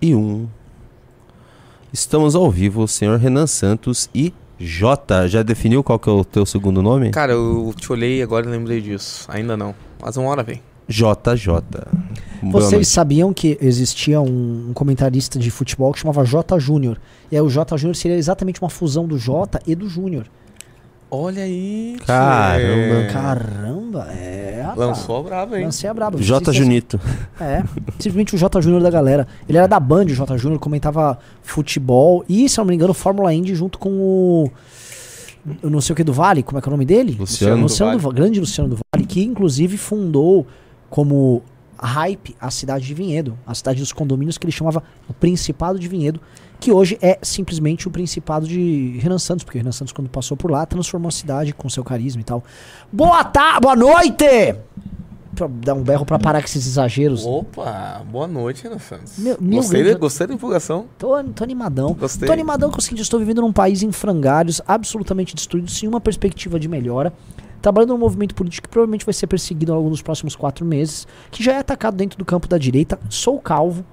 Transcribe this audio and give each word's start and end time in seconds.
e 0.00 0.14
1. 0.14 0.46
Estamos 1.92 2.34
ao 2.34 2.50
vivo, 2.50 2.86
senhor 2.86 3.18
Renan 3.18 3.46
Santos 3.46 4.10
e 4.14 4.32
J. 4.58 5.28
Já 5.28 5.42
definiu 5.42 5.82
qual 5.82 5.98
que 5.98 6.08
é 6.08 6.12
o 6.12 6.24
teu 6.24 6.44
segundo 6.44 6.82
nome? 6.82 7.10
Cara, 7.10 7.32
eu 7.32 7.72
te 7.76 7.90
olhei 7.92 8.22
agora 8.22 8.46
e 8.46 8.50
lembrei 8.50 8.80
disso. 8.80 9.26
Ainda 9.28 9.56
não. 9.56 9.74
Mas 10.00 10.16
uma 10.16 10.28
hora 10.28 10.42
vem. 10.42 10.60
JJ. 10.88 11.62
Vocês 12.42 12.88
sabiam 12.88 13.32
que 13.32 13.58
existia 13.60 14.20
um, 14.20 14.68
um 14.70 14.72
comentarista 14.72 15.38
de 15.38 15.50
futebol 15.50 15.92
que 15.92 16.00
chamava 16.00 16.24
J 16.24 16.58
Júnior? 16.58 16.98
E 17.30 17.36
aí 17.36 17.42
o 17.42 17.48
J 17.48 17.76
Júnior 17.76 17.94
seria 17.94 18.16
exatamente 18.16 18.60
uma 18.60 18.70
fusão 18.70 19.06
do 19.06 19.18
J 19.18 19.60
e 19.66 19.74
do 19.74 19.88
Júnior. 19.88 20.26
Olha 21.10 21.42
aí. 21.42 21.96
Caramba. 22.06 23.12
Caramba, 23.12 24.08
é. 24.12 24.62
rapaz. 24.62 24.88
Lançou 24.88 25.16
a 25.18 25.22
brava, 25.22 25.58
hein? 25.58 25.64
Lancei 25.64 25.88
a 25.88 25.94
braba. 25.94 26.18
J. 26.18 26.52
Junito. 26.52 27.00
É, 27.40 27.62
simplesmente 28.00 28.34
o 28.34 28.38
J 28.38 28.60
Júnior 28.60 28.82
da 28.82 28.90
galera. 28.90 29.26
Ele 29.48 29.56
era 29.56 29.68
da 29.68 29.78
Band, 29.78 30.06
o 30.06 30.08
J 30.08 30.36
Júnior 30.36 30.58
comentava 30.58 31.16
futebol 31.40 32.24
e, 32.28 32.48
se 32.48 32.58
eu 32.58 32.64
não 32.64 32.70
me 32.70 32.74
engano, 32.74 32.92
Fórmula 32.92 33.32
Indy 33.32 33.54
junto 33.54 33.78
com 33.78 33.90
o. 33.90 34.50
Eu 35.62 35.70
não 35.70 35.80
sei 35.80 35.92
o 35.92 35.96
que 35.96 36.02
do 36.02 36.12
Vale, 36.12 36.42
como 36.42 36.58
é 36.58 36.60
que 36.60 36.68
é 36.68 36.70
o 36.70 36.72
nome 36.72 36.84
dele? 36.84 37.16
Luciano. 37.18 37.62
Luciano 37.62 37.92
do 37.92 37.98
do 37.98 38.02
Vale. 38.02 38.14
grande 38.16 38.40
Luciano 38.40 38.70
do 38.70 38.78
Vale, 38.92 39.06
que 39.06 39.22
inclusive 39.22 39.78
fundou 39.78 40.46
como 40.90 41.42
hype 41.80 42.34
a 42.40 42.50
cidade 42.50 42.84
de 42.84 42.92
Vinhedo, 42.92 43.38
a 43.46 43.54
cidade 43.54 43.78
dos 43.78 43.92
condomínios 43.92 44.36
que 44.36 44.44
ele 44.44 44.52
chamava 44.52 44.82
o 45.08 45.14
Principado 45.14 45.78
de 45.78 45.86
Vinhedo, 45.86 46.20
que 46.60 46.72
hoje 46.72 46.98
é 47.00 47.18
simplesmente 47.22 47.86
o 47.86 47.90
Principado 47.90 48.46
de 48.46 48.98
Renan 49.00 49.18
Santos, 49.18 49.44
porque 49.44 49.58
Renan 49.58 49.72
Santos, 49.72 49.92
quando 49.92 50.08
passou 50.10 50.36
por 50.36 50.50
lá, 50.50 50.66
transformou 50.66 51.08
a 51.08 51.12
cidade 51.12 51.52
com 51.52 51.68
seu 51.68 51.84
carisma 51.84 52.20
e 52.20 52.24
tal. 52.24 52.42
Boa 52.92 53.22
tarde, 53.24 53.60
boa 53.60 53.76
noite! 53.76 54.56
Pra 55.36 55.46
dar 55.46 55.74
um 55.74 55.82
berro 55.84 56.04
pra 56.04 56.18
parar 56.18 56.40
com 56.40 56.46
esses 56.46 56.66
exageros. 56.66 57.24
Opa, 57.24 58.02
boa 58.10 58.26
noite, 58.26 58.64
Renan 58.64 58.80
Santos. 58.80 59.18
Meu- 59.18 59.36
meu 59.40 59.60
gostei, 59.60 59.84
da- 59.84 59.94
gostei 59.98 60.26
da 60.26 60.34
empolgação. 60.34 60.86
Tô, 60.98 61.22
tô 61.22 61.44
animadão. 61.44 61.94
Gostei. 61.94 62.26
Tô 62.26 62.32
animadão 62.32 62.70
com 62.72 62.78
o 62.78 62.82
seguinte, 62.82 63.02
estou 63.02 63.20
vivendo 63.20 63.40
num 63.40 63.52
país 63.52 63.84
em 63.84 63.92
frangalhos, 63.92 64.60
absolutamente 64.66 65.36
destruído, 65.36 65.70
sem 65.70 65.88
uma 65.88 66.00
perspectiva 66.00 66.58
de 66.58 66.66
melhora. 66.66 67.12
Trabalhando 67.62 67.90
num 67.90 67.98
movimento 67.98 68.34
político 68.34 68.66
que 68.66 68.68
provavelmente 68.72 69.04
vai 69.04 69.12
ser 69.12 69.28
perseguido 69.28 69.72
ao 69.72 69.78
longo 69.78 69.90
dos 69.90 70.02
próximos 70.02 70.34
quatro 70.34 70.64
meses, 70.64 71.06
que 71.30 71.42
já 71.42 71.52
é 71.52 71.58
atacado 71.58 71.96
dentro 71.96 72.18
do 72.18 72.24
campo 72.24 72.48
da 72.48 72.58
direita. 72.58 72.98
Sou 73.08 73.38
calvo. 73.40 73.84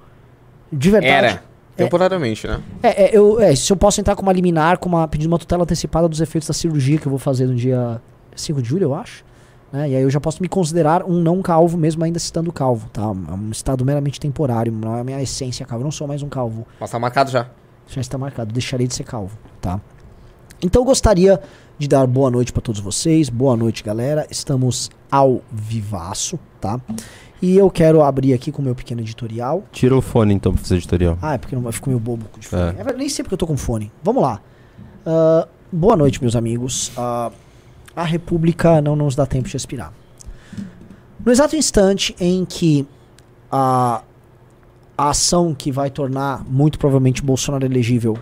De 0.72 0.90
verdade. 0.90 1.12
Era. 1.12 1.42
Temporariamente, 1.76 2.46
né? 2.46 2.60
É, 2.82 3.04
é, 3.04 3.16
eu, 3.16 3.40
é, 3.40 3.54
se 3.54 3.72
eu 3.72 3.76
posso 3.76 4.00
entrar 4.00 4.16
com 4.16 4.22
uma 4.22 4.32
liminar, 4.32 4.78
com 4.78 4.88
uma 4.88 5.06
pedindo 5.06 5.28
uma 5.30 5.38
tutela 5.38 5.62
antecipada 5.62 6.08
dos 6.08 6.20
efeitos 6.20 6.48
da 6.48 6.54
cirurgia 6.54 6.98
que 6.98 7.06
eu 7.06 7.10
vou 7.10 7.18
fazer 7.18 7.46
no 7.46 7.54
dia 7.54 8.00
5 8.34 8.62
de 8.62 8.68
julho, 8.68 8.84
eu 8.84 8.94
acho. 8.94 9.24
né? 9.72 9.90
E 9.90 9.96
aí 9.96 10.02
eu 10.02 10.10
já 10.10 10.20
posso 10.20 10.40
me 10.42 10.48
considerar 10.48 11.04
um 11.04 11.20
não 11.20 11.42
calvo, 11.42 11.76
mesmo 11.76 12.02
ainda 12.02 12.18
estando 12.18 12.50
calvo, 12.52 12.88
tá? 12.92 13.02
É 13.02 13.32
um 13.34 13.50
estado 13.50 13.84
meramente 13.84 14.18
temporário, 14.18 14.72
não 14.72 14.96
é 14.96 15.00
a 15.00 15.04
minha 15.04 15.20
essência 15.22 15.66
calvo. 15.66 15.82
Eu 15.82 15.86
não 15.86 15.90
sou 15.92 16.06
mais 16.06 16.22
um 16.22 16.28
calvo 16.28 16.66
Mas 16.80 16.90
tá 16.90 16.98
marcado 16.98 17.30
já. 17.30 17.46
já 17.88 18.00
está 18.00 18.16
marcado, 18.16 18.52
deixarei 18.52 18.86
de 18.86 18.94
ser 18.94 19.04
calvo, 19.04 19.36
tá? 19.60 19.80
Então 20.62 20.80
eu 20.82 20.86
gostaria 20.86 21.38
de 21.78 21.86
dar 21.86 22.06
boa 22.06 22.30
noite 22.30 22.50
para 22.52 22.62
todos 22.62 22.80
vocês, 22.80 23.28
boa 23.28 23.54
noite 23.54 23.84
galera, 23.84 24.26
estamos 24.30 24.90
ao 25.10 25.42
vivaço, 25.52 26.38
tá? 26.58 26.80
E 27.42 27.56
eu 27.56 27.70
quero 27.70 28.02
abrir 28.02 28.32
aqui 28.32 28.50
com 28.50 28.62
o 28.62 28.64
meu 28.64 28.74
pequeno 28.74 29.00
editorial. 29.00 29.64
Tira 29.70 29.94
o 29.96 30.00
fone 30.00 30.32
então 30.34 30.52
pra 30.52 30.62
fazer 30.62 30.76
editorial. 30.76 31.18
Ah, 31.20 31.34
é 31.34 31.38
porque 31.38 31.54
não 31.54 31.62
vai 31.62 31.72
ficar 31.72 31.88
meio 31.88 32.00
bobo 32.00 32.24
de 32.38 32.48
fone. 32.48 32.62
É. 32.78 32.80
É 32.80 32.92
nem 32.94 33.08
sei 33.08 33.22
porque 33.22 33.34
eu 33.34 33.38
tô 33.38 33.46
com 33.46 33.56
fone. 33.56 33.92
Vamos 34.02 34.22
lá. 34.22 34.40
Ah, 35.04 35.46
boa 35.70 35.96
noite, 35.96 36.20
meus 36.22 36.34
amigos. 36.34 36.90
Ah, 36.96 37.30
a 37.94 38.04
República 38.04 38.80
não 38.80 38.96
nos 38.96 39.14
dá 39.14 39.26
tempo 39.26 39.46
de 39.48 39.52
respirar. 39.52 39.92
No 41.24 41.30
exato 41.32 41.56
instante 41.56 42.14
em 42.20 42.44
que 42.44 42.86
a, 43.50 44.02
a 44.96 45.10
ação 45.10 45.54
que 45.54 45.70
vai 45.72 45.90
tornar 45.90 46.44
muito 46.48 46.78
provavelmente 46.78 47.22
Bolsonaro 47.22 47.64
elegível 47.66 48.16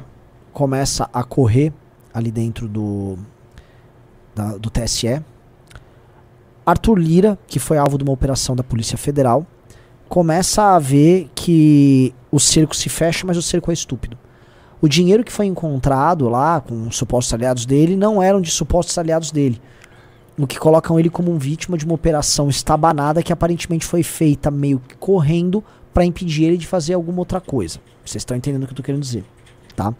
começa 0.52 1.08
a 1.12 1.22
correr 1.22 1.72
ali 2.12 2.30
dentro 2.30 2.66
do, 2.68 3.16
da- 4.34 4.56
do 4.56 4.70
TSE, 4.70 5.20
Arthur 6.66 6.98
Lira, 6.98 7.38
que 7.46 7.58
foi 7.58 7.76
alvo 7.76 7.98
de 7.98 8.04
uma 8.04 8.12
operação 8.12 8.56
da 8.56 8.62
Polícia 8.62 8.96
Federal, 8.96 9.46
começa 10.08 10.74
a 10.74 10.78
ver 10.78 11.30
que 11.34 12.14
o 12.30 12.38
cerco 12.38 12.74
se 12.74 12.88
fecha, 12.88 13.26
mas 13.26 13.36
o 13.36 13.42
cerco 13.42 13.70
é 13.70 13.74
estúpido. 13.74 14.16
O 14.80 14.88
dinheiro 14.88 15.24
que 15.24 15.32
foi 15.32 15.46
encontrado 15.46 16.28
lá 16.28 16.60
com 16.60 16.88
os 16.88 16.96
supostos 16.96 17.32
aliados 17.32 17.64
dele 17.64 17.96
não 17.96 18.22
eram 18.22 18.40
de 18.40 18.50
supostos 18.50 18.96
aliados 18.98 19.30
dele. 19.30 19.60
O 20.36 20.46
que 20.46 20.58
colocam 20.58 20.98
ele 20.98 21.08
como 21.08 21.32
um 21.32 21.38
vítima 21.38 21.78
de 21.78 21.84
uma 21.84 21.94
operação 21.94 22.48
estabanada 22.48 23.22
que 23.22 23.32
aparentemente 23.32 23.86
foi 23.86 24.02
feita 24.02 24.50
meio 24.50 24.80
que 24.80 24.96
correndo 24.96 25.64
para 25.92 26.04
impedir 26.04 26.44
ele 26.44 26.56
de 26.56 26.66
fazer 26.66 26.94
alguma 26.94 27.20
outra 27.20 27.40
coisa. 27.40 27.78
Vocês 28.04 28.20
estão 28.20 28.36
entendendo 28.36 28.64
o 28.64 28.66
que 28.66 28.72
eu 28.72 28.76
tô 28.76 28.82
querendo 28.82 29.00
dizer, 29.00 29.24
tá? 29.76 29.94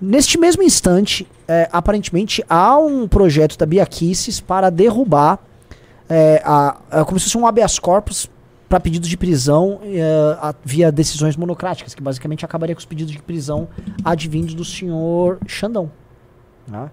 Neste 0.00 0.38
mesmo 0.38 0.62
instante, 0.62 1.26
é, 1.46 1.68
aparentemente 1.72 2.44
há 2.48 2.76
um 2.76 3.08
projeto 3.08 3.56
da 3.56 3.66
Bia 3.66 3.88
para 4.46 4.70
derrubar 4.70 5.40
é, 6.08 6.42
a, 6.44 6.76
a- 6.90 7.04
como 7.04 7.18
se 7.18 7.24
fosse 7.26 7.38
um 7.38 7.46
habeas 7.46 7.78
corpus 7.78 8.28
para 8.68 8.78
pedidos 8.80 9.08
de 9.08 9.16
prisão 9.16 9.80
é, 9.84 10.02
a- 10.40 10.54
via 10.64 10.90
decisões 10.92 11.36
monocráticas, 11.36 11.94
que 11.94 12.02
basicamente 12.02 12.44
acabaria 12.44 12.74
com 12.74 12.78
os 12.80 12.84
pedidos 12.86 13.12
de 13.12 13.22
prisão 13.22 13.68
advindos 14.04 14.54
do 14.54 14.64
senhor 14.64 15.38
Xandão. 15.46 15.90
tá? 16.70 16.90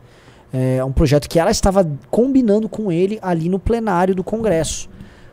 É 0.54 0.84
um 0.86 0.92
projeto 0.92 1.28
que 1.28 1.38
ela 1.38 1.52
estava 1.52 1.86
combinando 2.10 2.70
com 2.70 2.90
ele 2.92 3.20
ali 3.22 3.50
no 3.50 3.60
plenário 3.60 4.16
do 4.16 4.24
Congresso. 4.24 4.88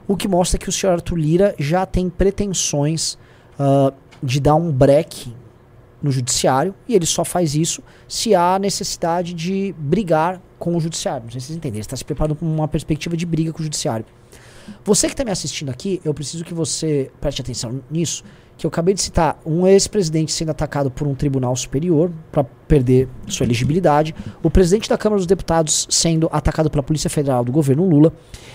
O 0.08 0.16
que 0.16 0.26
mostra 0.26 0.58
que 0.58 0.68
o 0.68 0.72
senhor 0.72 0.94
Arthur 0.94 1.14
Lira 1.16 1.54
já 1.60 1.86
tem 1.86 2.08
pretensões 2.10 3.16
ah, 3.56 3.92
de 4.20 4.40
dar 4.40 4.56
um 4.56 4.72
break 4.72 5.32
no 6.02 6.10
judiciário 6.10 6.74
e 6.88 6.94
ele 6.94 7.06
só 7.06 7.24
faz 7.24 7.54
isso 7.54 7.82
se 8.08 8.34
há 8.34 8.58
necessidade 8.58 9.32
de 9.32 9.74
brigar 9.78 10.40
com 10.58 10.76
o 10.76 10.80
judiciário. 10.80 11.24
Não 11.24 11.30
sei 11.30 11.40
se 11.40 11.46
vocês 11.48 11.56
entendem. 11.56 11.76
Ele 11.76 11.84
está 11.84 11.96
se 11.96 12.04
preparando 12.04 12.36
para 12.36 12.46
uma 12.46 12.68
perspectiva 12.68 13.16
de 13.16 13.26
briga 13.26 13.52
com 13.52 13.60
o 13.60 13.62
judiciário. 13.62 14.04
Você 14.84 15.06
que 15.06 15.14
está 15.14 15.24
me 15.24 15.30
assistindo 15.30 15.70
aqui, 15.70 16.00
eu 16.04 16.14
preciso 16.14 16.44
que 16.44 16.54
você 16.54 17.10
preste 17.20 17.40
atenção 17.40 17.80
nisso, 17.90 18.22
que 18.56 18.66
eu 18.66 18.68
acabei 18.68 18.94
de 18.94 19.02
citar 19.02 19.40
um 19.44 19.66
ex-presidente 19.66 20.30
sendo 20.30 20.50
atacado 20.50 20.90
por 20.90 21.06
um 21.06 21.14
tribunal 21.14 21.54
superior 21.56 22.12
para 22.30 22.44
perder 22.44 23.08
sua 23.26 23.44
elegibilidade, 23.44 24.14
o 24.42 24.50
presidente 24.50 24.88
da 24.88 24.96
Câmara 24.96 25.18
dos 25.18 25.26
Deputados 25.26 25.86
sendo 25.90 26.28
atacado 26.30 26.70
pela 26.70 26.82
Polícia 26.82 27.10
Federal 27.10 27.44
do 27.44 27.50
governo 27.50 27.88
Lula, 27.88 28.12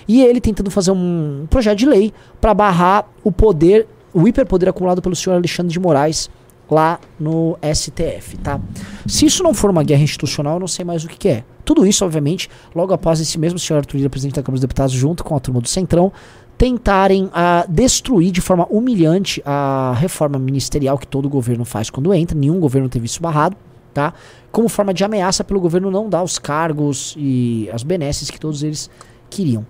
e 0.08 0.24
ele 0.24 0.40
tentando 0.40 0.72
fazer 0.72 0.92
um 0.92 1.46
projeto 1.50 1.80
de 1.80 1.86
lei 1.86 2.14
para 2.40 2.54
barrar 2.54 3.10
o 3.24 3.32
poder, 3.32 3.88
o 4.14 4.26
hiperpoder 4.28 4.70
acumulado 4.70 5.02
pelo 5.02 5.16
senhor 5.16 5.36
Alexandre 5.36 5.74
de 5.74 5.80
Moraes 5.80 6.30
lá 6.70 7.00
no 7.20 7.58
STF, 7.74 8.38
tá? 8.38 8.60
Se 9.06 9.26
isso 9.26 9.44
não 9.44 9.54
for 9.54 9.70
uma 9.70 9.84
guerra 9.84 10.04
institucional, 10.04 10.56
eu 10.56 10.60
não 10.60 10.68
sei 10.68 10.84
mais 10.84 11.04
o 11.04 11.08
que, 11.08 11.18
que 11.18 11.30
é. 11.30 11.44
Tudo 11.64 11.86
isso, 11.86 12.06
obviamente, 12.06 12.50
logo 12.74 12.94
após 12.94 13.20
esse 13.20 13.38
mesmo 13.38 13.60
senhor 13.60 13.80
Arthur 13.80 13.98
Lira, 13.98 14.10
presidente 14.10 14.36
da 14.36 14.44
Câmara 14.44 14.56
dos 14.56 14.62
Deputados, 14.62 14.94
junto 14.94 15.24
com 15.24 15.36
a 15.36 15.40
turma 15.40 15.60
do 15.60 15.68
Centrão, 15.68 16.12
tentarem 16.58 17.30
ah, 17.34 17.66
destruir 17.70 18.32
de 18.32 18.42
forma 18.42 18.66
humilhante 18.70 19.42
a 19.46 19.94
reforma 19.98 20.40
ministerial 20.40 20.98
que 20.98 21.06
todo 21.06 21.30
governo 21.30 21.64
faz 21.64 21.90
quando 21.90 22.14
entra. 22.14 22.38
Nenhum 22.38 22.60
governo 22.60 22.90
teve 22.90 23.06
isso 23.06 23.22
barrado, 23.22 23.56
tá? 23.94 24.14
Como 24.52 24.68
forma 24.68 24.94
de 24.94 25.04
ameaça 25.04 25.44
pelo 25.44 25.60
governo 25.60 25.92
não 25.92 26.10
dar 26.10 26.24
os 26.24 26.40
cargos 26.40 27.16
e 27.18 27.70
as 27.72 27.84
benesses 27.84 28.32
que 28.32 28.40
todos 28.40 28.64
eles 28.64 28.90
queriam. 29.30 29.66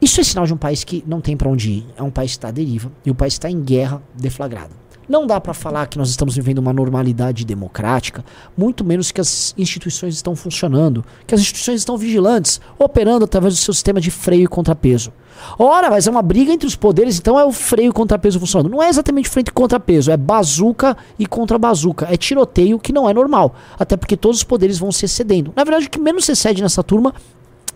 Isso 0.00 0.20
é 0.20 0.24
sinal 0.24 0.46
de 0.46 0.54
um 0.54 0.56
país 0.56 0.84
que 0.84 1.02
não 1.06 1.20
tem 1.20 1.36
para 1.36 1.48
onde 1.48 1.70
ir. 1.70 1.86
É 1.96 2.02
um 2.02 2.10
país 2.10 2.30
que 2.30 2.38
está 2.38 2.48
à 2.48 2.52
deriva 2.52 2.90
e 3.04 3.10
o 3.10 3.14
país 3.14 3.34
está 3.34 3.50
em 3.50 3.60
guerra 3.60 4.00
deflagrada. 4.14 4.70
Não 5.08 5.26
dá 5.26 5.40
para 5.40 5.54
falar 5.54 5.86
que 5.86 5.96
nós 5.96 6.10
estamos 6.10 6.36
vivendo 6.36 6.58
uma 6.58 6.72
normalidade 6.72 7.44
democrática, 7.44 8.22
muito 8.54 8.84
menos 8.84 9.10
que 9.10 9.20
as 9.20 9.54
instituições 9.56 10.14
estão 10.14 10.36
funcionando, 10.36 11.02
que 11.26 11.34
as 11.34 11.40
instituições 11.40 11.80
estão 11.80 11.96
vigilantes, 11.96 12.60
operando 12.78 13.24
através 13.24 13.54
do 13.54 13.58
seu 13.58 13.72
sistema 13.72 14.02
de 14.02 14.10
freio 14.10 14.44
e 14.44 14.46
contrapeso. 14.46 15.10
Ora, 15.58 15.88
mas 15.88 16.06
é 16.06 16.10
uma 16.10 16.20
briga 16.20 16.52
entre 16.52 16.66
os 16.66 16.76
poderes, 16.76 17.18
então 17.18 17.38
é 17.38 17.44
o 17.44 17.52
freio 17.52 17.88
e 17.88 17.92
contrapeso 17.92 18.38
funcionando. 18.38 18.70
Não 18.70 18.82
é 18.82 18.90
exatamente 18.90 19.30
frente 19.30 19.48
e 19.48 19.52
contrapeso, 19.52 20.10
é 20.10 20.16
bazuca 20.16 20.94
e 21.18 21.24
contra 21.24 21.56
bazuca. 21.58 22.06
É 22.10 22.16
tiroteio 22.16 22.78
que 22.78 22.92
não 22.92 23.08
é 23.08 23.14
normal, 23.14 23.54
até 23.78 23.96
porque 23.96 24.16
todos 24.16 24.38
os 24.38 24.44
poderes 24.44 24.78
vão 24.78 24.92
se 24.92 25.06
excedendo. 25.06 25.54
Na 25.56 25.64
verdade, 25.64 25.86
o 25.86 25.90
que 25.90 25.98
menos 25.98 26.26
se 26.26 26.32
excede 26.32 26.60
nessa 26.60 26.82
turma 26.82 27.14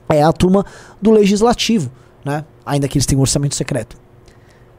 é 0.07 0.23
a 0.23 0.33
turma 0.33 0.67
do 1.01 1.11
legislativo, 1.11 1.91
né? 2.23 2.45
Ainda 2.67 2.87
que 2.89 2.99
eles 2.99 3.07
tenham 3.07 3.23
orçamento 3.23 3.55
secreto. 3.55 4.02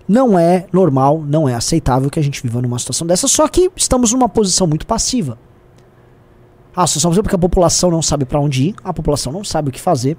Não 0.08 0.38
é 0.38 0.68
normal, 0.72 1.24
não 1.26 1.48
é 1.48 1.54
aceitável 1.54 2.10
que 2.10 2.20
a 2.20 2.24
gente 2.24 2.42
viva 2.42 2.62
numa 2.62 2.78
situação 2.78 3.08
dessa, 3.08 3.28
só 3.28 3.48
que 3.48 3.72
estamos 3.76 4.12
numa 4.12 4.28
posição 4.28 4.68
muito 4.68 4.86
passiva. 4.86 5.38
Ah, 6.76 6.86
situação 6.88 7.12
passiva 7.12 7.24
porque 7.24 7.36
a 7.36 7.40
população 7.40 7.90
não 7.90 8.02
sabe 8.02 8.26
para 8.26 8.40
onde 8.40 8.70
ir, 8.70 8.76
a 8.84 8.94
população 8.94 9.32
não 9.32 9.44
sabe 9.44 9.70
o 9.70 9.72
que 9.72 9.80
fazer. 9.80 10.18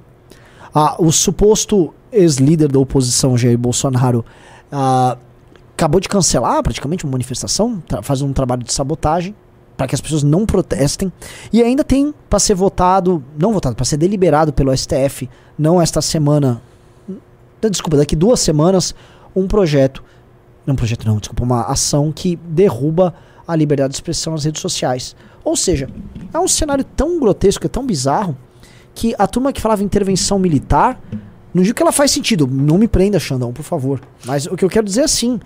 Ah, 0.74 0.96
o 0.98 1.12
suposto 1.12 1.92
ex-líder 2.10 2.70
da 2.70 2.78
oposição, 2.78 3.36
Jair 3.36 3.58
Bolsonaro, 3.58 4.24
ah, 4.72 5.18
acabou 5.76 6.00
de 6.00 6.08
cancelar 6.08 6.62
praticamente 6.62 7.04
uma 7.04 7.12
manifestação, 7.12 7.82
fazendo 8.02 8.30
um 8.30 8.32
trabalho 8.32 8.62
de 8.62 8.72
sabotagem 8.72 9.34
para 9.76 9.88
que 9.88 9.94
as 9.94 10.00
pessoas 10.00 10.22
não 10.22 10.46
protestem. 10.46 11.12
E 11.52 11.62
ainda 11.62 11.84
tem 11.84 12.14
para 12.28 12.38
ser 12.38 12.54
votado, 12.54 13.22
não 13.38 13.52
votado, 13.52 13.74
para 13.74 13.84
ser 13.84 13.96
deliberado 13.96 14.52
pelo 14.52 14.74
STF, 14.76 15.28
não 15.58 15.80
esta 15.80 16.00
semana, 16.00 16.62
desculpa, 17.70 17.96
daqui 17.96 18.14
duas 18.14 18.40
semanas, 18.40 18.94
um 19.34 19.46
projeto 19.46 20.02
Não, 20.66 20.74
projeto 20.74 21.06
não, 21.06 21.18
desculpa, 21.18 21.42
uma 21.42 21.62
ação 21.62 22.12
que 22.12 22.36
derruba 22.36 23.14
a 23.46 23.54
liberdade 23.54 23.90
de 23.90 23.96
expressão 23.96 24.32
nas 24.32 24.44
redes 24.44 24.62
sociais. 24.62 25.14
Ou 25.44 25.56
seja, 25.56 25.88
é 26.32 26.38
um 26.38 26.48
cenário 26.48 26.84
tão 26.84 27.20
grotesco, 27.20 27.66
é 27.66 27.68
tão 27.68 27.84
bizarro, 27.86 28.36
que 28.94 29.14
a 29.18 29.26
turma 29.26 29.52
que 29.52 29.60
falava 29.60 29.82
intervenção 29.82 30.38
militar, 30.38 30.98
não 31.52 31.62
digo 31.62 31.74
que 31.74 31.82
ela 31.82 31.92
faz 31.92 32.10
sentido, 32.10 32.46
não 32.46 32.78
me 32.78 32.88
prenda, 32.88 33.20
Xandão, 33.20 33.52
por 33.52 33.62
favor. 33.62 34.00
Mas 34.24 34.46
o 34.46 34.56
que 34.56 34.64
eu 34.64 34.70
quero 34.70 34.86
dizer 34.86 35.02
é 35.02 35.04
assim: 35.04 35.38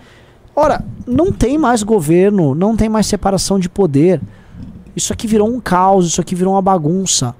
ora, 0.54 0.84
não 1.06 1.32
tem 1.32 1.58
mais 1.58 1.82
governo, 1.82 2.54
não 2.54 2.76
tem 2.76 2.88
mais 2.88 3.06
separação 3.06 3.58
de 3.58 3.68
poder. 3.68 4.20
Isso 4.94 5.12
aqui 5.12 5.26
virou 5.26 5.48
um 5.48 5.60
caos, 5.60 6.06
isso 6.06 6.20
aqui 6.20 6.34
virou 6.34 6.54
uma 6.54 6.62
bagunça. 6.62 7.34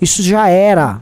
Isso 0.00 0.22
já 0.22 0.48
era. 0.48 1.00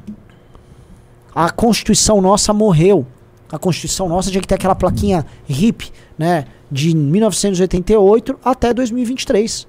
A 1.34 1.50
Constituição 1.50 2.20
nossa 2.20 2.52
morreu. 2.52 3.06
A 3.50 3.58
Constituição 3.58 4.08
nossa 4.08 4.30
tinha 4.30 4.40
que 4.40 4.48
ter 4.48 4.56
aquela 4.56 4.74
plaquinha 4.74 5.24
HIP, 5.48 5.90
né? 6.18 6.44
De 6.70 6.94
1988 6.94 8.38
até 8.44 8.74
2023. 8.74 9.66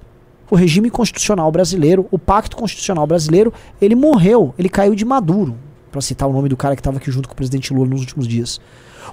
O 0.50 0.56
regime 0.56 0.90
constitucional 0.90 1.50
brasileiro, 1.50 2.06
o 2.10 2.18
pacto 2.18 2.56
constitucional 2.56 3.06
brasileiro, 3.06 3.52
ele 3.80 3.94
morreu, 3.94 4.52
ele 4.58 4.68
caiu 4.68 4.94
de 4.94 5.04
maduro, 5.04 5.56
para 5.90 6.00
citar 6.00 6.28
o 6.28 6.32
nome 6.32 6.48
do 6.48 6.56
cara 6.56 6.74
que 6.74 6.80
estava 6.80 6.98
aqui 6.98 7.10
junto 7.10 7.28
com 7.28 7.32
o 7.32 7.36
presidente 7.36 7.72
Lula 7.72 7.88
nos 7.88 8.00
últimos 8.00 8.26
dias. 8.26 8.60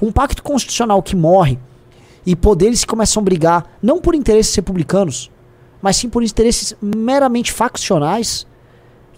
Um 0.01 0.11
pacto 0.11 0.43
constitucional 0.43 1.01
que 1.01 1.15
morre 1.15 1.57
e 2.25 2.35
poderes 2.35 2.83
começam 2.83 3.21
a 3.21 3.23
brigar 3.23 3.77
não 3.81 4.01
por 4.01 4.15
interesses 4.15 4.53
republicanos, 4.55 5.31
mas 5.81 5.95
sim 5.95 6.09
por 6.09 6.23
interesses 6.23 6.75
meramente 6.81 7.53
faccionais, 7.53 8.45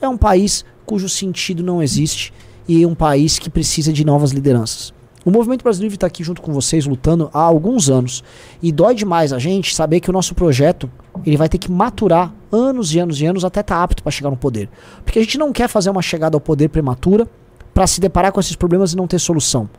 é 0.02 0.08
um 0.08 0.18
país 0.18 0.64
cujo 0.86 1.10
sentido 1.10 1.64
não 1.64 1.82
existe 1.82 2.34
e 2.68 2.86
um 2.86 2.94
país 2.94 3.40
que 3.40 3.50
precisa 3.50 3.92
de 3.92 4.06
novas 4.06 4.32
lideranças. 4.32 4.94
O 5.26 5.32
movimento 5.32 5.64
brasileiro 5.64 5.94
está 5.94 6.08
aqui 6.08 6.24
junto 6.24 6.42
com 6.42 6.54
vocês 6.54 6.86
lutando 6.86 7.30
há 7.34 7.42
alguns 7.42 7.90
anos 7.90 8.24
e 8.62 8.72
dói 8.72 8.96
demais 8.96 9.34
a 9.34 9.40
gente 9.40 9.76
saber 9.76 10.00
que 10.00 10.10
o 10.10 10.14
nosso 10.14 10.34
projeto 10.34 10.90
ele 11.26 11.36
vai 11.36 11.50
ter 11.50 11.58
que 11.58 11.70
maturar 11.70 12.34
anos 12.52 12.94
e 12.94 13.00
anos 13.00 13.20
e 13.20 13.26
anos 13.26 13.44
até 13.44 13.60
estar 13.60 13.76
tá 13.76 13.84
apto 13.84 14.02
para 14.02 14.12
chegar 14.12 14.30
no 14.30 14.38
poder, 14.38 14.70
porque 15.04 15.20
a 15.20 15.22
gente 15.22 15.38
não 15.38 15.52
quer 15.52 15.68
fazer 15.68 15.90
uma 15.90 16.02
chegada 16.02 16.38
ao 16.38 16.42
poder 16.42 16.70
prematura 16.70 17.28
para 17.74 17.86
se 17.86 18.00
deparar 18.00 18.32
com 18.32 18.40
esses 18.40 18.56
problemas 18.56 18.94
e 18.94 18.96
não 18.96 19.08
ter 19.08 19.20
solução. 19.20 19.70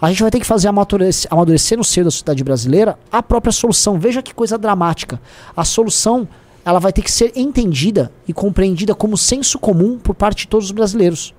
A 0.00 0.08
gente 0.08 0.22
vai 0.22 0.30
ter 0.30 0.40
que 0.40 0.46
fazer 0.46 0.68
amadurecer, 0.68 1.32
amadurecer 1.32 1.78
no 1.78 1.84
seio 1.84 2.04
da 2.04 2.10
sociedade 2.10 2.42
brasileira 2.42 2.98
a 3.10 3.22
própria 3.22 3.52
solução. 3.52 3.98
Veja 3.98 4.22
que 4.22 4.34
coisa 4.34 4.58
dramática. 4.58 5.20
A 5.56 5.64
solução 5.64 6.28
ela 6.64 6.78
vai 6.78 6.92
ter 6.92 7.02
que 7.02 7.10
ser 7.10 7.32
entendida 7.36 8.10
e 8.26 8.32
compreendida 8.32 8.94
como 8.94 9.16
senso 9.16 9.58
comum 9.58 9.98
por 9.98 10.14
parte 10.14 10.40
de 10.40 10.48
todos 10.48 10.66
os 10.66 10.72
brasileiros. 10.72 11.32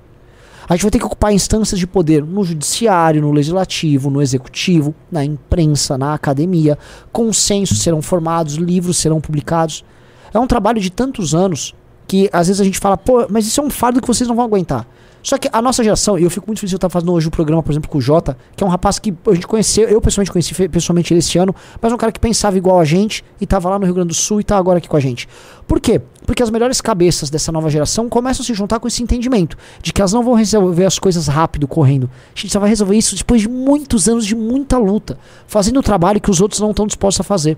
A 0.68 0.74
gente 0.74 0.82
vai 0.82 0.92
ter 0.92 1.00
que 1.00 1.06
ocupar 1.06 1.32
instâncias 1.32 1.80
de 1.80 1.86
poder 1.86 2.24
no 2.24 2.44
judiciário, 2.44 3.22
no 3.22 3.32
legislativo, 3.32 4.10
no 4.10 4.22
executivo, 4.22 4.96
na 5.12 5.24
imprensa, 5.24 5.98
na 5.98 6.14
academia. 6.14 6.78
Consensos 7.12 7.82
serão 7.82 8.02
formados, 8.02 8.56
livros 8.56 8.98
serão 8.98 9.22
publicados. 9.22 9.86
É 10.34 10.40
um 10.40 10.48
trabalho 10.48 10.82
de 10.82 10.90
tantos 10.90 11.36
anos 11.36 11.76
que 12.08 12.30
às 12.32 12.48
vezes 12.48 12.62
a 12.62 12.64
gente 12.64 12.80
fala, 12.80 12.98
pô, 12.98 13.26
mas 13.30 13.48
isso 13.48 13.60
é 13.62 13.64
um 13.64 13.70
fardo 13.70 14.02
que 14.02 14.08
vocês 14.08 14.28
não 14.28 14.36
vão 14.36 14.46
aguentar. 14.46 14.88
Só 15.26 15.40
que 15.40 15.50
a 15.52 15.60
nossa 15.60 15.84
geração, 15.84 16.20
e 16.20 16.24
eu 16.24 16.30
fico 16.30 16.46
muito 16.46 16.60
feliz 16.60 16.70
de 16.70 16.76
eu 16.76 16.78
estar 16.78 16.90
fazendo 16.90 17.12
hoje 17.12 17.26
o 17.26 17.30
um 17.30 17.32
programa, 17.32 17.64
por 17.64 17.72
exemplo, 17.72 17.90
com 17.90 17.98
o 17.98 18.02
Jota, 18.02 18.38
que 18.56 18.64
é 18.64 18.68
um 18.68 18.70
rapaz 18.70 19.00
que 19.00 19.12
a 19.26 19.34
gente 19.34 19.48
conheceu, 19.48 19.90
eu 19.90 20.00
pessoalmente 20.00 20.32
conheci 20.32 20.70
pessoalmente 20.70 21.12
ele 21.12 21.20
esse 21.20 21.36
ano, 21.40 21.56
mas 21.82 21.92
um 21.92 21.98
cara 21.98 22.12
que 22.12 22.20
pensava 22.20 22.56
igual 22.60 22.80
a 22.80 22.86
gente 22.86 23.26
e 23.42 23.44
estava 23.44 23.68
lá 23.68 23.80
no 23.80 23.86
Rio 23.86 23.96
Grande 23.96 24.10
do 24.10 24.14
Sul 24.14 24.40
e 24.40 24.42
está 24.42 24.56
agora 24.56 24.78
aqui 24.78 24.88
com 24.88 24.96
a 24.96 25.00
gente. 25.00 25.28
Por 25.68 25.80
quê? 25.80 26.00
Porque 26.26 26.42
as 26.42 26.50
melhores 26.50 26.82
cabeças 26.82 27.30
dessa 27.30 27.52
nova 27.52 27.70
geração 27.70 28.10
começam 28.10 28.44
a 28.44 28.46
se 28.46 28.54
juntar 28.54 28.80
com 28.80 28.88
esse 28.88 29.04
entendimento 29.04 29.58
de 29.82 29.94
que 29.94 30.02
elas 30.02 30.14
não 30.14 30.24
vão 30.24 30.34
resolver 30.34 30.86
as 30.86 30.98
coisas 30.98 31.28
rápido, 31.28 31.68
correndo. 31.68 32.10
A 32.36 32.40
gente 32.40 32.52
só 32.52 32.60
vai 32.60 32.70
resolver 32.70 32.96
isso 32.96 33.16
depois 33.16 33.42
de 33.42 33.50
muitos 33.50 34.08
anos 34.08 34.26
de 34.26 34.36
muita 34.36 34.78
luta, 34.78 35.18
fazendo 35.48 35.80
o 35.80 35.84
trabalho 35.84 36.22
que 36.22 36.32
os 36.32 36.42
outros 36.42 36.60
não 36.60 36.72
estão 36.72 36.88
dispostos 36.88 37.22
a 37.22 37.24
fazer 37.24 37.58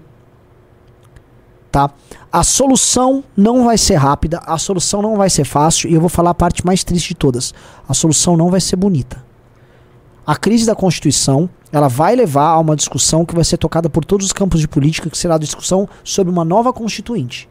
tá? 1.77 1.91
A 2.31 2.43
solução 2.43 3.23
não 3.35 3.65
vai 3.65 3.77
ser 3.77 3.95
rápida, 3.95 4.41
a 4.45 4.57
solução 4.57 5.01
não 5.01 5.15
vai 5.15 5.29
ser 5.29 5.43
fácil, 5.43 5.89
e 5.89 5.93
eu 5.93 6.01
vou 6.01 6.09
falar 6.09 6.31
a 6.31 6.35
parte 6.35 6.65
mais 6.65 6.83
triste 6.83 7.09
de 7.09 7.15
todas. 7.15 7.53
A 7.87 7.93
solução 7.93 8.35
não 8.35 8.49
vai 8.49 8.59
ser 8.59 8.75
bonita. 8.75 9.23
A 10.25 10.35
crise 10.35 10.65
da 10.65 10.75
Constituição, 10.75 11.49
ela 11.71 11.87
vai 11.87 12.15
levar 12.15 12.49
a 12.49 12.59
uma 12.59 12.75
discussão 12.75 13.25
que 13.25 13.35
vai 13.35 13.43
ser 13.43 13.57
tocada 13.57 13.89
por 13.89 14.03
todos 14.03 14.25
os 14.25 14.33
campos 14.33 14.59
de 14.59 14.67
política, 14.67 15.09
que 15.09 15.17
será 15.17 15.35
a 15.35 15.39
discussão 15.39 15.87
sobre 16.03 16.33
uma 16.33 16.43
nova 16.43 16.73
constituinte. 16.73 17.47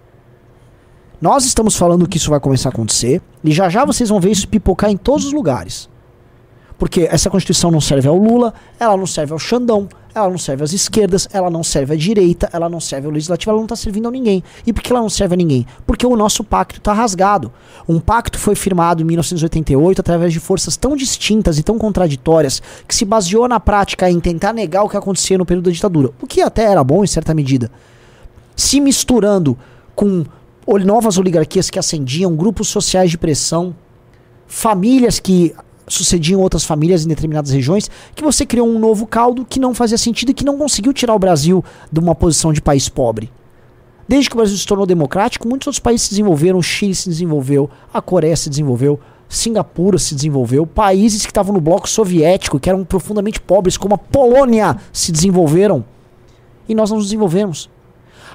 Nós 1.20 1.46
estamos 1.46 1.76
falando 1.76 2.06
que 2.06 2.18
isso 2.18 2.30
vai 2.30 2.38
começar 2.38 2.68
a 2.68 2.72
acontecer, 2.72 3.22
e 3.42 3.50
já 3.50 3.68
já 3.70 3.84
vocês 3.84 4.10
vão 4.10 4.20
ver 4.20 4.30
isso 4.30 4.46
pipocar 4.46 4.90
em 4.90 4.96
todos 4.96 5.26
os 5.26 5.32
lugares. 5.32 5.88
Porque 6.78 7.08
essa 7.10 7.30
Constituição 7.30 7.70
não 7.70 7.80
serve 7.80 8.06
ao 8.06 8.18
Lula, 8.18 8.52
ela 8.78 8.96
não 8.98 9.06
serve 9.06 9.32
ao 9.32 9.38
Xandão, 9.38 9.88
ela 10.14 10.28
não 10.28 10.36
serve 10.36 10.62
às 10.62 10.74
esquerdas, 10.74 11.26
ela 11.32 11.48
não 11.48 11.62
serve 11.62 11.94
à 11.94 11.96
direita, 11.96 12.50
ela 12.52 12.68
não 12.68 12.80
serve 12.80 13.06
ao 13.06 13.12
legislativo, 13.12 13.50
ela 13.50 13.58
não 13.58 13.64
está 13.64 13.76
servindo 13.76 14.08
a 14.08 14.10
ninguém. 14.10 14.44
E 14.66 14.74
por 14.74 14.82
que 14.82 14.92
ela 14.92 15.00
não 15.00 15.08
serve 15.08 15.34
a 15.34 15.36
ninguém? 15.36 15.66
Porque 15.86 16.06
o 16.06 16.16
nosso 16.16 16.44
pacto 16.44 16.78
está 16.78 16.92
rasgado. 16.92 17.50
Um 17.88 17.98
pacto 17.98 18.38
foi 18.38 18.54
firmado 18.54 19.02
em 19.02 19.06
1988 19.06 20.00
através 20.00 20.34
de 20.34 20.40
forças 20.40 20.76
tão 20.76 20.94
distintas 20.96 21.58
e 21.58 21.62
tão 21.62 21.78
contraditórias 21.78 22.62
que 22.86 22.94
se 22.94 23.06
baseou 23.06 23.48
na 23.48 23.58
prática 23.58 24.10
em 24.10 24.20
tentar 24.20 24.52
negar 24.52 24.84
o 24.84 24.88
que 24.88 24.96
acontecia 24.98 25.38
no 25.38 25.46
período 25.46 25.66
da 25.66 25.72
ditadura, 25.72 26.10
o 26.20 26.26
que 26.26 26.42
até 26.42 26.64
era 26.64 26.84
bom 26.84 27.02
em 27.02 27.06
certa 27.06 27.32
medida. 27.32 27.70
Se 28.54 28.80
misturando 28.80 29.56
com 29.94 30.24
novas 30.84 31.18
oligarquias 31.18 31.70
que 31.70 31.78
ascendiam, 31.78 32.34
grupos 32.34 32.68
sociais 32.68 33.10
de 33.10 33.18
pressão, 33.18 33.74
famílias 34.46 35.20
que 35.20 35.54
sucediam 35.88 36.40
outras 36.40 36.64
famílias 36.64 37.04
em 37.04 37.08
determinadas 37.08 37.52
regiões, 37.52 37.90
que 38.14 38.24
você 38.24 38.44
criou 38.44 38.68
um 38.68 38.78
novo 38.78 39.06
caldo 39.06 39.46
que 39.48 39.60
não 39.60 39.74
fazia 39.74 39.96
sentido 39.96 40.30
e 40.30 40.34
que 40.34 40.44
não 40.44 40.58
conseguiu 40.58 40.92
tirar 40.92 41.14
o 41.14 41.18
Brasil 41.18 41.64
de 41.90 42.00
uma 42.00 42.14
posição 42.14 42.52
de 42.52 42.60
país 42.60 42.88
pobre. 42.88 43.30
Desde 44.08 44.30
que 44.30 44.36
o 44.36 44.38
Brasil 44.38 44.56
se 44.56 44.66
tornou 44.66 44.86
democrático, 44.86 45.48
muitos 45.48 45.66
outros 45.66 45.80
países 45.80 46.06
se 46.06 46.10
desenvolveram, 46.10 46.58
o 46.58 46.62
Chile 46.62 46.94
se 46.94 47.08
desenvolveu, 47.08 47.68
a 47.92 48.00
Coreia 48.00 48.36
se 48.36 48.48
desenvolveu, 48.48 49.00
Singapura 49.28 49.98
se 49.98 50.14
desenvolveu, 50.14 50.66
países 50.66 51.22
que 51.22 51.30
estavam 51.30 51.52
no 51.52 51.60
bloco 51.60 51.88
soviético, 51.88 52.60
que 52.60 52.68
eram 52.68 52.84
profundamente 52.84 53.40
pobres, 53.40 53.76
como 53.76 53.94
a 53.94 53.98
Polônia, 53.98 54.76
se 54.92 55.10
desenvolveram. 55.10 55.84
E 56.68 56.74
nós 56.74 56.90
não 56.90 56.98
nos 56.98 57.06
desenvolvemos. 57.06 57.68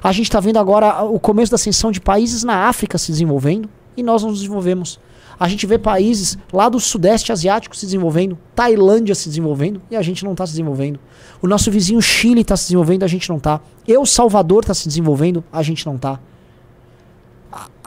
A 0.02 0.10
gente 0.10 0.26
está 0.26 0.40
vendo 0.40 0.58
agora 0.58 1.04
o 1.04 1.20
começo 1.20 1.52
da 1.52 1.54
ascensão 1.54 1.92
de 1.92 2.00
países 2.00 2.42
na 2.42 2.66
África 2.66 2.98
se 2.98 3.12
desenvolvendo 3.12 3.68
e 3.96 4.02
nós 4.02 4.22
não 4.22 4.30
nos 4.30 4.40
desenvolvemos. 4.40 4.98
A 5.38 5.48
gente 5.48 5.66
vê 5.66 5.78
países 5.78 6.36
lá 6.52 6.68
do 6.68 6.80
Sudeste 6.80 7.32
Asiático 7.32 7.76
se 7.76 7.86
desenvolvendo, 7.86 8.38
Tailândia 8.54 9.14
se 9.14 9.28
desenvolvendo 9.28 9.80
e 9.90 9.96
a 9.96 10.02
gente 10.02 10.24
não 10.24 10.32
está 10.32 10.46
se 10.46 10.52
desenvolvendo. 10.52 10.98
O 11.40 11.46
nosso 11.46 11.70
vizinho 11.70 12.02
Chile 12.02 12.40
está 12.40 12.56
se 12.56 12.64
desenvolvendo, 12.64 13.04
a 13.04 13.08
gente 13.08 13.28
não 13.28 13.36
está. 13.36 13.60
Eu, 13.86 14.04
Salvador, 14.04 14.62
está 14.62 14.74
se 14.74 14.88
desenvolvendo, 14.88 15.42
a 15.52 15.62
gente 15.62 15.86
não 15.86 15.96
está. 15.96 16.18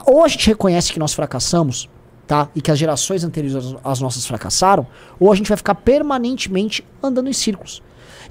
Ou 0.06 0.24
a 0.24 0.28
gente 0.28 0.48
reconhece 0.48 0.94
que 0.94 1.00
nós 1.00 1.14
fracassamos, 1.14 1.90
tá? 2.28 2.50
E 2.56 2.62
que 2.62 2.72
as 2.72 2.78
gerações 2.78 3.24
anteriores 3.24 3.76
às 3.84 4.00
nossas 4.00 4.26
fracassaram, 4.26 4.88
ou 5.20 5.32
a 5.32 5.36
gente 5.36 5.48
vai 5.48 5.58
ficar 5.58 5.76
permanentemente 5.76 6.86
andando 7.02 7.30
em 7.30 7.34
círculos. 7.34 7.82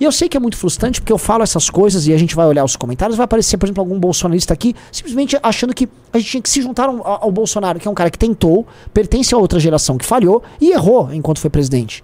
E 0.00 0.04
eu 0.04 0.12
sei 0.12 0.28
que 0.28 0.36
é 0.36 0.40
muito 0.40 0.56
frustrante 0.56 1.00
porque 1.00 1.12
eu 1.12 1.18
falo 1.18 1.42
essas 1.42 1.70
coisas 1.70 2.06
e 2.06 2.12
a 2.12 2.18
gente 2.18 2.34
vai 2.34 2.46
olhar 2.46 2.64
os 2.64 2.76
comentários, 2.76 3.16
vai 3.16 3.24
aparecer, 3.24 3.56
por 3.56 3.66
exemplo, 3.66 3.82
algum 3.82 3.98
bolsonarista 3.98 4.52
aqui 4.52 4.74
simplesmente 4.90 5.38
achando 5.42 5.74
que 5.74 5.88
a 6.12 6.18
gente 6.18 6.30
tinha 6.30 6.42
que 6.42 6.50
se 6.50 6.62
juntar 6.62 6.88
ao, 6.88 7.24
ao 7.24 7.32
Bolsonaro, 7.32 7.78
que 7.78 7.86
é 7.86 7.90
um 7.90 7.94
cara 7.94 8.10
que 8.10 8.18
tentou, 8.18 8.66
pertence 8.92 9.34
a 9.34 9.38
outra 9.38 9.58
geração 9.60 9.96
que 9.96 10.04
falhou 10.04 10.42
e 10.60 10.72
errou 10.72 11.12
enquanto 11.12 11.38
foi 11.38 11.50
presidente. 11.50 12.02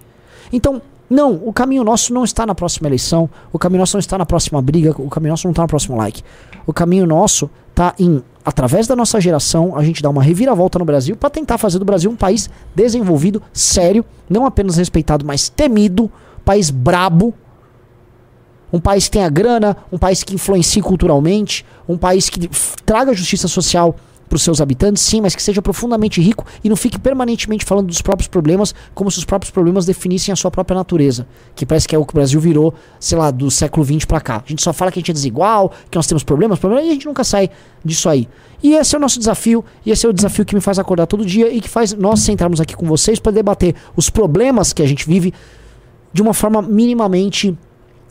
Então, 0.51 0.81
não, 1.09 1.41
o 1.43 1.51
caminho 1.51 1.83
nosso 1.83 2.13
não 2.13 2.23
está 2.23 2.45
na 2.45 2.55
próxima 2.55 2.87
eleição, 2.87 3.29
o 3.51 3.59
caminho 3.59 3.79
nosso 3.79 3.97
não 3.97 3.99
está 3.99 4.17
na 4.17 4.25
próxima 4.25 4.61
briga, 4.61 4.91
o 4.97 5.09
caminho 5.09 5.33
nosso 5.33 5.45
não 5.45 5.51
está 5.51 5.63
no 5.63 5.67
próximo 5.67 5.97
like. 5.97 6.23
O 6.65 6.71
caminho 6.71 7.05
nosso 7.05 7.49
está 7.69 7.93
em, 7.99 8.23
através 8.45 8.87
da 8.87 8.95
nossa 8.95 9.19
geração, 9.19 9.75
a 9.75 9.83
gente 9.83 10.01
dar 10.01 10.09
uma 10.09 10.23
reviravolta 10.23 10.79
no 10.79 10.85
Brasil 10.85 11.17
para 11.17 11.29
tentar 11.29 11.57
fazer 11.57 11.79
do 11.79 11.85
Brasil 11.85 12.09
um 12.09 12.15
país 12.15 12.49
desenvolvido, 12.73 13.41
sério, 13.51 14.05
não 14.29 14.45
apenas 14.45 14.77
respeitado, 14.77 15.25
mas 15.25 15.49
temido, 15.49 16.09
país 16.45 16.69
brabo, 16.69 17.33
um 18.71 18.79
país 18.79 19.05
que 19.05 19.11
tenha 19.11 19.29
grana, 19.29 19.75
um 19.91 19.97
país 19.97 20.23
que 20.23 20.35
influencie 20.35 20.81
culturalmente, 20.81 21.65
um 21.87 21.97
país 21.97 22.29
que 22.29 22.49
traga 22.85 23.13
justiça 23.13 23.47
social 23.47 23.95
para 24.31 24.37
os 24.37 24.43
seus 24.43 24.61
habitantes, 24.61 25.03
sim, 25.03 25.19
mas 25.19 25.35
que 25.35 25.43
seja 25.43 25.61
profundamente 25.61 26.21
rico 26.21 26.45
e 26.63 26.69
não 26.69 26.77
fique 26.77 26.97
permanentemente 26.97 27.65
falando 27.65 27.87
dos 27.87 28.01
próprios 28.01 28.29
problemas, 28.29 28.73
como 28.95 29.11
se 29.11 29.17
os 29.17 29.25
próprios 29.25 29.51
problemas 29.51 29.85
definissem 29.85 30.31
a 30.31 30.37
sua 30.37 30.49
própria 30.49 30.73
natureza. 30.73 31.27
Que 31.53 31.65
parece 31.65 31.85
que 31.85 31.93
é 31.93 31.99
o 31.99 32.05
que 32.05 32.13
o 32.13 32.15
Brasil 32.15 32.39
virou, 32.39 32.73
sei 32.97 33.17
lá, 33.17 33.29
do 33.29 33.51
século 33.51 33.85
XX 33.85 34.05
para 34.05 34.21
cá. 34.21 34.37
A 34.45 34.47
gente 34.49 34.61
só 34.61 34.71
fala 34.71 34.89
que 34.89 34.99
a 34.99 35.01
gente 35.01 35.11
é 35.11 35.13
desigual, 35.13 35.73
que 35.89 35.97
nós 35.97 36.07
temos 36.07 36.23
problemas, 36.23 36.59
problemas, 36.59 36.85
e 36.85 36.89
a 36.91 36.93
gente 36.93 37.05
nunca 37.05 37.25
sai 37.25 37.49
disso 37.83 38.07
aí. 38.07 38.25
E 38.63 38.73
esse 38.73 38.95
é 38.95 38.97
o 38.97 39.01
nosso 39.01 39.19
desafio, 39.19 39.65
e 39.85 39.91
esse 39.91 40.05
é 40.05 40.09
o 40.09 40.13
desafio 40.13 40.45
que 40.45 40.55
me 40.55 40.61
faz 40.61 40.79
acordar 40.79 41.07
todo 41.07 41.25
dia 41.25 41.51
e 41.51 41.59
que 41.59 41.67
faz 41.67 41.91
nós 41.91 42.21
sentarmos 42.21 42.61
aqui 42.61 42.73
com 42.73 42.85
vocês 42.85 43.19
para 43.19 43.33
debater 43.33 43.75
os 43.97 44.09
problemas 44.09 44.71
que 44.71 44.81
a 44.81 44.87
gente 44.87 45.05
vive 45.05 45.33
de 46.13 46.21
uma 46.21 46.33
forma 46.33 46.61
minimamente 46.61 47.57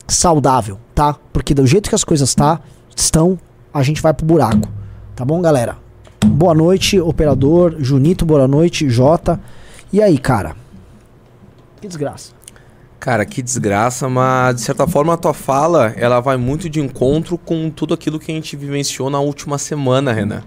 saudável, 0.07 0.79
tá? 0.93 1.15
Porque 1.31 1.53
do 1.53 1.65
jeito 1.65 1.89
que 1.89 1.95
as 1.95 2.03
coisas 2.03 2.33
tá, 2.35 2.59
estão, 2.95 3.39
a 3.73 3.83
gente 3.83 4.01
vai 4.01 4.13
pro 4.13 4.25
buraco. 4.25 4.67
Tá 5.15 5.25
bom, 5.25 5.41
galera? 5.41 5.77
Boa 6.25 6.53
noite, 6.53 6.99
operador. 6.99 7.75
Junito, 7.79 8.25
boa 8.25 8.47
noite. 8.47 8.89
Jota. 8.89 9.39
E 9.91 10.01
aí, 10.01 10.17
cara? 10.17 10.55
Que 11.79 11.87
desgraça. 11.87 12.31
Cara, 12.99 13.25
que 13.25 13.41
desgraça, 13.41 14.07
mas 14.07 14.57
de 14.57 14.61
certa 14.61 14.85
forma 14.85 15.13
a 15.13 15.17
tua 15.17 15.33
fala, 15.33 15.91
ela 15.97 16.19
vai 16.19 16.37
muito 16.37 16.69
de 16.69 16.79
encontro 16.79 17.35
com 17.35 17.67
tudo 17.71 17.95
aquilo 17.95 18.19
que 18.19 18.31
a 18.31 18.35
gente 18.35 18.55
vivenciou 18.55 19.09
na 19.09 19.19
última 19.19 19.57
semana, 19.57 20.13
Renan. 20.13 20.43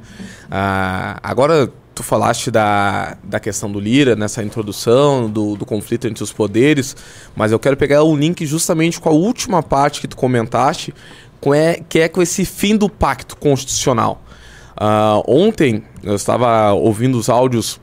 Ah, 0.49 1.19
agora, 1.21 1.73
tu 1.95 2.03
falaste 2.03 2.51
da, 2.51 3.17
da 3.23 3.39
questão 3.39 3.71
do 3.71 3.79
Lira 3.79 4.17
nessa 4.17 4.43
introdução, 4.43 5.31
do, 5.31 5.57
do 5.57 5.65
conflito 5.65 6.09
entre 6.09 6.23
os 6.23 6.33
poderes, 6.33 6.97
mas 7.37 7.53
eu 7.53 7.59
quero 7.59 7.77
pegar 7.77 8.03
o 8.03 8.17
link 8.17 8.45
justamente 8.45 9.01
com 9.01 9.09
a 9.09 9.13
última 9.13 9.63
parte 9.63 10.01
que 10.01 10.09
tu 10.09 10.17
comentaste, 10.17 10.93
com 11.41 11.55
é, 11.55 11.81
que 11.89 12.01
é 12.01 12.09
com 12.09 12.21
esse 12.21 12.45
fim 12.45 12.77
do 12.77 12.89
pacto 12.89 13.37
constitucional. 13.37 14.23
Ah, 14.77 15.23
ontem 15.27 15.85
eu 16.03 16.15
estava 16.15 16.73
ouvindo 16.73 17.19
os 17.19 17.29
áudios 17.29 17.81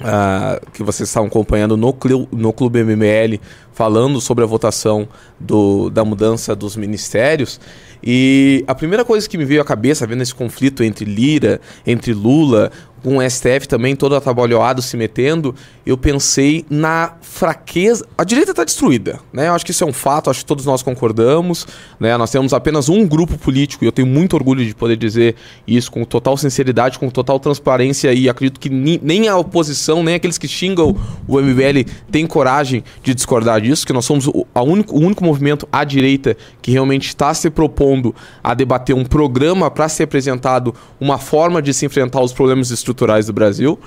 Uh, 0.00 0.58
que 0.72 0.82
vocês 0.82 1.08
estavam 1.08 1.28
acompanhando 1.28 1.76
no, 1.76 1.96
no 2.32 2.52
Clube 2.52 2.82
MML, 2.82 3.40
falando 3.72 4.20
sobre 4.20 4.42
a 4.42 4.46
votação 4.46 5.08
do, 5.38 5.88
da 5.88 6.04
mudança 6.04 6.52
dos 6.56 6.74
ministérios. 6.74 7.60
E 8.02 8.64
a 8.66 8.74
primeira 8.74 9.04
coisa 9.04 9.28
que 9.28 9.38
me 9.38 9.44
veio 9.44 9.62
à 9.62 9.64
cabeça, 9.64 10.04
vendo 10.04 10.20
esse 10.20 10.34
conflito 10.34 10.82
entre 10.82 11.04
Lira, 11.04 11.60
entre 11.86 12.12
Lula, 12.12 12.72
com 13.04 13.18
o 13.18 13.30
STF 13.30 13.68
também 13.68 13.94
todo 13.94 14.16
atabalhoado 14.16 14.80
se 14.80 14.96
metendo, 14.96 15.54
eu 15.84 15.98
pensei 15.98 16.64
na 16.70 17.12
fraqueza. 17.20 18.06
A 18.16 18.24
direita 18.24 18.52
está 18.52 18.64
destruída, 18.64 19.20
né? 19.30 19.48
Eu 19.48 19.52
acho 19.52 19.62
que 19.62 19.72
isso 19.72 19.84
é 19.84 19.86
um 19.86 19.92
fato, 19.92 20.30
acho 20.30 20.40
que 20.40 20.46
todos 20.46 20.64
nós 20.64 20.82
concordamos, 20.82 21.66
né? 22.00 22.16
Nós 22.16 22.30
temos 22.30 22.54
apenas 22.54 22.88
um 22.88 23.06
grupo 23.06 23.36
político 23.36 23.84
e 23.84 23.86
eu 23.86 23.92
tenho 23.92 24.08
muito 24.08 24.34
orgulho 24.34 24.64
de 24.64 24.74
poder 24.74 24.96
dizer 24.96 25.36
isso 25.68 25.92
com 25.92 26.02
total 26.04 26.38
sinceridade, 26.38 26.98
com 26.98 27.10
total 27.10 27.38
transparência 27.38 28.10
e 28.14 28.26
acredito 28.26 28.58
que 28.58 28.70
nem 28.70 29.28
a 29.28 29.36
oposição, 29.36 30.02
nem 30.02 30.14
aqueles 30.14 30.38
que 30.38 30.48
xingam 30.48 30.96
o 31.28 31.38
MBL 31.38 31.90
têm 32.10 32.26
coragem 32.26 32.82
de 33.02 33.14
discordar 33.14 33.60
disso, 33.60 33.86
que 33.86 33.92
nós 33.92 34.06
somos 34.06 34.26
o, 34.26 34.46
único, 34.54 34.96
o 34.96 35.00
único 35.00 35.22
movimento 35.22 35.68
à 35.70 35.84
direita 35.84 36.34
que 36.62 36.70
realmente 36.70 37.08
está 37.08 37.34
se 37.34 37.50
propondo 37.50 38.14
a 38.42 38.54
debater 38.54 38.96
um 38.96 39.04
programa 39.04 39.70
para 39.70 39.90
ser 39.90 40.04
apresentado 40.04 40.74
uma 40.98 41.18
forma 41.18 41.60
de 41.60 41.74
se 41.74 41.84
enfrentar 41.84 42.22
os 42.22 42.32
problemas 42.32 42.70
estruturais 42.70 42.93
estruturais 42.94 43.26
do 43.26 43.32
Brasil, 43.32 43.78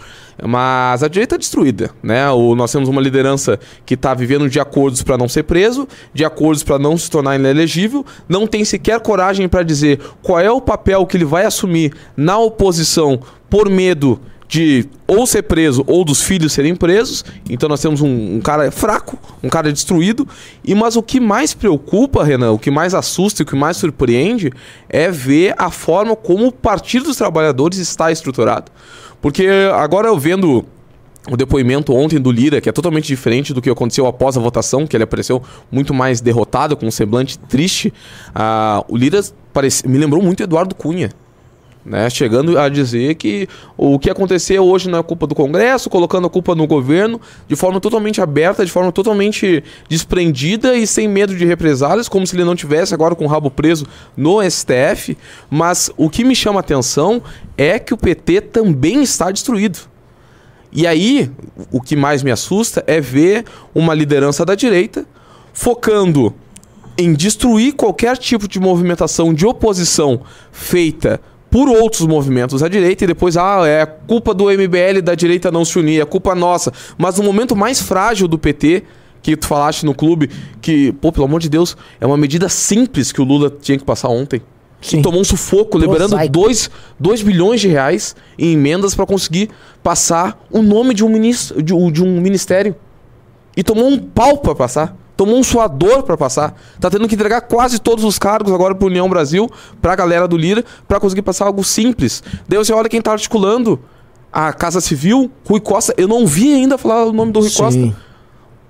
mas 0.45 1.01
a 1.01 1.07
direita 1.07 1.35
é 1.35 1.37
destruída, 1.37 1.89
né? 2.03 2.29
O, 2.29 2.53
nós 2.53 2.71
temos 2.71 2.87
uma 2.89 3.01
liderança 3.01 3.59
que 3.85 3.95
está 3.95 4.13
vivendo 4.13 4.49
de 4.49 4.59
acordos 4.59 5.01
para 5.01 5.17
não 5.17 5.27
ser 5.27 5.43
preso, 5.43 5.87
de 6.13 6.23
acordos 6.23 6.61
para 6.61 6.77
não 6.77 6.97
se 6.97 7.09
tornar 7.09 7.35
inelegível, 7.35 8.05
não 8.29 8.45
tem 8.45 8.63
sequer 8.63 8.99
coragem 8.99 9.47
para 9.47 9.63
dizer 9.63 9.99
qual 10.21 10.39
é 10.39 10.51
o 10.51 10.61
papel 10.61 11.05
que 11.05 11.17
ele 11.17 11.25
vai 11.25 11.45
assumir 11.45 11.93
na 12.15 12.37
oposição 12.37 13.19
por 13.49 13.69
medo 13.69 14.19
de 14.47 14.85
ou 15.05 15.27
ser 15.27 15.43
preso 15.43 15.83
ou 15.87 16.05
dos 16.05 16.21
filhos 16.21 16.53
serem 16.53 16.75
presos. 16.75 17.23
Então 17.49 17.67
nós 17.67 17.81
temos 17.81 18.01
um, 18.01 18.35
um, 18.35 18.39
cara 18.39 18.71
fraco, 18.71 19.17
um 19.43 19.49
cara 19.49 19.71
destruído. 19.71 20.27
E 20.63 20.73
mas 20.73 20.95
o 20.95 21.03
que 21.03 21.19
mais 21.19 21.53
preocupa, 21.53 22.23
Renan, 22.23 22.51
o 22.51 22.59
que 22.59 22.71
mais 22.71 22.93
assusta 22.93 23.41
e 23.41 23.43
o 23.43 23.45
que 23.45 23.55
mais 23.55 23.77
surpreende 23.77 24.51
é 24.89 25.11
ver 25.11 25.53
a 25.57 25.69
forma 25.69 26.15
como 26.15 26.47
o 26.47 26.51
Partido 26.51 27.05
dos 27.05 27.17
Trabalhadores 27.17 27.77
está 27.77 28.11
estruturado. 28.11 28.71
Porque 29.21 29.47
agora 29.73 30.07
eu 30.07 30.17
vendo 30.17 30.65
o 31.29 31.35
depoimento 31.35 31.93
ontem 31.93 32.19
do 32.19 32.31
Lira, 32.31 32.61
que 32.61 32.69
é 32.69 32.71
totalmente 32.71 33.05
diferente 33.05 33.53
do 33.53 33.61
que 33.61 33.69
aconteceu 33.69 34.07
após 34.07 34.37
a 34.37 34.39
votação, 34.39 34.87
que 34.87 34.95
ele 34.95 35.03
apareceu 35.03 35.43
muito 35.69 35.93
mais 35.93 36.21
derrotado, 36.21 36.77
com 36.77 36.85
um 36.85 36.91
semblante 36.91 37.37
triste. 37.37 37.93
Uh, 38.29 38.85
o 38.87 38.95
Lira 38.95 39.21
parece, 39.51 39.87
me 39.87 39.97
lembrou 39.97 40.21
muito 40.23 40.41
Eduardo 40.41 40.73
Cunha. 40.73 41.09
Né, 41.87 42.09
chegando 42.09 42.59
a 42.59 42.67
dizer 42.67 43.15
que 43.15 43.47
o 43.77 43.97
que 43.97 44.09
aconteceu 44.09 44.61
hoje 44.65 44.89
não 44.89 44.99
é 44.99 45.03
culpa 45.03 45.25
do 45.25 45.33
Congresso, 45.33 45.89
colocando 45.89 46.27
a 46.27 46.29
culpa 46.29 46.53
no 46.53 46.67
governo 46.67 47.21
de 47.47 47.55
forma 47.55 47.79
totalmente 47.79 48.19
aberta, 48.19 48.65
de 48.65 48.69
forma 48.69 48.91
totalmente 48.91 49.63
desprendida 49.87 50.75
e 50.75 50.85
sem 50.85 51.07
medo 51.07 51.33
de 51.33 51.45
represálias, 51.45 52.09
como 52.09 52.27
se 52.27 52.35
ele 52.35 52.43
não 52.43 52.57
tivesse 52.57 52.93
agora 52.93 53.15
com 53.15 53.23
o 53.23 53.27
rabo 53.27 53.49
preso 53.49 53.87
no 54.17 54.41
STF. 54.43 55.17
Mas 55.49 55.89
o 55.95 56.09
que 56.09 56.25
me 56.25 56.35
chama 56.35 56.59
a 56.59 56.61
atenção 56.61 57.23
é 57.57 57.79
que 57.79 57.93
o 57.93 57.97
PT 57.97 58.41
também 58.41 59.01
está 59.01 59.31
destruído. 59.31 59.79
E 60.73 60.85
aí, 60.85 61.31
o 61.71 61.79
que 61.79 61.95
mais 61.95 62.21
me 62.21 62.31
assusta 62.31 62.83
é 62.85 62.99
ver 62.99 63.45
uma 63.73 63.93
liderança 63.93 64.43
da 64.45 64.55
direita 64.55 65.05
focando 65.53 66.35
em 66.97 67.13
destruir 67.13 67.75
qualquer 67.75 68.17
tipo 68.17 68.45
de 68.45 68.59
movimentação 68.59 69.33
de 69.33 69.45
oposição 69.45 70.19
feita 70.51 71.21
por 71.49 71.69
outros 71.69 72.05
movimentos 72.05 72.61
à 72.61 72.67
direita 72.67 73.03
e 73.03 73.07
depois, 73.07 73.37
ah, 73.37 73.65
é 73.65 73.85
culpa 73.85 74.33
do 74.33 74.45
MBL 74.45 75.01
da 75.03 75.15
direita 75.15 75.51
não 75.51 75.63
se 75.63 75.79
unir, 75.79 76.01
é 76.01 76.05
culpa 76.05 76.35
nossa. 76.35 76.71
Mas 76.97 77.17
no 77.17 77.23
momento 77.23 77.55
mais 77.55 77.81
frágil 77.81 78.27
do 78.27 78.37
PT, 78.37 78.83
que 79.21 79.35
tu 79.35 79.47
falaste 79.47 79.85
no 79.85 79.93
clube, 79.93 80.29
que, 80.61 80.91
pô, 80.93 81.11
pelo 81.11 81.25
amor 81.25 81.39
de 81.39 81.49
Deus, 81.49 81.75
é 81.99 82.05
uma 82.05 82.17
medida 82.17 82.49
simples 82.49 83.11
que 83.11 83.21
o 83.21 83.23
Lula 83.23 83.53
tinha 83.61 83.77
que 83.77 83.85
passar 83.85 84.09
ontem. 84.09 84.41
Sim. 84.79 85.01
tomou 85.01 85.19
um 85.19 85.23
sufoco, 85.23 85.75
liberando 85.75 86.15
2 86.99 87.21
bilhões 87.23 87.59
de 87.59 87.67
reais 87.67 88.15
em 88.37 88.53
emendas 88.53 88.93
para 88.93 89.07
conseguir 89.07 89.49
passar 89.81 90.39
o 90.51 90.61
nome 90.61 90.93
de 90.93 91.03
um, 91.03 91.09
ministro, 91.09 91.63
de, 91.63 91.73
de 91.91 92.03
um 92.03 92.21
ministério. 92.21 92.75
E 93.55 93.63
tomou 93.63 93.87
um 93.87 93.97
pau 93.97 94.37
para 94.37 94.53
passar 94.53 94.95
tomou 95.17 95.37
um 95.37 95.43
suador 95.43 96.03
para 96.03 96.15
passar. 96.15 96.55
Tá 96.79 96.89
tendo 96.89 97.07
que 97.07 97.15
entregar 97.15 97.41
quase 97.41 97.79
todos 97.79 98.05
os 98.05 98.19
cargos 98.19 98.53
agora 98.53 98.75
pro 98.75 98.87
União 98.87 99.09
Brasil, 99.09 99.49
pra 99.81 99.95
galera 99.95 100.27
do 100.27 100.37
Lira, 100.37 100.63
para 100.87 100.99
conseguir 100.99 101.23
passar 101.23 101.47
algo 101.47 101.63
simples. 101.63 102.23
Daí 102.47 102.57
você 102.57 102.71
olha 102.71 102.87
quem 102.87 103.01
tá 103.01 103.11
articulando 103.11 103.79
a 104.31 104.53
Casa 104.53 104.79
Civil, 104.79 105.31
Rui 105.43 105.59
Costa. 105.59 105.93
Eu 105.97 106.07
não 106.07 106.27
vi 106.27 106.53
ainda 106.53 106.77
falar 106.77 107.05
o 107.05 107.11
nome 107.11 107.31
do 107.31 107.39
Rui 107.39 107.49
Sim. 107.49 107.57
Costa. 107.57 108.07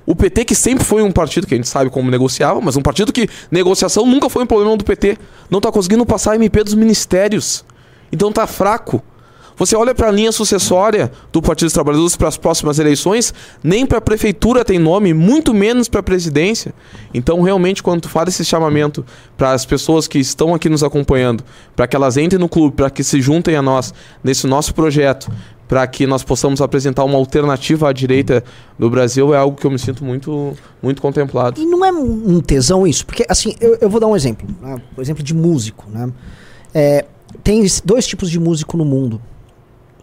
O 0.05 0.15
PT, 0.15 0.45
que 0.45 0.55
sempre 0.55 0.85
foi 0.85 1.03
um 1.03 1.11
partido 1.11 1.45
que 1.45 1.53
a 1.53 1.57
gente 1.57 1.67
sabe 1.67 1.89
como 1.89 2.09
negociava, 2.09 2.61
mas 2.61 2.77
um 2.77 2.81
partido 2.81 3.11
que 3.11 3.27
negociação 3.51 4.05
nunca 4.05 4.29
foi 4.29 4.43
um 4.43 4.47
problema 4.47 4.77
do 4.77 4.85
PT, 4.85 5.17
não 5.49 5.59
tá 5.59 5.69
conseguindo 5.69 6.05
passar 6.05 6.31
a 6.31 6.35
MP 6.35 6.63
dos 6.63 6.73
ministérios. 6.73 7.65
Então 8.09 8.31
tá 8.31 8.47
fraco. 8.47 9.03
Você 9.57 9.75
olha 9.75 9.95
para 9.95 10.09
a 10.09 10.11
linha 10.11 10.31
sucessória 10.31 11.11
do 11.31 11.41
Partido 11.41 11.65
dos 11.65 11.73
Trabalhadores 11.73 12.15
para 12.15 12.27
as 12.27 12.37
próximas 12.37 12.77
eleições, 12.77 13.33
nem 13.63 13.87
para 13.87 13.97
a 13.97 14.01
prefeitura 14.01 14.63
tem 14.63 14.77
nome, 14.77 15.15
muito 15.15 15.51
menos 15.51 15.89
para 15.89 15.99
a 15.99 16.03
presidência. 16.03 16.75
Então, 17.11 17.41
realmente, 17.41 17.81
quando 17.81 18.01
tu 18.01 18.09
faz 18.09 18.29
esse 18.29 18.45
chamamento 18.45 19.03
para 19.35 19.53
as 19.53 19.65
pessoas 19.65 20.07
que 20.07 20.19
estão 20.19 20.53
aqui 20.53 20.69
nos 20.69 20.83
acompanhando, 20.83 21.43
para 21.75 21.87
que 21.87 21.95
elas 21.95 22.17
entrem 22.17 22.39
no 22.39 22.47
clube, 22.47 22.75
para 22.75 22.91
que 22.91 23.03
se 23.03 23.19
juntem 23.19 23.55
a 23.55 23.61
nós 23.63 23.95
nesse 24.23 24.45
nosso 24.45 24.75
projeto, 24.75 25.31
para 25.67 25.87
que 25.87 26.05
nós 26.05 26.23
possamos 26.23 26.61
apresentar 26.61 27.03
uma 27.03 27.17
alternativa 27.17 27.89
à 27.89 27.93
direita 27.93 28.43
do 28.77 28.91
Brasil 28.91 29.33
é 29.33 29.37
algo 29.37 29.57
que 29.57 29.65
eu 29.65 29.71
me 29.71 29.79
sinto 29.79 30.05
muito, 30.05 30.55
muito 30.83 31.01
contemplado. 31.01 31.59
E 31.59 31.65
não 31.65 31.83
é 31.83 31.91
um 31.91 32.39
tesão 32.41 32.85
isso? 32.85 33.03
Porque, 33.07 33.25
assim, 33.27 33.55
eu, 33.59 33.75
eu 33.81 33.89
vou 33.89 33.99
dar 33.99 34.05
um 34.05 34.15
exemplo. 34.15 34.47
Né? 34.61 34.79
Um 34.95 35.01
exemplo 35.01 35.23
de 35.23 35.33
músico. 35.33 35.89
Né? 35.89 36.09
É, 36.75 37.05
tem 37.43 37.65
dois 37.83 38.05
tipos 38.05 38.29
de 38.29 38.39
músico 38.39 38.77
no 38.77 38.85
mundo 38.85 39.19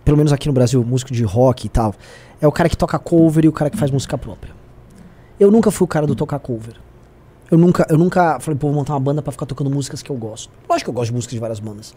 pelo 0.04 0.16
menos 0.16 0.32
aqui 0.32 0.46
no 0.48 0.52
Brasil, 0.52 0.84
músico 0.84 1.12
de 1.12 1.24
rock 1.24 1.66
e 1.66 1.68
tal, 1.68 1.94
é 2.40 2.46
o 2.46 2.52
cara 2.52 2.68
que 2.68 2.76
toca 2.76 2.98
cover 2.98 3.44
e 3.44 3.48
o 3.48 3.52
cara 3.52 3.70
que 3.70 3.76
faz 3.76 3.90
música 3.90 4.18
própria. 4.18 4.54
Eu 5.38 5.50
nunca 5.50 5.70
fui 5.70 5.84
o 5.84 5.88
cara 5.88 6.06
do 6.06 6.14
tocar 6.14 6.38
cover. 6.38 6.76
Eu 7.50 7.58
nunca, 7.58 7.86
eu 7.88 7.98
nunca 7.98 8.38
falei, 8.40 8.58
pô, 8.58 8.68
vou 8.68 8.76
montar 8.76 8.94
uma 8.94 9.00
banda 9.00 9.22
para 9.22 9.32
ficar 9.32 9.46
tocando 9.46 9.70
músicas 9.70 10.02
que 10.02 10.10
eu 10.10 10.16
gosto. 10.16 10.50
Lógico 10.68 10.86
que 10.86 10.90
eu 10.90 10.94
gosto 10.94 11.10
de 11.10 11.14
músicas 11.14 11.34
de 11.34 11.40
várias 11.40 11.60
bandas. 11.60 11.94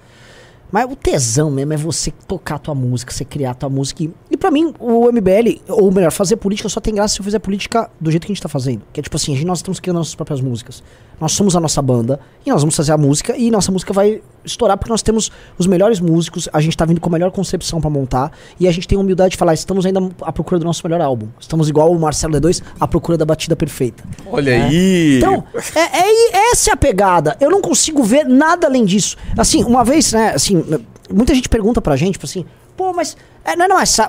Mas 0.72 0.92
o 0.92 0.96
tesão 0.96 1.50
mesmo 1.50 1.74
é 1.74 1.78
você 1.78 2.12
tocar 2.28 2.56
a 2.56 2.60
tua 2.60 2.76
música, 2.76 3.14
você 3.14 3.24
criar 3.24 3.52
a 3.52 3.54
tua 3.54 3.70
música. 3.70 4.04
E, 4.04 4.14
e 4.38 4.40
pra 4.40 4.52
mim, 4.52 4.72
o 4.80 5.12
MBL, 5.12 5.62
ou 5.68 5.92
melhor, 5.92 6.12
fazer 6.12 6.36
política 6.36 6.70
só 6.70 6.80
tem 6.80 6.94
graça 6.94 7.16
se 7.16 7.20
eu 7.20 7.24
fizer 7.24 7.40
política 7.40 7.90
do 8.00 8.12
jeito 8.12 8.28
que 8.28 8.32
a 8.32 8.36
gente 8.36 8.42
tá 8.42 8.48
fazendo. 8.48 8.84
Que 8.94 9.00
é 9.00 9.04
tipo 9.04 9.16
assim, 9.16 9.34
a 9.34 9.36
gente, 9.36 9.48
nós 9.48 9.58
estamos 9.58 9.80
criando 9.80 9.98
nossas 9.98 10.14
próprias 10.14 10.40
músicas. 10.40 10.84
Nós 11.20 11.32
somos 11.32 11.56
a 11.56 11.60
nossa 11.60 11.82
banda 11.82 12.20
e 12.46 12.52
nós 12.52 12.62
vamos 12.62 12.76
fazer 12.76 12.92
a 12.92 12.98
música 12.98 13.36
e 13.36 13.50
nossa 13.50 13.72
música 13.72 13.92
vai 13.92 14.22
estourar 14.46 14.78
porque 14.78 14.92
nós 14.92 15.02
temos 15.02 15.32
os 15.58 15.66
melhores 15.66 16.00
músicos, 16.00 16.48
a 16.54 16.62
gente 16.62 16.78
tá 16.78 16.86
vindo 16.86 17.02
com 17.02 17.10
a 17.10 17.12
melhor 17.12 17.32
concepção 17.32 17.82
para 17.82 17.90
montar 17.90 18.32
e 18.60 18.68
a 18.68 18.72
gente 18.72 18.88
tem 18.88 18.96
a 18.96 19.02
humildade 19.02 19.32
de 19.32 19.38
falar, 19.38 19.56
estamos 19.56 19.84
ainda 19.84 20.00
à 20.22 20.32
procura 20.32 20.60
do 20.60 20.66
nosso 20.66 20.86
melhor 20.86 21.02
álbum. 21.02 21.28
Estamos 21.40 21.68
igual 21.68 21.92
o 21.92 22.00
Marcelo 22.00 22.40
D2 22.40 22.62
à 22.80 22.88
procura 22.88 23.18
da 23.18 23.26
batida 23.26 23.56
perfeita. 23.56 24.04
Olha 24.28 24.52
é. 24.52 24.64
aí! 24.66 25.18
Então, 25.18 25.44
é, 25.76 25.80
é, 25.80 26.52
essa 26.52 26.70
é 26.70 26.74
a 26.74 26.78
pegada. 26.78 27.36
Eu 27.42 27.50
não 27.50 27.62
consigo 27.62 28.04
ver 28.04 28.24
nada 28.24 28.68
além 28.68 28.86
disso. 28.86 29.18
Assim, 29.36 29.64
uma 29.64 29.84
vez, 29.84 30.14
né, 30.14 30.34
assim, 30.36 30.64
muita 31.12 31.34
gente 31.34 31.50
pergunta 31.50 31.82
pra 31.82 31.96
gente, 31.96 32.14
tipo 32.14 32.28
assim, 32.28 32.46
pô, 32.78 32.94
mas 32.94 33.18
é, 33.44 33.56
não 33.56 33.66
é 33.66 33.68
mais 33.70 34.00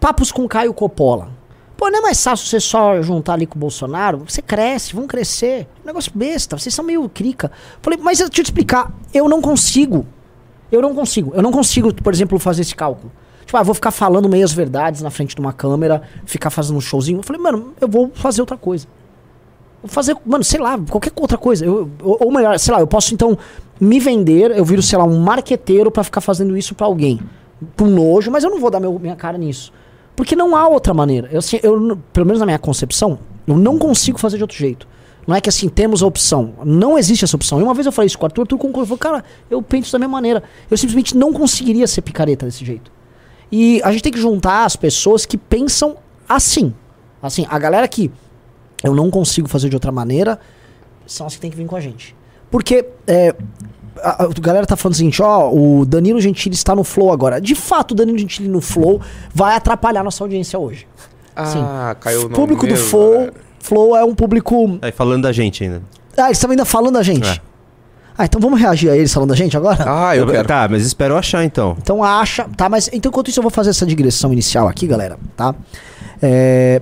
papos 0.00 0.32
com 0.32 0.46
Caio 0.48 0.74
Coppola. 0.74 1.28
Pô, 1.76 1.90
não 1.90 2.00
é 2.00 2.02
mais 2.02 2.22
fácil 2.22 2.46
você 2.46 2.60
só 2.60 3.00
juntar 3.00 3.34
ali 3.34 3.46
com 3.46 3.56
o 3.56 3.58
Bolsonaro? 3.58 4.18
Você 4.28 4.42
cresce, 4.42 4.94
vão 4.94 5.06
crescer. 5.06 5.66
negócio 5.84 6.12
besta, 6.14 6.58
vocês 6.58 6.74
são 6.74 6.84
meio 6.84 7.08
crica. 7.08 7.50
Falei, 7.80 7.98
mas 8.02 8.18
deixa 8.18 8.30
eu 8.30 8.30
te 8.30 8.42
explicar, 8.42 8.92
eu 9.12 9.28
não 9.28 9.40
consigo. 9.40 10.06
Eu 10.70 10.82
não 10.82 10.94
consigo. 10.94 11.32
Eu 11.34 11.42
não 11.42 11.52
consigo, 11.52 11.92
por 11.94 12.12
exemplo, 12.12 12.38
fazer 12.38 12.62
esse 12.62 12.74
cálculo. 12.74 13.10
Tipo, 13.44 13.58
ah, 13.58 13.62
vou 13.62 13.74
ficar 13.74 13.90
falando 13.90 14.28
meias 14.28 14.52
verdades 14.52 15.02
na 15.02 15.10
frente 15.10 15.34
de 15.34 15.40
uma 15.40 15.52
câmera, 15.52 16.02
ficar 16.24 16.50
fazendo 16.50 16.76
um 16.76 16.80
showzinho. 16.80 17.18
Eu 17.18 17.22
falei, 17.22 17.40
mano, 17.42 17.74
eu 17.80 17.88
vou 17.88 18.10
fazer 18.14 18.40
outra 18.40 18.56
coisa. 18.56 18.86
Vou 19.82 19.90
fazer, 19.90 20.16
mano, 20.24 20.42
sei 20.42 20.60
lá, 20.60 20.78
qualquer 20.78 21.12
outra 21.14 21.36
coisa. 21.36 21.64
Eu, 21.66 21.90
ou, 22.02 22.18
ou 22.20 22.32
melhor, 22.32 22.58
sei 22.58 22.72
lá, 22.72 22.80
eu 22.80 22.86
posso 22.86 23.12
então 23.12 23.36
me 23.78 23.98
vender, 24.00 24.56
eu 24.56 24.64
viro, 24.64 24.80
sei 24.80 24.98
lá, 24.98 25.04
um 25.04 25.18
marqueteiro 25.18 25.90
para 25.90 26.04
ficar 26.04 26.20
fazendo 26.20 26.56
isso 26.56 26.74
para 26.74 26.86
alguém. 26.86 27.20
Por 27.76 27.88
nojo, 27.88 28.30
mas 28.30 28.44
eu 28.44 28.50
não 28.50 28.60
vou 28.60 28.70
dar 28.70 28.80
meu, 28.80 28.98
minha 28.98 29.16
cara 29.16 29.38
nisso. 29.38 29.72
Porque 30.16 30.36
não 30.36 30.54
há 30.54 30.68
outra 30.68 30.94
maneira. 30.94 31.28
Eu, 31.30 31.38
assim, 31.38 31.58
eu, 31.62 31.98
pelo 32.12 32.26
menos 32.26 32.40
na 32.40 32.46
minha 32.46 32.58
concepção, 32.58 33.18
Eu 33.46 33.56
não 33.56 33.78
consigo 33.78 34.18
fazer 34.18 34.36
de 34.36 34.42
outro 34.42 34.56
jeito. 34.56 34.86
Não 35.26 35.34
é 35.34 35.40
que 35.40 35.48
assim, 35.48 35.68
temos 35.68 36.02
a 36.02 36.06
opção. 36.06 36.54
Não 36.64 36.98
existe 36.98 37.24
essa 37.24 37.36
opção. 37.36 37.60
E 37.60 37.62
uma 37.62 37.74
vez 37.74 37.86
eu 37.86 37.92
falei 37.92 38.06
isso 38.06 38.18
com 38.18 38.24
o 38.24 38.26
Arthur, 38.26 38.42
o 38.42 38.44
Arthur 38.44 38.58
concordou. 38.58 38.86
Falou, 38.86 38.98
cara, 38.98 39.24
eu 39.50 39.62
penso 39.62 39.92
da 39.92 39.98
minha 39.98 40.08
maneira. 40.08 40.42
Eu 40.70 40.76
simplesmente 40.76 41.16
não 41.16 41.32
conseguiria 41.32 41.86
ser 41.86 42.02
picareta 42.02 42.46
desse 42.46 42.64
jeito. 42.64 42.92
E 43.50 43.80
a 43.82 43.92
gente 43.92 44.02
tem 44.02 44.12
que 44.12 44.20
juntar 44.20 44.64
as 44.64 44.76
pessoas 44.76 45.24
que 45.24 45.36
pensam 45.36 45.96
assim. 46.28 46.74
Assim, 47.22 47.46
a 47.48 47.58
galera 47.58 47.88
que 47.88 48.10
eu 48.82 48.94
não 48.94 49.10
consigo 49.10 49.48
fazer 49.48 49.68
de 49.68 49.76
outra 49.76 49.90
maneira 49.90 50.38
são 51.06 51.26
as 51.26 51.34
que 51.34 51.40
tem 51.40 51.50
que 51.50 51.56
vir 51.56 51.66
com 51.66 51.76
a 51.76 51.80
gente. 51.80 52.14
Porque 52.50 52.86
é, 53.06 53.34
a, 54.02 54.24
a 54.24 54.28
galera 54.40 54.66
tá 54.66 54.76
falando 54.76 54.94
o 54.94 54.96
seguinte, 54.96 55.22
ó, 55.22 55.50
o 55.50 55.84
Danilo 55.84 56.20
Gentili 56.20 56.54
está 56.54 56.74
no 56.74 56.84
Flow 56.84 57.12
agora. 57.12 57.40
De 57.40 57.54
fato, 57.54 57.92
o 57.92 57.94
Danilo 57.94 58.18
Gentili 58.18 58.48
no 58.48 58.60
Flow 58.60 59.00
vai 59.34 59.56
atrapalhar 59.56 60.02
nossa 60.02 60.22
audiência 60.22 60.58
hoje. 60.58 60.86
Ah, 61.36 61.96
caiu 61.98 62.26
O 62.26 62.28
no 62.28 62.34
público 62.34 62.66
do 62.66 62.76
Flow? 62.76 63.30
Flow 63.58 63.96
é 63.96 64.04
um 64.04 64.14
público... 64.14 64.78
Aí 64.82 64.92
falando 64.92 65.22
da 65.22 65.32
gente 65.32 65.64
ainda. 65.64 65.82
Ah, 66.16 66.26
eles 66.26 66.36
estão 66.38 66.50
ainda 66.50 66.64
falando 66.64 66.94
da 66.94 67.02
gente. 67.02 67.28
É. 67.28 67.40
Ah, 68.16 68.26
então 68.26 68.40
vamos 68.40 68.60
reagir 68.60 68.90
a 68.90 68.96
eles 68.96 69.12
falando 69.12 69.30
da 69.30 69.36
gente 69.36 69.56
agora? 69.56 69.84
Ah, 69.86 70.16
eu 70.16 70.26
quero. 70.26 70.46
Tá, 70.46 70.68
mas 70.70 70.86
espero 70.86 71.14
eu 71.14 71.18
achar 71.18 71.44
então. 71.44 71.76
Então 71.78 72.04
acha, 72.04 72.48
tá? 72.56 72.68
Mas 72.68 72.88
então 72.92 73.10
enquanto 73.10 73.28
isso 73.28 73.40
eu 73.40 73.42
vou 73.42 73.50
fazer 73.50 73.70
essa 73.70 73.84
digressão 73.84 74.32
inicial 74.32 74.68
aqui, 74.68 74.86
galera, 74.86 75.18
tá? 75.36 75.52
É, 76.22 76.80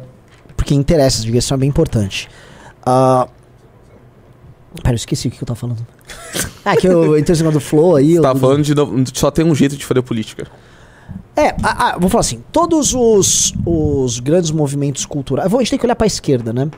porque 0.55 0.75
interessa, 0.75 1.17
essa 1.17 1.25
digressão 1.25 1.55
é 1.55 1.59
bem 1.59 1.69
importante. 1.71 2.29
Ah, 2.85 3.27
pera, 4.83 4.93
eu 4.93 4.97
esqueci 4.97 5.29
o 5.29 5.31
que 5.31 5.43
eu 5.43 5.47
tava 5.47 5.59
falando. 5.59 5.87
Ah, 6.65 6.77
que 6.77 6.87
eu 6.87 7.19
entrei 7.19 7.35
em 7.35 7.37
cima 7.39 7.51
do 7.51 7.59
Flow 7.59 7.97
aí. 7.97 8.13
Você 8.13 8.19
eu- 8.19 8.23
tava 8.23 8.39
falando 8.39 8.63
de 8.63 8.73
não- 8.73 9.05
só 9.13 9.33
tem 9.33 9.45
um 9.45 9.53
jeito 9.55 9.77
de 9.77 9.85
fazer 9.85 10.01
política. 10.03 10.47
É, 11.37 11.49
ah, 11.63 11.95
ah, 11.95 11.99
vou 11.99 12.09
falar 12.09 12.21
assim, 12.21 12.41
todos 12.53 12.95
os, 12.95 13.53
os 13.67 14.21
grandes 14.21 14.51
movimentos 14.53 15.05
culturais. 15.05 15.53
A 15.53 15.59
gente 15.59 15.71
tem 15.71 15.79
que 15.79 15.85
olhar 15.85 15.97
pra 15.97 16.07
esquerda, 16.07 16.53
né? 16.53 16.71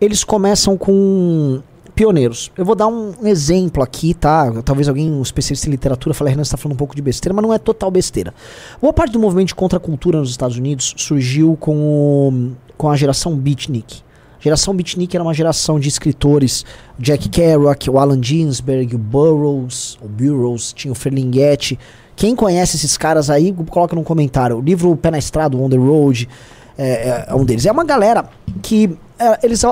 Eles 0.00 0.22
começam 0.22 0.76
com 0.76 1.60
pioneiros. 1.96 2.52
Eu 2.56 2.64
vou 2.64 2.76
dar 2.76 2.86
um 2.86 3.12
exemplo 3.24 3.82
aqui, 3.82 4.14
tá? 4.14 4.52
Talvez 4.62 4.88
alguém, 4.88 5.10
um 5.10 5.22
especialista 5.22 5.66
em 5.68 5.70
literatura, 5.72 6.14
fale, 6.14 6.30
Renan, 6.30 6.44
você 6.44 6.52
tá 6.52 6.56
falando 6.56 6.74
um 6.74 6.78
pouco 6.78 6.94
de 6.94 7.02
besteira, 7.02 7.34
mas 7.34 7.42
não 7.44 7.52
é 7.52 7.58
total 7.58 7.90
besteira. 7.90 8.32
Boa 8.80 8.92
parte 8.92 9.12
do 9.12 9.18
movimento 9.18 9.48
de 9.48 9.54
contracultura 9.56 10.18
nos 10.20 10.30
Estados 10.30 10.56
Unidos 10.56 10.94
surgiu 10.96 11.56
com, 11.58 11.74
o, 11.76 12.52
com 12.76 12.88
a 12.88 12.96
geração 12.96 13.34
beatnik. 13.34 14.03
Geração 14.44 14.74
beatnik 14.76 15.16
era 15.16 15.24
uma 15.24 15.32
geração 15.32 15.80
de 15.80 15.88
escritores, 15.88 16.66
Jack 16.98 17.30
Kerouac, 17.30 17.88
o 17.88 17.98
Alan 17.98 18.22
Ginsberg, 18.22 18.94
o 18.94 18.98
Burroughs, 18.98 19.96
o 20.02 20.06
Burroughs, 20.06 20.70
tinha 20.74 20.92
o 20.92 20.94
Ferlinghetti. 20.94 21.78
Quem 22.14 22.36
conhece 22.36 22.76
esses 22.76 22.98
caras 22.98 23.30
aí, 23.30 23.54
coloca 23.70 23.96
no 23.96 24.02
comentário. 24.02 24.58
O 24.58 24.60
livro 24.60 24.94
Pé 24.96 25.10
na 25.10 25.16
Estrada, 25.16 25.56
On 25.56 25.70
the 25.70 25.78
Road, 25.78 26.28
é, 26.76 26.90
é- 26.92 27.24
é 27.28 27.34
um 27.34 27.42
deles. 27.42 27.64
É 27.64 27.72
uma 27.72 27.84
galera 27.84 28.28
que 28.60 28.90
é, 29.18 29.38
eles, 29.42 29.62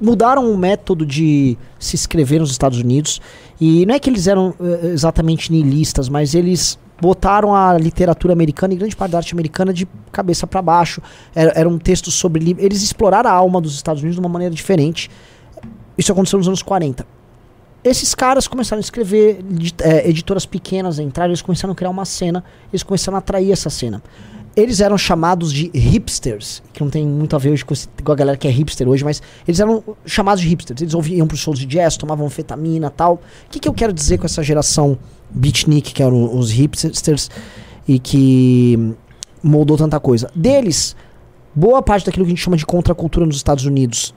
mudaram 0.00 0.50
o 0.52 0.58
método 0.58 1.06
de 1.06 1.56
se 1.78 1.94
escrever 1.94 2.40
nos 2.40 2.50
Estados 2.50 2.80
Unidos. 2.80 3.20
E 3.60 3.86
não 3.86 3.94
é 3.94 4.00
que 4.00 4.10
eles 4.10 4.26
eram 4.26 4.52
é, 4.60 4.88
exatamente 4.88 5.52
nihilistas, 5.52 6.08
mas 6.08 6.34
eles 6.34 6.76
botaram 7.00 7.54
a 7.54 7.76
literatura 7.78 8.32
americana 8.32 8.74
e 8.74 8.76
grande 8.76 8.96
parte 8.96 9.12
da 9.12 9.18
arte 9.18 9.34
americana 9.34 9.72
de 9.72 9.86
cabeça 10.10 10.46
para 10.46 10.62
baixo. 10.62 11.00
Era, 11.34 11.52
era 11.54 11.68
um 11.68 11.78
texto 11.78 12.10
sobre. 12.10 12.56
Eles 12.58 12.82
exploraram 12.82 13.30
a 13.30 13.32
alma 13.32 13.60
dos 13.60 13.74
Estados 13.74 14.02
Unidos 14.02 14.16
de 14.16 14.20
uma 14.20 14.28
maneira 14.28 14.54
diferente. 14.54 15.10
Isso 15.96 16.12
aconteceu 16.12 16.38
nos 16.38 16.48
anos 16.48 16.62
40 16.62 17.06
esses 17.84 18.16
caras 18.16 18.48
começaram 18.48 18.78
a 18.78 18.80
escrever, 18.80 19.38
é, 19.80 20.08
editoras 20.08 20.44
pequenas 20.44 20.98
entraram, 20.98 21.30
eles 21.30 21.40
começaram 21.40 21.70
a 21.70 21.74
criar 21.76 21.90
uma 21.90 22.04
cena, 22.04 22.42
eles 22.72 22.82
começaram 22.82 23.14
a 23.14 23.20
atrair 23.20 23.52
essa 23.52 23.70
cena. 23.70 24.02
Eles 24.56 24.80
eram 24.80 24.98
chamados 24.98 25.52
de 25.52 25.70
hipsters, 25.72 26.64
que 26.72 26.82
não 26.82 26.90
tem 26.90 27.06
muito 27.06 27.36
a 27.36 27.38
ver 27.38 27.50
hoje 27.50 27.64
com, 27.64 27.72
esse- 27.72 27.86
com 28.02 28.10
a 28.10 28.14
galera 28.16 28.36
que 28.36 28.48
é 28.48 28.50
hipster 28.50 28.88
hoje, 28.88 29.04
mas 29.04 29.22
eles 29.46 29.60
eram 29.60 29.84
chamados 30.04 30.42
de 30.42 30.48
hipsters. 30.48 30.82
Eles 30.82 30.94
ouviam 30.94 31.28
pros 31.28 31.38
shows 31.38 31.60
de 31.60 31.66
jazz, 31.66 31.96
tomavam 31.96 32.26
anfetamina 32.26 32.90
tal. 32.90 33.14
O 33.46 33.50
que, 33.50 33.60
que 33.60 33.68
eu 33.68 33.72
quero 33.72 33.92
dizer 33.92 34.18
com 34.18 34.26
essa 34.26 34.42
geração 34.42 34.98
beatnik, 35.30 35.92
que 35.92 36.02
eram 36.02 36.36
os 36.36 36.50
hipsters, 36.50 37.30
e 37.86 37.98
que 37.98 38.94
moldou 39.42 39.76
tanta 39.76 39.98
coisa? 40.00 40.30
Deles, 40.34 40.96
boa 41.54 41.82
parte 41.82 42.06
daquilo 42.06 42.24
que 42.24 42.30
a 42.32 42.34
gente 42.34 42.42
chama 42.42 42.56
de 42.56 42.66
contracultura 42.66 43.24
nos 43.26 43.36
Estados 43.36 43.64
Unidos 43.64 44.14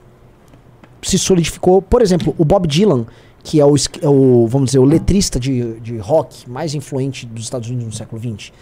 se 1.02 1.18
solidificou. 1.18 1.80
Por 1.80 2.02
exemplo, 2.02 2.34
o 2.36 2.44
Bob 2.44 2.66
Dylan, 2.66 3.06
que 3.42 3.60
é 3.60 3.64
o, 3.64 3.74
é 3.76 4.08
o, 4.08 4.46
vamos 4.46 4.66
dizer, 4.66 4.78
o 4.78 4.84
letrista 4.84 5.40
de, 5.40 5.80
de 5.80 5.98
rock 5.98 6.48
mais 6.48 6.74
influente 6.74 7.26
dos 7.26 7.44
Estados 7.44 7.68
Unidos 7.68 7.86
no 7.86 7.92
século 7.92 8.20
XX. 8.20 8.52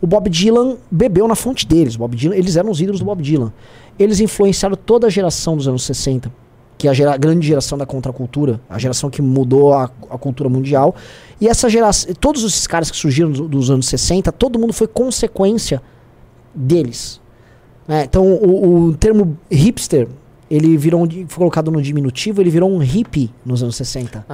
O 0.00 0.06
Bob 0.06 0.28
Dylan 0.28 0.76
bebeu 0.90 1.26
na 1.26 1.34
fonte 1.34 1.66
deles. 1.66 1.96
Bob 1.96 2.14
Dylan, 2.14 2.36
eles 2.36 2.56
eram 2.56 2.70
os 2.70 2.80
ídolos 2.80 3.00
do 3.00 3.06
Bob 3.06 3.22
Dylan. 3.22 3.52
Eles 3.98 4.20
influenciaram 4.20 4.76
toda 4.76 5.06
a 5.06 5.10
geração 5.10 5.56
dos 5.56 5.66
anos 5.66 5.84
60, 5.84 6.30
que 6.78 6.86
é 6.86 6.90
a, 6.90 6.94
gera- 6.94 7.14
a 7.14 7.16
grande 7.16 7.46
geração 7.46 7.76
da 7.78 7.86
contracultura, 7.86 8.60
a 8.68 8.78
geração 8.78 9.08
que 9.10 9.22
mudou 9.22 9.72
a, 9.72 9.84
a 10.10 10.18
cultura 10.18 10.48
mundial. 10.48 10.94
E 11.40 11.48
essa 11.48 11.68
geração, 11.70 12.12
todos 12.20 12.44
esses 12.44 12.66
caras 12.66 12.90
que 12.90 12.96
surgiram 12.96 13.30
do- 13.30 13.48
dos 13.48 13.70
anos 13.70 13.86
60, 13.86 14.30
todo 14.32 14.58
mundo 14.58 14.72
foi 14.72 14.86
consequência 14.86 15.80
deles. 16.54 17.20
né? 17.86 18.04
Então, 18.04 18.26
o, 18.26 18.88
o 18.88 18.94
termo 18.96 19.36
hipster, 19.50 20.08
ele 20.50 20.76
virou, 20.76 21.02
um, 21.04 21.08
foi 21.10 21.26
colocado 21.38 21.70
no 21.70 21.80
diminutivo, 21.82 22.40
ele 22.40 22.50
virou 22.50 22.70
um 22.70 22.78
hippie 22.78 23.32
nos 23.44 23.62
anos 23.62 23.76
60. 23.76 24.24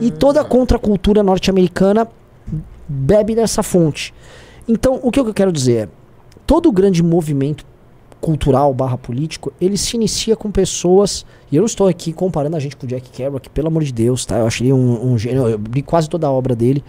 E 0.00 0.10
toda 0.10 0.40
a 0.40 0.44
contracultura 0.44 1.22
norte-americana 1.22 2.06
bebe 2.88 3.34
dessa 3.34 3.62
fonte. 3.62 4.12
Então, 4.68 4.98
o 5.02 5.10
que 5.10 5.18
eu 5.20 5.32
quero 5.34 5.50
dizer 5.52 5.76
é, 5.76 5.88
todo 6.46 6.70
grande 6.72 7.02
movimento 7.02 7.64
cultural 8.20 8.72
barra 8.74 8.98
político, 8.98 9.52
ele 9.60 9.76
se 9.76 9.96
inicia 9.96 10.36
com 10.36 10.50
pessoas, 10.50 11.24
e 11.50 11.56
eu 11.56 11.60
não 11.60 11.66
estou 11.66 11.88
aqui 11.88 12.12
comparando 12.12 12.56
a 12.56 12.60
gente 12.60 12.76
com 12.76 12.86
o 12.86 12.88
Jack 12.88 13.10
Kerouac, 13.10 13.48
pelo 13.50 13.68
amor 13.68 13.82
de 13.82 13.92
Deus, 13.92 14.24
tá? 14.24 14.38
Eu 14.38 14.46
achei 14.46 14.72
um, 14.72 15.12
um 15.12 15.18
gênio, 15.18 15.48
eu 15.48 15.60
li 15.72 15.82
quase 15.82 16.08
toda 16.08 16.26
a 16.26 16.30
obra 16.30 16.54
dele. 16.54 16.84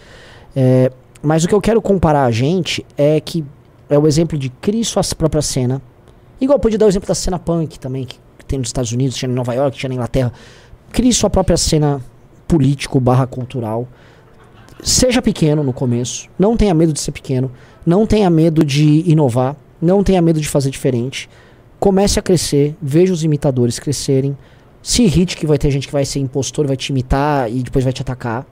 É, 0.55 0.91
mas 1.21 1.43
o 1.43 1.47
que 1.47 1.55
eu 1.55 1.61
quero 1.61 1.81
comparar 1.81 2.25
a 2.25 2.31
gente 2.31 2.85
é 2.97 3.19
que 3.19 3.45
é 3.89 3.97
o 3.97 4.07
exemplo 4.07 4.37
de 4.37 4.49
crie 4.49 4.83
sua 4.83 5.03
própria 5.17 5.41
cena. 5.41 5.81
Igual 6.39 6.57
eu 6.57 6.61
podia 6.61 6.77
dar 6.77 6.85
o 6.85 6.89
exemplo 6.89 7.07
da 7.07 7.15
cena 7.15 7.39
punk 7.39 7.79
também, 7.79 8.05
que 8.05 8.19
tem 8.47 8.59
nos 8.59 8.69
Estados 8.69 8.91
Unidos, 8.91 9.15
tinha 9.15 9.29
em 9.29 9.33
Nova 9.33 9.53
York, 9.53 9.77
tinha 9.77 9.87
na 9.87 9.95
Inglaterra. 9.95 10.33
Crie 10.91 11.13
sua 11.13 11.29
própria 11.29 11.57
cena 11.57 12.01
político 12.47 12.99
barra 12.99 13.25
cultural. 13.25 13.87
Seja 14.83 15.21
pequeno 15.21 15.63
no 15.63 15.71
começo, 15.71 16.27
não 16.39 16.57
tenha 16.57 16.73
medo 16.73 16.91
de 16.91 16.99
ser 16.99 17.11
pequeno, 17.11 17.51
não 17.85 18.07
tenha 18.07 18.29
medo 18.29 18.65
de 18.65 19.03
inovar, 19.09 19.55
não 19.81 20.03
tenha 20.03 20.21
medo 20.21 20.39
de 20.39 20.47
fazer 20.47 20.69
diferente. 20.69 21.29
Comece 21.79 22.19
a 22.19 22.21
crescer, 22.21 22.75
veja 22.81 23.11
os 23.11 23.23
imitadores 23.23 23.79
crescerem. 23.79 24.37
Se 24.83 25.03
irrite 25.03 25.35
que 25.35 25.47
vai 25.47 25.57
ter 25.57 25.71
gente 25.71 25.87
que 25.87 25.93
vai 25.93 26.05
ser 26.05 26.19
impostor, 26.19 26.67
vai 26.67 26.77
te 26.77 26.89
imitar 26.89 27.51
e 27.51 27.63
depois 27.63 27.83
vai 27.83 27.93
te 27.93 28.01
atacar. 28.01 28.45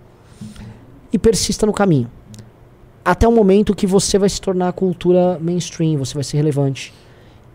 E 1.12 1.18
persista 1.20 1.66
no 1.66 1.74
caminho. 1.74 2.10
Até 3.04 3.28
o 3.28 3.32
momento 3.32 3.76
que 3.76 3.88
você 3.88 4.18
vai 4.18 4.30
se 4.30 4.42
tornar 4.42 4.74
cultura 4.74 5.40
mainstream, 5.40 5.98
você 5.98 6.14
vai 6.14 6.24
ser 6.24 6.38
relevante. 6.38 6.94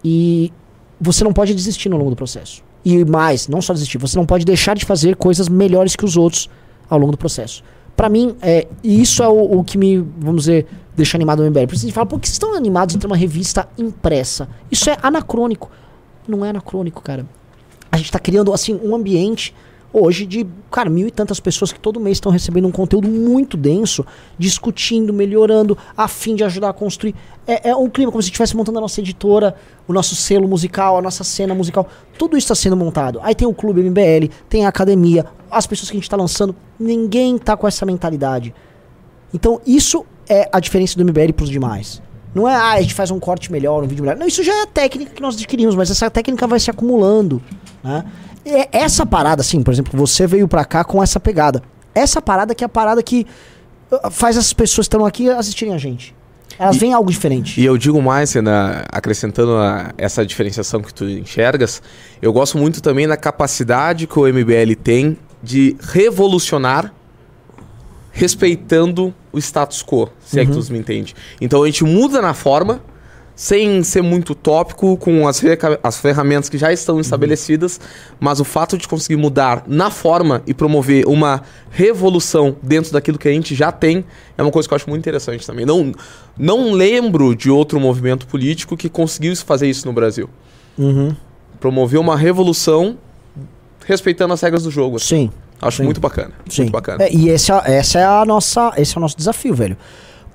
E 0.04 0.52
você 1.00 1.24
não 1.24 1.32
pode 1.32 1.54
desistir 1.54 1.88
no 1.88 1.96
longo 1.96 2.10
do 2.10 2.16
processo. 2.16 2.62
E 2.84 3.04
mais, 3.04 3.48
não 3.48 3.62
só 3.62 3.72
desistir, 3.72 3.98
você 3.98 4.16
não 4.16 4.26
pode 4.26 4.44
deixar 4.44 4.74
de 4.74 4.84
fazer 4.84 5.16
coisas 5.16 5.48
melhores 5.48 5.96
que 5.96 6.04
os 6.04 6.16
outros 6.16 6.50
ao 6.88 6.98
longo 6.98 7.12
do 7.12 7.18
processo. 7.18 7.64
Pra 7.96 8.08
mim, 8.08 8.36
é, 8.42 8.66
isso 8.82 9.22
é 9.22 9.28
o, 9.28 9.58
o 9.58 9.64
que 9.64 9.78
me, 9.78 9.98
vamos 10.18 10.42
dizer, 10.42 10.66
deixa 10.96 11.16
animado 11.16 11.42
no 11.42 11.50
MBL. 11.50 11.70
A 11.70 11.74
gente 11.74 11.92
fala, 11.92 12.06
por 12.06 12.20
que 12.20 12.26
vocês 12.26 12.34
estão 12.34 12.54
animados 12.54 12.94
em 12.94 12.98
ter 12.98 13.06
uma 13.06 13.16
revista 13.16 13.68
impressa? 13.78 14.48
Isso 14.70 14.90
é 14.90 14.96
anacrônico. 15.02 15.70
Não 16.26 16.44
é 16.44 16.50
anacrônico, 16.50 17.02
cara. 17.02 17.26
A 17.90 17.96
gente 17.96 18.10
tá 18.10 18.18
criando, 18.18 18.52
assim, 18.52 18.80
um 18.82 18.94
ambiente 18.94 19.54
hoje 19.94 20.26
de, 20.26 20.44
cara, 20.72 20.90
mil 20.90 21.06
e 21.06 21.10
tantas 21.10 21.38
pessoas 21.38 21.72
que 21.72 21.78
todo 21.78 22.00
mês 22.00 22.16
estão 22.16 22.32
recebendo 22.32 22.66
um 22.66 22.72
conteúdo 22.72 23.08
muito 23.08 23.56
denso, 23.56 24.04
discutindo, 24.36 25.12
melhorando, 25.12 25.78
a 25.96 26.08
fim 26.08 26.34
de 26.34 26.42
ajudar 26.42 26.70
a 26.70 26.72
construir. 26.72 27.14
É, 27.46 27.70
é 27.70 27.76
um 27.76 27.88
clima 27.88 28.10
como 28.10 28.20
se 28.20 28.28
estivesse 28.28 28.56
montando 28.56 28.78
a 28.78 28.80
nossa 28.80 29.00
editora, 29.00 29.54
o 29.86 29.92
nosso 29.92 30.16
selo 30.16 30.48
musical, 30.48 30.98
a 30.98 31.02
nossa 31.02 31.22
cena 31.22 31.54
musical. 31.54 31.88
Tudo 32.18 32.36
isso 32.36 32.46
está 32.46 32.56
sendo 32.56 32.76
montado. 32.76 33.20
Aí 33.22 33.36
tem 33.36 33.46
o 33.46 33.54
Clube 33.54 33.82
MBL, 33.82 34.28
tem 34.48 34.66
a 34.66 34.68
academia, 34.68 35.24
as 35.48 35.66
pessoas 35.66 35.88
que 35.88 35.96
a 35.96 35.98
gente 35.98 36.04
está 36.04 36.16
lançando. 36.16 36.56
Ninguém 36.78 37.38
tá 37.38 37.56
com 37.56 37.68
essa 37.68 37.86
mentalidade. 37.86 38.52
Então, 39.32 39.60
isso 39.64 40.04
é 40.28 40.48
a 40.52 40.58
diferença 40.58 40.96
do 40.96 41.04
MBL 41.04 41.32
pros 41.34 41.48
demais. 41.48 42.02
Não 42.34 42.48
é, 42.48 42.54
ah, 42.54 42.72
a 42.72 42.82
gente 42.82 42.94
faz 42.94 43.12
um 43.12 43.20
corte 43.20 43.52
melhor, 43.52 43.84
um 43.84 43.86
vídeo 43.86 44.02
melhor. 44.02 44.16
Não, 44.16 44.26
isso 44.26 44.42
já 44.42 44.52
é 44.52 44.62
a 44.62 44.66
técnica 44.66 45.12
que 45.14 45.22
nós 45.22 45.36
adquirimos, 45.36 45.76
mas 45.76 45.88
essa 45.90 46.10
técnica 46.10 46.46
vai 46.48 46.58
se 46.58 46.68
acumulando. 46.68 47.40
Né? 47.82 48.04
É 48.44 48.68
essa 48.72 49.06
parada, 49.06 49.40
assim, 49.40 49.62
por 49.62 49.72
exemplo, 49.72 49.98
você 49.98 50.26
veio 50.26 50.46
pra 50.46 50.64
cá 50.64 50.84
com 50.84 51.02
essa 51.02 51.18
pegada. 51.18 51.62
Essa 51.94 52.20
parada 52.20 52.54
que 52.54 52.62
é 52.64 52.66
a 52.66 52.68
parada 52.68 53.02
que 53.02 53.26
uh, 53.90 54.10
faz 54.10 54.36
as 54.36 54.52
pessoas 54.52 54.86
que 54.86 54.94
estão 54.94 55.06
aqui 55.06 55.30
assistirem 55.30 55.72
a 55.74 55.78
gente. 55.78 56.14
Elas 56.58 56.76
E- 56.76 56.78
veem 56.78 56.92
algo 56.92 57.10
diferente. 57.10 57.60
E 57.60 57.64
eu 57.64 57.76
digo 57.78 58.00
mais, 58.02 58.32
Renan, 58.32 58.82
acrescentando 58.92 59.56
a- 59.56 59.92
essa 59.96 60.24
diferenciação 60.26 60.82
que 60.82 60.92
tu 60.92 61.04
enxergas, 61.08 61.82
eu 62.20 62.32
gosto 62.32 62.58
muito 62.58 62.80
também 62.82 63.08
da 63.08 63.16
capacidade 63.16 64.06
que 64.06 64.18
o 64.18 64.26
MBL 64.26 64.74
tem 64.82 65.16
de 65.42 65.76
revolucionar 65.80 66.92
respeitando 68.12 69.12
o 69.32 69.38
status 69.38 69.82
quo, 69.82 70.08
se 70.24 70.38
é 70.38 70.46
que 70.46 70.52
tu 70.52 70.72
me 70.72 70.78
entende. 70.78 71.14
Então 71.40 71.62
a 71.62 71.66
gente 71.66 71.82
muda 71.84 72.22
na 72.22 72.32
forma, 72.34 72.80
sem 73.36 73.82
ser 73.82 74.02
muito 74.02 74.34
tópico, 74.34 74.96
com 74.96 75.26
as, 75.26 75.42
as 75.82 75.98
ferramentas 75.98 76.48
que 76.48 76.56
já 76.56 76.72
estão 76.72 77.00
estabelecidas, 77.00 77.80
mas 78.20 78.38
o 78.38 78.44
fato 78.44 78.78
de 78.78 78.86
conseguir 78.86 79.16
mudar 79.16 79.64
na 79.66 79.90
forma 79.90 80.42
e 80.46 80.54
promover 80.54 81.06
uma 81.06 81.42
revolução 81.70 82.56
dentro 82.62 82.92
daquilo 82.92 83.18
que 83.18 83.28
a 83.28 83.32
gente 83.32 83.54
já 83.54 83.72
tem 83.72 84.04
é 84.38 84.42
uma 84.42 84.52
coisa 84.52 84.68
que 84.68 84.74
eu 84.74 84.76
acho 84.76 84.88
muito 84.88 85.02
interessante 85.02 85.46
também. 85.46 85.66
Não, 85.66 85.92
não 86.38 86.72
lembro 86.72 87.34
de 87.34 87.50
outro 87.50 87.80
movimento 87.80 88.26
político 88.26 88.76
que 88.76 88.88
conseguiu 88.88 89.34
fazer 89.36 89.68
isso 89.68 89.86
no 89.86 89.92
Brasil. 89.92 90.30
Uhum. 90.78 91.14
Promover 91.58 91.98
uma 91.98 92.16
revolução 92.16 92.96
respeitando 93.84 94.32
as 94.32 94.40
regras 94.40 94.62
do 94.62 94.70
jogo. 94.70 94.96
assim. 94.96 95.28
Sim. 95.28 95.30
Acho 95.60 95.78
Sim. 95.78 95.84
muito 95.84 96.00
bacana. 96.00 96.32
Sim. 96.48 96.62
Muito 96.62 96.72
bacana. 96.72 97.04
É, 97.04 97.12
e 97.12 97.28
esse 97.28 97.50
é, 97.50 97.78
essa 97.78 97.98
é 97.98 98.04
a 98.04 98.24
nossa, 98.24 98.72
esse 98.76 98.96
é 98.96 98.98
o 98.98 99.00
nosso 99.00 99.16
desafio, 99.16 99.54
velho. 99.54 99.76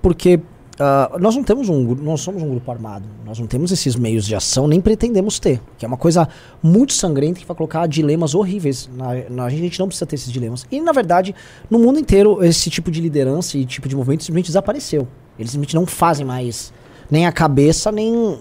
Porque 0.01 0.39
ah, 0.79 1.17
nós 1.19 1.35
não 1.35 1.43
temos 1.43 1.67
um, 1.69 1.93
nós 1.95 2.21
somos 2.21 2.41
um 2.41 2.49
grupo 2.49 2.71
armado. 2.71 3.05
Nós 3.25 3.37
não 3.37 3.45
temos 3.47 3.71
esses 3.71 3.95
meios 3.95 4.25
de 4.25 4.33
ação, 4.33 4.67
nem 4.67 4.79
pretendemos 4.79 5.37
ter. 5.39 5.61
Que 5.77 5.85
é 5.85 5.87
uma 5.87 5.97
coisa 5.97 6.27
muito 6.63 6.93
sangrenta 6.93 7.39
que 7.39 7.45
vai 7.45 7.55
colocar 7.55 7.85
dilemas 7.87 8.33
horríveis. 8.33 8.89
Na, 8.95 9.07
na- 9.29 9.45
a 9.45 9.49
gente 9.49 9.79
não 9.79 9.87
precisa 9.87 10.05
ter 10.05 10.15
esses 10.15 10.31
dilemas. 10.31 10.65
E 10.71 10.79
na 10.81 10.91
verdade, 10.91 11.35
no 11.69 11.77
mundo 11.79 11.99
inteiro, 11.99 12.43
esse 12.43 12.69
tipo 12.69 12.89
de 12.89 13.01
liderança 13.01 13.57
e 13.57 13.65
tipo 13.65 13.87
de 13.89 13.95
movimento 13.95 14.23
simplesmente 14.23 14.47
desapareceu. 14.47 15.07
Eles 15.37 15.51
simplesmente 15.51 15.75
não 15.75 15.85
fazem 15.85 16.25
mais 16.25 16.71
nem 17.11 17.25
a 17.27 17.31
cabeça, 17.31 17.91
nem 17.91 18.37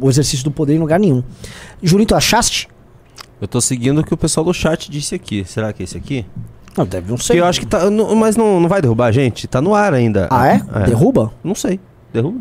o 0.00 0.08
exercício 0.08 0.44
do 0.44 0.50
poder 0.50 0.74
em 0.74 0.78
lugar 0.78 1.00
nenhum. 1.00 1.22
Julito, 1.82 2.14
achaste? 2.14 2.68
Eu 3.40 3.48
tô 3.48 3.60
seguindo 3.60 4.00
o 4.00 4.04
que 4.04 4.12
o 4.12 4.16
pessoal 4.16 4.44
do 4.44 4.52
chat 4.52 4.90
disse 4.90 5.14
aqui. 5.14 5.44
Será 5.44 5.72
que 5.72 5.82
é 5.82 5.84
esse 5.84 5.96
aqui? 5.96 6.24
Não, 6.76 6.86
deve 6.86 7.10
não 7.10 7.18
sei. 7.18 7.40
eu 7.40 7.44
acho 7.44 7.60
que 7.60 7.66
tá. 7.66 7.90
no- 7.90 8.14
mas 8.14 8.36
não, 8.36 8.60
não 8.60 8.68
vai 8.68 8.80
derrubar 8.80 9.06
a 9.06 9.12
gente? 9.12 9.46
Tá 9.48 9.60
no 9.60 9.74
ar 9.74 9.92
ainda. 9.94 10.28
Ah, 10.30 10.46
é? 10.46 10.58
Derruba? 10.86 11.32
Não 11.42 11.54
sei. 11.54 11.80
Derruba? 12.12 12.40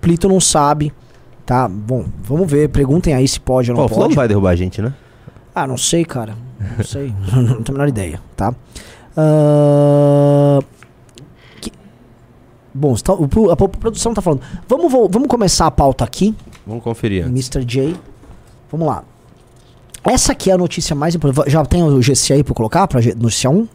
Plito 0.00 0.28
não 0.28 0.40
sabe. 0.40 0.92
Tá, 1.46 1.66
bom, 1.68 2.04
vamos 2.22 2.50
ver. 2.50 2.68
Perguntem 2.68 3.14
aí 3.14 3.26
se 3.26 3.40
pode 3.40 3.70
ou 3.70 3.76
não 3.76 3.84
o 3.84 3.88
Flow 3.88 4.00
pode. 4.00 4.10
não 4.10 4.16
vai 4.16 4.28
derrubar 4.28 4.50
a 4.50 4.56
gente, 4.56 4.80
né? 4.82 4.92
Ah, 5.54 5.66
não 5.66 5.76
sei, 5.76 6.04
cara. 6.04 6.34
Não 6.76 6.84
sei. 6.84 7.12
não 7.34 7.62
tenho 7.62 7.70
a 7.70 7.72
menor 7.72 7.88
ideia, 7.88 8.20
tá? 8.36 8.54
Ah, 9.16 10.60
que- 11.60 11.72
Bom, 12.72 12.92
está- 12.94 13.12
o 13.14 13.26
pro- 13.26 13.50
a, 13.50 13.56
pro- 13.56 13.68
produção 13.68 14.14
tá 14.14 14.22
falando. 14.22 14.42
Vamos, 14.68 14.92
vamos 14.92 15.28
começar 15.28 15.66
a 15.66 15.70
pauta 15.70 16.04
aqui, 16.04 16.34
Vamos 16.66 16.84
conferir. 16.84 17.24
antes. 17.26 17.48
Mr. 17.50 17.64
J. 17.64 17.96
Vamos 18.70 18.86
lá. 18.86 19.02
Essa 20.04 20.32
aqui 20.32 20.50
é 20.50 20.54
a 20.54 20.58
notícia 20.58 20.94
mais 20.96 21.14
importante. 21.14 21.50
Já 21.50 21.64
tem 21.64 21.82
o 21.82 22.00
GC 22.02 22.32
aí 22.34 22.44
pra 22.44 22.54
colocar, 22.54 22.86
pra 22.88 23.00
notícia 23.16 23.50
1? 23.50 23.68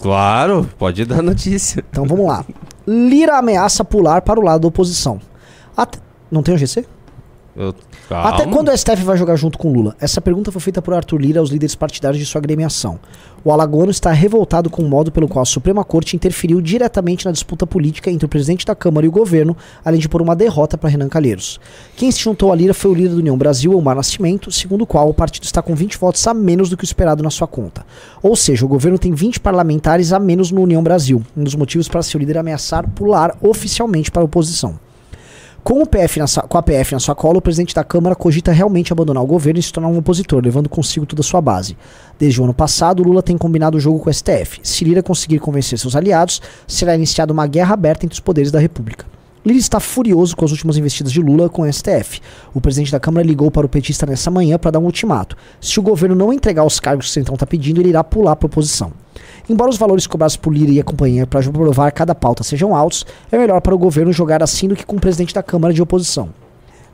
Claro, 0.00 0.68
pode 0.78 1.04
dar 1.04 1.22
notícia. 1.22 1.82
Então 1.90 2.04
vamos 2.06 2.26
lá. 2.26 2.44
Lira 2.86 3.38
ameaça 3.38 3.84
pular 3.84 4.20
para 4.22 4.38
o 4.38 4.42
lado 4.42 4.62
da 4.62 4.68
oposição. 4.68 5.20
Até- 5.76 5.98
Não 6.30 6.42
tem 6.42 6.54
o 6.54 6.58
GC? 6.58 6.84
Eu-. 7.56 7.74
Até 8.10 8.46
quando 8.46 8.68
o 8.68 8.76
STF 8.76 9.02
vai 9.02 9.16
jogar 9.16 9.36
junto 9.36 9.58
com 9.58 9.72
Lula? 9.72 9.96
Essa 10.00 10.20
pergunta 10.20 10.52
foi 10.52 10.60
feita 10.60 10.82
por 10.82 10.94
Arthur 10.94 11.20
Lira 11.20 11.40
aos 11.40 11.50
líderes 11.50 11.74
partidários 11.74 12.20
de 12.20 12.26
sua 12.26 12.38
agremiação. 12.38 13.00
O 13.44 13.52
alagoano 13.52 13.90
está 13.90 14.10
revoltado 14.10 14.68
com 14.68 14.82
o 14.82 14.88
modo 14.88 15.12
pelo 15.12 15.28
qual 15.28 15.42
a 15.42 15.46
Suprema 15.46 15.84
Corte 15.84 16.16
interferiu 16.16 16.60
diretamente 16.60 17.24
na 17.24 17.30
disputa 17.30 17.66
política 17.66 18.10
entre 18.10 18.26
o 18.26 18.28
presidente 18.28 18.66
da 18.66 18.74
Câmara 18.74 19.06
e 19.06 19.08
o 19.08 19.12
governo, 19.12 19.56
além 19.84 20.00
de 20.00 20.08
pôr 20.08 20.20
uma 20.20 20.34
derrota 20.34 20.76
para 20.76 20.90
Renan 20.90 21.08
Calheiros. 21.08 21.60
Quem 21.96 22.10
se 22.10 22.20
juntou 22.20 22.52
a 22.52 22.56
Lira 22.56 22.74
foi 22.74 22.90
o 22.90 22.94
líder 22.94 23.10
da 23.10 23.16
União 23.16 23.38
Brasil, 23.38 23.76
Omar 23.76 23.94
Nascimento, 23.94 24.50
segundo 24.50 24.82
o 24.82 24.86
qual 24.86 25.08
o 25.08 25.14
partido 25.14 25.44
está 25.44 25.62
com 25.62 25.74
20 25.74 25.96
votos 25.96 26.26
a 26.26 26.34
menos 26.34 26.68
do 26.68 26.76
que 26.76 26.82
o 26.82 26.86
esperado 26.86 27.22
na 27.22 27.30
sua 27.30 27.46
conta. 27.46 27.86
Ou 28.22 28.34
seja, 28.34 28.64
o 28.64 28.68
governo 28.68 28.98
tem 28.98 29.12
20 29.12 29.40
parlamentares 29.40 30.12
a 30.12 30.18
menos 30.18 30.50
no 30.50 30.62
União 30.62 30.82
Brasil, 30.82 31.22
um 31.36 31.44
dos 31.44 31.54
motivos 31.54 31.88
para 31.88 32.02
seu 32.02 32.18
líder 32.18 32.38
ameaçar 32.38 32.88
pular 32.90 33.36
oficialmente 33.40 34.10
para 34.10 34.22
a 34.22 34.24
oposição. 34.24 34.85
Com, 35.66 35.82
o 35.82 35.84
PF 35.84 36.20
na 36.20 36.26
com 36.48 36.58
a 36.58 36.62
PF 36.62 36.92
na 36.92 37.00
sua 37.00 37.16
cola, 37.16 37.38
o 37.38 37.42
presidente 37.42 37.74
da 37.74 37.82
Câmara 37.82 38.14
cogita 38.14 38.52
realmente 38.52 38.92
abandonar 38.92 39.20
o 39.20 39.26
governo 39.26 39.58
e 39.58 39.62
se 39.64 39.72
tornar 39.72 39.88
um 39.88 39.98
opositor, 39.98 40.40
levando 40.40 40.68
consigo 40.68 41.04
toda 41.04 41.22
a 41.22 41.24
sua 41.24 41.40
base. 41.40 41.76
Desde 42.16 42.40
o 42.40 42.44
ano 42.44 42.54
passado, 42.54 43.02
Lula 43.02 43.20
tem 43.20 43.36
combinado 43.36 43.76
o 43.76 43.80
jogo 43.80 43.98
com 43.98 44.08
o 44.08 44.14
STF. 44.14 44.60
Se 44.62 44.84
Lira 44.84 45.02
conseguir 45.02 45.40
convencer 45.40 45.76
seus 45.76 45.96
aliados, 45.96 46.40
será 46.68 46.94
iniciada 46.94 47.32
uma 47.32 47.48
guerra 47.48 47.74
aberta 47.74 48.06
entre 48.06 48.14
os 48.14 48.20
poderes 48.20 48.52
da 48.52 48.60
República. 48.60 49.06
Lira 49.44 49.58
está 49.58 49.80
furioso 49.80 50.36
com 50.36 50.44
as 50.44 50.52
últimas 50.52 50.76
investidas 50.76 51.12
de 51.12 51.20
Lula 51.20 51.48
com 51.48 51.62
o 51.62 51.72
STF. 51.72 52.20
O 52.54 52.60
presidente 52.60 52.92
da 52.92 53.00
Câmara 53.00 53.26
ligou 53.26 53.50
para 53.50 53.66
o 53.66 53.68
petista 53.68 54.06
nessa 54.06 54.30
manhã 54.30 54.60
para 54.60 54.70
dar 54.70 54.78
um 54.78 54.84
ultimato. 54.84 55.36
Se 55.60 55.80
o 55.80 55.82
governo 55.82 56.14
não 56.14 56.32
entregar 56.32 56.62
os 56.62 56.78
cargos 56.78 57.06
que 57.06 57.10
o 57.10 57.14
Centrão 57.14 57.34
está 57.34 57.44
pedindo, 57.44 57.80
ele 57.80 57.88
irá 57.88 58.04
pular 58.04 58.36
para 58.36 58.46
a 58.46 58.50
oposição. 58.50 58.92
Embora 59.48 59.70
os 59.70 59.76
valores 59.76 60.06
cobrados 60.06 60.36
por 60.36 60.52
Lira 60.52 60.72
e 60.72 60.80
a 60.80 60.84
companhia 60.84 61.26
para 61.26 61.40
aprovar 61.40 61.92
cada 61.92 62.14
pauta 62.14 62.42
sejam 62.42 62.74
altos, 62.74 63.06
é 63.30 63.38
melhor 63.38 63.60
para 63.60 63.74
o 63.74 63.78
governo 63.78 64.12
jogar 64.12 64.42
assim 64.42 64.68
do 64.68 64.74
que 64.74 64.84
com 64.84 64.96
o 64.96 65.00
presidente 65.00 65.34
da 65.34 65.42
Câmara 65.42 65.72
de 65.72 65.80
oposição. 65.80 66.30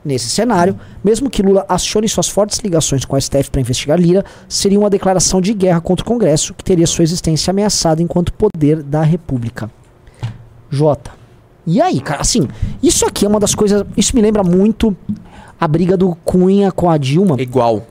Nesse 0.05 0.29
cenário, 0.29 0.77
mesmo 1.01 1.29
que 1.29 1.41
Lula 1.41 1.65
acione 1.67 2.09
suas 2.09 2.27
fortes 2.27 2.59
ligações 2.59 3.05
com 3.05 3.15
a 3.15 3.21
STF 3.21 3.49
para 3.49 3.61
investigar 3.61 3.97
Lira, 3.97 4.25
seria 4.49 4.77
uma 4.77 4.89
declaração 4.89 5.39
de 5.39 5.53
guerra 5.53 5.79
contra 5.79 6.03
o 6.03 6.07
Congresso, 6.07 6.53
que 6.53 6.63
teria 6.63 6.85
sua 6.85 7.03
existência 7.03 7.51
ameaçada 7.51 8.01
enquanto 8.01 8.33
poder 8.33 8.83
da 8.83 9.01
República. 9.01 9.71
Jota. 10.69 11.11
E 11.65 11.81
aí, 11.81 12.01
cara, 12.01 12.21
assim, 12.21 12.47
isso 12.81 13.05
aqui 13.05 13.25
é 13.25 13.29
uma 13.29 13.39
das 13.39 13.55
coisas. 13.55 13.85
Isso 13.95 14.13
me 14.13 14.21
lembra 14.21 14.43
muito 14.43 14.95
a 15.59 15.67
briga 15.67 15.95
do 15.95 16.13
Cunha 16.25 16.71
com 16.71 16.89
a 16.89 16.97
Dilma. 16.97 17.41
Igual. 17.41 17.87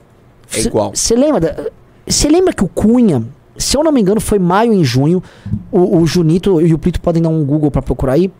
É 0.53 0.59
igual. 0.59 0.91
Você 0.93 1.15
lembra? 1.15 1.71
Você 2.05 2.29
lembra 2.29 2.53
que 2.53 2.63
o 2.63 2.67
Cunha, 2.67 3.23
se 3.57 3.77
eu 3.77 3.83
não 3.83 3.91
me 3.91 4.01
engano, 4.01 4.19
foi 4.21 4.39
maio 4.39 4.73
em 4.73 4.83
junho. 4.83 5.21
O, 5.71 5.97
o 5.99 6.05
Junito 6.07 6.59
e 6.61 6.73
o 6.73 6.77
Plito 6.77 6.99
podem 7.01 7.21
dar 7.21 7.29
um 7.29 7.43
Google 7.43 7.69
pra 7.71 7.81
procurar 7.81 8.13
aí. 8.13 8.31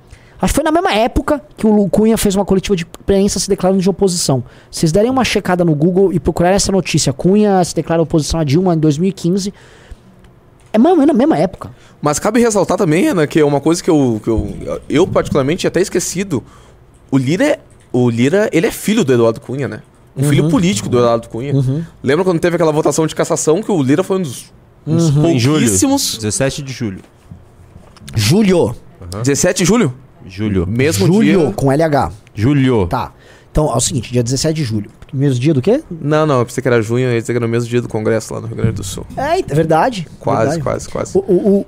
Acho 0.42 0.52
que 0.54 0.56
foi 0.56 0.64
na 0.64 0.72
mesma 0.72 0.94
época 0.94 1.42
que 1.56 1.66
o 1.66 1.88
Cunha 1.90 2.18
fez 2.18 2.36
uma 2.36 2.44
coletiva 2.44 2.76
de 2.76 2.84
imprensa 2.84 3.40
se 3.40 3.48
declarando 3.48 3.82
de 3.82 3.90
oposição. 3.90 4.44
Vocês 4.70 4.92
derem 4.92 5.10
uma 5.10 5.24
checada 5.24 5.64
no 5.64 5.74
Google 5.74 6.12
e 6.12 6.20
procurarem 6.20 6.56
essa 6.58 6.72
notícia. 6.72 7.14
Cunha 7.14 7.64
se 7.64 7.74
declara 7.74 8.02
oposição 8.02 8.40
a 8.40 8.44
Dilma 8.44 8.74
em 8.74 8.78
2015. 8.78 9.54
É 10.74 10.78
mais 10.78 10.94
ou 10.94 11.00
menos 11.00 11.14
na 11.14 11.18
mesma 11.18 11.38
época. 11.38 11.72
Mas 12.02 12.20
cabe 12.20 12.40
ressaltar 12.42 12.78
também, 12.78 13.04
Renan, 13.06 13.28
que 13.28 13.40
é 13.40 13.46
uma 13.46 13.62
coisa 13.62 13.82
que 13.82 13.90
eu, 13.90 14.20
que 14.24 14.30
eu, 14.30 14.54
eu 14.90 15.08
particularmente 15.08 15.60
tinha 15.62 15.70
até 15.70 15.80
esquecido. 15.80 16.44
O 17.12 17.18
Lira, 17.18 17.46
é- 17.46 17.60
o 17.94 18.10
Lira, 18.10 18.50
ele 18.52 18.66
é 18.68 18.72
filho 18.72 19.06
do 19.06 19.14
Eduardo 19.14 19.40
Cunha, 19.40 19.68
né? 19.68 19.82
Um 20.18 20.24
filho 20.26 20.50
político 20.50 20.90
do 20.90 20.98
Eduardo 20.98 21.30
Cunha. 21.30 21.54
Lembra 22.04 22.26
quando 22.26 22.40
teve 22.40 22.56
aquela 22.56 22.72
votação 22.72 23.08
de 23.08 23.16
cassação 23.16 23.62
que 23.64 23.72
o 23.72 23.82
Lira 23.82 24.04
foi 24.04 24.18
um 24.18 24.22
dos, 24.24 24.52
um 24.86 24.96
dos 24.98 25.10
Em 25.10 25.40
julho. 25.40 25.60
pouquíssimos... 25.62 26.18
17 26.18 26.62
de 26.62 26.74
julho. 26.74 27.00
Julho. 28.16 28.76
17 29.24 29.60
de 29.60 29.66
julho? 29.66 29.94
Julho. 30.26 30.66
Mesmo 30.68 31.06
julho 31.08 31.40
dia... 31.46 31.52
com 31.54 31.72
LH. 31.72 32.12
Julho. 32.34 32.88
Tá. 32.88 33.12
Então, 33.52 33.72
é 33.72 33.76
o 33.76 33.80
seguinte, 33.80 34.12
dia 34.12 34.24
17 34.24 34.56
de 34.56 34.64
julho. 34.64 34.90
Mesmo 35.14 35.40
dia 35.40 35.54
do 35.54 35.62
quê? 35.62 35.84
Não, 35.92 36.26
não, 36.26 36.40
eu 36.40 36.46
pensei 36.46 36.62
que 36.62 36.68
era 36.68 36.82
junho, 36.82 37.06
eu 37.06 37.14
ia 37.14 37.22
dizer 37.22 37.34
que 37.34 37.38
era 37.38 37.46
no 37.46 37.52
mesmo 37.52 37.70
dia 37.70 37.82
do 37.82 37.88
Congresso 37.88 38.34
lá 38.34 38.42
no 38.42 38.48
Rio 38.48 38.56
Grande 38.56 38.74
do 38.78 38.84
Sul. 38.84 39.06
É, 39.16 39.40
é 39.40 39.44
verdade. 39.44 40.08
Quase, 40.20 40.40
verdade. 40.60 40.64
quase, 40.64 40.90
quase. 40.90 41.18
O, 41.18 41.22
o, 41.22 41.60
o- 41.60 41.66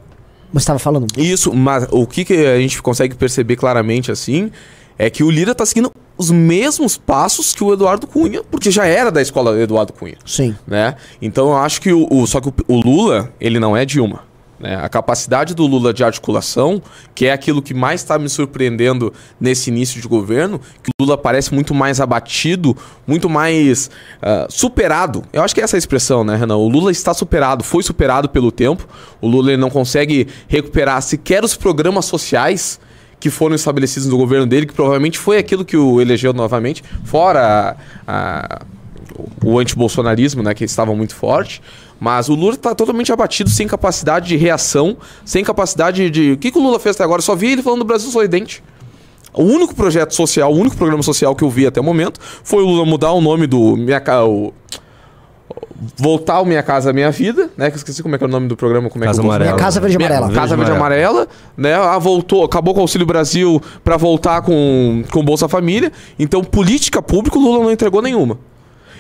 Você 0.51 0.63
estava 0.63 0.79
falando? 0.79 1.05
Isso, 1.15 1.53
mas 1.53 1.87
o 1.91 2.07
que, 2.07 2.25
que 2.25 2.33
a 2.33 2.57
gente 2.57 2.81
consegue 2.81 3.13
perceber 3.15 3.55
claramente 3.55 4.11
assim 4.11 4.49
é 4.97 5.09
que 5.11 5.23
o 5.23 5.29
Lira 5.29 5.53
tá 5.53 5.63
seguindo 5.63 5.91
os 6.17 6.31
mesmos 6.31 6.97
passos 6.97 7.53
que 7.53 7.63
o 7.63 7.73
Eduardo 7.73 8.07
Cunha, 8.07 8.41
porque 8.43 8.71
já 8.71 8.85
era 8.85 9.11
da 9.11 9.21
escola 9.21 9.59
Eduardo 9.61 9.93
Cunha, 9.93 10.17
Sim. 10.25 10.55
né? 10.65 10.95
Então 11.21 11.47
eu 11.49 11.57
acho 11.57 11.81
que 11.81 11.91
o, 11.91 12.07
o- 12.09 12.25
só 12.25 12.39
que 12.39 12.47
o, 12.49 12.53
o 12.67 12.79
Lula, 12.81 13.31
ele 13.39 13.59
não 13.59 13.75
é 13.75 13.85
Dilma. 13.85 14.23
Né? 14.57 14.73
A 14.77 14.87
capacidade 14.87 15.53
do 15.53 15.67
Lula 15.67 15.93
de 15.93 16.01
articulação, 16.01 16.81
que 17.13 17.25
é 17.25 17.33
aquilo 17.33 17.61
que 17.61 17.73
mais 17.73 17.99
está 17.99 18.17
me 18.17 18.29
surpreendendo 18.29 19.11
nesse 19.37 19.69
início 19.69 20.01
de 20.01 20.07
governo, 20.07 20.59
que 20.81 20.89
o 20.97 21.03
Lula 21.03 21.17
parece 21.17 21.53
muito 21.53 21.73
mais 21.73 21.99
abatido, 21.99 22.75
muito 23.05 23.29
mais 23.29 23.89
ah, 24.21 24.47
superado. 24.49 25.23
Eu 25.33 25.43
acho 25.43 25.53
que 25.53 25.59
é 25.59 25.65
essa 25.65 25.75
a 25.75 25.77
expressão, 25.77 26.23
né, 26.23 26.37
Renan? 26.37 26.55
O 26.55 26.69
Lula 26.69 26.89
está 26.89 27.13
superado, 27.13 27.65
foi 27.65 27.83
superado 27.83 28.29
pelo 28.29 28.49
tempo. 28.49 28.87
O 29.19 29.27
Lula 29.27 29.57
não 29.57 29.69
consegue 29.69 30.29
recuperar 30.47 31.01
sequer 31.01 31.43
os 31.43 31.57
programas 31.57 32.05
sociais 32.05 32.79
que 33.19 33.29
foram 33.29 33.55
estabelecidos 33.55 34.07
no 34.07 34.17
governo 34.17 34.45
dele, 34.45 34.65
que 34.65 34.73
provavelmente 34.73 35.17
foi 35.17 35.37
aquilo 35.37 35.63
que 35.65 35.75
o 35.77 35.99
elegeu 36.01 36.33
novamente, 36.33 36.83
fora 37.03 37.75
a- 38.05 38.13
a- 38.13 38.61
o 39.43 39.57
antibolsonarismo, 39.59 40.43
né, 40.43 40.53
que 40.53 40.63
estava 40.63 40.93
muito 40.93 41.15
forte. 41.15 41.61
Mas 41.99 42.27
o 42.27 42.35
Lula 42.35 42.55
está 42.55 42.75
totalmente 42.75 43.11
abatido, 43.11 43.49
sem 43.49 43.67
capacidade 43.67 44.27
de 44.27 44.35
reação, 44.35 44.97
sem 45.23 45.43
capacidade 45.43 46.09
de. 46.09 46.33
O 46.33 46.37
que, 46.37 46.51
que 46.51 46.57
o 46.57 46.61
Lula 46.61 46.77
fez 46.79 46.95
até 46.95 47.03
agora? 47.05 47.19
Eu 47.19 47.23
só 47.23 47.35
vi 47.35 47.53
ele 47.53 47.63
falando 47.63 47.79
do 47.79 47.85
Brasil 47.85 48.09
sorridente. 48.11 48.61
O 49.33 49.43
único 49.43 49.73
projeto 49.73 50.13
social, 50.13 50.51
o 50.53 50.57
único 50.57 50.75
programa 50.77 51.01
social 51.03 51.35
que 51.35 51.43
eu 51.43 51.49
vi 51.49 51.65
até 51.65 51.79
o 51.79 51.83
momento 51.83 52.19
foi 52.43 52.63
o 52.63 52.65
Lula 52.65 52.85
mudar 52.85 53.11
o 53.11 53.21
nome 53.21 53.47
do 53.47 53.75
Minha 53.77 54.01
o 54.25 54.53
Voltar 55.97 56.39
o 56.39 56.45
Minha 56.45 56.63
Casa 56.63 56.93
Minha 56.93 57.11
Vida, 57.11 57.49
né? 57.57 57.69
Que 57.69 57.75
eu 57.75 57.77
esqueci 57.77 58.01
como 58.01 58.15
é 58.15 58.17
que 58.17 58.23
é 58.23 58.27
o 58.27 58.29
nome 58.29 58.47
do 58.47 58.55
programa. 58.55 58.89
Como 58.89 59.03
é 59.03 59.07
Casa 59.07 59.19
que 59.21 59.25
eu 59.25 59.29
posso- 59.29 59.35
Amarela. 59.35 59.55
Minha 59.55 59.63
Casa 59.65 59.79
Verde 59.81 59.95
e 59.95 59.97
Minha- 59.97 60.09
Amarela. 60.09 60.33
Casa 60.33 60.55
Verde 60.55 60.71
Amarela, 60.71 61.27
né? 61.57 61.73
Ah, 61.75 61.97
voltou, 61.99 62.43
acabou 62.45 62.73
com 62.73 62.79
o 62.79 62.83
Auxílio 62.83 63.05
Brasil 63.05 63.61
para 63.83 63.97
voltar 63.97 64.41
com, 64.41 65.03
com 65.11 65.23
Bolsa 65.23 65.49
Família. 65.49 65.91
Então, 66.17 66.43
política 66.43 67.01
pública, 67.01 67.37
o 67.37 67.41
Lula 67.41 67.63
não 67.63 67.71
entregou 67.71 68.01
nenhuma. 68.01 68.37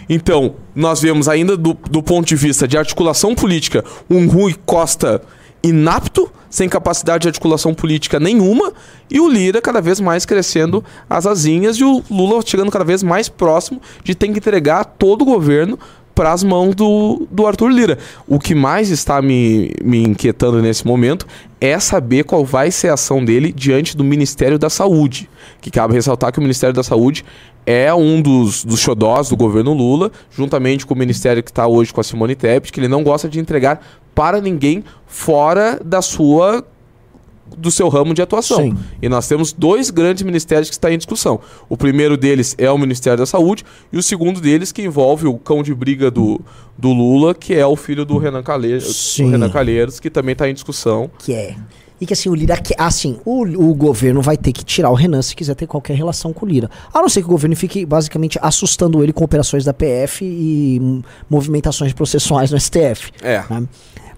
Então, 0.09 0.55
nós 0.75 1.01
vemos 1.01 1.27
ainda 1.29 1.55
do, 1.57 1.75
do 1.89 2.03
ponto 2.03 2.27
de 2.27 2.35
vista 2.35 2.67
de 2.67 2.77
articulação 2.77 3.33
política 3.33 3.83
um 4.09 4.27
Rui 4.27 4.55
Costa 4.65 5.21
inapto, 5.63 6.29
sem 6.47 6.69
capacidade 6.69 7.23
de 7.23 7.27
articulação 7.27 7.73
política 7.73 8.19
nenhuma, 8.19 8.71
e 9.09 9.19
o 9.19 9.27
Lira 9.27 9.59
cada 9.61 9.81
vez 9.81 9.99
mais 9.99 10.23
crescendo 10.23 10.83
as 11.09 11.25
asinhas 11.25 11.77
e 11.77 11.83
o 11.83 12.03
Lula 12.11 12.39
chegando 12.45 12.69
cada 12.69 12.85
vez 12.85 13.01
mais 13.01 13.27
próximo 13.29 13.81
de 14.03 14.13
ter 14.13 14.27
que 14.27 14.37
entregar 14.37 14.85
todo 14.85 15.23
o 15.23 15.25
governo 15.25 15.79
para 16.15 16.31
as 16.31 16.43
mãos 16.43 16.73
do, 16.73 17.27
do 17.29 17.45
Arthur 17.45 17.67
Lira. 17.67 17.97
O 18.25 18.39
que 18.39 18.55
mais 18.55 18.89
está 18.89 19.21
me, 19.21 19.73
me 19.83 20.01
inquietando 20.01 20.61
nesse 20.61 20.87
momento 20.87 21.27
é 21.59 21.77
saber 21.77 22.23
qual 22.23 22.45
vai 22.45 22.71
ser 22.71 22.89
a 22.89 22.93
ação 22.93 23.23
dele 23.23 23.51
diante 23.51 23.95
do 23.95 24.03
Ministério 24.03 24.57
da 24.57 24.69
Saúde. 24.69 25.29
Que 25.59 25.69
cabe 25.69 25.93
ressaltar 25.93 26.31
que 26.31 26.39
o 26.39 26.41
Ministério 26.41 26.73
da 26.73 26.83
Saúde 26.83 27.25
é 27.65 27.93
um 27.93 28.21
dos, 28.21 28.63
dos 28.63 28.79
xodós 28.79 29.29
do 29.29 29.35
governo 29.35 29.73
Lula, 29.73 30.11
juntamente 30.31 30.85
com 30.85 30.93
o 30.93 30.97
ministério 30.97 31.43
que 31.43 31.49
está 31.49 31.67
hoje 31.67 31.91
com 31.91 31.99
a 31.99 32.03
Simone 32.03 32.35
Tebet, 32.35 32.71
que 32.71 32.79
ele 32.79 32.87
não 32.87 33.03
gosta 33.03 33.27
de 33.27 33.39
entregar 33.39 33.81
para 34.13 34.39
ninguém 34.39 34.83
fora 35.07 35.79
da 35.83 36.01
sua 36.01 36.63
do 37.57 37.69
seu 37.69 37.87
ramo 37.89 38.13
de 38.13 38.21
atuação. 38.21 38.57
Sim. 38.57 38.77
E 39.01 39.07
nós 39.07 39.27
temos 39.27 39.53
dois 39.53 39.89
grandes 39.89 40.23
ministérios 40.23 40.69
que 40.69 40.73
estão 40.73 40.91
em 40.91 40.97
discussão. 40.97 41.39
O 41.69 41.77
primeiro 41.77 42.17
deles 42.17 42.55
é 42.57 42.69
o 42.69 42.77
Ministério 42.77 43.19
da 43.19 43.25
Saúde 43.25 43.63
e 43.91 43.97
o 43.97 44.03
segundo 44.03 44.41
deles 44.41 44.71
que 44.71 44.81
envolve 44.81 45.27
o 45.27 45.37
cão 45.37 45.61
de 45.61 45.73
briga 45.73 46.09
do, 46.09 46.41
do 46.77 46.89
Lula, 46.89 47.33
que 47.33 47.53
é 47.53 47.65
o 47.65 47.75
filho 47.75 48.05
do 48.05 48.17
Renan 48.17 48.43
Calheiros, 48.43 49.15
do 49.17 49.29
Renan 49.29 49.49
Calheiros 49.49 49.99
que 49.99 50.09
também 50.09 50.33
está 50.33 50.49
em 50.49 50.53
discussão. 50.53 51.09
Que 51.19 51.33
é. 51.33 51.55
E 51.99 52.05
que 52.05 52.13
assim, 52.13 52.29
o 52.29 52.35
Lira. 52.35 52.59
Assim, 52.77 53.19
o, 53.23 53.43
o 53.43 53.73
governo 53.73 54.21
vai 54.21 54.35
ter 54.35 54.51
que 54.51 54.63
tirar 54.65 54.89
o 54.89 54.93
Renan 54.93 55.21
se 55.21 55.35
quiser 55.35 55.55
ter 55.55 55.65
qualquer 55.65 55.95
relação 55.95 56.33
com 56.33 56.45
o 56.45 56.49
Lira. 56.49 56.69
A 56.93 57.01
não 57.01 57.07
ser 57.07 57.21
que 57.21 57.27
o 57.27 57.31
governo 57.31 57.55
fique 57.55 57.85
basicamente 57.85 58.37
assustando 58.41 59.01
ele 59.01 59.13
com 59.13 59.23
operações 59.23 59.63
da 59.63 59.73
PF 59.73 60.25
e 60.25 61.01
movimentações 61.29 61.93
processuais 61.93 62.51
no 62.51 62.59
STF. 62.59 63.11
É. 63.21 63.43
Né? 63.49 63.67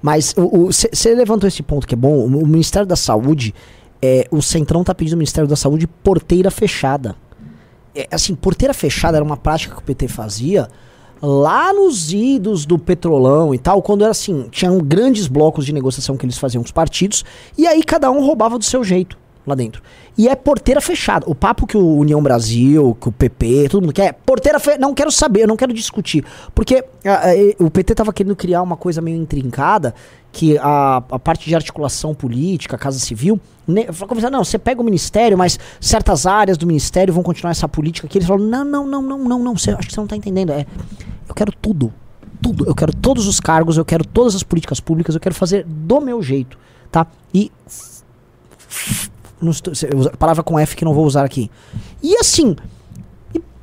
Mas 0.01 0.33
você 0.35 1.13
levantou 1.13 1.47
esse 1.47 1.61
ponto 1.61 1.85
que 1.85 1.93
é 1.93 1.97
bom. 1.97 2.13
O, 2.13 2.25
o 2.25 2.47
Ministério 2.47 2.87
da 2.87 2.95
Saúde, 2.95 3.53
é, 4.01 4.27
o 4.31 4.41
Centrão 4.41 4.83
tá 4.83 4.95
pedindo 4.95 5.13
ao 5.13 5.19
Ministério 5.19 5.47
da 5.47 5.55
Saúde 5.55 5.87
porteira 5.87 6.49
fechada. 6.49 7.15
É, 7.93 8.07
assim, 8.11 8.33
porteira 8.33 8.73
fechada 8.73 9.17
era 9.17 9.23
uma 9.23 9.37
prática 9.37 9.75
que 9.75 9.81
o 9.81 9.83
PT 9.83 10.07
fazia 10.07 10.67
lá 11.21 11.73
nos 11.73 12.11
idos 12.11 12.65
do 12.65 12.77
petrolão 12.77 13.53
e 13.53 13.57
tal, 13.57 13.81
quando 13.81 14.03
era 14.03 14.11
assim, 14.11 14.47
tinham 14.51 14.79
grandes 14.79 15.27
blocos 15.27 15.65
de 15.65 15.73
negociação 15.73 16.17
que 16.17 16.25
eles 16.25 16.37
faziam 16.37 16.61
com 16.61 16.67
os 16.67 16.71
partidos, 16.71 17.23
e 17.57 17.67
aí 17.67 17.83
cada 17.83 18.09
um 18.11 18.21
roubava 18.25 18.57
do 18.57 18.65
seu 18.65 18.83
jeito 18.83 19.17
lá 19.47 19.55
dentro. 19.55 19.81
E 20.17 20.27
é 20.27 20.35
porteira 20.35 20.81
fechada. 20.81 21.25
O 21.29 21.33
papo 21.33 21.65
que 21.65 21.77
o 21.77 21.97
União 21.97 22.21
Brasil, 22.21 22.97
que 22.99 23.07
o 23.07 23.11
PP, 23.11 23.69
todo 23.69 23.81
mundo 23.81 23.93
quer, 23.93 24.13
porteira 24.13 24.59
fechada. 24.59 24.81
Não 24.81 24.93
quero 24.93 25.11
saber, 25.11 25.47
não 25.47 25.55
quero 25.55 25.73
discutir. 25.73 26.25
Porque 26.53 26.83
o 27.59 27.71
PT 27.71 27.95
tava 27.95 28.11
querendo 28.11 28.35
criar 28.35 28.61
uma 28.61 28.75
coisa 28.75 29.01
meio 29.01 29.17
intrincada, 29.17 29.93
que 30.31 30.57
a, 30.57 30.97
a 30.97 31.19
parte 31.19 31.47
de 31.47 31.55
articulação 31.55 32.13
política, 32.13 32.77
Casa 32.77 32.99
Civil, 32.99 33.39
ne, 33.67 33.87
não, 34.31 34.43
você 34.43 34.59
pega 34.59 34.81
o 34.81 34.83
ministério, 34.83 35.37
mas 35.37 35.59
certas 35.79 36.25
áreas 36.25 36.57
do 36.57 36.67
ministério 36.67 37.13
vão 37.13 37.23
continuar 37.23 37.51
essa 37.51 37.67
política 37.67 38.07
aqui. 38.07 38.17
Eles 38.17 38.27
falam, 38.27 38.45
não, 38.45 38.63
não, 38.63 38.85
não, 38.87 39.01
não, 39.01 39.17
não, 39.19 39.43
não, 39.43 39.57
você, 39.57 39.71
acho 39.71 39.87
que 39.87 39.93
você 39.93 39.99
não 39.99 40.07
tá 40.07 40.15
entendendo. 40.15 40.51
É, 40.51 40.65
eu 41.27 41.33
quero 41.33 41.51
tudo. 41.51 41.93
Tudo. 42.41 42.65
Eu 42.67 42.75
quero 42.75 42.93
todos 42.93 43.27
os 43.27 43.39
cargos, 43.39 43.77
eu 43.77 43.85
quero 43.85 44.05
todas 44.05 44.35
as 44.35 44.43
políticas 44.43 44.79
públicas, 44.79 45.15
eu 45.15 45.21
quero 45.21 45.33
fazer 45.33 45.65
do 45.65 45.99
meu 45.99 46.21
jeito, 46.21 46.57
tá? 46.91 47.07
E 47.33 47.51
a 50.13 50.17
palavra 50.17 50.43
com 50.43 50.57
F 50.57 50.75
que 50.75 50.85
não 50.85 50.93
vou 50.93 51.05
usar 51.05 51.23
aqui. 51.23 51.49
E 52.01 52.15
assim, 52.17 52.55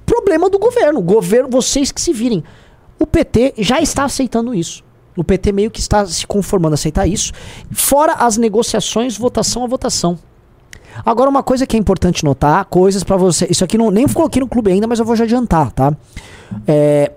problema 0.04 0.48
do 0.48 0.58
governo. 0.58 1.00
Governo, 1.00 1.48
vocês 1.50 1.90
que 1.90 2.00
se 2.00 2.12
virem. 2.12 2.42
O 2.98 3.06
PT 3.06 3.54
já 3.58 3.80
está 3.80 4.04
aceitando 4.04 4.54
isso. 4.54 4.82
O 5.16 5.24
PT 5.24 5.52
meio 5.52 5.70
que 5.70 5.80
está 5.80 6.04
se 6.06 6.26
conformando 6.26 6.74
a 6.74 6.76
aceitar 6.76 7.06
isso. 7.06 7.32
Fora 7.72 8.14
as 8.14 8.36
negociações, 8.36 9.16
votação 9.16 9.64
a 9.64 9.66
votação. 9.66 10.18
Agora, 11.04 11.28
uma 11.28 11.42
coisa 11.42 11.66
que 11.66 11.76
é 11.76 11.80
importante 11.80 12.24
notar, 12.24 12.64
coisas 12.66 13.02
para 13.02 13.16
você. 13.16 13.46
Isso 13.50 13.64
aqui 13.64 13.76
não, 13.76 13.90
nem 13.90 14.06
coloquei 14.06 14.40
no 14.40 14.48
clube 14.48 14.70
ainda, 14.70 14.86
mas 14.86 14.98
eu 14.98 15.04
vou 15.04 15.16
já 15.16 15.24
adiantar, 15.24 15.72
tá? 15.72 15.96
É, 16.66 17.12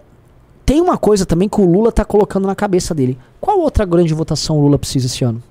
tem 0.66 0.82
uma 0.82 0.98
coisa 0.98 1.26
também 1.26 1.48
que 1.48 1.62
o 1.62 1.66
Lula 1.66 1.92
tá 1.92 2.04
colocando 2.04 2.48
na 2.48 2.56
cabeça 2.56 2.94
dele. 2.94 3.18
Qual 3.40 3.60
outra 3.60 3.86
grande 3.86 4.14
votação 4.14 4.58
o 4.58 4.62
Lula 4.62 4.80
precisa 4.80 5.06
esse 5.06 5.24
ano? 5.24 5.42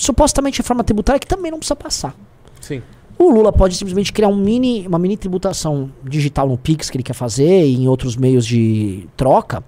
Supostamente 0.00 0.58
reforma 0.58 0.82
tributária 0.82 1.18
que 1.18 1.26
também 1.26 1.50
não 1.50 1.58
precisa 1.58 1.76
passar. 1.76 2.14
Sim. 2.60 2.82
O 3.18 3.30
Lula 3.30 3.52
pode 3.52 3.76
simplesmente 3.76 4.12
criar 4.12 4.28
um 4.28 4.36
mini, 4.36 4.86
uma 4.86 4.98
mini 4.98 5.16
tributação 5.16 5.92
digital 6.02 6.48
no 6.48 6.56
Pix 6.56 6.88
que 6.88 6.96
ele 6.96 7.04
quer 7.04 7.12
fazer 7.12 7.66
e 7.66 7.76
em 7.76 7.86
outros 7.86 8.16
meios 8.16 8.46
de 8.46 9.06
troca 9.14 9.62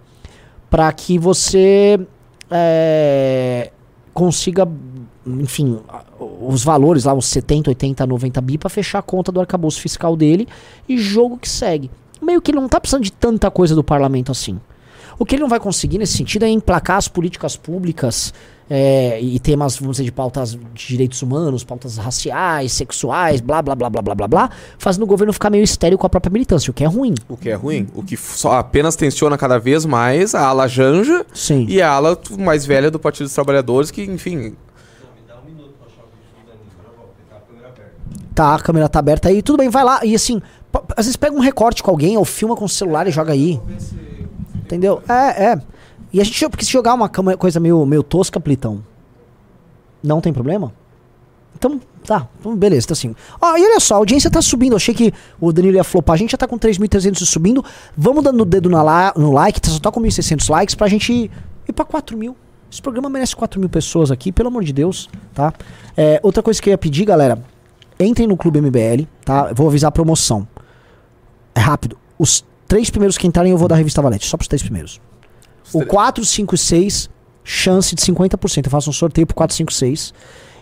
para 0.71 0.91
que 0.91 1.19
você 1.19 2.01
é, 2.51 3.71
consiga, 4.15 4.67
enfim, 5.27 5.79
os 6.41 6.65
valores 6.65 7.05
lá, 7.05 7.13
uns 7.13 7.27
70, 7.27 7.69
80, 7.69 8.07
90 8.07 8.41
bi 8.41 8.57
para 8.57 8.71
fechar 8.71 9.01
a 9.01 9.03
conta 9.03 9.31
do 9.31 9.39
arcabouço 9.39 9.83
fiscal 9.83 10.17
dele 10.17 10.49
e 10.89 10.97
jogo 10.97 11.37
que 11.37 11.49
segue. 11.49 11.91
Meio 12.23 12.41
que 12.41 12.53
ele 12.53 12.61
não 12.61 12.69
tá 12.69 12.81
precisando 12.81 13.05
de 13.05 13.13
tanta 13.13 13.51
coisa 13.51 13.75
do 13.75 13.85
parlamento 13.85 14.33
assim. 14.33 14.59
O 15.23 15.25
que 15.25 15.37
ele 15.37 15.43
não 15.43 15.49
vai 15.49 15.61
conseguir 15.61 15.99
nesse 15.99 16.17
sentido 16.17 16.45
é 16.45 16.49
emplacar 16.49 16.97
as 16.97 17.07
políticas 17.07 17.57
públicas 17.57 18.35
é, 18.69 19.21
e 19.21 19.39
temas, 19.39 19.77
vamos 19.77 19.99
dizer, 19.99 20.05
de 20.05 20.11
pautas 20.11 20.59
de 20.75 20.89
direitos 20.89 21.23
humanos, 21.23 21.63
pautas 21.63 21.97
raciais, 21.97 22.73
sexuais, 22.73 23.41
blá, 23.41 23.63
blá, 23.63 23.77
blá, 23.77 23.89
blá, 23.89 24.03
blá, 24.03 24.15
blá, 24.17 24.27
blá, 24.27 24.51
fazendo 24.79 25.05
o 25.05 25.07
governo 25.07 25.33
ficar 25.33 25.49
meio 25.49 25.63
estéreo 25.63 25.97
com 25.97 26.05
a 26.05 26.11
própria 26.11 26.33
militância, 26.33 26.73
o 26.73 26.75
que 26.75 26.83
é 26.83 26.89
ruim. 26.89 27.15
O 27.29 27.37
que 27.37 27.51
é 27.51 27.55
ruim. 27.55 27.87
O 27.95 28.03
que 28.03 28.17
só 28.17 28.55
apenas 28.55 28.97
tensiona 28.97 29.39
cada 29.39 29.61
vez 29.61 29.87
mais 29.87 30.35
a 30.35 30.45
ala 30.45 30.67
janja 30.67 31.25
Sim. 31.33 31.67
e 31.69 31.81
a 31.81 31.89
ala 31.89 32.19
mais 32.37 32.67
velha 32.67 32.91
do 32.91 32.99
Partido 32.99 33.27
dos 33.27 33.35
Trabalhadores, 33.35 33.93
que, 33.93 34.03
enfim... 34.03 34.57
Tá, 38.35 38.57
a 38.57 38.59
câmera 38.59 38.89
tá 38.89 38.99
aberta 38.99 39.29
aí, 39.29 39.41
tudo 39.41 39.59
bem, 39.59 39.69
vai 39.69 39.85
lá. 39.85 40.05
E 40.05 40.17
assim, 40.17 40.43
às 40.97 41.07
vezes 41.07 41.15
pega 41.15 41.37
um 41.37 41.41
recorte 41.41 41.81
com 41.81 41.93
alguém, 41.93 42.17
ou 42.17 42.25
filma 42.25 42.57
com 42.57 42.65
o 42.65 42.69
celular 42.69 43.07
e 43.07 43.13
joga 43.13 43.33
aí. 43.33 43.61
Entendeu? 44.73 45.03
É, 45.07 45.53
é. 45.53 45.63
E 46.11 46.19
a 46.19 46.25
gente, 46.25 46.49
porque 46.49 46.65
se 46.65 46.73
jogar 46.73 46.95
uma 46.95 47.11
coisa 47.11 47.61
meio, 47.61 47.85
meio 47.85 48.03
tosca, 48.03 48.41
Plitão, 48.41 48.83
não 50.03 50.19
tem 50.19 50.33
problema? 50.33 50.73
Então, 51.55 51.79
tá, 52.07 52.27
então 52.41 52.57
beleza, 52.57 52.89
tá 52.89 52.93
assim. 52.95 53.15
Ó, 53.39 53.55
e 53.59 53.63
olha 53.63 53.79
só, 53.79 53.97
a 53.97 53.99
audiência 53.99 54.31
tá 54.31 54.41
subindo. 54.41 54.75
Achei 54.75 54.95
que 54.95 55.13
o 55.39 55.53
Danilo 55.53 55.77
ia 55.77 55.85
flopar. 55.85 56.15
A 56.15 56.17
gente 56.17 56.31
já 56.31 56.39
tá 56.39 56.49
com 56.49 56.59
3.300 56.59 57.19
subindo. 57.27 57.63
Vamos 57.95 58.25
dando 58.25 58.41
o 58.41 58.45
dedo 58.47 58.71
na 58.71 59.13
no 59.15 59.31
like, 59.31 59.61
tá, 59.61 59.71
só 59.71 59.79
tá 59.79 59.93
com 59.93 60.01
1.600 60.01 60.49
likes 60.49 60.75
pra 60.75 60.89
gente 60.89 61.13
ir 61.69 61.73
pra 61.75 61.85
4 61.85 62.17
mil. 62.17 62.35
Esse 62.71 62.81
programa 62.81 63.11
merece 63.11 63.37
4 63.37 63.61
mil 63.61 63.69
pessoas 63.69 64.11
aqui, 64.11 64.33
pelo 64.33 64.49
amor 64.49 64.65
de 64.65 64.73
Deus, 64.73 65.11
tá? 65.35 65.53
É, 65.95 66.19
outra 66.23 66.43
coisa 66.43 66.61
que 66.63 66.71
eu 66.71 66.73
ia 66.73 66.79
pedir, 66.79 67.05
galera, 67.05 67.45
entrem 68.01 68.27
no 68.27 68.39
Clube 68.39 68.59
MBL, 68.59 69.07
tá? 69.23 69.53
Vou 69.53 69.69
avisar 69.69 69.89
a 69.89 69.93
promoção. 69.93 70.49
É 71.55 71.61
rápido. 71.61 71.99
Os 72.19 72.43
três 72.73 72.89
primeiros 72.89 73.19
que 73.19 73.27
entrarem 73.27 73.53
eu 73.53 73.59
vou 73.59 73.69
dar 73.69 73.75
a 73.75 73.79
revista 73.79 74.01
Valete, 74.01 74.27
só 74.27 74.35
pros 74.35 74.49
três 74.49 74.63
primeiros. 74.63 74.99
O 75.75 75.85
4, 75.85 76.25
5 76.25 76.55
e 76.55 76.59
6, 76.59 77.11
chance 77.45 77.95
de 77.95 78.01
50%. 78.01 78.65
Eu 78.65 78.71
faço 78.71 78.89
um 78.89 78.95
sorteio 78.95 79.27
pro 79.27 79.37
4, 79.37 79.55
5, 79.55 79.71
6. 79.71 80.15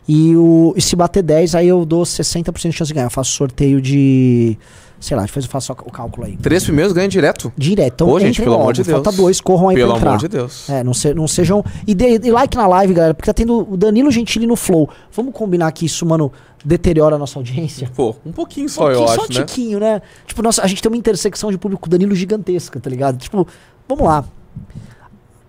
E, 0.09 0.35
o, 0.35 0.75
e 0.77 0.83
se 0.83 0.96
bater 0.96 1.23
10, 1.23 1.55
aí 1.55 1.68
eu 1.68 1.85
dou 1.85 2.03
60% 2.03 2.53
de 2.53 2.73
chance 2.73 2.88
de 2.88 2.94
ganhar. 2.94 3.07
Eu 3.07 3.11
faço 3.11 3.31
sorteio 3.31 3.81
de. 3.81 4.59
Sei 5.01 5.17
lá, 5.17 5.25
depois 5.25 5.47
eu 5.47 5.51
faço 5.51 5.73
o 5.73 5.91
cálculo 5.91 6.27
aí. 6.27 6.37
Três 6.37 6.63
primeiros 6.63 6.93
ganham 6.93 7.09
direto? 7.09 7.51
Direto. 7.57 7.95
Então, 7.95 8.07
Pô, 8.07 8.21
gente, 8.21 8.39
pelo 8.39 8.51
logo. 8.51 8.63
amor 8.65 8.75
de 8.75 8.83
Deus. 8.83 9.03
Falta 9.03 9.11
dois, 9.11 9.41
corram 9.41 9.71
aí 9.71 9.77
pelo 9.77 9.93
pra 9.93 9.97
entrar. 9.97 10.11
Pelo 10.11 10.11
amor 10.11 10.21
de 10.21 10.29
Deus. 10.29 10.69
É, 10.69 10.85
não, 10.85 10.93
se, 10.93 11.15
não 11.15 11.27
sejam. 11.27 11.65
E, 11.87 11.95
de, 11.95 12.21
e 12.23 12.31
like 12.31 12.55
na 12.55 12.67
live, 12.67 12.93
galera, 12.93 13.15
porque 13.15 13.27
tá 13.27 13.33
tendo 13.33 13.67
o 13.73 13.79
Danilo 13.79 14.11
Gentili 14.11 14.47
no 14.47 14.57
Flow. 14.57 14.91
Vamos 15.11 15.33
combinar 15.33 15.73
que 15.73 15.87
isso, 15.87 16.05
mano, 16.05 16.31
deteriora 16.63 17.17
a 17.17 17.19
nossa 17.19 17.39
audiência? 17.39 17.91
Pô, 17.97 18.15
um 18.27 18.31
pouquinho 18.31 18.69
só, 18.69 18.83
um 18.83 18.85
pouquinho, 18.89 19.03
eu 19.03 19.09
só 19.09 19.15
acho. 19.15 19.33
Só 19.33 19.41
um 19.43 19.47
tiquinho, 19.47 19.81
né? 19.81 20.03
Tipo, 20.27 20.43
nossa, 20.43 20.63
a 20.63 20.67
gente 20.67 20.83
tem 20.83 20.93
uma 20.93 20.99
intersecção 20.99 21.51
de 21.51 21.57
público 21.57 21.89
Danilo 21.89 22.15
gigantesca, 22.15 22.79
tá 22.79 22.91
ligado? 22.91 23.17
Tipo, 23.17 23.47
vamos 23.89 24.05
lá. 24.05 24.23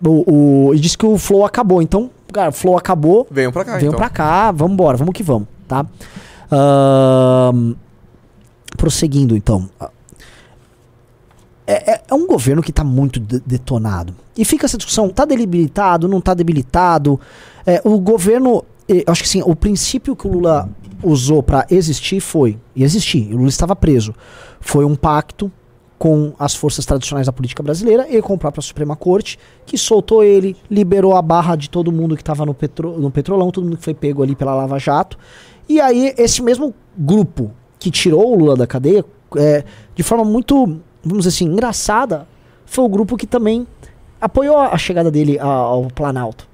O, 0.02 0.70
o, 0.70 0.74
e 0.74 0.80
disse 0.80 0.98
que 0.98 1.06
o 1.06 1.18
Flow 1.18 1.46
acabou. 1.46 1.82
Então, 1.82 2.10
cara, 2.32 2.52
o 2.52 2.54
Flow 2.54 2.78
acabou. 2.78 3.28
Venham 3.30 3.52
pra 3.52 3.66
cá, 3.66 3.74
Venham 3.78 3.90
então. 3.90 4.00
pra 4.00 4.10
cá, 4.10 4.50
vamos 4.52 4.74
embora, 4.76 4.96
vamos 4.96 5.14
que 5.14 5.22
vamos, 5.24 5.48
tá? 5.68 5.86
Uh, 6.52 7.76
prosseguindo, 8.78 9.36
então. 9.36 9.70
É, 11.66 11.92
é, 11.92 12.02
é, 12.10 12.14
um 12.14 12.26
governo 12.26 12.62
que 12.62 12.72
tá 12.72 12.84
muito 12.84 13.20
de 13.20 13.40
detonado. 13.40 14.16
E 14.38 14.44
fica 14.44 14.66
essa 14.66 14.78
discussão, 14.78 15.10
tá 15.10 15.26
debilitado, 15.26 16.08
não 16.08 16.20
tá 16.20 16.34
debilitado? 16.34 17.20
É, 17.66 17.82
o 17.84 18.00
governo, 18.00 18.64
acho 19.08 19.24
que 19.24 19.30
sim, 19.30 19.42
o 19.46 19.56
princípio 19.56 20.16
que 20.16 20.28
o 20.28 20.32
Lula 20.32 20.70
usou 21.04 21.42
para 21.42 21.66
existir 21.70 22.20
foi, 22.20 22.60
e 22.76 22.84
existir, 22.84 23.34
o 23.34 23.38
Lula 23.38 23.50
estava 23.50 23.76
preso, 23.76 24.14
foi 24.60 24.86
um 24.86 24.96
pacto 24.96 25.52
com 26.02 26.34
as 26.40 26.56
forças 26.56 26.84
tradicionais 26.84 27.28
da 27.28 27.32
política 27.32 27.62
brasileira 27.62 28.08
e 28.10 28.20
com 28.24 28.34
a 28.34 28.38
própria 28.38 28.62
Suprema 28.62 28.96
Corte, 28.96 29.38
que 29.68 29.78
soltou 29.78 30.24
ele, 30.24 30.58
liberou 30.68 31.16
a 31.16 31.22
barra 31.22 31.56
de 31.56 31.70
todo 31.70 31.92
mundo 31.92 32.16
que 32.16 32.24
estava 32.24 32.44
no, 32.44 32.56
petro, 32.56 33.00
no 33.00 33.12
petrolão, 33.12 33.52
todo 33.52 33.66
mundo 33.66 33.78
que 33.78 33.84
foi 33.84 33.94
pego 33.94 34.24
ali 34.24 34.36
pela 34.36 34.56
Lava 34.56 34.80
Jato. 34.80 35.16
E 35.70 35.80
aí, 35.80 36.12
esse 36.18 36.42
mesmo 36.42 36.74
grupo 36.98 37.52
que 37.82 37.90
tirou 37.90 38.32
o 38.32 38.38
Lula 38.38 38.56
da 38.56 38.68
cadeia, 38.68 39.04
é, 39.36 39.64
de 39.96 40.04
forma 40.04 40.24
muito, 40.24 40.56
vamos 41.04 41.26
dizer 41.26 41.30
assim, 41.30 41.46
engraçada, 41.46 42.28
foi 42.64 42.86
o 42.86 42.88
grupo 42.88 43.18
que 43.18 43.26
também 43.26 43.66
apoiou 44.22 44.56
a 44.56 44.78
chegada 44.78 45.10
dele 45.10 45.40
ao 45.40 45.88
Planalto. 45.88 46.48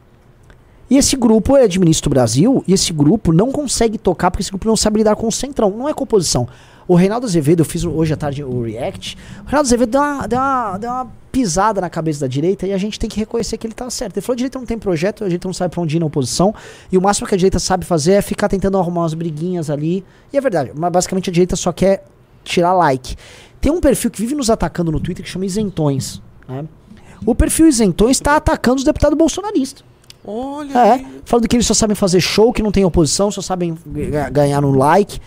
E 0.90 0.96
esse 0.96 1.18
grupo 1.18 1.54
administra 1.56 2.08
o 2.08 2.12
Brasil 2.12 2.64
e 2.66 2.72
esse 2.72 2.94
grupo 2.94 3.34
não 3.34 3.52
consegue 3.52 3.98
tocar 3.98 4.32
porque 4.32 4.42
esse 4.42 4.50
grupo 4.50 4.66
não 4.66 4.78
sabe 4.78 5.00
lidar 5.00 5.18
com 5.18 5.28
o 5.28 5.32
centrão. 5.32 5.70
Não 5.70 5.90
é 5.90 5.94
composição. 5.94 6.48
O 6.88 6.96
Reinaldo 6.96 7.26
Azevedo, 7.26 7.60
eu 7.60 7.66
fiz 7.66 7.84
hoje 7.84 8.14
à 8.14 8.16
tarde 8.16 8.42
o 8.42 8.64
React. 8.64 9.18
O 9.42 9.46
Reinaldo 9.48 9.68
Azevedo 9.68 9.92
deu 9.92 10.02
uma, 10.02 10.28
deu, 10.28 10.40
uma, 10.40 10.78
deu 10.78 10.90
uma 10.90 11.12
pisada 11.38 11.80
na 11.80 11.90
cabeça 11.90 12.22
da 12.22 12.28
direita 12.28 12.66
e 12.66 12.74
a 12.74 12.78
gente 12.78 12.98
tem 12.98 13.08
que 13.10 13.20
reconhecer 13.20 13.58
que 13.58 13.68
ele 13.68 13.74
tá 13.76 13.88
certo. 13.92 14.18
Ele 14.18 14.22
falou: 14.26 14.34
a 14.34 14.38
direita 14.38 14.58
não 14.58 14.66
tem 14.66 14.78
projeto, 14.78 15.24
a 15.24 15.28
direita 15.28 15.48
não 15.48 15.54
sabe 15.54 15.72
pra 15.74 15.82
onde 15.84 15.96
ir 15.96 16.00
na 16.00 16.06
oposição. 16.08 16.54
E 16.92 16.98
o 16.98 17.02
máximo 17.02 17.28
que 17.28 17.36
a 17.36 17.38
direita 17.38 17.60
sabe 17.60 17.86
fazer 17.86 18.14
é 18.14 18.22
ficar 18.22 18.48
tentando 18.50 18.78
arrumar 18.78 19.02
umas 19.02 19.14
briguinhas 19.14 19.70
ali. 19.70 20.04
E 20.34 20.38
é 20.38 20.42
verdade, 20.42 20.72
mas 20.76 20.92
basicamente 20.92 21.30
a 21.30 21.34
direita 21.34 21.56
só 21.56 21.72
quer 21.72 22.04
tirar 22.44 22.74
like. 22.74 23.16
Tem 23.62 23.72
um 23.72 23.80
perfil 23.80 24.10
que 24.10 24.20
vive 24.20 24.34
nos 24.34 24.50
atacando 24.50 24.92
no 24.92 25.00
Twitter 25.00 25.24
que 25.24 25.30
chama 25.30 25.46
Isentões. 25.46 26.22
Né? 26.48 26.66
O 27.26 27.36
perfil 27.36 27.68
Isentões 27.68 28.18
está 28.18 28.36
atacando 28.36 28.78
os 28.78 28.84
deputados 28.84 29.18
bolsonaristas. 29.18 29.84
Olha. 30.26 30.74
É, 30.78 30.92
aí. 30.94 31.08
falando 31.24 31.48
que 31.48 31.56
eles 31.56 31.66
só 31.68 31.74
sabem 31.74 31.96
fazer 31.96 32.20
show, 32.20 32.52
que 32.52 32.62
não 32.64 32.72
tem 32.72 32.84
oposição, 32.84 33.30
só 33.32 33.42
sabem 33.42 33.78
ga- 33.86 34.30
ganhar 34.30 34.62
no 34.62 34.72
like. 34.72 35.20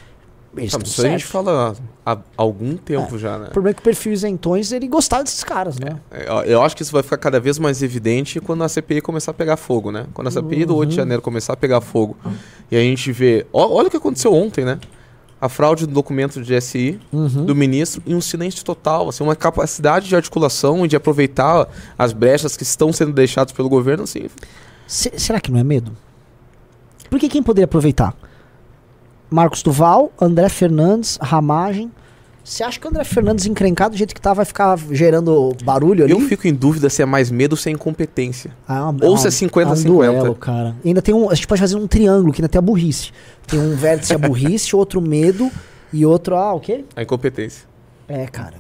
Eles 0.57 0.75
Ah, 0.75 0.79
Isso 0.83 1.07
a 1.07 1.09
gente 1.09 1.25
fala 1.25 1.75
há 2.05 2.17
algum 2.37 2.77
tempo 2.77 3.19
já, 3.19 3.39
né? 3.39 3.47
O 3.49 3.51
problema 3.51 3.71
é 3.71 3.75
que 3.75 3.81
o 3.81 3.85
perfil 3.85 4.13
Isentões, 4.13 4.73
ele 4.73 4.89
gostava 4.89 5.23
desses 5.23 5.45
caras, 5.45 5.79
né? 5.79 5.99
Eu, 6.11 6.35
eu 6.45 6.63
acho 6.63 6.75
que 6.77 6.83
isso 6.83 6.93
vai 6.93 7.03
ficar 7.03 7.19
cada 7.19 7.39
vez 7.39 7.59
mais 7.59 7.83
evidente 7.83 8.41
quando 8.41 8.65
a 8.65 8.69
CPI 8.69 9.01
começar 9.01 9.31
a 9.33 9.35
pegar 9.35 9.57
fogo, 9.57 9.91
né? 9.93 10.07
Quando 10.15 10.29
a 10.29 10.31
CPI 10.31 10.65
do 10.65 10.77
8 10.77 10.91
de 10.91 10.97
janeiro 10.97 11.23
começar 11.23 11.53
a 11.53 11.57
pegar 11.57 11.81
fogo. 11.81 12.17
E 12.71 12.77
a 12.77 12.81
gente 12.81 13.13
vê. 13.13 13.47
ó- 13.53 13.69
olha 13.75 13.89
o 13.89 13.91
que 13.91 13.97
aconteceu 13.97 14.33
ontem, 14.33 14.65
né? 14.65 14.79
A 15.41 15.49
fraude 15.49 15.87
do 15.87 15.93
documento 15.95 16.43
de 16.43 16.55
SI 16.61 17.01
Uhum. 17.13 17.47
do 17.47 17.55
ministro 17.55 18.03
e 18.05 18.15
um 18.15 18.21
silêncio 18.21 18.63
total, 18.65 19.09
assim, 19.09 19.25
uma 19.25 19.35
capacidade 19.37 20.07
de 20.09 20.15
articulação 20.15 20.85
e 20.85 20.89
de 20.89 20.97
aproveitar 20.97 21.67
as 21.99 22.13
brechas 22.13 22.57
que 22.57 22.63
estão 22.63 22.93
sendo 22.93 23.13
deixadas 23.13 23.51
pelo 23.53 23.69
governo, 23.69 24.05
assim. 24.05 24.29
Se- 24.87 25.13
será 25.19 25.41
que 25.41 25.51
não 25.51 25.59
é 25.59 25.65
medo? 25.65 25.93
Porque 27.09 27.29
quem 27.29 27.43
poderia 27.43 27.65
aproveitar? 27.65 28.15
Marcos 29.31 29.63
Duval, 29.63 30.13
André 30.21 30.49
Fernandes, 30.49 31.19
Ramagem. 31.21 31.91
Você 32.43 32.65
acha 32.65 32.81
que 32.81 32.87
o 32.87 32.91
André 32.91 33.05
Fernandes 33.05 33.47
encrencado 33.47 33.95
do 33.95 33.99
jeito 33.99 34.15
que 34.15 34.21
tá 34.21 34.33
vai 34.33 34.45
ficar 34.45 34.77
gerando 34.91 35.55
barulho 35.63 36.03
ali? 36.05 36.13
Eu 36.13 36.21
fico 36.21 36.49
em 36.49 36.55
dúvida 36.55 36.89
se 36.91 37.01
é 37.03 37.05
mais 37.07 37.31
medo 37.31 37.53
ou 37.53 37.57
se 37.57 37.69
é 37.69 37.73
incompetência. 37.73 38.51
Ah, 38.67 38.79
é 38.79 38.81
uma- 38.81 39.05
Ou 39.07 39.15
é 39.15 39.19
se 39.19 39.25
é 39.25 39.29
uma- 39.29 39.31
50 39.31 39.71
é 39.71 39.73
um 39.73 39.77
50. 39.77 39.93
duelo, 40.21 40.35
cara. 40.35 40.75
E 40.83 40.89
ainda 40.89 41.03
tem 41.03 41.15
um. 41.15 41.31
A 41.31 41.35
gente 41.35 41.47
pode 41.47 41.61
fazer 41.61 41.77
um 41.77 41.87
triângulo 41.87 42.33
que 42.33 42.41
ainda 42.41 42.49
tem 42.49 42.59
a 42.59 42.63
burrice. 42.63 43.13
Tem 43.47 43.61
um 43.61 43.77
vértice 43.77 44.15
a 44.15 44.19
burrice, 44.19 44.75
outro 44.75 45.01
medo 45.01 45.51
e 45.93 46.05
outro. 46.05 46.35
Ah, 46.35 46.55
o 46.55 46.61
quê? 46.61 46.85
A 46.97 47.03
incompetência. 47.03 47.69
É, 48.09 48.27
cara. 48.27 48.55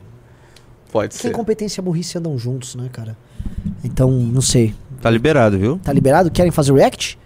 Pode 0.93 1.15
Porque 1.15 1.23
ser. 1.23 1.33
incompetência 1.33 1.81
e 1.81 1.83
a 1.83 1.85
burrice 1.85 2.19
andam 2.19 2.39
juntos, 2.39 2.75
né, 2.77 2.89
cara? 2.93 3.17
Então, 3.83 4.11
não 4.11 4.41
sei. 4.43 4.75
Tá 5.01 5.09
liberado, 5.09 5.59
viu? 5.59 5.81
Tá 5.83 5.93
liberado? 5.93 6.31
Querem 6.31 6.53
fazer 6.53 6.73
react? 6.75 7.19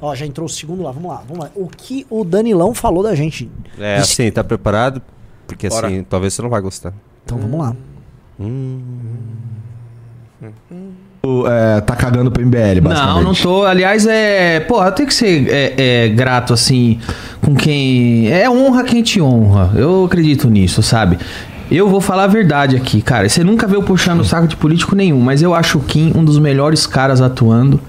Ó, 0.00 0.14
já 0.14 0.26
entrou 0.26 0.46
o 0.46 0.48
segundo 0.48 0.82
lá. 0.82 0.90
Vamos 0.90 1.10
lá, 1.10 1.22
vamos 1.28 1.44
lá. 1.44 1.50
O 1.54 1.66
que 1.68 2.06
o 2.10 2.24
Danilão 2.24 2.74
falou 2.74 3.02
da 3.02 3.14
gente? 3.14 3.50
É, 3.78 3.98
Disse- 3.98 4.22
assim, 4.22 4.30
tá 4.30 4.42
preparado? 4.42 5.02
Porque 5.46 5.68
Bora. 5.68 5.86
assim, 5.86 6.02
talvez 6.02 6.34
você 6.34 6.42
não 6.42 6.50
vai 6.50 6.60
gostar. 6.60 6.92
Então 7.24 7.38
vamos 7.38 7.58
lá. 7.60 7.76
Hum. 8.38 8.80
é, 11.48 11.80
tá 11.80 11.96
cagando 11.96 12.30
pro 12.30 12.42
MBL, 12.42 12.80
basicamente. 12.80 13.14
Não, 13.14 13.22
não 13.22 13.34
tô. 13.34 13.64
Aliás, 13.64 14.06
é. 14.06 14.60
Pô, 14.60 14.82
eu 14.84 14.92
tenho 14.92 15.08
que 15.08 15.14
ser 15.14 15.48
é, 15.48 15.74
é, 15.76 16.08
grato, 16.08 16.52
assim, 16.52 17.00
com 17.42 17.54
quem. 17.54 18.30
É 18.30 18.48
honra 18.48 18.84
quem 18.84 19.02
te 19.02 19.20
honra. 19.20 19.72
Eu 19.74 20.04
acredito 20.04 20.48
nisso, 20.48 20.82
sabe? 20.82 21.18
Eu 21.70 21.88
vou 21.88 22.00
falar 22.00 22.24
a 22.24 22.28
verdade 22.28 22.76
aqui, 22.76 23.02
cara. 23.02 23.28
Você 23.28 23.42
nunca 23.42 23.66
viu 23.66 23.82
puxando 23.82 24.20
o 24.20 24.24
saco 24.24 24.46
de 24.46 24.56
político 24.56 24.94
nenhum, 24.94 25.20
mas 25.20 25.42
eu 25.42 25.52
acho 25.52 25.78
o 25.78 25.80
Kim 25.82 26.12
um 26.14 26.24
dos 26.24 26.38
melhores 26.38 26.86
caras 26.86 27.20
atuando. 27.20 27.80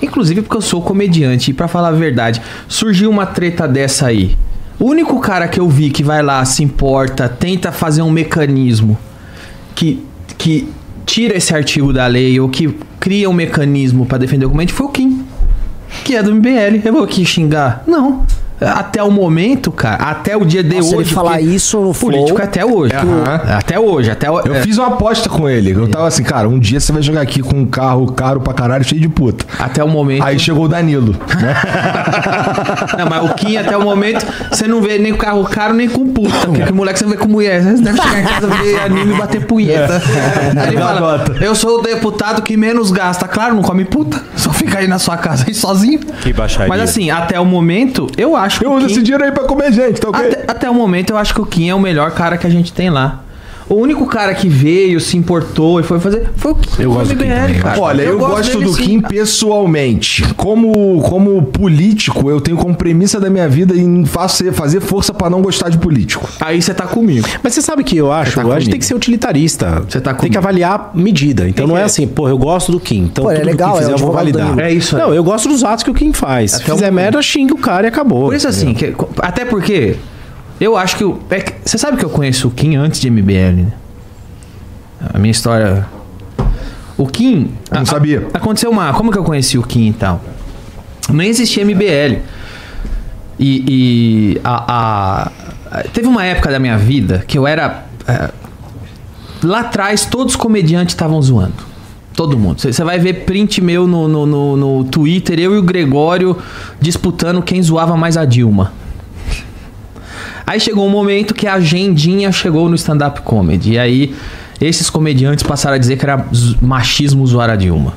Inclusive 0.00 0.42
porque 0.42 0.56
eu 0.56 0.62
sou 0.62 0.82
comediante. 0.82 1.50
E 1.50 1.54
pra 1.54 1.68
falar 1.68 1.88
a 1.88 1.92
verdade, 1.92 2.40
surgiu 2.68 3.10
uma 3.10 3.26
treta 3.26 3.66
dessa 3.66 4.06
aí. 4.06 4.36
O 4.78 4.84
único 4.84 5.18
cara 5.20 5.48
que 5.48 5.58
eu 5.58 5.68
vi 5.68 5.90
que 5.90 6.04
vai 6.04 6.22
lá, 6.22 6.44
se 6.44 6.62
importa, 6.62 7.28
tenta 7.28 7.72
fazer 7.72 8.02
um 8.02 8.10
mecanismo 8.10 8.96
que, 9.74 10.04
que 10.36 10.68
tira 11.04 11.36
esse 11.36 11.54
artigo 11.54 11.92
da 11.92 12.06
lei 12.06 12.38
ou 12.38 12.48
que 12.48 12.72
cria 13.00 13.28
um 13.28 13.32
mecanismo 13.32 14.06
pra 14.06 14.18
defender 14.18 14.44
o 14.44 14.48
documento 14.48 14.72
foi 14.72 14.86
o 14.86 14.90
Kim. 14.90 15.24
Que 16.04 16.14
é 16.14 16.22
do 16.22 16.34
MBL. 16.34 16.80
Eu 16.84 16.92
vou 16.92 17.02
aqui 17.02 17.24
xingar? 17.24 17.82
Não. 17.86 18.24
Até 18.60 19.02
o 19.02 19.10
momento, 19.10 19.70
cara, 19.70 20.02
até 20.02 20.36
o 20.36 20.44
dia 20.44 20.62
de 20.64 20.76
Nossa, 20.76 20.88
hoje. 20.96 21.08
ele 21.08 21.14
falar 21.14 21.40
isso 21.40 21.80
no 21.80 21.94
político 21.94 22.28
flow, 22.36 22.42
até 22.42 22.64
hoje. 22.64 22.94
Aham. 22.94 23.40
Até 23.56 23.78
hoje, 23.78 24.10
até 24.10 24.30
o- 24.30 24.40
Eu 24.40 24.54
é, 24.56 24.62
fiz 24.62 24.78
uma 24.78 24.88
aposta 24.88 25.28
com 25.28 25.48
ele. 25.48 25.72
Eu 25.72 25.88
tava 25.88 26.06
assim, 26.08 26.22
cara, 26.22 26.48
um 26.48 26.58
dia 26.58 26.80
você 26.80 26.90
vai 26.92 27.02
jogar 27.02 27.20
aqui 27.20 27.40
com 27.40 27.56
um 27.56 27.66
carro 27.66 28.10
caro 28.12 28.40
pra 28.40 28.52
caralho, 28.52 28.82
cheio 28.84 29.00
de 29.00 29.08
puta. 29.08 29.44
até 29.58 29.82
o 29.84 29.88
momento. 29.88 30.24
Aí 30.24 30.38
chegou 30.38 30.64
o 30.64 30.68
Danilo. 30.68 31.14
Não, 32.98 33.06
mas 33.08 33.30
o 33.30 33.34
Kim, 33.34 33.56
até 33.56 33.76
o 33.76 33.82
momento, 33.82 34.26
você 34.50 34.66
não 34.66 34.80
vê 34.80 34.98
nem 34.98 35.12
com 35.12 35.18
carro 35.18 35.44
caro, 35.44 35.74
nem 35.74 35.88
com 35.88 36.08
puta. 36.12 36.46
Porque 36.46 36.62
que 36.64 36.72
moleque 36.72 36.98
você 36.98 37.06
vê 37.06 37.16
com 37.16 37.28
mulher. 37.28 37.62
Você 37.62 37.82
deve 37.82 38.00
chegar 38.00 38.20
em 38.20 38.24
casa, 38.24 38.46
ver 38.48 38.80
anime 38.80 39.14
e 39.14 39.16
bater 39.18 39.44
punheta. 39.46 40.02
Aí 40.56 40.68
ele 40.68 40.78
fala, 40.78 41.24
eu 41.40 41.54
sou 41.54 41.78
o 41.78 41.82
deputado 41.82 42.42
que 42.42 42.56
menos 42.56 42.90
gasta. 42.90 43.26
Claro, 43.28 43.54
não 43.54 43.62
come 43.62 43.84
puta. 43.84 44.20
Só 44.36 44.52
fica 44.52 44.78
aí 44.78 44.86
na 44.88 44.98
sua 44.98 45.16
casa 45.16 45.44
aí 45.46 45.54
sozinho. 45.54 46.00
Que 46.22 46.32
baixaria. 46.32 46.68
Mas 46.68 46.80
assim, 46.80 47.10
até 47.10 47.38
o 47.38 47.44
momento, 47.44 48.06
eu 48.16 48.34
acho 48.36 48.47
que 48.56 48.64
Eu 48.64 48.72
uso 48.72 48.86
Kim... 48.86 48.92
esse 48.92 49.02
dinheiro 49.02 49.24
aí 49.24 49.32
pra 49.32 49.44
comer 49.44 49.72
gente, 49.72 50.00
tá 50.00 50.08
ok? 50.08 50.28
Até, 50.28 50.44
até 50.46 50.70
o 50.70 50.74
momento, 50.74 51.10
eu 51.10 51.16
acho 51.18 51.34
que 51.34 51.40
o 51.40 51.46
Kim 51.46 51.68
é 51.68 51.74
o 51.74 51.80
melhor 51.80 52.12
cara 52.12 52.38
que 52.38 52.46
a 52.46 52.50
gente 52.50 52.72
tem 52.72 52.88
lá. 52.88 53.24
O 53.68 53.74
único 53.74 54.06
cara 54.06 54.34
que 54.34 54.48
veio, 54.48 54.98
se 55.00 55.16
importou 55.16 55.78
e 55.78 55.82
foi 55.82 56.00
fazer 56.00 56.30
foi 56.36 56.52
o 56.52 56.54
Kim. 56.54 56.70
Eu 56.82 56.90
foi 56.90 56.98
gosto 57.00 57.12
o 57.12 57.14
do 57.16 57.22
Kim 57.24 57.60
cara. 57.60 57.80
Olha, 57.80 58.02
eu, 58.02 58.18
gosto 58.18 58.52
dele, 58.52 58.64
do 58.64 58.72
sim. 58.74 58.82
Kim 58.82 59.00
pessoalmente. 59.02 60.22
Como, 60.34 61.00
como 61.02 61.42
político, 61.42 62.30
eu 62.30 62.40
tenho 62.40 62.56
como 62.56 62.74
premissa 62.74 63.20
da 63.20 63.28
minha 63.30 63.48
vida 63.48 63.76
em 63.76 64.04
fazer, 64.04 64.52
fazer 64.52 64.80
força 64.80 65.12
pra 65.12 65.28
não 65.28 65.42
gostar 65.42 65.68
de 65.68 65.78
político. 65.78 66.28
Aí 66.40 66.60
você 66.62 66.72
tá 66.72 66.86
comigo. 66.86 67.26
Mas 67.42 67.54
você 67.54 67.62
sabe 67.62 67.84
que 67.84 67.96
eu 67.96 68.10
acho, 68.10 68.34
tá 68.34 68.40
a 68.40 68.44
gente 68.44 68.52
comigo. 68.54 68.70
tem 68.70 68.80
que 68.80 68.86
ser 68.86 68.94
utilitarista. 68.94 69.82
Você 69.88 70.00
tá 70.00 70.10
tem 70.10 70.18
comigo. 70.18 70.32
que 70.32 70.38
avaliar 70.38 70.90
medida. 70.94 71.48
Então 71.48 71.66
não 71.66 71.76
é 71.76 71.82
assim, 71.82 72.06
pô, 72.06 72.28
eu 72.28 72.38
gosto 72.38 72.72
do 72.72 72.80
Kim. 72.80 73.04
Então 73.04 73.24
Pô, 73.24 73.30
é 73.30 73.36
tudo 73.36 73.46
legal, 73.46 73.72
que 73.76 73.76
o 73.76 73.78
Kim 73.78 73.84
é 73.84 73.86
o 73.86 73.90
fizer 73.90 74.02
eu 74.02 74.06
vou 74.06 74.14
validar. 74.14 74.58
É 74.60 74.72
isso 74.72 74.96
aí. 74.96 75.02
Não, 75.02 75.14
eu 75.14 75.22
gosto 75.24 75.48
dos 75.48 75.62
atos 75.64 75.84
que 75.84 75.90
o 75.90 75.94
Kim 75.94 76.12
faz. 76.12 76.52
Se 76.52 76.62
Até 76.62 76.72
o 76.72 76.76
fizer 76.76 76.90
momento. 76.90 77.04
merda, 77.04 77.22
xinga 77.22 77.54
o 77.54 77.58
cara 77.58 77.86
e 77.86 77.88
acabou. 77.88 78.26
Por 78.26 78.34
isso 78.34 78.48
assim, 78.48 78.72
que- 78.74 78.94
até 79.20 79.44
porque 79.44 79.96
eu 80.60 80.76
acho 80.76 80.96
que 80.96 81.04
o- 81.04 81.18
é 81.30 81.44
você 81.64 81.78
sabe 81.78 81.96
que 81.96 82.04
eu 82.04 82.10
conheço 82.10 82.48
o 82.48 82.50
Kim 82.50 82.76
antes 82.76 83.00
de 83.00 83.08
MBL, 83.10 83.62
né? 83.64 83.72
A 85.14 85.18
minha 85.18 85.30
história 85.30 85.86
o 86.96 87.06
Kim 87.06 87.52
Não 87.70 87.82
a- 87.82 87.86
sabia. 87.86 88.26
a- 88.34 88.38
aconteceu 88.38 88.70
uma, 88.70 88.92
como 88.92 89.12
que 89.12 89.18
eu 89.18 89.22
conheci 89.24 89.56
o 89.56 89.62
Kim 89.62 89.88
e 89.88 89.92
tal? 89.92 90.20
Nem 91.10 91.28
existia 91.28 91.62
MBL. 91.64 92.18
E, 93.38 93.64
e 93.68 94.40
a, 94.42 95.30
a- 95.70 95.82
teve 95.92 96.08
uma 96.08 96.24
época 96.24 96.50
da 96.50 96.58
minha 96.58 96.76
vida 96.76 97.24
que 97.26 97.38
eu 97.38 97.46
era 97.46 97.84
é, 98.06 98.30
lá 99.44 99.60
atrás 99.60 100.04
todos 100.06 100.34
os 100.34 100.36
comediantes 100.40 100.92
estavam 100.94 101.20
zoando. 101.22 101.68
Todo 102.14 102.36
mundo. 102.36 102.60
Você 102.60 102.82
vai 102.82 102.98
ver 102.98 103.24
print 103.24 103.60
meu 103.60 103.86
no, 103.86 104.08
no, 104.08 104.26
no, 104.26 104.56
no 104.56 104.84
Twitter, 104.84 105.38
eu 105.38 105.54
e 105.54 105.58
o 105.58 105.62
Gregório 105.62 106.36
disputando 106.80 107.40
quem 107.42 107.62
zoava 107.62 107.96
mais 107.96 108.16
a 108.16 108.24
Dilma. 108.24 108.72
Aí 110.48 110.58
chegou 110.58 110.86
um 110.86 110.90
momento 110.90 111.34
que 111.34 111.46
a 111.46 111.54
agendinha 111.56 112.32
chegou 112.32 112.70
no 112.70 112.74
stand-up 112.74 113.20
comedy. 113.20 113.72
E 113.72 113.78
aí 113.78 114.14
esses 114.58 114.88
comediantes 114.88 115.42
passaram 115.44 115.74
a 115.76 115.78
dizer 115.78 115.98
que 115.98 116.06
era 116.06 116.24
machismo 116.62 117.26
a 117.38 117.54
Dilma. 117.54 117.92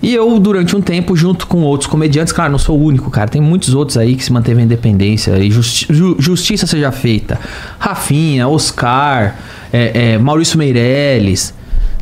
E 0.00 0.14
eu, 0.14 0.38
durante 0.38 0.76
um 0.76 0.80
tempo, 0.80 1.16
junto 1.16 1.48
com 1.48 1.62
outros 1.62 1.90
comediantes, 1.90 2.32
claro, 2.32 2.52
não 2.52 2.58
sou 2.60 2.78
o 2.78 2.84
único, 2.84 3.10
cara. 3.10 3.28
Tem 3.28 3.40
muitos 3.42 3.74
outros 3.74 3.96
aí 3.98 4.14
que 4.14 4.22
se 4.24 4.32
manteve 4.32 4.60
a 4.60 4.64
independência 4.64 5.36
e 5.36 5.50
justi- 5.50 5.92
ju- 5.92 6.14
justiça 6.16 6.64
seja 6.64 6.92
feita. 6.92 7.40
Rafinha, 7.76 8.46
Oscar, 8.46 9.36
é, 9.72 10.12
é, 10.12 10.18
Maurício 10.18 10.56
Meirelles. 10.56 11.52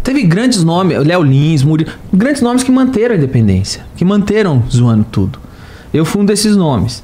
Teve 0.02 0.22
grandes 0.24 0.62
nomes, 0.62 0.98
Léo 1.02 1.22
Lins, 1.22 1.62
Murilo, 1.62 1.92
grandes 2.12 2.42
nomes 2.42 2.62
que 2.62 2.70
manteram 2.70 3.14
a 3.14 3.16
independência, 3.16 3.86
que 3.96 4.04
manteram 4.04 4.62
zoando 4.70 5.06
tudo. 5.10 5.38
Eu 5.94 6.04
fui 6.04 6.20
um 6.20 6.26
desses 6.26 6.56
nomes. 6.56 7.02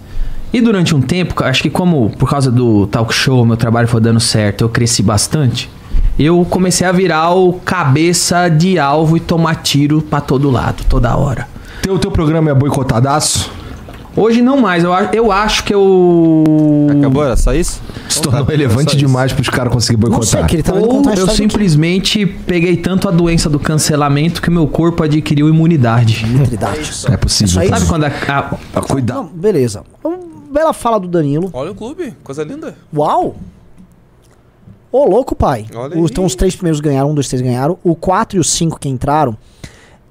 E 0.53 0.61
durante 0.61 0.95
um 0.95 1.01
tempo, 1.01 1.43
acho 1.45 1.63
que 1.63 1.71
como 1.71 2.11
por 2.11 2.29
causa 2.29 2.51
do 2.51 2.87
talk 2.87 3.13
show, 3.13 3.45
meu 3.45 3.57
trabalho 3.57 3.87
foi 3.87 4.01
dando 4.01 4.21
certo, 4.21 4.63
eu 4.63 4.69
cresci 4.69 5.03
bastante. 5.03 5.71
Eu 6.19 6.45
comecei 6.49 6.87
a 6.87 6.91
virar 6.93 7.31
o 7.33 7.53
cabeça 7.53 8.49
de 8.49 8.79
alvo 8.79 9.17
e 9.17 9.21
tomar 9.21 9.57
tiro 9.57 10.01
pra 10.03 10.21
todo 10.21 10.51
lado, 10.51 10.83
toda 10.89 11.15
hora. 11.17 11.47
Teu, 11.83 11.99
teu 11.99 12.11
programa 12.11 12.51
é 12.51 12.55
boicotadaço? 12.55 13.51
Hoje 14.17 14.43
não 14.43 14.61
mais, 14.61 14.83
eu, 14.83 14.91
eu 15.13 15.31
acho 15.31 15.63
que 15.63 15.73
eu. 15.73 16.45
Acabou? 16.99 17.25
Era 17.25 17.37
só 17.37 17.55
isso? 17.55 17.81
Se 18.09 18.21
tornou 18.21 18.45
tá, 18.45 18.51
relevante 18.51 18.97
demais 18.97 19.33
pros 19.33 19.49
caras 19.49 19.73
conseguirem 19.73 20.11
Não 20.11 20.23
sei, 20.23 20.41
boicotar. 20.41 20.49
que 20.49 20.57
ele 20.57 20.63
tá 20.65 20.73
indo 20.77 21.09
Ou 21.09 21.15
eu 21.15 21.29
simplesmente 21.29 22.27
peguei 22.27 22.77
tanto 22.77 23.07
a 23.09 23.13
doença 23.13 23.49
do 23.49 23.61
cancelamento 23.61 24.43
que 24.43 24.51
meu 24.51 24.67
corpo 24.67 25.05
adquiriu 25.05 25.49
imunidade. 25.49 26.15
Kim. 26.25 26.35
Integridade. 26.35 26.91
É 27.09 27.17
possível. 27.17 27.61
Aí- 27.61 27.69
Sabe 27.69 27.87
quando 27.87 28.05
a, 28.07 28.09
a- 28.75 28.81
Cuidado. 28.81 29.19
Não, 29.23 29.27
beleza. 29.27 29.83
Bela 30.49 30.73
fala 30.73 30.99
do 30.99 31.09
Danilo. 31.09 31.51
Olha 31.53 31.71
o 31.71 31.75
clube, 31.75 32.15
coisa 32.25 32.43
linda. 32.45 32.77
Uau! 32.95 33.37
Ô, 34.91 35.05
louco, 35.05 35.35
pai. 35.35 35.67
Olha 35.75 36.01
Os, 36.01 36.11
então, 36.11 36.25
os 36.25 36.35
três 36.35 36.57
primeiros 36.57 36.81
ganharam, 36.81 37.11
um, 37.11 37.15
dois, 37.15 37.29
três 37.29 37.43
ganharam. 37.43 37.79
O 37.85 37.95
quatro 37.95 38.39
e 38.39 38.41
o 38.41 38.45
cinco 38.45 38.81
que 38.81 38.89
entraram. 38.89 39.37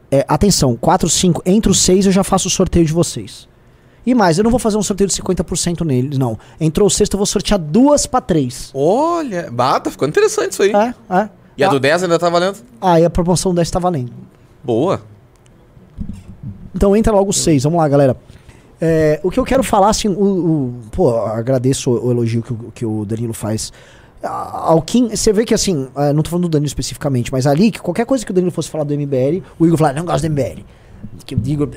É, 0.09 0.23
atenção, 0.27 0.77
4, 0.77 1.09
5, 1.09 1.41
entre 1.45 1.69
os 1.69 1.79
6 1.79 2.05
eu 2.05 2.11
já 2.13 2.23
faço 2.23 2.47
o 2.47 2.51
sorteio 2.51 2.85
de 2.85 2.93
vocês. 2.93 3.47
E 4.05 4.15
mais, 4.15 4.37
eu 4.37 4.43
não 4.45 4.51
vou 4.51 4.59
fazer 4.59 4.77
um 4.77 4.81
sorteio 4.81 5.09
de 5.09 5.13
50% 5.15 5.83
neles, 5.83 6.17
não. 6.17 6.39
Entrou 6.61 6.87
o 6.87 6.89
sexto, 6.89 7.15
eu 7.15 7.17
vou 7.17 7.25
sortear 7.25 7.59
duas 7.59 8.05
pra 8.05 8.21
três. 8.21 8.71
Olha, 8.73 9.49
bah, 9.51 9.81
tá 9.81 9.91
ficando 9.91 10.11
interessante 10.11 10.53
isso 10.53 10.63
aí. 10.63 10.71
É, 10.73 10.93
é. 11.09 11.29
E 11.57 11.63
a 11.63 11.67
Ah, 11.67 11.71
do 11.71 11.77
10 11.77 12.03
ainda 12.03 12.17
tá 12.17 12.29
valendo? 12.29 12.57
Ah, 12.79 13.01
e 13.01 13.03
a 13.03 13.09
promoção 13.09 13.53
10 13.53 13.69
tá 13.69 13.79
valendo. 13.79 14.13
Boa. 14.63 15.01
Então 16.73 16.95
entra 16.95 17.11
logo 17.11 17.31
os 17.31 17.37
seis, 17.37 17.63
vamos 17.63 17.79
lá, 17.79 17.87
galera. 17.89 18.15
É, 18.79 19.19
o 19.23 19.31
que 19.31 19.39
eu 19.39 19.43
quero 19.45 19.63
falar, 19.63 19.89
assim, 19.89 20.07
o, 20.07 20.13
o- 20.23 20.73
pô, 20.91 21.15
agradeço 21.17 21.89
o, 21.91 22.11
elogio 22.11 22.43
que, 22.43 22.53
o- 22.53 22.71
que 22.73 22.85
o 22.85 23.05
Danilo 23.05 23.33
faz. 23.33 23.71
Ao 24.23 24.81
Kim, 24.81 25.09
você 25.09 25.31
vê 25.31 25.45
que 25.45 25.53
assim, 25.53 25.87
é, 25.95 26.11
não 26.13 26.21
tô 26.23 26.29
falando 26.29 26.43
do 26.47 26.49
Danilo 26.49 26.67
especificamente, 26.67 27.31
mas 27.31 27.45
ali, 27.47 27.71
que 27.71 27.79
qualquer 27.79 28.05
coisa 28.05 28.25
que 28.25 28.31
o 28.31 28.33
Danilo 28.33 28.51
fosse 28.51 28.69
falar 28.69 28.83
do 28.83 28.93
MBL, 28.93 29.41
o 29.59 29.65
Igor 29.65 29.77
fala, 29.77 29.93
não 29.93 30.05
gosto 30.05 30.21
do 30.27 30.31
MBL. 30.31 30.63
Que 31.25 31.35
o 31.35 31.41
Igor, 31.45 31.67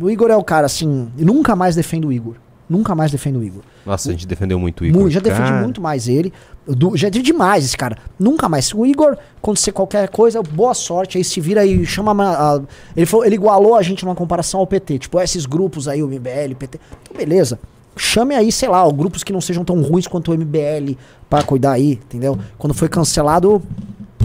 o 0.00 0.10
Igor 0.10 0.30
é 0.30 0.36
o 0.36 0.44
cara, 0.44 0.66
assim, 0.66 1.08
nunca 1.16 1.54
mais 1.56 1.74
defendo 1.74 2.08
o 2.08 2.12
Igor. 2.12 2.34
Nunca 2.68 2.94
mais 2.94 3.10
defendo 3.10 3.38
o 3.38 3.44
Igor. 3.44 3.62
Nossa, 3.86 4.10
a 4.10 4.12
gente 4.12 4.26
defendeu 4.26 4.58
muito 4.58 4.82
o 4.82 4.86
Igor. 4.86 5.00
Muito, 5.00 5.12
já 5.14 5.20
defendi 5.20 5.48
Cara, 5.48 5.62
muito 5.62 5.80
mais 5.80 6.06
ele. 6.08 6.32
Du- 6.66 6.96
já 6.96 7.08
defendi 7.08 7.32
demais 7.32 7.64
esse 7.64 7.76
cara. 7.76 7.96
Nunca 8.18 8.48
mais. 8.48 8.72
O 8.74 8.84
Igor 8.84 9.16
acontecer 9.38 9.72
qualquer 9.72 10.08
coisa, 10.10 10.42
boa 10.42 10.74
sorte. 10.74 11.16
Aí 11.16 11.24
se 11.24 11.40
vira 11.40 11.64
e 11.64 11.86
chama. 11.86 12.12
a- 12.22 12.56
a- 12.56 12.60
ele, 12.96 13.06
falou, 13.06 13.24
ele 13.24 13.36
igualou 13.36 13.74
a 13.74 13.82
gente 13.82 14.04
numa 14.04 14.14
comparação 14.14 14.60
ao 14.60 14.66
PT. 14.66 14.98
Tipo, 14.98 15.18
esses 15.20 15.46
grupos 15.46 15.88
aí, 15.88 16.02
o 16.02 16.06
MBL, 16.08 16.54
PT. 16.58 16.78
Então, 17.02 17.16
beleza. 17.16 17.58
Chame 17.96 18.34
aí, 18.34 18.52
sei 18.52 18.68
lá, 18.68 18.88
grupos 18.92 19.24
que 19.24 19.32
não 19.32 19.40
sejam 19.40 19.64
tão 19.64 19.80
ruins 19.82 20.06
quanto 20.06 20.30
o 20.30 20.34
MBL 20.34 20.96
pra 21.28 21.42
cuidar 21.42 21.72
aí, 21.72 21.92
entendeu? 21.92 22.38
Quando 22.56 22.72
foi 22.74 22.88
cancelado, 22.88 23.60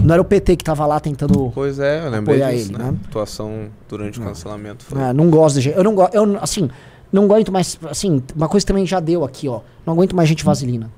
não 0.00 0.12
era 0.12 0.22
o 0.22 0.24
PT 0.24 0.54
que 0.56 0.62
tava 0.64 0.86
lá 0.86 1.00
tentando. 1.00 1.50
Pois 1.54 1.78
é, 1.80 2.04
eu 2.06 2.10
lembrei 2.10 2.38
disso, 2.40 2.68
ele, 2.70 2.78
né? 2.78 2.84
né? 2.92 2.96
Atuação 3.08 3.68
durante 3.88 4.20
o 4.20 4.22
cancelamento. 4.22 4.84
Foi. 4.84 5.00
Ah, 5.02 5.12
não 5.12 5.28
gosto 5.30 5.56
de 5.56 5.62
gente. 5.62 5.76
Eu 5.76 5.82
não 5.82 5.94
gosto. 5.94 6.14
Eu, 6.14 6.38
assim, 6.40 6.68
não 7.14 7.24
aguento 7.24 7.52
mais. 7.52 7.78
Assim, 7.88 8.22
uma 8.34 8.48
coisa 8.48 8.64
que 8.66 8.68
também 8.72 8.84
já 8.86 8.98
deu 9.00 9.24
aqui, 9.24 9.48
ó. 9.48 9.60
Não 9.86 9.94
aguento 9.94 10.14
mais 10.16 10.28
gente 10.28 10.44
vaselina. 10.44 10.90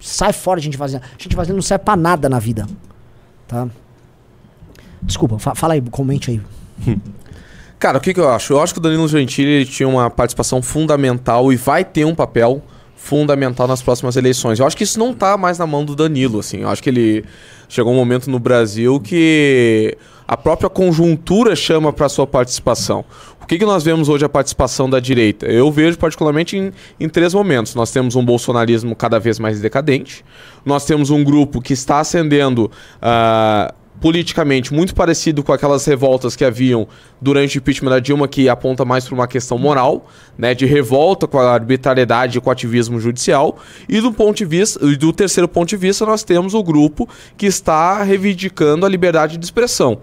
Sai 0.00 0.32
fora, 0.32 0.60
gente 0.60 0.76
vaselina. 0.76 1.06
Gente 1.18 1.36
vaselina 1.36 1.56
não 1.56 1.62
serve 1.62 1.84
pra 1.84 1.96
nada 1.96 2.28
na 2.28 2.38
vida. 2.38 2.66
Tá? 3.46 3.68
Desculpa, 5.02 5.38
fa- 5.38 5.54
fala 5.54 5.74
aí, 5.74 5.80
comente 5.90 6.30
aí. 6.30 6.40
Cara, 7.78 7.98
o 7.98 8.00
que, 8.00 8.12
que 8.12 8.18
eu 8.18 8.28
acho? 8.28 8.54
Eu 8.54 8.60
acho 8.60 8.72
que 8.72 8.80
o 8.80 8.82
Danilo 8.82 9.06
Gentili 9.06 9.64
tinha 9.64 9.88
uma 9.88 10.10
participação 10.10 10.60
fundamental 10.60 11.52
e 11.52 11.56
vai 11.56 11.84
ter 11.84 12.04
um 12.04 12.14
papel 12.14 12.60
fundamental 12.96 13.68
nas 13.68 13.80
próximas 13.80 14.16
eleições. 14.16 14.58
Eu 14.58 14.66
acho 14.66 14.76
que 14.76 14.82
isso 14.82 14.98
não 14.98 15.14
tá 15.14 15.36
mais 15.36 15.58
na 15.58 15.66
mão 15.66 15.84
do 15.84 15.94
Danilo, 15.94 16.40
assim. 16.40 16.58
Eu 16.62 16.68
acho 16.68 16.82
que 16.82 16.90
ele 16.90 17.24
chegou 17.68 17.92
um 17.92 17.96
momento 17.96 18.28
no 18.28 18.40
Brasil 18.40 18.98
que 18.98 19.96
a 20.26 20.36
própria 20.36 20.68
conjuntura 20.68 21.54
chama 21.54 21.92
para 21.92 22.08
sua 22.08 22.26
participação. 22.26 23.04
Que, 23.48 23.58
que 23.58 23.64
nós 23.64 23.82
vemos 23.82 24.10
hoje 24.10 24.26
a 24.26 24.28
participação 24.28 24.90
da 24.90 25.00
direita? 25.00 25.46
Eu 25.46 25.72
vejo 25.72 25.96
particularmente 25.96 26.58
em, 26.58 26.70
em 27.00 27.08
três 27.08 27.32
momentos. 27.32 27.74
Nós 27.74 27.90
temos 27.90 28.14
um 28.14 28.22
bolsonarismo 28.22 28.94
cada 28.94 29.18
vez 29.18 29.38
mais 29.38 29.58
decadente. 29.58 30.22
Nós 30.66 30.84
temos 30.84 31.08
um 31.08 31.24
grupo 31.24 31.62
que 31.62 31.72
está 31.72 31.98
ascendendo 31.98 32.70
ah, 33.00 33.72
politicamente 34.02 34.74
muito 34.74 34.94
parecido 34.94 35.42
com 35.42 35.50
aquelas 35.50 35.86
revoltas 35.86 36.36
que 36.36 36.44
haviam 36.44 36.86
durante 37.22 37.56
o 37.56 37.58
impeachment 37.60 37.88
da 37.88 37.98
Dilma, 37.98 38.28
que 38.28 38.50
aponta 38.50 38.84
mais 38.84 39.06
para 39.06 39.14
uma 39.14 39.26
questão 39.26 39.56
moral, 39.56 40.06
né, 40.36 40.54
de 40.54 40.66
revolta 40.66 41.26
com 41.26 41.38
a 41.38 41.50
arbitrariedade 41.50 42.36
e 42.36 42.40
com 42.42 42.50
o 42.50 42.52
ativismo 42.52 43.00
judicial. 43.00 43.56
E 43.88 43.98
do 43.98 44.12
ponto 44.12 44.36
de 44.36 44.44
vista, 44.44 44.78
do 44.78 45.10
terceiro 45.10 45.48
ponto 45.48 45.70
de 45.70 45.76
vista, 45.78 46.04
nós 46.04 46.22
temos 46.22 46.52
o 46.52 46.62
grupo 46.62 47.08
que 47.34 47.46
está 47.46 48.02
reivindicando 48.02 48.84
a 48.84 48.88
liberdade 48.90 49.38
de 49.38 49.44
expressão. 49.46 49.98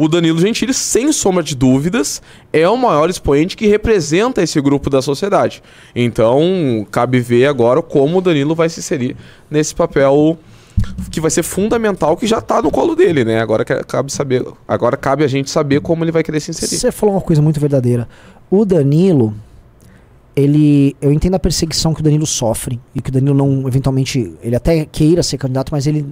O 0.00 0.08
Danilo 0.08 0.38
Gentili, 0.38 0.72
sem 0.72 1.12
sombra 1.12 1.42
de 1.42 1.54
dúvidas, 1.54 2.22
é 2.54 2.66
o 2.66 2.74
maior 2.74 3.10
expoente 3.10 3.54
que 3.54 3.66
representa 3.66 4.42
esse 4.42 4.58
grupo 4.58 4.88
da 4.88 5.02
sociedade. 5.02 5.62
Então, 5.94 6.86
cabe 6.90 7.20
ver 7.20 7.44
agora 7.44 7.82
como 7.82 8.16
o 8.16 8.20
Danilo 8.22 8.54
vai 8.54 8.70
se 8.70 8.80
inserir 8.80 9.14
nesse 9.50 9.74
papel 9.74 10.38
que 11.10 11.20
vai 11.20 11.30
ser 11.30 11.42
fundamental, 11.42 12.16
que 12.16 12.26
já 12.26 12.38
está 12.38 12.62
no 12.62 12.70
colo 12.70 12.96
dele, 12.96 13.26
né? 13.26 13.42
Agora 13.42 13.62
cabe 13.62 14.10
saber, 14.10 14.42
agora 14.66 14.96
cabe 14.96 15.22
a 15.22 15.28
gente 15.28 15.50
saber 15.50 15.82
como 15.82 16.02
ele 16.02 16.10
vai 16.10 16.22
querer 16.22 16.40
se 16.40 16.50
inserir. 16.50 16.78
Você 16.78 16.90
falou 16.90 17.16
uma 17.16 17.20
coisa 17.20 17.42
muito 17.42 17.60
verdadeira. 17.60 18.08
O 18.50 18.64
Danilo, 18.64 19.34
ele. 20.34 20.96
Eu 20.98 21.12
entendo 21.12 21.34
a 21.34 21.38
perseguição 21.38 21.92
que 21.92 22.00
o 22.00 22.02
Danilo 22.02 22.24
sofre. 22.24 22.80
E 22.94 23.02
que 23.02 23.10
o 23.10 23.12
Danilo 23.12 23.36
não, 23.36 23.68
eventualmente, 23.68 24.32
ele 24.42 24.56
até 24.56 24.86
queira 24.86 25.22
ser 25.22 25.36
candidato, 25.36 25.68
mas 25.72 25.86
ele 25.86 26.06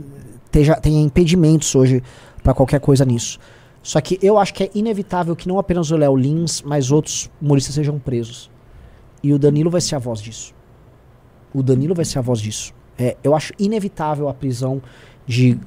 tenha 0.82 1.00
impedimentos 1.00 1.74
hoje 1.74 2.02
pra 2.42 2.52
qualquer 2.52 2.80
coisa 2.80 3.02
nisso. 3.02 3.38
Só 3.82 4.00
que 4.00 4.18
eu 4.22 4.38
acho 4.38 4.52
que 4.54 4.64
é 4.64 4.70
inevitável 4.74 5.34
que 5.34 5.48
não 5.48 5.58
apenas 5.58 5.90
o 5.90 5.96
Léo 5.96 6.16
Lins, 6.16 6.62
mas 6.62 6.90
outros 6.90 7.30
humoristas 7.40 7.74
sejam 7.74 7.98
presos. 7.98 8.50
E 9.22 9.32
o 9.32 9.38
Danilo 9.38 9.70
vai 9.70 9.80
ser 9.80 9.96
a 9.96 9.98
voz 9.98 10.20
disso. 10.20 10.54
O 11.54 11.62
Danilo 11.62 11.94
vai 11.94 12.04
ser 12.04 12.18
a 12.18 12.22
voz 12.22 12.40
disso. 12.40 12.74
É, 12.98 13.16
eu 13.22 13.34
acho 13.34 13.52
inevitável 13.58 14.28
a 14.28 14.34
prisão 14.34 14.82
de 15.26 15.58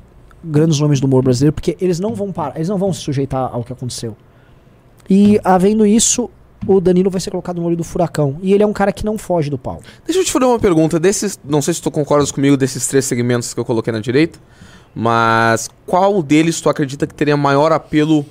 grandes 0.43 0.80
nomes 0.80 0.99
do 0.99 1.07
humor 1.07 1.24
brasileiro, 1.24 1.53
porque 1.53 1.78
eles 1.80 1.99
não 1.99 2.14
vão 2.14 2.32
parar, 2.32 2.55
eles 2.55 2.70
não 2.70 2.78
vão 2.78 2.91
se 2.91 3.01
sujeitar 3.01 3.53
ao 3.53 3.64
que 3.64 3.72
aconteceu. 3.72 4.16
E 5.09 5.39
havendo 5.43 5.86
isso, 5.86 6.30
o 6.68 6.80
Danilo 6.80 7.09
vai 7.09 7.20
ser 7.20 7.32
colocado 7.32 7.59
no 7.59 7.68
olho 7.68 7.78
do 7.78 7.84
furacão. 7.84 8.38
E 8.41 8.53
ele 8.53 8.64
é 8.64 8.68
um 8.68 8.74
cara 8.74 8.91
que 8.91 9.05
não 9.05 9.18
foge 9.18 9.49
do 9.49 9.57
pau. 9.57 9.82
Deixa 10.05 10.20
eu 10.20 10.26
te 10.26 10.32
fazer 10.32 10.45
uma 10.45 10.59
pergunta. 10.59 10.99
Desses, 10.99 11.39
não 11.43 11.62
sei 11.62 11.74
se 11.74 11.82
tu 11.82 11.89
concordas 11.89 12.32
comigo 12.32 12.55
desses 12.55 12.88
três 12.88 13.05
segmentos 13.05 13.53
que 13.53 13.59
eu 13.59 13.66
coloquei 13.66 13.91
na 13.91 13.99
direita, 13.99 14.39
mas 14.95 15.69
qual 15.85 16.21
deles 16.21 16.59
tu 16.61 16.69
acredita 16.69 17.07
que 17.07 17.13
teria 17.13 17.37
maior 17.37 17.71
apelo 17.71 18.25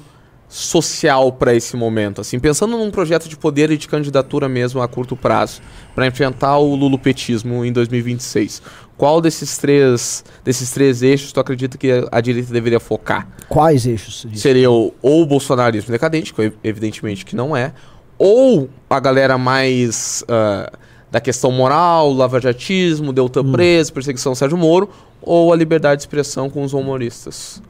social 0.48 1.32
para 1.32 1.54
esse 1.54 1.76
momento? 1.76 2.20
Assim, 2.20 2.38
pensando 2.38 2.76
num 2.76 2.90
projeto 2.90 3.28
de 3.28 3.36
poder 3.36 3.70
e 3.70 3.76
de 3.76 3.86
candidatura 3.88 4.48
mesmo 4.48 4.82
a 4.82 4.88
curto 4.88 5.16
prazo, 5.16 5.60
para 5.94 6.06
enfrentar 6.06 6.58
o 6.58 6.74
lulopetismo 6.74 7.64
em 7.64 7.72
2026. 7.72 8.60
Qual 8.96 9.20
desses 9.20 9.56
três, 9.56 10.24
desses 10.44 10.70
três 10.72 11.02
eixos 11.02 11.32
tu 11.32 11.40
acredita 11.40 11.78
que 11.78 11.90
a- 12.10 12.20
direita 12.20 12.52
deveria 12.52 12.80
focar? 12.80 13.26
Quais 13.48 13.86
eixos? 13.86 14.26
Seria 14.34 14.70
o, 14.70 14.92
ou 15.00 15.22
o 15.22 15.26
bolsonarismo 15.26 15.90
decadente, 15.90 16.34
que 16.34 16.52
evidentemente 16.62 17.24
que 17.24 17.34
não 17.34 17.56
é, 17.56 17.72
ou 18.18 18.68
a 18.90 19.00
galera 19.00 19.38
mais 19.38 20.22
ah, 20.28 20.70
da 21.10 21.20
questão 21.20 21.50
moral, 21.50 22.12
lavajatismo, 22.12 23.12
Deltan 23.12 23.50
preso, 23.50 23.92
perseguição 23.92 24.34
Sérgio 24.34 24.56
Moro, 24.56 24.88
ou 25.20 25.52
a 25.52 25.56
liberdade 25.56 25.98
de 25.98 26.02
expressão 26.02 26.48
com 26.48 26.62
os 26.62 26.72
humoristas. 26.72 27.60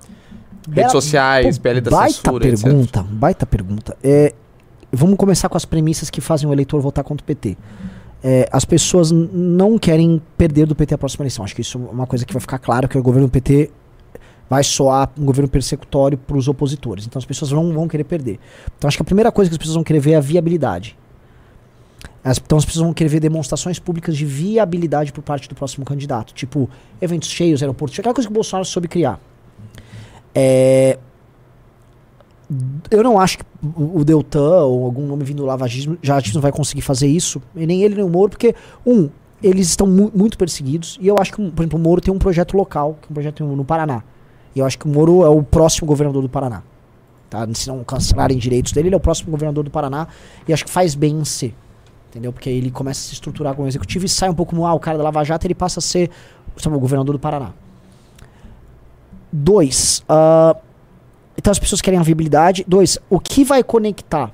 Redes 0.71 0.93
sociais, 0.93 1.59
PL 1.59 1.81
da 1.81 1.91
baita 1.91 2.15
censura, 2.15 2.49
etc. 2.49 2.63
pergunta, 2.63 3.03
baita 3.03 3.47
pergunta. 3.47 3.97
É, 4.03 4.35
vamos 4.93 5.17
começar 5.17 5.49
com 5.49 5.57
as 5.57 5.65
premissas 5.65 6.11
que 6.11 6.21
fazem 6.21 6.49
o 6.49 6.53
eleitor 6.53 6.81
votar 6.81 7.03
contra 7.03 7.23
o 7.23 7.27
PT. 7.27 7.57
É, 8.23 8.47
as 8.53 8.67
pessoas 8.67 9.11
não 9.11 9.79
querem 9.79 10.21
perder 10.37 10.67
do 10.67 10.75
PT 10.75 10.95
a 10.95 10.99
próxima 10.99 11.23
eleição. 11.23 11.45
Acho 11.45 11.55
que 11.55 11.63
isso 11.63 11.79
é 11.79 11.93
uma 11.93 12.07
coisa 12.07 12.27
que 12.27 12.33
vai 12.33 12.41
ficar 12.41 12.59
claro, 12.59 12.87
que 12.87 12.99
o 12.99 13.03
governo 13.03 13.27
do 13.27 13.31
PT 13.31 13.71
vai 14.49 14.63
soar 14.63 15.11
um 15.19 15.25
governo 15.25 15.49
persecutório 15.49 16.19
para 16.19 16.37
os 16.37 16.47
opositores. 16.47 17.07
Então 17.07 17.19
as 17.19 17.25
pessoas 17.25 17.53
não 17.53 17.73
vão 17.73 17.89
querer 17.89 18.05
perder. 18.05 18.39
Então 18.77 18.89
acho 18.89 18.99
que 18.99 19.03
a 19.03 19.05
primeira 19.05 19.33
coisa 19.33 19.49
que 19.49 19.55
as 19.55 19.59
pessoas 19.59 19.77
vão 19.77 19.85
querer 19.85 20.01
ver 20.01 20.13
é 20.13 20.17
a 20.17 20.21
viabilidade. 20.21 20.99
Então 22.23 22.59
as 22.59 22.65
pessoas 22.65 22.85
vão 22.85 22.93
querer 22.93 23.09
ver 23.09 23.21
demonstrações 23.21 23.79
públicas 23.79 24.17
de 24.17 24.27
viabilidade 24.27 25.13
por 25.13 25.23
parte 25.23 25.49
do 25.49 25.55
próximo 25.55 25.85
candidato. 25.85 26.35
Tipo, 26.35 26.69
eventos 27.01 27.31
cheios, 27.31 27.63
aeroportos 27.63 27.95
cheios, 27.95 28.01
aquela 28.01 28.15
coisa 28.15 28.29
que 28.29 28.33
o 28.33 28.35
Bolsonaro 28.35 28.65
soube 28.67 28.89
criar. 28.89 29.19
É, 30.35 30.99
eu 32.91 33.03
não 33.03 33.19
acho 33.19 33.39
que 33.39 33.45
o 33.77 34.05
Deltan 34.05 34.65
ou 34.65 34.85
algum 34.85 35.07
nome 35.07 35.25
vindo 35.25 35.39
do 35.39 35.47
lavagismo 35.47 35.97
já 36.03 36.21
não 36.35 36.41
vai 36.41 36.53
conseguir 36.53 36.83
fazer 36.83 37.07
isso, 37.07 37.41
e 37.55 37.67
nem 37.67 37.83
ele 37.83 37.95
nem 37.95 38.05
o 38.05 38.09
Moro, 38.09 38.31
porque, 38.31 38.55
um, 38.85 39.09
eles 39.43 39.69
estão 39.69 39.87
mu- 39.87 40.13
muito 40.15 40.37
perseguidos, 40.37 40.99
e 41.01 41.09
eu 41.09 41.17
acho 41.19 41.33
que, 41.33 41.51
por 41.51 41.63
exemplo, 41.63 41.79
o 41.79 41.83
Moro 41.83 42.01
tem 42.01 42.13
um 42.13 42.19
projeto 42.19 42.57
local, 42.57 42.99
que 43.01 43.09
é 43.09 43.11
um 43.11 43.15
projeto 43.15 43.45
no 43.45 43.65
Paraná. 43.65 44.03
E 44.55 44.59
eu 44.59 44.67
acho 44.67 44.79
que 44.79 44.87
o 44.87 44.89
Moro 44.89 45.25
é 45.25 45.29
o 45.29 45.43
próximo 45.43 45.87
governador 45.87 46.23
do 46.23 46.29
Paraná. 46.29 46.63
Tá? 47.31 47.47
Se 47.55 47.69
não 47.69 47.83
cancelarem 47.85 48.37
direitos 48.37 48.73
dele, 48.73 48.89
ele 48.89 48.95
é 48.95 48.99
o 48.99 49.01
próximo 49.01 49.31
governador 49.31 49.65
do 49.65 49.71
Paraná, 49.71 50.09
e 50.47 50.53
acho 50.53 50.65
que 50.65 50.71
faz 50.71 50.95
bem 50.95 51.19
em 51.21 51.25
ser. 51.25 51.55
Entendeu? 52.11 52.33
Porque 52.33 52.51
ele 52.51 52.71
começa 52.73 53.01
a 53.01 53.05
se 53.05 53.15
estruturar 53.15 53.55
como 53.55 53.69
executivo 53.69 54.05
e 54.05 54.09
sai 54.09 54.29
um 54.29 54.35
pouco 54.35 54.55
no 54.55 54.67
ah, 54.67 54.75
o 54.75 54.81
cara 54.81 54.99
da 54.99 55.05
Lava 55.05 55.23
Jato, 55.25 55.47
ele 55.47 55.55
passa 55.55 55.79
a 55.79 55.83
ser 55.83 56.11
sabe, 56.57 56.77
o 56.77 56.81
governador 56.81 57.15
do 57.15 57.19
Paraná. 57.21 57.53
Dois, 59.33 60.03
ah, 60.09 60.57
então 61.39 61.51
as 61.53 61.59
pessoas 61.59 61.81
querem 61.81 61.99
a 62.01 62.03
viabilidade. 62.03 62.65
Dois, 62.67 62.99
o 63.09 63.21
que 63.21 63.45
vai 63.45 63.63
conectar? 63.63 64.33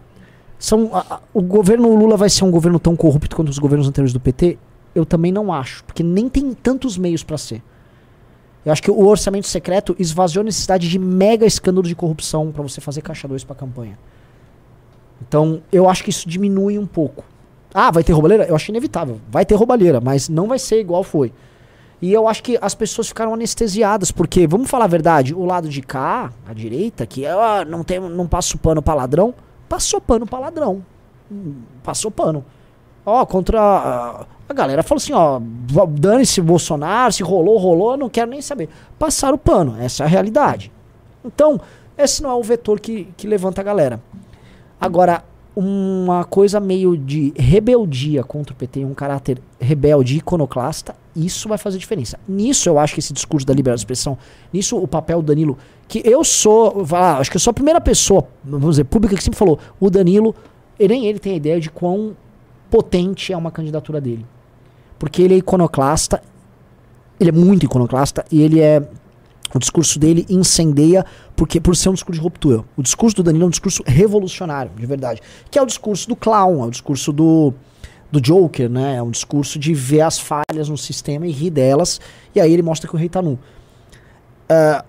São, 0.59 0.91
a- 0.95 1.05
a- 1.17 1.21
o 1.35 1.43
governo 1.43 1.95
Lula 1.95 2.17
vai 2.17 2.31
ser 2.31 2.45
um 2.45 2.51
governo 2.51 2.79
tão 2.79 2.97
corrupto 2.97 3.37
quanto 3.37 3.51
os 3.51 3.59
governos 3.59 3.87
anteriores 3.87 4.13
do 4.15 4.21
PT? 4.21 4.57
Eu 4.95 5.05
também 5.05 5.31
não 5.31 5.53
acho, 5.53 5.85
porque 5.85 6.03
nem 6.03 6.31
tem 6.31 6.55
tantos 6.55 6.97
meios 6.97 7.23
para 7.23 7.37
ser. 7.37 7.63
Eu 8.65 8.73
acho 8.73 8.83
que 8.83 8.91
o 8.91 9.07
orçamento 9.07 9.47
secreto 9.47 9.95
esvaziou 9.99 10.41
a 10.41 10.45
necessidade 10.45 10.89
de 10.89 10.99
mega 10.99 11.45
escândalo 11.45 11.87
de 11.87 11.95
corrupção 11.95 12.51
para 12.51 12.63
você 12.63 12.81
fazer 12.81 13.03
caixa 13.03 13.29
2 13.29 13.45
para 13.45 13.55
campanha. 13.55 13.99
Então, 15.29 15.61
eu 15.71 15.89
acho 15.89 16.03
que 16.03 16.09
isso 16.11 16.27
diminui 16.27 16.79
um 16.79 16.87
pouco. 16.87 17.23
Ah, 17.79 17.91
vai 17.91 18.03
ter 18.03 18.13
roubalheira? 18.15 18.45
Eu 18.47 18.57
acho 18.57 18.71
inevitável. 18.71 19.21
Vai 19.31 19.45
ter 19.45 19.55
roubalheira, 19.55 20.01
mas 20.01 20.31
não 20.31 20.47
vai 20.49 20.59
ser 20.59 20.81
igual 20.81 21.05
foi. 21.05 21.31
E 22.01 22.11
eu 22.11 22.27
acho 22.27 22.43
que 22.43 22.59
as 22.61 22.75
pessoas 22.75 23.09
ficaram 23.09 23.35
anestesiadas, 23.35 24.11
porque, 24.11 24.47
vamos 24.47 24.71
falar 24.71 24.85
a 24.85 24.89
verdade, 24.89 25.35
o 25.35 25.45
lado 25.45 25.69
de 25.69 25.83
cá, 25.83 26.33
a 26.49 26.55
direita, 26.55 27.07
que 27.07 27.27
ah, 27.27 27.67
não, 27.69 27.85
tem, 27.85 28.01
não 28.01 28.27
passa 28.27 28.57
pano 28.57 28.81
pra 28.81 28.95
ladrão, 28.95 29.35
passou 29.69 30.01
pano 30.01 30.27
pra 30.27 30.39
ladrão. 30.39 30.83
Hum, 31.31 31.57
Passou 31.83 32.11
pano. 32.11 32.45
Ó, 33.05 33.25
contra. 33.27 33.61
ah, 33.61 34.27
A 34.49 34.55
galera 34.55 34.83
falou 34.83 34.97
assim, 34.99 35.13
ó, 35.13 35.39
dane-se 35.91 36.41
Bolsonaro, 36.41 37.13
se 37.13 37.23
rolou, 37.23 37.59
rolou, 37.59 37.97
não 37.97 38.09
quero 38.09 38.31
nem 38.31 38.41
saber. 38.41 38.71
Passaram 38.99 39.35
o 39.35 39.39
pano, 39.39 39.77
essa 39.79 40.03
é 40.03 40.07
a 40.07 40.09
realidade. 40.09 40.73
Então, 41.25 41.61
esse 41.99 42.23
não 42.23 42.31
é 42.31 42.35
o 42.35 42.43
vetor 42.43 42.81
que, 42.81 43.09
que 43.17 43.27
levanta 43.27 43.61
a 43.61 43.65
galera. 43.65 44.01
Agora, 44.81 45.23
uma 45.57 46.23
coisa 46.23 46.61
meio 46.61 46.95
de 46.99 47.33
rebeldia 47.35 48.23
contra 48.23 48.53
o 48.53 48.57
PT, 48.57 48.85
um 48.85 48.93
caráter 48.93 49.41
rebelde 49.59 50.19
iconoclasta, 50.19 50.95
isso 51.17 51.49
vai 51.49 51.57
fazer 51.57 51.79
diferença. 51.79 52.21
Nisso 52.29 52.69
eu 52.69 52.79
acho 52.79 52.93
que 52.93 53.01
esse 53.01 53.15
discurso 53.15 53.47
da 53.47 53.55
liberdade 53.55 53.79
de 53.79 53.85
expressão, 53.85 54.19
nisso 54.53 54.77
o 54.77 54.87
papel 54.87 55.23
do 55.23 55.29
Danilo, 55.29 55.57
que 55.89 56.03
eu 56.05 56.23
sou, 56.23 56.85
lá, 56.91 57.17
acho 57.17 57.31
que 57.31 57.39
eu 57.39 57.41
sou 57.41 57.53
a 57.53 57.55
primeira 57.55 57.81
pessoa, 57.81 58.29
vamos 58.45 58.73
dizer, 58.73 58.85
pública 58.85 59.17
que 59.17 59.25
sempre 59.25 59.39
falou, 59.39 59.59
o 59.81 59.89
Danilo, 59.89 60.35
nem 60.79 61.07
ele 61.07 61.19
tem 61.19 61.33
a 61.33 61.37
ideia 61.37 61.59
de 61.59 61.71
quão 61.71 62.15
potente 62.71 63.33
é 63.33 63.37
uma 63.37 63.51
candidatura 63.51 63.99
dele. 63.99 64.27
Porque 64.99 65.23
ele 65.23 65.35
é 65.35 65.39
iconoclasta, 65.39 66.23
ele 67.19 67.31
é 67.31 67.33
muito 67.33 67.65
iconoclasta 67.65 68.27
e 68.31 68.43
ele 68.43 68.61
é 68.61 68.87
o 69.55 69.59
discurso 69.59 69.99
dele 69.99 70.27
incendeia 70.29 71.05
porque 71.35 71.61
por 71.61 71.77
ser 71.77 71.89
um 71.89 71.95
discurso 71.95 72.21
de 72.21 72.25
ruptura. 72.25 72.65
O 72.77 72.83
discurso 72.83 73.17
do 73.17 73.23
Danilo 73.23 73.45
é 73.45 73.47
um 73.47 73.51
discurso 73.51 73.83
revolucionário, 73.87 74.73
de 74.77 74.87
verdade. 74.87 75.21
Que 75.51 75.59
é 75.59 75.63
o 75.63 75.67
discurso 75.67 76.09
do 76.09 76.17
clown, 76.17 76.65
é 76.65 76.67
o 76.67 76.71
discurso 76.71 77.13
do, 77.13 77.55
do 78.11 78.21
Joker, 78.21 78.69
né? 78.69 78.97
É 78.97 79.03
um 79.03 79.11
discurso 79.11 79.59
de 79.59 79.73
ver 79.75 80.01
as 80.01 80.19
falhas 80.19 80.69
no 80.69 80.77
sistema 80.77 81.27
e 81.27 81.31
rir 81.31 81.51
delas. 81.51 82.01
E 82.35 82.41
aí 82.41 82.53
ele 82.53 82.63
mostra 82.63 82.89
que 82.89 82.95
o 82.95 82.99
rei 82.99 83.09
tá 83.09 83.23
nu. 83.23 83.39
Ah, 84.49 84.85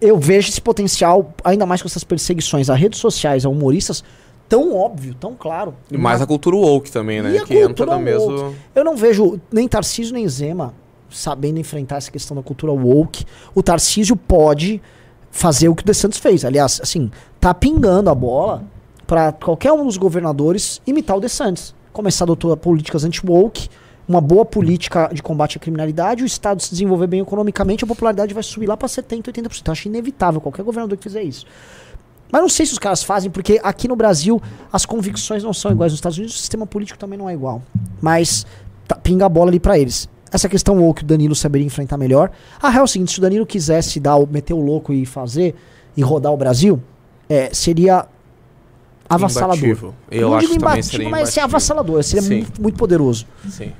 eu 0.00 0.18
vejo 0.18 0.50
esse 0.50 0.60
potencial, 0.60 1.34
ainda 1.42 1.64
mais 1.64 1.80
com 1.80 1.88
essas 1.88 2.04
perseguições 2.04 2.68
a 2.68 2.74
redes 2.74 3.00
sociais, 3.00 3.46
a 3.46 3.48
humoristas, 3.48 4.04
tão 4.48 4.76
óbvio, 4.76 5.14
tão 5.14 5.34
claro. 5.34 5.74
E 5.90 5.96
mais 5.96 6.20
a 6.20 6.26
cultura 6.26 6.56
woke 6.56 6.90
também, 6.90 7.22
né? 7.22 7.42
Que 7.46 7.58
entra 7.58 7.86
no 7.86 7.98
mesmo. 7.98 8.54
Eu 8.74 8.84
não 8.84 8.96
vejo 8.96 9.40
nem 9.50 9.66
Tarcísio 9.66 10.12
nem 10.12 10.28
Zema 10.28 10.74
sabendo 11.16 11.58
enfrentar 11.58 11.96
essa 11.96 12.10
questão 12.10 12.36
da 12.36 12.42
cultura 12.42 12.72
woke. 12.72 13.24
O 13.54 13.62
Tarcísio 13.62 14.16
pode 14.16 14.80
fazer 15.30 15.68
o 15.68 15.74
que 15.74 15.82
o 15.82 15.86
De 15.86 15.94
Santos 15.94 16.18
fez. 16.18 16.44
Aliás, 16.44 16.80
assim, 16.82 17.10
tá 17.40 17.52
pingando 17.52 18.10
a 18.10 18.14
bola 18.14 18.64
para 19.06 19.32
qualquer 19.32 19.72
um 19.72 19.84
dos 19.84 19.96
governadores 19.96 20.80
imitar 20.86 21.16
o 21.16 21.20
De 21.20 21.28
Santos. 21.28 21.74
Começar 21.92 22.24
a 22.24 22.26
adotar 22.26 22.56
políticas 22.56 23.04
anti-woke, 23.04 23.68
uma 24.08 24.20
boa 24.20 24.44
política 24.44 25.10
de 25.12 25.22
combate 25.22 25.56
à 25.56 25.60
criminalidade, 25.60 26.22
o 26.22 26.26
Estado 26.26 26.62
se 26.62 26.70
desenvolver 26.70 27.06
bem 27.06 27.20
economicamente, 27.20 27.84
a 27.84 27.86
popularidade 27.86 28.32
vai 28.34 28.42
subir 28.42 28.66
lá 28.66 28.76
para 28.76 28.88
70%, 28.88 29.22
80%. 29.32 29.66
Eu 29.66 29.72
acho 29.72 29.88
inevitável 29.88 30.40
qualquer 30.40 30.62
governador 30.62 30.96
que 30.96 31.04
fizer 31.04 31.22
isso. 31.22 31.46
Mas 32.30 32.42
não 32.42 32.48
sei 32.48 32.66
se 32.66 32.72
os 32.72 32.78
caras 32.78 33.02
fazem, 33.02 33.30
porque 33.30 33.60
aqui 33.62 33.86
no 33.88 33.94
Brasil 33.96 34.40
as 34.72 34.84
convicções 34.84 35.42
não 35.44 35.52
são 35.52 35.70
iguais. 35.70 35.92
Nos 35.92 35.98
Estados 35.98 36.18
Unidos 36.18 36.34
o 36.34 36.38
sistema 36.38 36.66
político 36.66 36.98
também 36.98 37.18
não 37.18 37.28
é 37.28 37.34
igual. 37.34 37.62
Mas 38.00 38.44
tá- 38.86 38.96
pinga 38.96 39.26
a 39.26 39.28
bola 39.28 39.50
ali 39.50 39.60
pra 39.60 39.78
eles. 39.78 40.08
Essa 40.32 40.48
questão 40.48 40.82
ou 40.82 40.92
que 40.92 41.02
o 41.02 41.06
Danilo 41.06 41.34
saberia 41.34 41.66
enfrentar 41.66 41.96
melhor. 41.96 42.30
A 42.60 42.68
real 42.68 42.82
é 42.82 42.84
o 42.84 42.88
seguinte: 42.88 43.12
se 43.12 43.18
o 43.18 43.22
Danilo 43.22 43.46
quisesse 43.46 44.00
dar, 44.00 44.16
o- 44.16 44.26
meter 44.26 44.54
o 44.54 44.60
louco 44.60 44.92
e 44.92 45.06
fazer 45.06 45.54
e 45.96 46.02
rodar 46.02 46.32
o 46.32 46.36
Brasil, 46.36 46.82
é, 47.28 47.50
seria 47.54 48.06
avassalador. 49.08 49.56
Imbatível. 49.64 49.94
Eu 50.10 50.30
não 50.30 50.36
acho 50.36 50.46
digo 50.48 50.52
que 50.54 50.58
também 50.64 50.74
imbatível, 50.78 50.90
seria 50.98 51.10
mas 51.10 51.28
seria 51.28 51.42
imbatível. 51.42 51.44
avassalador. 51.44 52.02
Seria 52.02 52.22
Sim. 52.22 52.34
muito, 52.38 52.62
muito 52.62 52.76
poderoso. 52.76 53.26
Sim. 53.48 53.72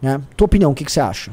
Né? 0.00 0.20
Tua 0.36 0.44
opinião, 0.46 0.70
o 0.70 0.74
que, 0.74 0.84
que 0.84 0.92
você 0.92 1.00
acha? 1.00 1.30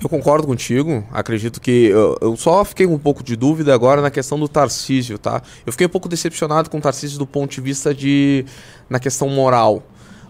Eu 0.00 0.08
concordo 0.08 0.46
contigo. 0.46 1.04
Acredito 1.12 1.60
que. 1.60 1.86
Eu, 1.86 2.16
eu 2.20 2.36
só 2.36 2.64
fiquei 2.64 2.86
com 2.86 2.94
um 2.94 2.98
pouco 2.98 3.22
de 3.22 3.36
dúvida 3.36 3.72
agora 3.74 4.02
na 4.02 4.10
questão 4.10 4.38
do 4.38 4.46
Tarcísio, 4.48 5.16
tá? 5.18 5.40
Eu 5.64 5.72
fiquei 5.72 5.86
um 5.86 5.90
pouco 5.90 6.08
decepcionado 6.08 6.68
com 6.68 6.78
o 6.78 6.80
Tarcísio 6.80 7.18
do 7.18 7.26
ponto 7.26 7.52
de 7.52 7.60
vista 7.60 7.94
de. 7.94 8.44
na 8.90 8.98
questão 8.98 9.28
moral. 9.28 9.82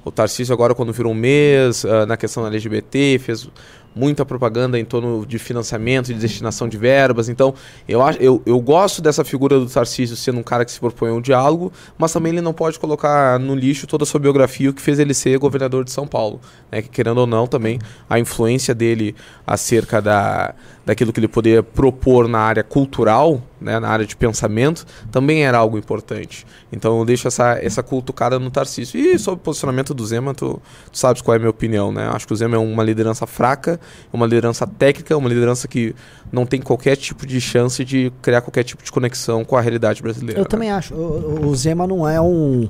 O 0.05 0.11
Tarcísio, 0.11 0.53
agora, 0.53 0.75
quando 0.75 0.93
virou 0.93 1.13
um 1.13 1.15
mês, 1.15 1.85
ah, 1.85 2.05
na 2.05 2.17
questão 2.17 2.47
LGBT, 2.47 3.19
fez 3.19 3.49
muita 3.95 4.27
propaganda 4.27 4.79
em 4.79 4.85
torno 4.85 5.25
de 5.25 5.39
financiamento 5.39 6.07
de 6.07 6.15
destinação 6.15 6.69
de 6.69 6.77
verbas. 6.77 7.29
Então, 7.29 7.55
eu, 7.89 8.03
acho, 8.03 8.19
eu, 8.21 8.43
eu 8.45 8.61
gosto 8.61 9.01
dessa 9.01 9.25
figura 9.25 9.59
do 9.59 9.67
Tarcísio 9.67 10.17
sendo 10.17 10.41
um 10.41 10.43
cara 10.43 10.65
que 10.65 10.73
se 10.73 10.81
propõe 10.81 11.11
ao 11.11 11.21
diálogo, 11.21 11.73
mas 11.97 12.13
também 12.13 12.33
ele 12.33 12.41
não 12.41 12.53
pode 12.53 12.79
colocar 12.79 13.39
no 13.39 13.55
lixo 13.55 13.87
toda 13.87 14.03
a 14.03 14.07
sua 14.07 14.19
biografia, 14.19 14.71
o 14.71 14.75
que 14.75 14.83
fez 14.83 14.99
ele 14.99 15.15
ser 15.15 15.39
governador 15.39 15.85
de 15.85 15.93
São 15.93 16.07
Paulo. 16.07 16.41
Né? 16.71 16.83
Que, 16.83 16.89
querendo 16.89 17.19
ou 17.19 17.27
não, 17.27 17.47
também 17.47 17.79
a 18.11 18.19
influência 18.19 18.75
dele 18.75 19.15
acerca 19.47 20.03
da, 20.03 20.55
daquilo 20.87 21.13
que 21.13 21.19
ele 21.21 21.29
poderia 21.29 21.63
propor 21.63 22.29
na 22.29 22.39
área 22.41 22.63
cultural, 22.63 23.41
né? 23.61 23.81
na 23.81 23.89
área 23.89 24.05
de 24.05 24.15
pensamento, 24.15 24.85
também 25.11 25.43
era 25.45 25.57
algo 25.57 25.79
importante. 25.79 26.47
Então, 26.71 26.99
eu 26.99 27.05
deixo 27.07 27.27
essa, 27.27 27.59
essa 27.63 27.83
cutucada 27.83 28.39
no 28.39 28.51
Tarcísio. 28.51 29.01
E 29.01 29.19
sobre 29.19 29.41
o 29.41 29.43
posicionamento 29.43 29.95
do 29.95 30.05
Zema, 30.05 30.35
tu, 30.35 30.61
tu 30.93 30.99
sabes 30.99 31.23
qual 31.23 31.35
é 31.35 31.37
a 31.37 31.39
minha 31.39 31.49
opinião. 31.51 31.91
Né? 31.91 32.07
Acho 32.13 32.27
que 32.27 32.33
o 32.35 32.37
Zema 32.37 32.57
é 32.57 32.59
uma 32.59 32.83
liderança 32.83 33.27
fraca, 33.27 33.81
uma 34.13 34.27
liderança 34.27 34.67
técnica, 34.67 35.17
uma 35.17 35.29
liderança 35.29 35.67
que 35.67 35.95
não 36.31 36.45
tem 36.45 36.61
qualquer 36.61 36.97
tipo 36.97 37.27
de 37.27 37.41
chance 37.41 37.83
de 37.85 38.13
criar 38.21 38.43
qualquer 38.43 38.65
tipo 38.65 38.85
de 38.85 38.93
conexão 38.93 39.43
com 39.45 39.57
a 39.57 39.61
realidade 39.63 40.03
brasileira. 40.03 40.39
Eu 40.39 40.45
né? 40.45 40.49
também 40.49 40.71
acho. 40.71 40.93
O, 40.95 41.47
o- 41.49 41.57
Zema 41.57 41.87
não 41.87 42.07
é 42.07 42.21
um. 42.21 42.69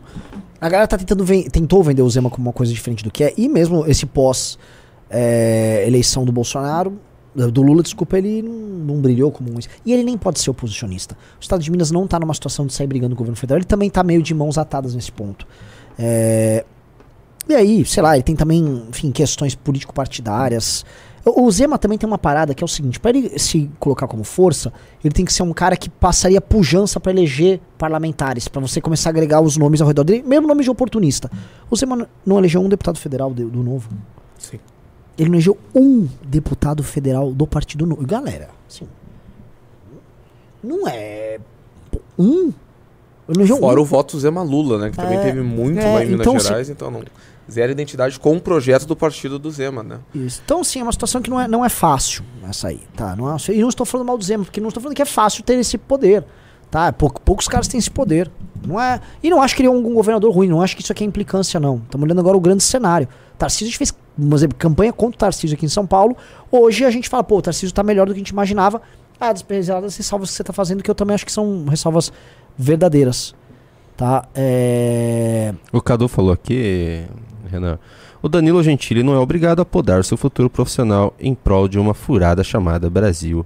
A 0.60 0.68
galera 0.68 0.86
tá 0.86 0.96
tentando 0.96 1.24
ven- 1.24 1.48
tentou 1.48 1.82
vender 1.82 2.02
o 2.02 2.08
Zema 2.10 2.30
como 2.30 2.46
uma 2.46 2.52
coisa 2.52 2.72
diferente 2.72 3.02
do 3.02 3.10
que 3.10 3.24
é. 3.24 3.34
E 3.36 3.48
mesmo 3.48 3.84
esse 3.88 4.06
pós 4.06 4.56
é, 5.10 5.84
eleição 5.86 6.24
do 6.24 6.30
Bolsonaro, 6.32 6.98
do 7.34 7.62
Lula, 7.62 7.82
desculpa, 7.82 8.16
ele 8.16 8.42
não, 8.42 8.52
não 8.94 9.00
brilhou 9.00 9.30
como 9.32 9.50
um. 9.50 9.58
E 9.84 9.92
ele 9.92 10.04
nem 10.04 10.16
pode 10.16 10.38
ser 10.38 10.50
oposicionista. 10.50 11.16
O 11.38 11.42
Estado 11.42 11.62
de 11.62 11.70
Minas 11.70 11.90
não 11.90 12.06
tá 12.06 12.18
numa 12.20 12.34
situação 12.34 12.66
de 12.66 12.72
sair 12.72 12.86
brigando 12.86 13.14
com 13.14 13.22
o 13.22 13.24
governo 13.24 13.36
federal. 13.36 13.58
Ele 13.58 13.64
também 13.64 13.90
tá 13.90 14.02
meio 14.04 14.22
de 14.22 14.32
mãos 14.34 14.56
atadas 14.56 14.94
nesse 14.94 15.10
ponto. 15.10 15.46
É, 15.98 16.64
e 17.48 17.54
aí, 17.54 17.84
sei 17.84 18.02
lá, 18.02 18.14
ele 18.16 18.22
tem 18.22 18.34
também, 18.36 18.84
enfim, 18.88 19.10
questões 19.10 19.54
político-partidárias. 19.54 20.84
O 21.26 21.50
Zema 21.50 21.78
também 21.78 21.96
tem 21.96 22.06
uma 22.06 22.18
parada 22.18 22.54
que 22.54 22.62
é 22.62 22.66
o 22.66 22.68
seguinte: 22.68 23.00
para 23.00 23.10
ele 23.16 23.38
se 23.38 23.70
colocar 23.80 24.06
como 24.06 24.24
força, 24.24 24.72
ele 25.02 25.12
tem 25.12 25.24
que 25.24 25.32
ser 25.32 25.42
um 25.42 25.52
cara 25.54 25.76
que 25.76 25.88
passaria 25.88 26.40
pujança 26.40 27.00
para 27.00 27.12
eleger 27.12 27.60
parlamentares, 27.78 28.46
para 28.46 28.60
você 28.60 28.80
começar 28.80 29.08
a 29.08 29.12
agregar 29.12 29.40
os 29.40 29.56
nomes 29.56 29.80
ao 29.80 29.88
redor 29.88 30.04
dele, 30.04 30.22
mesmo 30.22 30.46
nome 30.46 30.62
de 30.62 30.70
oportunista. 30.70 31.30
O 31.70 31.76
Zema 31.76 32.06
não 32.26 32.38
elegeu 32.38 32.60
um 32.60 32.68
deputado 32.68 32.98
federal 32.98 33.32
de- 33.32 33.44
do 33.46 33.62
Novo. 33.62 33.88
Sim. 34.38 34.58
Ele 35.16 35.30
elegeu 35.30 35.56
um 35.74 36.08
deputado 36.24 36.82
federal 36.82 37.32
do 37.32 37.46
Partido 37.46 37.86
Novo. 37.86 38.04
Galera, 38.06 38.48
assim, 38.68 38.86
não 40.62 40.88
é 40.88 41.38
um. 42.18 42.52
Elegeu 43.28 43.58
Fora 43.58 43.78
um. 43.78 43.82
o 43.82 43.86
voto 43.86 44.18
Zema 44.18 44.42
Lula, 44.42 44.78
né? 44.78 44.90
Que 44.90 44.96
também 44.96 45.18
É, 45.18 45.22
teve 45.22 45.40
muito 45.40 45.78
é, 45.80 45.94
lá 45.94 46.02
em 46.04 46.08
Minas 46.08 46.20
então, 46.26 46.38
se- 46.38 46.46
Gerais, 46.48 46.68
então 46.70 46.90
não. 46.90 47.02
Zero 47.50 47.72
identidade 47.72 48.18
com 48.18 48.34
o 48.36 48.40
projeto 48.40 48.86
do 48.86 48.96
partido 48.96 49.38
do 49.38 49.50
Zema, 49.50 49.82
né? 49.82 49.98
Isso. 50.14 50.40
Então, 50.44 50.62
assim, 50.62 50.80
é 50.80 50.82
uma 50.82 50.92
situação 50.92 51.20
que 51.20 51.28
não 51.28 51.38
é, 51.38 51.46
não 51.46 51.62
é 51.64 51.68
fácil 51.68 52.24
essa 52.48 52.68
aí, 52.68 52.80
tá? 52.96 53.14
Não 53.14 53.30
é, 53.30 53.36
e 53.52 53.60
não 53.60 53.68
estou 53.68 53.84
falando 53.84 54.06
mal 54.06 54.16
do 54.16 54.24
Zema, 54.24 54.44
porque 54.44 54.60
não 54.62 54.68
estou 54.68 54.82
falando 54.82 54.96
que 54.96 55.02
é 55.02 55.06
fácil 55.06 55.44
ter 55.44 55.54
esse 55.58 55.76
poder, 55.76 56.24
tá? 56.70 56.90
Pouco, 56.92 57.20
poucos 57.20 57.46
caras 57.46 57.68
têm 57.68 57.78
esse 57.78 57.90
poder. 57.90 58.30
Não 58.64 58.80
é, 58.80 59.00
e 59.22 59.30
não 59.30 59.42
acho 59.42 59.54
que 59.54 59.62
ele 59.62 59.68
é 59.68 59.70
um, 59.70 59.82
governador 59.94 60.32
ruim, 60.32 60.48
não 60.48 60.62
acho 60.62 60.74
que 60.74 60.82
isso 60.82 60.92
aqui 60.92 61.04
é 61.04 61.06
implicância, 61.06 61.60
não. 61.60 61.76
Estamos 61.76 62.04
olhando 62.04 62.20
agora 62.20 62.36
o 62.36 62.40
grande 62.40 62.62
cenário. 62.62 63.08
Tarcísio, 63.38 63.66
a 63.66 63.68
gente 63.68 63.78
fez 63.78 63.94
dizer, 64.16 64.52
campanha 64.54 64.92
contra 64.92 65.16
o 65.16 65.18
Tarcísio 65.18 65.56
aqui 65.56 65.66
em 65.66 65.68
São 65.68 65.86
Paulo. 65.86 66.16
Hoje 66.50 66.84
a 66.84 66.90
gente 66.90 67.08
fala, 67.08 67.24
pô, 67.24 67.38
o 67.38 67.42
Tarcísio 67.42 67.68
está 67.68 67.82
melhor 67.82 68.06
do 68.06 68.12
que 68.12 68.18
a 68.18 68.22
gente 68.22 68.30
imaginava. 68.30 68.80
Ah, 69.20 69.32
desprezíveis 69.32 69.96
ressalvas 69.96 70.30
que 70.30 70.36
você 70.36 70.42
está 70.42 70.52
fazendo, 70.52 70.82
que 70.82 70.90
eu 70.90 70.94
também 70.94 71.14
acho 71.14 71.26
que 71.26 71.32
são 71.32 71.64
ressalvas 71.66 72.12
verdadeiras. 72.56 73.34
Tá? 73.96 74.26
É... 74.34 75.54
O 75.72 75.80
Cadu 75.80 76.08
falou 76.08 76.32
aqui, 76.32 77.04
Renan. 77.50 77.78
O 78.20 78.28
Danilo 78.28 78.62
Gentili 78.62 79.02
não 79.02 79.14
é 79.14 79.18
obrigado 79.18 79.60
a 79.60 79.64
podar 79.64 80.02
seu 80.02 80.16
futuro 80.16 80.48
profissional 80.48 81.14
em 81.20 81.34
prol 81.34 81.68
de 81.68 81.78
uma 81.78 81.92
furada 81.92 82.42
chamada 82.42 82.88
Brasil. 82.88 83.44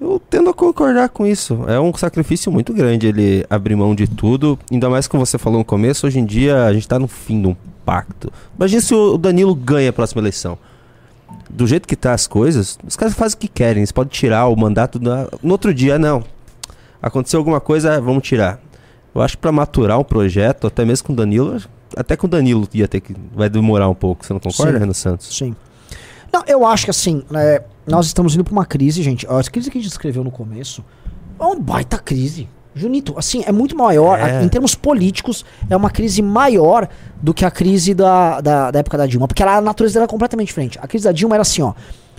Eu 0.00 0.20
tendo 0.30 0.50
a 0.50 0.54
concordar 0.54 1.08
com 1.10 1.26
isso. 1.26 1.64
É 1.68 1.78
um 1.78 1.92
sacrifício 1.94 2.50
muito 2.50 2.72
grande 2.72 3.06
ele 3.06 3.44
abrir 3.48 3.76
mão 3.76 3.94
de 3.94 4.06
tudo. 4.08 4.58
Ainda 4.70 4.88
mais 4.90 5.06
como 5.06 5.24
você 5.24 5.38
falou 5.38 5.58
no 5.58 5.64
começo, 5.64 6.06
hoje 6.06 6.18
em 6.18 6.24
dia 6.24 6.64
a 6.64 6.72
gente 6.72 6.88
tá 6.88 6.98
no 6.98 7.06
fim 7.06 7.40
de 7.40 7.48
um 7.48 7.56
pacto. 7.84 8.32
Imagina 8.56 8.80
se 8.80 8.94
o 8.94 9.16
Danilo 9.18 9.54
ganha 9.54 9.90
a 9.90 9.92
próxima 9.92 10.20
eleição. 10.20 10.58
Do 11.50 11.66
jeito 11.66 11.86
que 11.86 11.94
tá 11.96 12.14
as 12.14 12.26
coisas, 12.26 12.78
os 12.86 12.96
caras 12.96 13.14
fazem 13.14 13.36
o 13.36 13.38
que 13.40 13.48
querem. 13.48 13.80
Eles 13.80 13.92
podem 13.92 14.10
tirar 14.10 14.46
o 14.48 14.56
mandato 14.56 14.98
na- 15.00 15.28
no 15.42 15.52
outro 15.52 15.72
dia, 15.74 15.98
não. 15.98 16.24
Aconteceu 17.00 17.38
alguma 17.38 17.60
coisa, 17.60 18.00
vamos 18.00 18.22
tirar. 18.22 18.58
Eu 19.14 19.20
acho 19.20 19.36
que 19.36 19.42
pra 19.42 19.52
maturar 19.52 19.98
um 19.98 20.04
projeto, 20.04 20.66
até 20.66 20.84
mesmo 20.84 21.06
com 21.08 21.12
o 21.12 21.16
Danilo, 21.16 21.60
até 21.96 22.16
com 22.16 22.26
o 22.26 22.30
Danilo 22.30 22.66
ia 22.72 22.88
ter 22.88 23.00
que. 23.00 23.14
Vai 23.34 23.50
demorar 23.50 23.88
um 23.88 23.94
pouco, 23.94 24.24
você 24.24 24.32
não 24.32 24.40
concorda. 24.40 24.78
Renan 24.78 24.94
Santos? 24.94 25.36
Sim. 25.36 25.54
Não, 26.32 26.42
eu 26.46 26.64
acho 26.64 26.86
que 26.86 26.90
assim, 26.90 27.22
é, 27.34 27.62
nós 27.86 28.06
estamos 28.06 28.34
indo 28.34 28.44
pra 28.44 28.52
uma 28.52 28.64
crise, 28.66 29.02
gente. 29.02 29.26
A 29.26 29.42
crise 29.42 29.70
que 29.70 29.78
a 29.78 29.80
gente 29.80 29.88
descreveu 29.90 30.22
no 30.24 30.30
começo 30.30 30.84
é 31.38 31.42
uma 31.44 31.56
baita 31.56 31.98
crise. 31.98 32.48
Junito, 32.74 33.14
assim, 33.18 33.42
é 33.46 33.52
muito 33.52 33.76
maior. 33.76 34.18
É. 34.18 34.22
a- 34.38 34.42
Em 34.44 34.48
termos 34.48 34.74
políticos, 34.74 35.44
é 35.68 35.76
uma 35.76 35.90
crise 35.90 36.22
maior 36.22 36.88
do 37.20 37.34
que 37.34 37.44
a 37.44 37.50
crise 37.50 37.92
da, 37.92 38.40
da, 38.40 38.70
da 38.70 38.78
época 38.78 38.96
da 38.96 39.06
Dilma. 39.06 39.28
Porque 39.28 39.42
ela, 39.42 39.56
a 39.56 39.60
natureza 39.60 39.94
dela 39.94 40.04
é 40.04 40.08
completamente 40.08 40.46
diferente. 40.48 40.78
A 40.80 40.86
crise 40.86 41.04
da 41.04 41.12
Dilma 41.12 41.34
era 41.34 41.42
assim, 41.42 41.60
ó. 41.62 41.74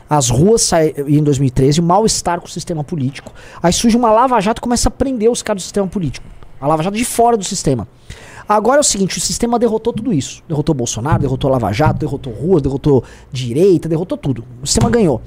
As 0.09 0.29
ruas 0.29 0.61
saíram 0.61 1.07
em 1.09 1.23
2013, 1.23 1.79
o 1.79 1.83
mal-estar 1.83 2.39
com 2.39 2.45
o 2.45 2.49
sistema 2.49 2.83
político. 2.83 3.31
Aí 3.63 3.73
surge 3.73 3.97
uma 3.97 4.11
lava-jato 4.11 4.59
e 4.59 4.61
começa 4.61 4.89
a 4.89 4.91
prender 4.91 5.31
os 5.31 5.41
caras 5.41 5.61
do 5.61 5.63
sistema 5.63 5.87
político. 5.87 6.27
A 6.61 6.67
lava-jato 6.67 6.95
de 6.95 7.05
fora 7.05 7.35
do 7.35 7.43
sistema. 7.43 7.87
Agora 8.47 8.77
é 8.77 8.81
o 8.81 8.83
seguinte, 8.83 9.17
o 9.17 9.21
sistema 9.21 9.57
derrotou 9.57 9.91
tudo 9.93 10.13
isso. 10.13 10.43
Derrotou 10.47 10.75
Bolsonaro, 10.75 11.19
derrotou 11.21 11.49
Lava 11.49 11.71
Jato, 11.71 11.99
derrotou 11.99 12.31
rua, 12.33 12.59
derrotou 12.61 13.03
direita, 13.31 13.87
derrotou 13.89 14.17
tudo. 14.17 14.43
O 14.61 14.67
sistema 14.67 14.89
ganhou. 14.89 15.21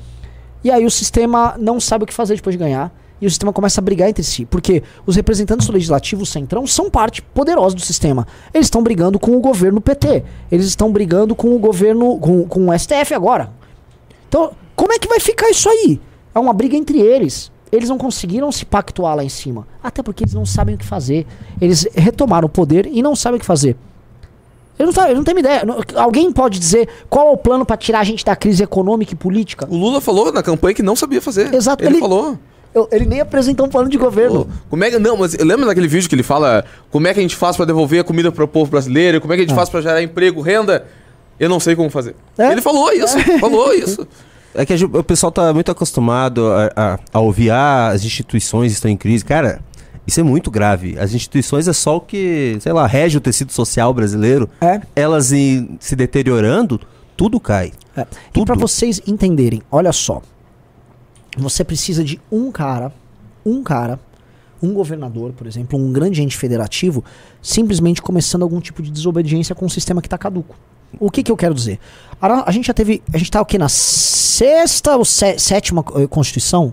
E 0.66 0.70
aí 0.72 0.84
o 0.84 0.90
sistema 0.90 1.54
não 1.56 1.78
sabe 1.78 2.02
o 2.02 2.06
que 2.08 2.12
fazer 2.12 2.34
depois 2.34 2.54
de 2.54 2.58
ganhar. 2.58 2.92
E 3.20 3.26
o 3.26 3.30
sistema 3.30 3.52
começa 3.52 3.80
a 3.80 3.84
brigar 3.84 4.08
entre 4.08 4.24
si. 4.24 4.44
Porque 4.44 4.82
os 5.06 5.14
representantes 5.14 5.68
do 5.68 5.72
legislativo, 5.72 6.26
centrão, 6.26 6.66
são 6.66 6.90
parte 6.90 7.22
poderosa 7.22 7.76
do 7.76 7.80
sistema. 7.80 8.26
Eles 8.52 8.66
estão 8.66 8.82
brigando 8.82 9.16
com 9.16 9.36
o 9.36 9.40
governo 9.40 9.80
PT. 9.80 10.24
Eles 10.50 10.66
estão 10.66 10.90
brigando 10.90 11.36
com 11.36 11.54
o 11.54 11.58
governo. 11.60 12.18
com, 12.18 12.42
com 12.48 12.68
o 12.68 12.76
STF 12.76 13.14
agora. 13.14 13.52
Então, 14.28 14.50
como 14.74 14.92
é 14.92 14.98
que 14.98 15.06
vai 15.06 15.20
ficar 15.20 15.48
isso 15.50 15.68
aí? 15.68 16.00
É 16.34 16.38
uma 16.40 16.52
briga 16.52 16.76
entre 16.76 16.98
eles. 16.98 17.52
Eles 17.70 17.88
não 17.88 17.96
conseguiram 17.96 18.50
se 18.50 18.64
pactuar 18.64 19.14
lá 19.14 19.22
em 19.22 19.28
cima. 19.28 19.68
Até 19.80 20.02
porque 20.02 20.24
eles 20.24 20.34
não 20.34 20.44
sabem 20.44 20.74
o 20.74 20.78
que 20.78 20.84
fazer. 20.84 21.28
Eles 21.60 21.86
retomaram 21.94 22.46
o 22.46 22.50
poder 22.50 22.86
e 22.86 23.04
não 23.04 23.14
sabem 23.14 23.36
o 23.36 23.40
que 23.40 23.46
fazer. 23.46 23.76
Eles 24.78 24.86
não, 24.88 24.92
sabem, 24.92 25.10
eles 25.10 25.18
não 25.18 25.24
têm 25.24 25.34
uma 25.34 25.40
ideia. 25.40 25.62
Alguém 25.96 26.30
pode 26.32 26.58
dizer 26.58 26.88
qual 27.08 27.28
é 27.28 27.30
o 27.30 27.36
plano 27.36 27.64
para 27.64 27.76
tirar 27.76 28.00
a 28.00 28.04
gente 28.04 28.24
da 28.24 28.36
crise 28.36 28.62
econômica 28.62 29.12
e 29.12 29.16
política? 29.16 29.66
O 29.70 29.76
Lula 29.76 30.00
falou 30.00 30.30
na 30.32 30.42
campanha 30.42 30.74
que 30.74 30.82
não 30.82 30.94
sabia 30.94 31.20
fazer. 31.22 31.52
Exato, 31.54 31.82
Ele, 31.82 31.94
ele- 31.94 32.00
falou. 32.00 32.38
Eu- 32.74 32.86
ele 32.92 33.06
nem 33.06 33.20
apresentou 33.22 33.64
um 33.64 33.70
plano 33.70 33.88
de 33.88 33.96
governo. 33.96 34.44
Pô, 34.44 34.50
Como 34.68 34.84
é 34.84 34.90
que. 34.90 34.98
Não, 34.98 35.16
mas 35.16 35.34
lembra 35.34 35.64
daquele 35.64 35.88
vídeo 35.88 36.06
que 36.10 36.14
ele 36.14 36.22
fala 36.22 36.62
como 36.90 37.08
é 37.08 37.14
que 37.14 37.18
a 37.20 37.22
gente 37.22 37.34
faz 37.34 37.56
pra 37.56 37.64
devolver 37.64 38.00
a 38.00 38.04
comida 38.04 38.30
pro 38.30 38.46
povo 38.46 38.70
brasileiro? 38.70 39.18
Como 39.18 39.32
é 39.32 39.36
que 39.36 39.42
a 39.44 39.46
gente 39.46 39.56
faz 39.56 39.70
pra 39.70 39.80
gerar 39.80 40.02
emprego, 40.02 40.42
renda? 40.42 40.86
Eu 41.40 41.48
não 41.48 41.58
sei 41.58 41.74
como 41.74 41.88
fazer. 41.88 42.14
É? 42.36 42.52
Ele 42.52 42.60
falou 42.60 42.92
isso, 42.92 43.18
falou 43.40 43.72
isso. 43.72 44.06
É 44.58 44.64
que 44.64 44.74
gente- 44.74 44.96
o 44.96 45.04
pessoal 45.04 45.30
tá 45.30 45.52
muito 45.52 45.70
acostumado 45.70 46.46
a, 46.48 46.72
a- 46.74 46.98
a 47.12 47.20
ouvir, 47.20 47.50
ah, 47.50 47.88
as 47.88 48.04
instituições 48.04 48.72
estão 48.72 48.90
em 48.90 48.96
crise. 48.96 49.22
Cara, 49.22 49.60
isso 50.06 50.20
é 50.20 50.22
muito 50.22 50.50
grave. 50.50 50.98
As 50.98 51.12
instituições 51.14 51.66
é 51.68 51.72
só 51.72 51.96
o 51.96 52.00
que, 52.00 52.56
sei 52.60 52.72
lá, 52.72 52.86
rege 52.86 53.16
o 53.18 53.20
tecido 53.20 53.52
social 53.52 53.92
brasileiro. 53.92 54.48
É. 54.60 54.80
Elas 54.94 55.32
em- 55.32 55.76
se 55.80 55.96
deteriorando, 55.96 56.80
tudo 57.16 57.40
cai. 57.40 57.72
É. 57.96 58.02
E 58.02 58.06
Tudo. 58.32 58.46
pra 58.46 58.54
vocês 58.56 59.00
entenderem, 59.06 59.62
olha 59.70 59.92
só. 59.92 60.22
Você 61.38 61.64
precisa 61.64 62.02
de 62.04 62.20
um 62.30 62.50
cara, 62.50 62.92
um 63.44 63.62
cara, 63.62 63.98
um 64.62 64.72
governador, 64.72 65.32
por 65.32 65.46
exemplo, 65.46 65.78
um 65.78 65.92
grande 65.92 66.22
ente 66.22 66.36
federativo, 66.36 67.04
simplesmente 67.42 68.00
começando 68.00 68.42
algum 68.42 68.60
tipo 68.60 68.82
de 68.82 68.90
desobediência 68.90 69.54
com 69.54 69.66
um 69.66 69.68
sistema 69.68 70.00
que 70.00 70.08
tá 70.08 70.16
caduco. 70.16 70.56
O 71.00 71.10
que 71.10 71.22
que 71.22 71.30
eu 71.30 71.36
quero 71.36 71.54
dizer? 71.54 71.78
A, 72.20 72.48
a 72.48 72.52
gente 72.52 72.66
já 72.68 72.72
teve, 72.74 73.02
a 73.12 73.18
gente 73.18 73.30
tá 73.30 73.40
o 73.42 73.44
quê? 73.44 73.58
Na 73.58 73.68
sexta 73.68 74.96
ou 74.96 75.04
sé- 75.04 75.36
sétima 75.38 75.84
eh, 75.96 76.06
constituição? 76.06 76.72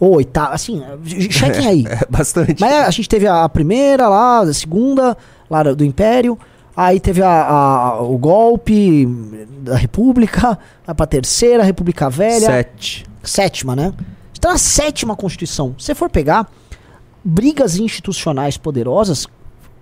Ou 0.00 0.16
oitava, 0.16 0.54
assim, 0.54 0.82
chequem 1.30 1.66
aí. 1.66 1.84
É 1.88 2.00
bastante. 2.10 2.60
Mas 2.60 2.72
a 2.72 2.90
gente 2.90 3.08
teve 3.08 3.26
a 3.26 3.48
primeira 3.48 4.08
lá, 4.08 4.40
a 4.40 4.52
segunda, 4.52 5.16
lá 5.48 5.62
do 5.62 5.84
Império. 5.84 6.38
Aí 6.76 6.98
teve 6.98 7.22
a, 7.22 7.28
a- 7.48 8.02
o 8.02 8.18
golpe 8.18 9.06
da 9.60 9.76
República, 9.76 10.58
vai 10.84 10.94
pra 10.94 11.06
terceira, 11.06 11.62
República 11.62 12.10
Velha. 12.10 12.46
Sete. 12.46 13.06
Sétima, 13.22 13.76
né? 13.76 13.92
Está 14.32 14.50
na 14.50 14.58
sétima 14.58 15.14
Constituição. 15.16 15.74
Se 15.78 15.86
você 15.86 15.94
for 15.94 16.10
pegar 16.10 16.48
brigas 17.24 17.78
institucionais 17.78 18.56
poderosas, 18.56 19.26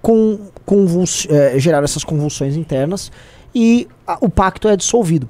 com, 0.00 0.38
convuls, 0.66 1.26
eh, 1.30 1.54
geraram 1.58 1.84
essas 1.84 2.04
convulsões 2.04 2.56
internas 2.56 3.10
e 3.54 3.88
a- 4.06 4.18
o 4.20 4.28
pacto 4.28 4.68
é 4.68 4.76
dissolvido. 4.76 5.28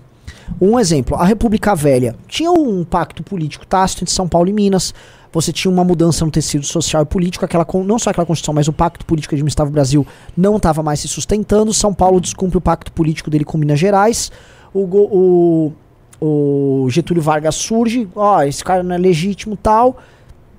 Um 0.60 0.78
exemplo, 0.78 1.16
a 1.16 1.24
República 1.24 1.74
Velha 1.74 2.14
tinha 2.28 2.50
um 2.50 2.84
pacto 2.84 3.22
político 3.22 3.66
tácito 3.66 4.04
entre 4.04 4.14
São 4.14 4.28
Paulo 4.28 4.48
e 4.48 4.52
Minas. 4.52 4.94
Você 5.32 5.50
tinha 5.52 5.72
uma 5.72 5.82
mudança 5.82 6.24
no 6.24 6.30
tecido 6.30 6.64
social 6.66 7.02
e 7.02 7.06
político, 7.06 7.44
aquela, 7.44 7.66
não 7.86 7.98
só 7.98 8.10
aquela 8.10 8.26
Constituição, 8.26 8.52
mas 8.54 8.68
o 8.68 8.72
pacto 8.72 9.04
político 9.06 9.34
administrava 9.34 9.70
o 9.70 9.72
Brasil 9.72 10.06
não 10.36 10.56
estava 10.56 10.82
mais 10.82 11.00
se 11.00 11.08
sustentando. 11.08 11.72
São 11.72 11.94
Paulo 11.94 12.20
descumpre 12.20 12.58
o 12.58 12.60
pacto 12.60 12.92
político 12.92 13.30
dele 13.30 13.44
com 13.44 13.56
Minas 13.56 13.78
Gerais. 13.78 14.30
O, 14.74 14.80
o, 14.80 15.72
o 16.20 16.90
Getúlio 16.90 17.22
Vargas 17.22 17.54
surge, 17.54 18.08
ó, 18.14 18.42
esse 18.42 18.62
cara 18.62 18.82
não 18.82 18.94
é 18.94 18.98
legítimo 18.98 19.56
tal. 19.56 19.96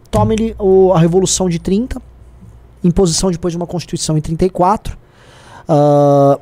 Toma 0.10 0.34
ele 0.34 0.56
o- 0.60 0.92
a 0.94 1.00
Revolução 1.00 1.48
de 1.48 1.60
30, 1.60 2.02
imposição 2.84 3.30
depois 3.32 3.52
de 3.52 3.58
uma 3.58 3.68
Constituição 3.68 4.18
em 4.18 4.22
34. 4.22 4.98
Ah, 5.68 6.40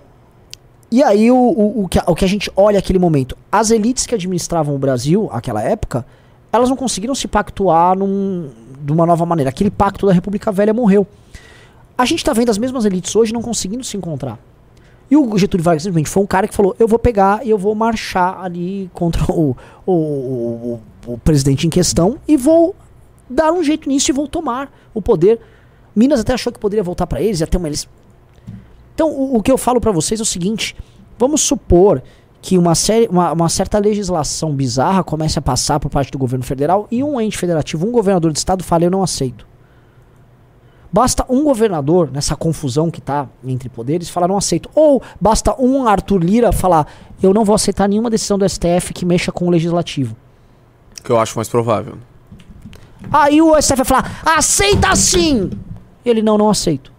e 0.92 1.02
aí 1.02 1.32
o, 1.32 1.36
o, 1.36 1.84
o, 1.84 1.88
que 1.88 1.98
a, 2.00 2.04
o 2.08 2.14
que 2.16 2.26
a 2.26 2.28
gente 2.28 2.52
olha 2.56 2.78
aquele 2.80 3.00
momento, 3.00 3.38
as 3.52 3.72
elites 3.72 4.06
que 4.06 4.14
administravam 4.14 4.76
o 4.76 4.78
Brasil, 4.78 5.30
aquela 5.32 5.62
época, 5.62 6.06
elas 6.52 6.70
não 6.70 6.76
conseguiram 6.76 7.16
se 7.16 7.28
pactuar 7.28 7.98
num, 7.98 8.50
de 8.82 8.92
uma 8.92 9.06
nova 9.06 9.26
maneira. 9.26 9.50
Aquele 9.50 9.72
pacto 9.72 10.06
da 10.06 10.12
República 10.14 10.52
Velha 10.52 10.74
morreu. 10.74 11.08
A 11.98 12.06
gente 12.06 12.24
tá 12.26 12.34
vendo 12.34 12.50
as 12.50 12.58
mesmas 12.58 12.84
elites 12.84 13.16
hoje 13.16 13.32
não 13.34 13.42
conseguindo 13.42 13.84
se 13.84 13.96
encontrar. 13.96 14.38
E 15.10 15.16
o 15.18 15.38
Getúlio 15.38 15.64
Vargas 15.64 15.84
simplesmente 15.84 16.10
foi 16.10 16.24
um 16.24 16.28
cara 16.28 16.48
que 16.48 16.54
falou: 16.54 16.76
eu 16.80 16.88
vou 16.88 16.98
pegar 17.00 17.46
e 17.46 17.50
eu 17.50 17.58
vou 17.58 17.76
marchar 17.76 18.42
ali 18.42 18.90
contra 18.94 19.24
o, 19.32 19.56
o, 19.86 19.92
o, 19.94 20.80
o- 21.08 21.14
o 21.14 21.18
presidente 21.18 21.66
em 21.66 21.70
questão 21.70 22.18
e 22.28 22.38
vou 22.38 22.76
dar 23.30 23.52
um 23.52 23.64
jeito 23.64 23.90
nisso 23.90 24.12
e 24.12 24.14
vou 24.14 24.28
tomar 24.28 24.72
o 24.94 25.02
poder. 25.02 25.40
Minas 25.96 26.20
até 26.22 26.34
achou 26.34 26.52
que 26.54 26.60
poderia 26.60 26.84
voltar 26.84 27.06
para 27.08 27.22
eles, 27.22 27.40
ia 27.40 27.48
ter 27.48 27.58
uma 27.58 27.68
eles. 27.68 27.88
Então, 29.02 29.10
o, 29.10 29.38
o 29.38 29.42
que 29.42 29.52
eu 29.52 29.58
falo 29.58 29.82
para 29.82 29.92
vocês 29.92 30.20
é 30.20 30.24
o 30.24 30.26
seguinte: 30.26 30.76
vamos 31.18 31.42
supor 31.42 32.04
que 32.40 32.56
uma, 32.56 32.76
série, 32.76 33.08
uma, 33.08 33.32
uma 33.32 33.50
certa 33.50 33.80
legislação 33.80 34.54
bizarra 34.54 35.04
comece 35.04 35.40
a 35.40 35.42
passar 35.42 35.80
por 35.80 35.90
parte 35.90 36.12
do 36.12 36.20
governo 36.20 36.46
federal 36.46 36.88
e 36.92 37.04
um 37.04 37.20
ente 37.20 37.36
federativo, 37.36 37.88
um 37.88 37.92
governador 37.92 38.32
de 38.32 38.38
estado, 38.38 38.64
fale: 38.64 38.86
eu 38.86 38.92
não 38.92 39.02
aceito. 39.02 39.48
Basta 40.94 41.26
um 41.28 41.44
governador, 41.44 42.12
nessa 42.12 42.36
confusão 42.36 42.92
que 42.92 43.02
tá 43.02 43.28
entre 43.44 43.70
poderes, 43.70 44.08
falar 44.08 44.28
não 44.28 44.38
aceito. 44.38 44.70
Ou 44.76 45.02
basta 45.20 45.56
um 45.60 45.88
Arthur 45.88 46.22
Lira 46.22 46.52
falar 46.52 46.86
eu 47.24 47.34
não 47.34 47.44
vou 47.44 47.56
aceitar 47.56 47.90
nenhuma 47.90 48.10
decisão 48.10 48.38
do 48.38 48.48
STF 48.48 48.94
que 48.94 49.04
mexa 49.04 49.32
com 49.32 49.48
o 49.48 49.50
legislativo. 49.50 50.16
Que 51.04 51.12
eu 51.12 51.18
acho 51.18 51.36
mais 51.36 51.50
provável. 51.50 51.96
Aí 53.12 53.42
o 53.42 53.60
STF 53.60 53.78
vai 53.78 53.86
falar 53.86 54.22
aceita 54.24 54.96
sim! 54.96 55.50
Ele 56.06 56.22
não, 56.22 56.38
não 56.38 56.50
aceito. 56.52 56.92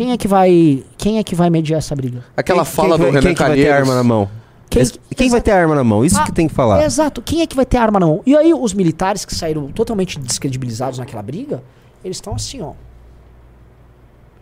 Quem 0.00 0.12
é 0.12 0.16
que 0.16 0.26
vai, 0.26 0.82
quem 1.00 1.18
é 1.18 1.24
que 1.24 1.34
vai 1.34 1.48
mediar 1.50 1.78
essa 1.78 1.96
briga? 1.96 2.22
Aquela 2.36 2.64
Quem- 2.64 2.72
fala 2.74 2.88
quem, 2.90 2.96
do 2.98 3.02
vai- 3.04 3.10
Renan 3.12 3.22
quem 3.22 3.34
que 3.34 3.42
vai 3.42 3.54
ter 3.56 3.70
arma 3.70 3.94
na 3.94 4.04
mão? 4.04 4.28
Quem- 4.68 4.82
Esse- 4.82 5.00
Quem, 5.16 5.30
vai 5.30 5.40
ter 5.40 5.50
arma 5.50 5.74
na 5.74 5.82
mão? 5.82 6.04
Isso 6.04 6.18
Ah, 6.20 6.24
que 6.24 6.32
tem 6.32 6.46
que 6.46 6.54
falar. 6.54 6.84
Exato. 6.84 7.20
Quem 7.22 7.40
é 7.40 7.46
que 7.46 7.56
vai 7.56 7.66
ter 7.66 7.78
arma 7.78 7.98
na 7.98 8.06
mão? 8.06 8.22
E 8.26 8.36
aí 8.36 8.52
os 8.54 8.72
militares 8.72 9.24
que 9.24 9.34
saíram 9.34 9.68
totalmente 9.72 10.18
descredibilizados 10.18 10.98
naquela 10.98 11.22
briga, 11.22 11.62
eles 12.04 12.18
estão 12.18 12.34
assim, 12.34 12.60
ó. 12.60 12.72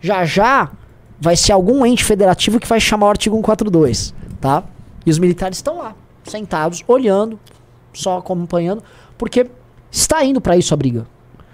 Já 0.01 0.25
já 0.25 0.69
vai 1.19 1.35
ser 1.35 1.51
algum 1.51 1.85
ente 1.85 2.03
federativo 2.05 2.59
que 2.59 2.67
vai 2.67 2.79
chamar 2.79 3.07
o 3.07 3.09
artigo 3.09 3.35
142, 3.37 4.13
tá? 4.39 4.63
E 5.05 5.09
os 5.09 5.17
militares 5.19 5.57
estão 5.57 5.77
lá, 5.79 5.95
sentados, 6.23 6.83
olhando, 6.87 7.39
só 7.93 8.17
acompanhando, 8.19 8.83
porque 9.17 9.47
está 9.91 10.23
indo 10.23 10.39
pra 10.39 10.55
isso 10.55 10.73
a 10.73 10.77
briga. 10.77 11.05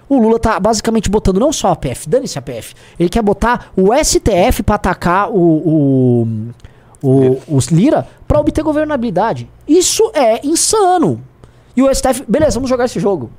O 0.07 0.19
Lula 0.19 0.39
tá 0.39 0.59
basicamente 0.59 1.09
botando 1.09 1.39
não 1.39 1.51
só 1.51 1.69
a 1.69 1.75
PF, 1.75 2.07
dane-se 2.07 2.37
a 2.37 2.41
PF. 2.41 2.75
Ele 2.99 3.09
quer 3.09 3.21
botar 3.21 3.71
o 3.75 3.93
STF 3.93 4.63
pra 4.63 4.75
atacar 4.75 5.29
o, 5.31 5.35
o, 5.35 6.27
o, 7.01 7.41
os 7.47 7.67
Lira 7.67 8.07
pra 8.27 8.39
obter 8.39 8.63
governabilidade. 8.63 9.49
Isso 9.67 10.11
é 10.13 10.45
insano. 10.45 11.21
E 11.75 11.81
o 11.81 11.93
STF, 11.93 12.23
beleza, 12.27 12.55
vamos 12.55 12.69
jogar 12.69 12.85
esse 12.85 12.99
jogo. 12.99 13.29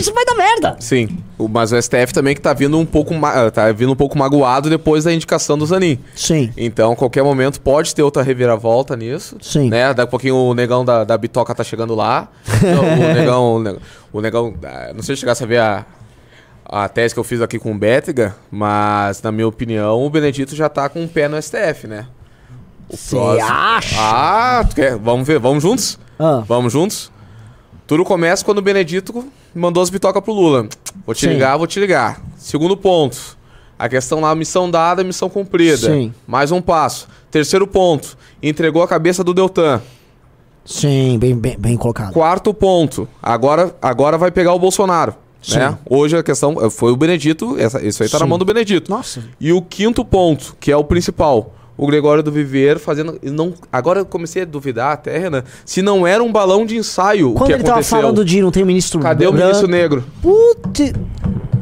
Isso 0.00 0.12
vai 0.14 0.24
dar 0.24 0.34
merda. 0.34 0.76
Sim, 0.80 1.18
o- 1.38 1.46
mas 1.46 1.72
o 1.72 1.76
STF 1.76 2.12
também 2.14 2.34
que 2.34 2.40
tá 2.40 2.52
vindo 2.54 2.78
um 2.78 2.86
pouco 2.86 3.12
ma- 3.14 3.50
tá 3.50 3.70
vindo 3.70 3.92
um 3.92 3.96
pouco 3.96 4.16
magoado 4.18 4.70
depois 4.70 5.04
da 5.04 5.12
indicação 5.12 5.58
do 5.58 5.66
Zanin. 5.66 5.98
Sim. 6.14 6.50
Então, 6.56 6.92
a 6.92 6.96
qualquer 6.96 7.22
momento 7.22 7.60
pode 7.60 7.94
ter 7.94 8.02
outra 8.02 8.22
reviravolta 8.22 8.96
nisso. 8.96 9.36
Sim. 9.42 9.68
Né? 9.68 9.88
Daqui 9.88 10.00
a 10.02 10.06
pouquinho 10.06 10.36
o 10.36 10.54
negão 10.54 10.84
da, 10.84 11.04
da 11.04 11.16
Bitoca 11.18 11.54
tá 11.54 11.62
chegando 11.62 11.94
lá. 11.94 12.28
Então, 12.56 12.82
o 12.82 12.96
negão. 13.14 13.54
o 13.56 13.60
negão- 13.60 13.80
O 14.12 14.20
negão. 14.20 14.54
ah, 14.64 14.92
Não 14.94 15.02
sei 15.02 15.14
se 15.16 15.20
chegasse 15.20 15.44
a 15.44 15.46
ver 15.46 15.58
a, 15.60 15.84
a 16.64 16.88
tese 16.88 17.12
que 17.14 17.20
eu 17.20 17.24
fiz 17.24 17.40
aqui 17.42 17.58
com 17.58 17.72
o 17.72 17.78
Bétega, 17.78 18.34
mas, 18.50 19.20
na 19.22 19.30
minha 19.30 19.46
opinião, 19.46 20.02
o 20.04 20.08
Benedito 20.10 20.56
já 20.56 20.68
tá 20.68 20.88
com 20.88 21.00
um 21.02 21.06
pé 21.08 21.28
no 21.28 21.36
STF, 21.40 21.86
né? 21.86 22.06
O 22.88 22.96
Cê 22.96 23.16
próximo- 23.16 23.46
acha? 23.50 23.96
Ah, 23.98 24.64
tu 24.68 24.74
quer? 24.74 24.96
Vamos 24.96 25.26
ver, 25.26 25.38
vamos 25.38 25.62
juntos? 25.62 25.98
Ah. 26.18 26.42
Vamos 26.46 26.72
juntos? 26.72 27.10
Tudo 27.86 28.04
começa 28.04 28.44
quando 28.44 28.58
o 28.58 28.62
Benedito 28.62 29.24
mandou 29.54 29.82
as 29.82 29.90
bitocas 29.90 30.22
pro 30.22 30.32
Lula. 30.32 30.68
Vou 31.04 31.14
te 31.14 31.22
Sim. 31.22 31.28
ligar, 31.28 31.56
vou 31.56 31.66
te 31.66 31.78
ligar. 31.80 32.20
Segundo 32.36 32.76
ponto. 32.76 33.36
A 33.78 33.88
questão 33.88 34.20
lá, 34.20 34.34
missão 34.34 34.70
dada, 34.70 35.02
missão 35.02 35.28
cumprida. 35.28 35.76
Sim. 35.88 36.14
Mais 36.26 36.52
um 36.52 36.60
passo. 36.60 37.08
Terceiro 37.30 37.66
ponto. 37.66 38.16
Entregou 38.42 38.82
a 38.82 38.88
cabeça 38.88 39.24
do 39.24 39.34
Deltan. 39.34 39.80
Sim, 40.64 41.18
bem, 41.18 41.34
bem, 41.34 41.56
bem 41.58 41.76
colocado. 41.76 42.12
Quarto 42.12 42.54
ponto. 42.54 43.08
Agora, 43.20 43.74
agora 43.82 44.16
vai 44.16 44.30
pegar 44.30 44.52
o 44.52 44.58
Bolsonaro. 44.58 45.14
Né? 45.50 45.76
Hoje 45.90 46.16
a 46.16 46.22
questão 46.22 46.56
eh, 46.64 46.70
foi 46.70 46.92
o 46.92 46.96
Benedito, 46.96 47.58
essa, 47.58 47.84
isso 47.84 48.02
aí 48.02 48.08
tá 48.08 48.18
na 48.20 48.26
Sim. 48.26 48.28
mão 48.28 48.38
do 48.38 48.44
Benedito. 48.44 48.88
Nossa. 48.88 49.24
E 49.40 49.52
o 49.52 49.60
quinto 49.60 50.04
ponto, 50.04 50.56
que 50.60 50.70
é 50.70 50.76
o 50.76 50.84
principal, 50.84 51.52
o 51.82 51.86
Gregório 51.86 52.22
do 52.22 52.30
Viver 52.30 52.78
fazendo. 52.78 53.18
e 53.22 53.30
Não, 53.30 53.52
agora 53.72 54.00
eu 54.00 54.06
comecei 54.06 54.42
a 54.42 54.44
duvidar 54.44 54.92
até, 54.92 55.18
Renan, 55.18 55.42
se 55.64 55.82
não 55.82 56.06
era 56.06 56.22
um 56.22 56.30
balão 56.30 56.64
de 56.64 56.76
ensaio 56.76 57.30
o 57.30 57.34
Quando 57.34 57.46
que 57.48 57.52
ele 57.54 57.62
tava 57.62 57.74
aconteceu. 57.80 57.98
falando 57.98 58.24
de 58.24 58.40
não 58.40 58.50
tem 58.50 58.64
ministro 58.64 59.00
Cadê 59.00 59.26
o 59.26 59.32
branco- 59.32 59.46
ministro 59.46 59.68
negro? 59.68 60.04
Putz. 60.22 60.92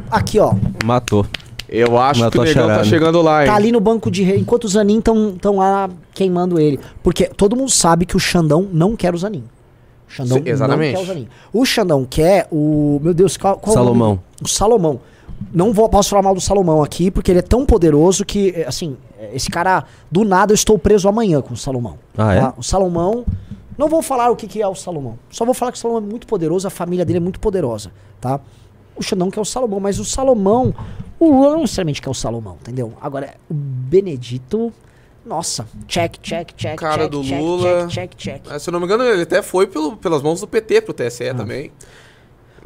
Aqui, 0.09 0.39
ó. 0.39 0.53
Matou. 0.85 1.25
Eu 1.67 1.97
acho 1.97 2.29
que 2.29 2.37
o 2.37 2.43
negão 2.43 2.67
tá 2.67 2.83
chegando 2.83 3.21
lá, 3.21 3.43
hein? 3.43 3.49
Tá 3.49 3.55
ali 3.55 3.71
no 3.71 3.79
banco 3.79 4.11
de 4.11 4.23
rei, 4.23 4.37
enquanto 4.39 4.65
os 4.65 4.73
Zanin 4.73 4.99
estão 4.99 5.55
lá 5.57 5.89
queimando 6.13 6.59
ele. 6.59 6.77
Porque 7.01 7.25
todo 7.27 7.55
mundo 7.55 7.71
sabe 7.71 8.05
que 8.05 8.15
o 8.15 8.19
Xandão 8.19 8.67
não 8.73 8.93
quer 8.95 9.15
o 9.15 9.17
Zanin. 9.17 9.43
O 10.05 10.11
Xandão 10.11 10.37
Sim, 10.39 10.43
exatamente. 10.47 10.93
não 10.95 10.99
quer 10.99 11.03
o 11.03 11.13
Zanin. 11.13 11.27
O 11.53 11.65
Xandão 11.65 12.05
quer 12.09 12.47
o. 12.51 12.99
Meu 13.01 13.13
Deus, 13.13 13.37
qual, 13.37 13.55
qual 13.57 13.73
é 13.73 13.79
o? 13.79 13.83
Salomão. 13.83 14.19
O 14.43 14.47
Salomão. 14.49 14.99
Não 15.53 15.73
vou, 15.73 15.87
posso 15.89 16.09
falar 16.09 16.21
mal 16.21 16.33
do 16.35 16.41
Salomão 16.41 16.83
aqui, 16.83 17.09
porque 17.11 17.31
ele 17.31 17.39
é 17.39 17.43
tão 17.43 17.65
poderoso 17.65 18.23
que, 18.25 18.51
é, 18.55 18.67
assim, 18.67 18.97
é, 19.19 19.31
esse 19.35 19.49
cara, 19.49 19.85
do 20.11 20.23
nada 20.23 20.51
eu 20.51 20.55
estou 20.55 20.77
preso 20.77 21.07
amanhã 21.09 21.41
com 21.41 21.53
o 21.53 21.57
Salomão. 21.57 21.97
Ah, 22.17 22.33
é? 22.33 22.39
Tá? 22.41 22.53
O 22.57 22.63
Salomão. 22.63 23.25
Não 23.77 23.87
vou 23.89 24.01
falar 24.01 24.29
o 24.29 24.35
que, 24.35 24.47
que 24.47 24.61
é 24.61 24.67
o 24.67 24.75
Salomão. 24.75 25.17
Só 25.29 25.43
vou 25.43 25.53
falar 25.53 25.71
que 25.71 25.77
o 25.77 25.81
Salomão 25.81 26.03
é 26.03 26.05
muito 26.11 26.27
poderoso, 26.27 26.67
a 26.67 26.69
família 26.69 27.03
dele 27.03 27.17
é 27.17 27.21
muito 27.21 27.39
poderosa, 27.39 27.91
tá? 28.19 28.39
O 28.95 29.01
Xandão 29.01 29.31
quer 29.31 29.39
o 29.39 29.45
Salomão, 29.45 29.79
mas 29.79 29.97
o 29.99 30.05
Salomão. 30.05 30.73
O 31.19 31.25
Lula 31.31 31.51
não 31.53 31.61
necessariamente 31.61 32.01
quer 32.01 32.09
o 32.09 32.13
Salomão, 32.13 32.57
entendeu? 32.61 32.93
Agora, 33.01 33.33
o 33.49 33.53
Benedito. 33.53 34.71
Nossa, 35.25 35.67
check, 35.87 36.17
check, 36.21 36.51
check, 36.55 36.75
Cara 36.79 37.03
check, 37.03 37.11
do 37.11 37.23
check, 37.23 37.39
Lula. 37.39 37.87
check, 37.87 38.15
check, 38.15 38.15
check. 38.15 38.41
Ah, 38.51 38.57
Se 38.57 38.69
eu 38.69 38.71
não 38.71 38.79
me 38.79 38.85
engano, 38.85 39.03
ele 39.03 39.21
até 39.21 39.41
foi 39.43 39.67
pelo, 39.67 39.95
pelas 39.95 40.21
mãos 40.21 40.41
do 40.41 40.47
PT 40.47 40.81
pro 40.81 40.91
Ah. 40.97 41.07
TSE 41.09 41.33
também. 41.35 41.71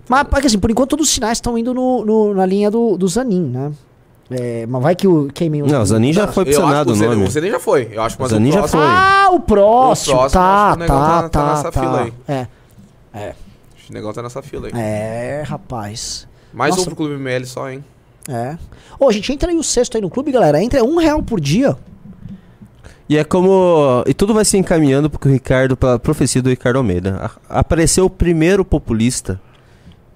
Mas, 0.08 0.28
porque 0.28 0.48
assim, 0.48 0.60
por 0.60 0.70
enquanto 0.72 0.92
todos 0.92 1.08
os 1.08 1.14
sinais 1.14 1.38
estão 1.38 1.58
indo 1.58 1.74
no, 1.74 2.06
no- 2.06 2.34
na 2.34 2.46
linha 2.46 2.70
do, 2.70 2.98
do 2.98 3.08
Zanin, 3.08 3.42
né? 3.50 3.72
É, 4.30 4.66
mas 4.68 4.82
vai 4.82 4.96
que 4.96 5.08
o 5.08 5.28
queimem 5.34 5.62
o 5.62 5.68
Não, 5.68 5.82
o 5.82 5.86
Zanin 5.86 6.12
já 6.12 6.28
foi 6.28 6.46
pro 6.46 6.54
Senado 6.56 6.94
o 6.94 6.96
nome. 6.96 7.26
O 7.26 7.30
Zenin 7.30 7.52
já 7.52 7.60
foi. 7.60 7.90
Eu 7.92 8.02
acho 8.02 8.18
que 8.18 8.24
O 8.24 8.28
Zanin 8.28 8.52
já 8.52 8.68
foi. 8.68 8.80
Ah, 8.84 9.30
o 9.32 9.40
próximo, 9.40 10.16
O 10.16 10.20
próximo, 10.20 10.42
tá, 10.42 10.76
tá, 10.78 10.86
tá- 10.88 11.22
tá 11.24 11.30
tá, 11.30 11.50
nessa 11.52 11.72
tá. 11.72 11.80
fila 11.80 12.02
aí. 12.02 12.14
É, 13.14 13.34
O 13.90 13.94
negão 13.94 14.12
tá 14.14 14.24
nessa 14.24 14.42
fila 14.42 14.68
aí. 14.68 14.74
é, 14.76 15.44
rapaz. 15.46 16.28
Mais 16.52 16.72
Nossa. 16.72 16.82
um 16.82 16.86
pro 16.86 16.96
Clube 16.96 17.14
ML 17.16 17.46
só, 17.46 17.70
hein? 17.70 17.84
É. 18.28 18.58
Ô, 19.00 19.12
gente, 19.12 19.32
entra 19.32 19.52
aí 19.52 19.58
o 19.58 19.64
sexto 19.64 19.96
aí 19.96 20.02
no 20.02 20.10
clube, 20.10 20.32
galera. 20.32 20.60
Entra 20.64 20.80
é 20.80 20.84
um 20.84 20.98
real 20.98 21.22
por 21.22 21.40
dia. 21.40 21.76
E 23.08 23.18
é 23.18 23.24
como. 23.24 24.04
E 24.08 24.14
tudo 24.16 24.34
vai 24.34 24.44
se 24.44 24.58
encaminhando 24.58 25.08
porque 25.10 25.28
o 25.28 25.32
Ricardo, 25.32 25.78
pela 25.78 26.00
profecia 26.00 26.42
do 26.42 26.50
Ricardo 26.50 26.78
Almeida, 26.78 27.32
a- 27.48 27.60
apareceu 27.60 28.06
o 28.06 28.10
primeiro 28.10 28.66
populista 28.66 29.40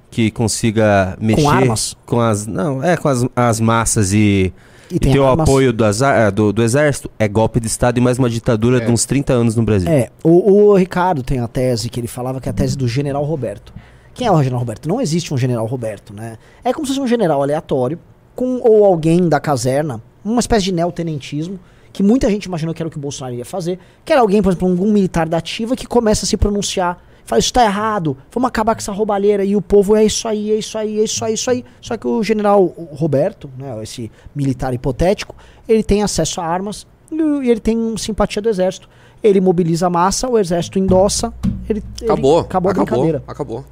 que 0.09 0.31
consiga 0.31 1.17
mexer 1.19 1.45
armas? 1.47 1.95
com 2.05 2.19
as. 2.19 2.45
Não, 2.47 2.83
é 2.83 2.97
com 2.97 3.07
as, 3.07 3.25
as 3.35 3.59
massas 3.59 4.11
e, 4.13 4.53
E 4.91 4.95
e 4.95 4.99
ter 4.99 5.19
o 5.19 5.27
apoio 5.27 5.71
do, 5.71 5.85
azar- 5.85 6.31
do, 6.31 6.51
do 6.51 6.63
exército. 6.63 7.09
É 7.19 7.27
golpe 7.27 7.59
de 7.59 7.67
Estado 7.67 7.97
e 7.97 8.01
mais 8.01 8.17
uma 8.17 8.29
ditadura 8.29 8.77
É. 8.81 8.85
de 8.85 8.91
uns 8.91 9.05
30 9.05 9.33
anos 9.33 9.55
no 9.55 9.63
Brasil. 9.63 9.89
É, 9.89 10.09
o, 10.23 10.51
o 10.69 10.75
Ricardo 10.75 11.21
tem 11.23 11.39
a 11.39 11.47
tese 11.47 11.89
que 11.89 11.99
ele 11.99 12.07
falava 12.07 12.41
que 12.41 12.49
é 12.49 12.51
a 12.51 12.53
tese 12.53 12.77
do 12.77 12.87
general 12.87 13.23
Roberto. 13.23 13.73
Quem 14.13 14.27
é 14.27 14.31
o 14.31 14.37
general 14.37 14.59
Roberto? 14.59 14.89
Não 14.89 14.99
existe 14.99 15.33
um 15.33 15.37
general 15.37 15.65
Roberto, 15.65 16.13
né? 16.13 16.37
É 16.63 16.73
como 16.73 16.85
se 16.85 16.91
fosse 16.93 17.01
um 17.01 17.07
general 17.07 17.41
aleatório, 17.41 17.97
com 18.35 18.59
ou 18.63 18.83
alguém 18.83 19.29
da 19.29 19.39
caserna, 19.39 20.01
uma 20.25 20.39
espécie 20.39 20.65
de 20.65 20.71
neotenentismo, 20.73 21.59
que 21.93 22.03
muita 22.03 22.29
gente 22.29 22.45
imaginou 22.45 22.73
que 22.73 22.81
era 22.81 22.87
o 22.87 22.91
que 22.91 22.97
o 22.97 23.01
Bolsonaro 23.01 23.35
ia 23.35 23.45
fazer, 23.45 23.79
que 24.03 24.11
era 24.11 24.21
alguém, 24.21 24.41
por 24.41 24.49
exemplo, 24.51 24.67
algum 24.69 24.91
militar 24.91 25.27
da 25.29 25.37
ativa 25.37 25.75
que 25.75 25.85
começa 25.87 26.25
a 26.25 26.27
se 26.27 26.35
pronunciar, 26.35 26.97
fala, 27.29 27.39
isso 27.39 27.53
tá 27.53 27.63
errado, 27.63 28.17
vamos 28.31 28.47
acabar 28.47 28.73
com 28.73 28.79
essa 28.79 28.91
roubalheira, 28.91 29.43
e 29.45 29.55
o 29.55 29.61
povo 29.61 29.95
é 29.95 30.03
isso 30.03 30.27
aí, 30.27 30.51
é 30.51 30.55
isso 30.55 30.77
aí, 30.77 30.99
é 30.99 31.03
isso 31.03 31.23
aí, 31.23 31.31
é 31.31 31.33
isso 31.35 31.49
aí. 31.51 31.65
Só 31.79 31.95
que 31.95 32.07
o 32.07 32.23
general 32.23 32.65
Roberto, 32.91 33.49
né, 33.57 33.81
esse 33.83 34.11
militar 34.35 34.73
hipotético, 34.73 35.35
ele 35.67 35.83
tem 35.83 36.01
acesso 36.01 36.41
a 36.41 36.45
armas 36.45 36.87
e 37.11 37.49
ele 37.49 37.59
tem 37.59 37.95
simpatia 37.97 38.41
do 38.41 38.49
exército. 38.49 38.89
Ele 39.21 39.39
mobiliza 39.41 39.87
a 39.87 39.89
massa, 39.89 40.27
o 40.29 40.39
exército 40.39 40.79
endossa, 40.79 41.33
ele, 41.69 41.83
ele- 42.01 42.11
Acabou. 42.11 42.39
acabou 42.39 42.69
a 42.69 42.71
acabou. 42.71 42.85
brincadeira. 42.85 43.23
Acabou. 43.27 43.65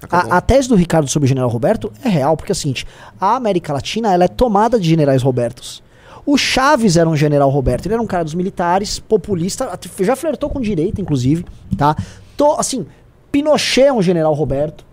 Acabou. 0.00 0.32
A, 0.32 0.36
a 0.36 0.40
tese 0.40 0.68
do 0.68 0.74
Ricardo 0.74 1.08
sobre 1.08 1.26
o 1.26 1.28
general 1.28 1.48
Roberto 1.50 1.92
é 2.04 2.08
real, 2.08 2.36
porque 2.36 2.52
é 2.52 2.54
o 2.54 2.56
seguinte, 2.56 2.86
a 3.20 3.34
América 3.36 3.72
Latina 3.72 4.12
ela 4.12 4.24
é 4.24 4.28
tomada 4.28 4.78
de 4.78 4.88
generais 4.88 5.22
Robertos. 5.22 5.82
O 6.24 6.36
Chaves 6.36 6.96
era 6.96 7.08
um 7.08 7.16
general 7.16 7.48
Roberto, 7.50 7.86
ele 7.86 7.94
era 7.94 8.02
um 8.02 8.06
cara 8.06 8.24
dos 8.24 8.34
militares, 8.34 8.98
populista, 8.98 9.78
já 10.00 10.16
flertou 10.16 10.50
com 10.50 10.60
direita, 10.60 11.00
inclusive, 11.00 11.44
tá? 11.76 11.94
Tô, 12.36 12.52
assim, 12.54 12.86
Pinochet 13.32 13.86
é 13.86 13.92
um 13.92 14.02
general 14.02 14.32
Roberto. 14.34 14.84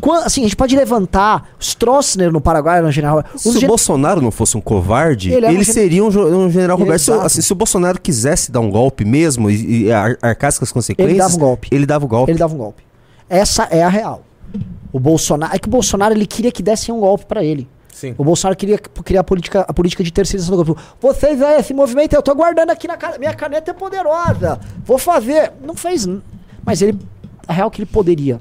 Quan- 0.00 0.22
assim, 0.24 0.42
a 0.42 0.44
gente 0.44 0.54
pode 0.54 0.76
levantar, 0.76 1.48
Stroessner 1.58 2.30
no 2.30 2.40
Paraguai 2.40 2.78
era 2.78 2.86
um 2.86 2.92
general 2.92 3.16
Roberto. 3.16 3.38
Se 3.38 3.48
o 3.48 3.58
gen- 3.58 3.66
Bolsonaro 3.68 4.20
não 4.20 4.30
fosse 4.30 4.56
um 4.56 4.60
covarde, 4.60 5.28
Ele 5.28 5.38
ele, 5.38 5.46
era 5.46 5.58
um 5.58 5.64
seria 5.64 6.04
um, 6.04 6.06
um 6.06 6.50
general 6.50 6.76
Ele- 6.76 6.84
Roberto. 6.84 7.00
Se, 7.02 7.10
assim, 7.10 7.42
se 7.42 7.52
o 7.52 7.56
Bolsonaro 7.56 8.00
quisesse 8.00 8.52
dar 8.52 8.60
um 8.60 8.70
golpe 8.70 9.04
mesmo 9.04 9.50
e, 9.50 9.86
e 9.86 9.92
arcasse 9.92 10.58
com 10.58 10.64
as 10.64 10.70
consequências, 10.70 11.10
Ele 11.10 11.18
dava 11.18 11.34
um 11.34 11.38
golpe. 11.38 11.68
Ele 11.72 11.84
dava 11.86 12.04
o 12.04 12.08
golpe. 12.08 12.30
Ele 12.30 12.38
dava 12.38 12.54
um 12.54 12.58
golpe. 12.58 12.82
Essa 13.28 13.64
é 13.64 13.82
a 13.82 13.88
real. 13.88 14.22
O 14.92 15.00
Bolsonaro. 15.00 15.54
É 15.54 15.58
que 15.58 15.66
o 15.66 15.70
Bolsonaro 15.70 16.14
ele 16.14 16.26
queria 16.26 16.52
que 16.52 16.62
dessem 16.62 16.94
um 16.94 17.00
golpe 17.00 17.26
pra 17.26 17.42
ele. 17.42 17.68
Sim. 17.92 18.14
O 18.16 18.22
Bolsonaro 18.24 18.56
queria 18.56 18.78
criar 18.78 19.22
a 19.22 19.24
política, 19.24 19.62
a 19.66 19.74
política 19.74 20.04
de 20.04 20.12
terceirização 20.12 20.56
do 20.56 20.64
golpe. 20.64 20.80
Vocês 21.00 21.42
aí, 21.42 21.58
esse 21.58 21.74
movimento, 21.74 22.12
eu 22.14 22.22
tô 22.22 22.32
guardando 22.36 22.70
aqui 22.70 22.86
na. 22.86 22.96
Minha 23.18 23.34
caneta 23.34 23.72
é 23.72 23.74
poderosa. 23.74 24.60
Vou 24.84 24.96
fazer. 24.96 25.52
Não 25.60 25.74
fez. 25.74 26.06
Mas 26.68 26.82
ele. 26.82 26.98
A 27.46 27.52
real 27.52 27.68
é 27.68 27.70
que 27.70 27.80
ele 27.80 27.86
poderia. 27.86 28.40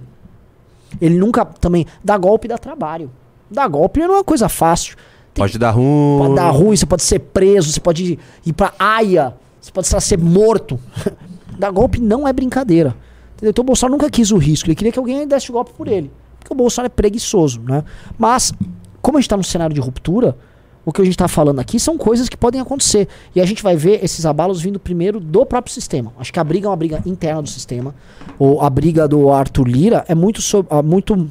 Ele 1.00 1.16
nunca 1.18 1.46
também. 1.46 1.86
Dá 2.04 2.18
golpe 2.18 2.48
dá 2.48 2.58
trabalho. 2.58 3.10
Dá 3.50 3.68
golpe 3.68 4.00
não 4.02 4.16
é 4.16 4.18
uma 4.18 4.24
coisa 4.24 4.50
fácil. 4.50 4.96
Tem- 5.34 5.44
Pode 5.44 5.58
dar 5.58 5.72
ruim. 5.72 6.18
Pode 6.20 6.36
dar 6.36 6.50
ruim, 6.50 6.76
você 6.76 6.86
pode 6.86 7.04
ser 7.04 7.20
preso, 7.20 7.72
você 7.72 7.80
pode 7.80 8.20
ir 8.46 8.54
pra 8.54 8.74
aia, 8.78 9.34
você 9.62 9.72
pode 9.72 9.94
lá, 9.94 10.00
ser 10.02 10.18
morto. 10.18 10.80
Dar 11.58 11.72
golpe 11.72 12.00
não 12.00 12.28
é 12.28 12.34
brincadeira. 12.34 12.96
Entendeu? 13.36 13.50
Então 13.52 13.64
o 13.64 13.66
Bolsonaro 13.66 13.94
nunca 13.98 14.10
quis 14.12 14.32
o 14.32 14.38
risco, 14.38 14.68
ele 14.70 14.76
queria 14.76 14.92
que 14.92 15.00
alguém 15.00 15.28
desse 15.28 15.50
o 15.50 15.54
golpe 15.54 15.72
por 15.74 15.88
ele. 15.88 16.12
Porque 16.40 16.54
o 16.54 16.56
Bolsonaro 16.56 16.88
é 16.88 16.96
preguiçoso, 16.96 17.62
né? 17.62 17.84
Mas, 18.18 18.54
como 19.02 19.18
a 19.18 19.22
gente 19.22 19.30
tá 19.30 19.38
num 19.38 19.44
cenário 19.44 19.74
de 19.74 19.82
ruptura, 19.82 20.38
o 20.90 20.94
que 20.94 21.02
a 21.02 21.04
gente 21.06 21.18
tá 21.18 21.28
falando 21.28 21.60
aqui 21.60 21.78
são 21.82 21.98
coisas 21.98 22.30
que 22.30 22.38
podem 22.38 22.62
acontecer. 22.62 23.10
E 23.36 23.42
a 23.42 23.46
gente 23.46 23.62
vai 23.62 23.76
ver 23.76 24.02
esses 24.02 24.26
abalos 24.26 24.62
vindo 24.62 24.80
primeiro 24.80 25.20
do 25.20 25.46
próprio 25.46 25.74
sistema. 25.74 26.14
Acho 26.18 26.32
que 26.32 26.40
a 26.40 26.44
briga 26.46 26.68
é 26.68 26.70
uma 26.70 26.78
briga 26.78 27.04
interna 27.06 27.42
do 27.42 27.50
sistema. 27.50 27.94
Ou 28.40 28.62
a 28.62 28.70
briga 28.70 29.06
do 29.06 29.30
Arthur 29.30 29.68
Lira 29.68 30.06
é 30.08 30.16
muito 30.16 30.42
sobre. 30.42 30.68
ah, 30.74 30.82
muito 30.82 31.30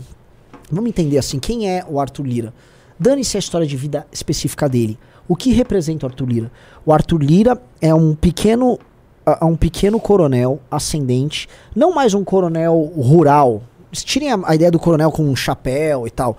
Vamos 0.71 0.89
entender 0.91 1.17
assim, 1.17 1.39
quem 1.39 1.71
é 1.71 1.83
o 1.89 1.99
Arthur 1.99 2.27
Lira? 2.27 2.53
Dane-se 3.01 3.37
a 3.37 3.41
história 3.41 3.67
de 3.67 3.77
vida 3.79 4.07
específica 4.13 4.69
dele. 4.69 4.99
O 5.27 5.35
que 5.35 5.53
representa 5.53 6.05
o 6.05 6.09
Arthur 6.11 6.29
Lira? 6.29 6.53
O 6.85 6.93
Arthur 6.93 7.23
Lira 7.23 7.59
é 7.81 7.95
um 7.95 8.15
pequeno 8.15 8.79
a- 9.25 9.45
a 9.45 9.47
um 9.47 9.57
pequeno 9.57 9.99
coronel 9.99 10.61
ascendente, 10.71 11.49
não 11.75 11.95
mais 11.95 12.13
um 12.15 12.23
coronel 12.23 12.93
rural. 12.95 13.63
Tirem 13.93 14.31
a, 14.33 14.39
a 14.45 14.55
ideia 14.55 14.71
do 14.71 14.79
coronel 14.79 15.11
com 15.11 15.23
um 15.25 15.35
chapéu 15.35 16.07
e 16.07 16.11
tal. 16.11 16.37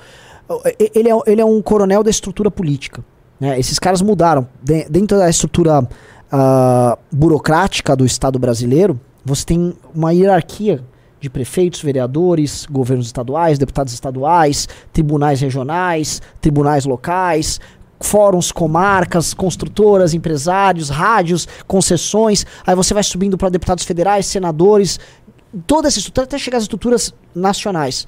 O- 0.49 0.61
e- 0.79 0.91
Ele 0.95 1.09
é, 1.11 1.19
ele 1.27 1.41
é 1.41 1.45
um 1.45 1.61
coronel 1.61 2.03
da 2.03 2.09
estrutura 2.09 2.49
política. 2.51 3.03
né? 3.39 3.59
Esses 3.59 3.77
caras 3.79 4.01
mudaram. 4.01 4.47
De- 4.63 4.87
dentro 4.89 5.17
da 5.17 5.29
estrutura 5.29 5.87
ah, 6.31 6.97
burocrática 7.11 7.95
do 7.95 8.05
Estado 8.05 8.37
brasileiro, 8.39 8.99
você 9.23 9.45
tem 9.45 9.73
uma 9.93 10.11
hierarquia 10.13 10.83
de 11.19 11.29
prefeitos, 11.29 11.81
vereadores, 11.81 12.65
governos 12.69 13.07
estaduais, 13.07 13.57
deputados 13.57 13.93
estaduais, 13.93 14.67
tribunais 14.93 15.41
regionais, 15.41 16.21
tribunais 16.39 16.85
locais, 16.85 17.59
fóruns, 17.99 18.51
comarcas, 18.51 19.33
construtoras, 19.33 20.13
empresários, 20.13 20.89
rádios, 20.89 21.47
concessões. 21.65 22.45
Aí 22.65 22.75
você 22.75 22.93
vai 22.93 23.01
subindo 23.03 23.37
para 23.37 23.49
deputados 23.49 23.83
federais, 23.83 24.27
senadores, 24.27 24.99
toda 25.65 25.87
essa 25.87 25.97
estrutura 25.97 26.25
até 26.25 26.37
chegar 26.37 26.57
às 26.57 26.63
estruturas 26.63 27.13
nacionais. 27.33 28.05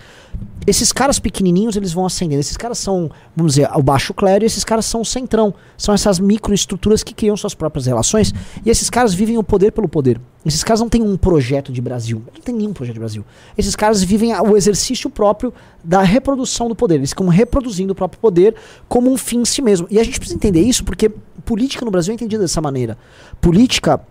Esses 0.67 0.91
caras 0.91 1.19
pequenininhos, 1.19 1.75
eles 1.75 1.93
vão 1.93 2.05
ascendendo. 2.05 2.41
Esses 2.41 2.57
caras 2.57 2.77
são, 2.77 3.09
vamos 3.35 3.53
dizer, 3.53 3.69
o 3.73 3.81
baixo 3.81 4.13
clero 4.13 4.43
e 4.43 4.47
esses 4.47 4.63
caras 4.63 4.85
são 4.85 5.01
o 5.01 5.05
centrão. 5.05 5.53
São 5.77 5.93
essas 5.93 6.19
microestruturas 6.19 7.01
que 7.01 7.13
criam 7.13 7.35
suas 7.37 7.53
próprias 7.53 7.85
relações 7.85 8.33
e 8.65 8.69
esses 8.69 8.89
caras 8.89 9.13
vivem 9.13 9.37
o 9.37 9.43
poder 9.43 9.71
pelo 9.71 9.87
poder. 9.87 10.19
Esses 10.45 10.63
caras 10.63 10.79
não 10.79 10.89
têm 10.89 11.01
um 11.01 11.17
projeto 11.17 11.71
de 11.71 11.81
Brasil. 11.81 12.21
Não 12.33 12.41
tem 12.41 12.55
nenhum 12.55 12.73
projeto 12.73 12.93
de 12.93 12.99
Brasil. 12.99 13.25
Esses 13.57 13.75
caras 13.75 14.03
vivem 14.03 14.33
o 14.33 14.55
exercício 14.55 15.09
próprio 15.09 15.53
da 15.83 16.01
reprodução 16.01 16.67
do 16.67 16.75
poder. 16.75 16.95
Eles 16.95 17.09
ficam 17.09 17.27
reproduzindo 17.27 17.93
o 17.93 17.95
próprio 17.95 18.19
poder 18.19 18.55
como 18.87 19.11
um 19.11 19.17
fim 19.17 19.39
em 19.39 19.45
si 19.45 19.61
mesmo. 19.61 19.87
E 19.89 19.99
a 19.99 20.03
gente 20.03 20.19
precisa 20.19 20.35
entender 20.35 20.61
isso 20.61 20.83
porque 20.83 21.09
política 21.45 21.83
no 21.83 21.91
Brasil 21.91 22.11
é 22.11 22.15
entendida 22.15 22.43
dessa 22.43 22.61
maneira. 22.61 22.97
Política 23.41 24.01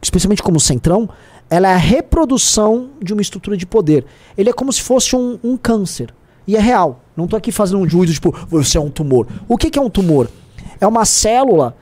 especialmente 0.00 0.42
como 0.42 0.60
centrão, 0.60 1.08
ela 1.54 1.68
é 1.68 1.74
a 1.74 1.76
reprodução 1.76 2.88
de 3.02 3.12
uma 3.12 3.20
estrutura 3.20 3.56
de 3.58 3.66
poder. 3.66 4.06
Ele 4.38 4.48
é 4.48 4.52
como 4.54 4.72
se 4.72 4.80
fosse 4.80 5.14
um, 5.14 5.38
um 5.44 5.56
câncer. 5.56 6.14
E 6.46 6.56
é 6.56 6.60
real. 6.60 7.00
Não 7.14 7.26
tô 7.26 7.36
aqui 7.36 7.52
fazendo 7.52 7.78
um 7.80 7.88
juízo, 7.88 8.14
tipo, 8.14 8.34
você 8.48 8.78
é 8.78 8.80
um 8.80 8.88
tumor. 8.88 9.26
O 9.46 9.58
que, 9.58 9.70
que 9.70 9.78
é 9.78 9.82
um 9.82 9.90
tumor? 9.90 10.28
É 10.80 10.86
uma 10.86 11.04
célula 11.04 11.76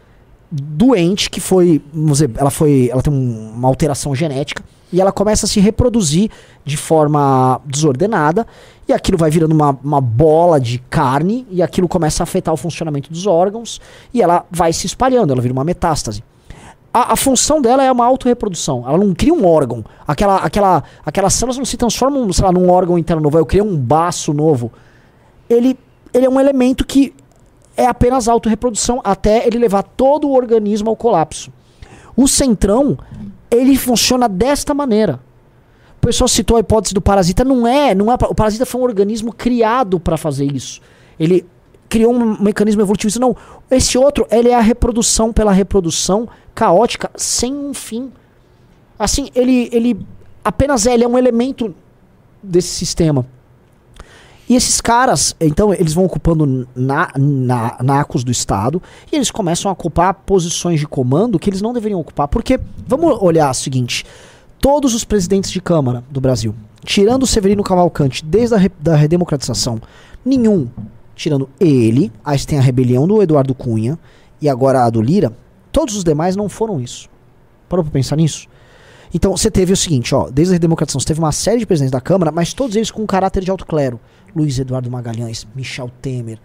doente 0.50 1.30
que 1.30 1.40
foi, 1.40 1.80
vamos 1.94 2.18
dizer, 2.18 2.30
ela 2.36 2.50
foi, 2.50 2.88
ela 2.90 3.00
tem 3.00 3.12
um- 3.12 3.52
uma 3.54 3.68
alteração 3.68 4.12
genética 4.12 4.64
e 4.92 5.00
ela 5.00 5.12
começa 5.12 5.46
a 5.46 5.48
se 5.48 5.60
reproduzir 5.60 6.28
de 6.64 6.76
forma 6.76 7.60
desordenada 7.64 8.44
E 8.88 8.92
aquilo 8.92 9.16
vai 9.16 9.30
virando 9.30 9.52
uma, 9.52 9.70
uma 9.84 10.00
bola 10.00 10.58
de 10.60 10.80
carne 10.90 11.46
e 11.48 11.62
aquilo 11.62 11.86
começa 11.86 12.22
a 12.22 12.24
afetar 12.24 12.52
o 12.52 12.56
funcionamento 12.56 13.08
dos 13.08 13.24
órgãos 13.24 13.80
e 14.12 14.20
ela 14.20 14.44
vai 14.50 14.72
se 14.72 14.84
espalhando, 14.84 15.32
ela 15.32 15.40
vira 15.40 15.52
uma 15.52 15.62
metástase. 15.62 16.24
A, 16.92 17.12
a 17.12 17.16
função 17.16 17.60
dela 17.60 17.84
é 17.84 17.90
uma 17.90 18.04
autorreprodução. 18.04 18.84
Ela 18.86 18.98
não 18.98 19.14
cria 19.14 19.32
um 19.32 19.46
órgão. 19.46 19.84
Aquela, 20.06 20.36
aquela, 20.36 20.82
aquelas 21.04 21.34
células 21.34 21.56
não 21.56 21.64
se 21.64 21.76
transformam, 21.76 22.32
sei 22.32 22.44
lá, 22.44 22.52
num 22.52 22.68
órgão 22.68 22.98
interno 22.98 23.22
novo. 23.22 23.38
Eu 23.38 23.46
criei 23.46 23.64
um 23.64 23.76
baço 23.76 24.32
novo. 24.32 24.72
Ele, 25.48 25.78
ele 26.12 26.26
é 26.26 26.30
um 26.30 26.40
elemento 26.40 26.84
que 26.84 27.14
é 27.76 27.86
apenas 27.86 28.28
autorreprodução 28.28 29.00
até 29.04 29.46
ele 29.46 29.58
levar 29.58 29.82
todo 29.82 30.28
o 30.28 30.34
organismo 30.34 30.90
ao 30.90 30.96
colapso. 30.96 31.52
O 32.16 32.26
centrão, 32.26 32.98
ele 33.50 33.76
funciona 33.76 34.28
desta 34.28 34.74
maneira. 34.74 35.20
O 35.96 36.06
pessoal 36.06 36.28
citou 36.28 36.56
a 36.56 36.60
hipótese 36.60 36.92
do 36.92 37.00
parasita. 37.00 37.44
Não 37.44 37.66
é, 37.66 37.94
não 37.94 38.10
é. 38.10 38.14
O 38.28 38.34
parasita 38.34 38.66
foi 38.66 38.80
um 38.80 38.84
organismo 38.84 39.32
criado 39.32 40.00
para 40.00 40.16
fazer 40.16 40.50
isso. 40.52 40.80
Ele 41.18 41.46
criou 41.88 42.12
um 42.14 42.42
mecanismo 42.42 42.82
evolutivo. 42.82 43.20
Não. 43.20 43.36
Esse 43.70 43.96
outro, 43.96 44.26
ele 44.30 44.48
é 44.48 44.54
a 44.54 44.60
reprodução 44.60 45.32
pela 45.32 45.52
reprodução 45.52 46.28
caótica 46.54 47.10
sem 47.14 47.54
um 47.54 47.72
fim. 47.72 48.10
Assim, 48.98 49.30
ele, 49.34 49.68
ele 49.72 50.06
apenas 50.44 50.86
é, 50.86 50.94
ele 50.94 51.04
é 51.04 51.08
um 51.08 51.16
elemento 51.16 51.74
desse 52.42 52.68
sistema. 52.68 53.24
E 54.48 54.56
esses 54.56 54.80
caras, 54.80 55.36
então, 55.40 55.72
eles 55.72 55.94
vão 55.94 56.04
ocupando 56.04 56.66
na, 56.74 57.12
na, 57.16 57.76
nacos 57.80 58.24
do 58.24 58.32
Estado 58.32 58.82
e 59.12 59.14
eles 59.14 59.30
começam 59.30 59.68
a 59.68 59.72
ocupar 59.72 60.12
posições 60.12 60.80
de 60.80 60.88
comando 60.88 61.38
que 61.38 61.48
eles 61.48 61.62
não 61.62 61.72
deveriam 61.72 62.00
ocupar. 62.00 62.26
Porque, 62.26 62.58
vamos 62.84 63.16
olhar 63.22 63.48
o 63.48 63.54
seguinte: 63.54 64.04
todos 64.60 64.92
os 64.92 65.04
presidentes 65.04 65.52
de 65.52 65.60
Câmara 65.60 66.02
do 66.10 66.20
Brasil, 66.20 66.52
tirando 66.84 67.22
o 67.22 67.28
Severino 67.28 67.62
Cavalcante 67.62 68.24
desde 68.24 68.56
a 68.56 68.58
re, 68.58 68.72
da 68.80 68.96
redemocratização, 68.96 69.80
nenhum, 70.24 70.68
tirando 71.20 71.50
ele, 71.60 72.10
aí 72.24 72.38
você 72.38 72.46
tem 72.46 72.58
a 72.58 72.62
rebelião 72.62 73.06
do 73.06 73.20
Eduardo 73.22 73.54
Cunha 73.54 73.98
e 74.40 74.48
agora 74.48 74.84
a 74.84 74.88
do 74.90 75.02
Lira, 75.02 75.30
todos 75.70 75.94
os 75.94 76.02
demais 76.02 76.34
não 76.34 76.48
foram 76.48 76.80
isso. 76.80 77.10
Parou 77.68 77.84
pra 77.84 77.92
pensar 77.92 78.16
nisso? 78.16 78.48
Então, 79.12 79.36
você 79.36 79.50
teve 79.50 79.70
o 79.70 79.76
seguinte, 79.76 80.14
ó, 80.14 80.30
desde 80.30 80.52
a 80.52 80.54
redemocratização, 80.54 80.98
você 81.00 81.06
teve 81.08 81.20
uma 81.20 81.30
série 81.32 81.58
de 81.58 81.66
presidentes 81.66 81.92
da 81.92 82.00
Câmara, 82.00 82.32
mas 82.32 82.54
todos 82.54 82.74
eles 82.74 82.90
com 82.90 83.02
um 83.02 83.06
caráter 83.06 83.44
de 83.44 83.50
alto 83.50 83.66
clero. 83.66 84.00
Luiz 84.34 84.58
Eduardo 84.58 84.90
Magalhães, 84.90 85.46
Michel 85.54 85.90
Temer, 86.00 86.38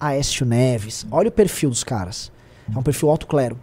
Aécio 0.00 0.46
Neves. 0.46 1.04
Olha 1.10 1.28
o 1.28 1.32
perfil 1.32 1.68
dos 1.68 1.84
caras. 1.84 2.32
É 2.74 2.78
um 2.78 2.82
perfil 2.82 3.10
alto 3.10 3.26
clero. 3.26 3.58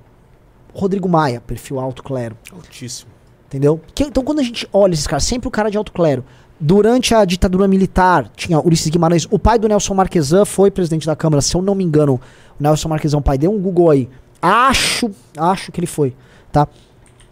Rodrigo 0.73 1.09
Maia, 1.09 1.41
perfil 1.41 1.79
alto 1.79 2.03
clero. 2.03 2.37
Altíssimo. 2.51 3.09
Entendeu? 3.47 3.81
Que- 3.95 4.03
então, 4.03 4.23
quando 4.23 4.39
a 4.39 4.43
gente 4.43 4.67
olha 4.71 4.93
esses 4.93 5.07
caras, 5.07 5.23
sempre 5.23 5.47
o 5.47 5.51
cara 5.51 5.71
de 5.71 5.77
alto 5.77 5.91
clero. 5.91 6.23
Durante 6.59 7.15
a 7.15 7.23
ditadura 7.23 7.67
militar, 7.67 8.29
tinha 8.35 8.59
Ulisses 8.59 8.89
Guimarães. 8.89 9.25
O 9.31 9.39
pai 9.39 9.57
do 9.57 9.67
Nelson 9.67 9.93
Marquesan 9.93 10.43
foi 10.43 10.69
presidente 10.69 11.05
da 11.05 11.15
Câmara, 11.15 11.41
se 11.41 11.55
eu 11.55 11.61
não 11.61 11.73
me 11.73 11.85
engano. 11.85 12.19
O 12.59 12.63
Nelson 12.63 12.89
Marquesan, 12.89 13.21
pai, 13.21 13.37
deu 13.37 13.53
um 13.53 13.57
Google 13.57 13.89
aí. 13.91 14.09
Acho, 14.41 15.09
acho 15.37 15.71
que 15.71 15.79
ele 15.79 15.87
foi, 15.87 16.13
tá? 16.51 16.67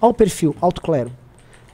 Olha 0.02 0.12
o 0.12 0.14
perfil, 0.14 0.56
alto 0.62 0.82
clero. 0.82 1.12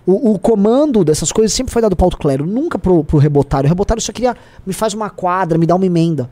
O, 0.05 0.31
o 0.31 0.39
comando 0.39 1.03
dessas 1.03 1.31
coisas 1.31 1.53
sempre 1.53 1.71
foi 1.71 1.81
dado 1.81 1.95
pro 1.95 2.05
alto 2.05 2.17
clero, 2.17 2.45
nunca 2.45 2.79
pro, 2.79 3.03
pro 3.03 3.19
rebotário. 3.19 3.67
O 3.67 3.69
rebotário 3.69 4.01
só 4.01 4.11
queria, 4.11 4.35
me 4.65 4.73
faz 4.73 4.93
uma 4.93 5.09
quadra, 5.09 5.57
me 5.57 5.67
dá 5.67 5.75
uma 5.75 5.85
emenda. 5.85 6.29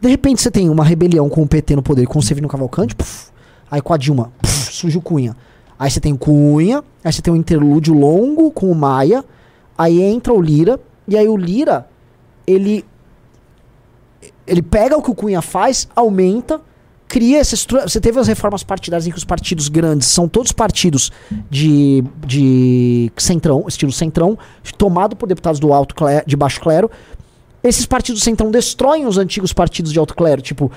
De 0.00 0.08
repente 0.08 0.42
você 0.42 0.50
tem 0.50 0.68
uma 0.68 0.84
rebelião 0.84 1.28
com 1.30 1.42
o 1.42 1.48
PT 1.48 1.76
no 1.76 1.82
poder, 1.82 2.06
com 2.06 2.18
o 2.18 2.22
Severino 2.22 2.48
Cavalcante, 2.48 2.94
aí 3.70 3.80
com 3.80 3.94
a 3.94 3.96
Dilma, 3.96 4.30
puf, 4.40 4.72
surge 4.72 4.98
o 4.98 5.00
Cunha. 5.00 5.34
Aí 5.78 5.90
você 5.90 6.00
tem 6.00 6.14
Cunha, 6.14 6.84
aí 7.02 7.12
você 7.12 7.22
tem 7.22 7.32
um 7.32 7.36
interlúdio 7.36 7.94
longo 7.94 8.50
com 8.50 8.70
o 8.70 8.74
Maia, 8.74 9.24
aí 9.76 10.02
entra 10.02 10.32
o 10.32 10.40
Lira, 10.40 10.80
e 11.06 11.16
aí 11.16 11.28
o 11.28 11.36
Lira, 11.36 11.88
ele 12.46 12.84
ele 14.46 14.62
pega 14.62 14.96
o 14.96 15.02
que 15.02 15.10
o 15.10 15.14
Cunha 15.14 15.42
faz, 15.42 15.88
aumenta, 15.94 16.60
cria 17.08 17.38
essa 17.38 17.54
estrutura. 17.54 17.88
Você 17.88 18.00
teve 18.00 18.18
as 18.18 18.28
reformas 18.28 18.62
partidárias 18.62 19.06
em 19.06 19.10
que 19.10 19.18
os 19.18 19.24
partidos 19.24 19.68
grandes 19.68 20.08
são 20.08 20.28
todos 20.28 20.52
partidos 20.52 21.10
de, 21.50 22.04
de 22.24 23.10
centrão, 23.16 23.64
estilo 23.66 23.92
centrão, 23.92 24.38
tomado 24.78 25.16
por 25.16 25.28
deputados 25.28 25.58
do 25.58 25.72
alto 25.72 25.94
clero, 25.94 26.24
de 26.26 26.36
baixo 26.36 26.60
clero. 26.60 26.90
Esses 27.62 27.86
partidos 27.86 28.22
centrão 28.22 28.50
destroem 28.50 29.06
os 29.06 29.18
antigos 29.18 29.52
partidos 29.52 29.92
de 29.92 29.98
alto 29.98 30.14
clero, 30.14 30.40
tipo 30.40 30.70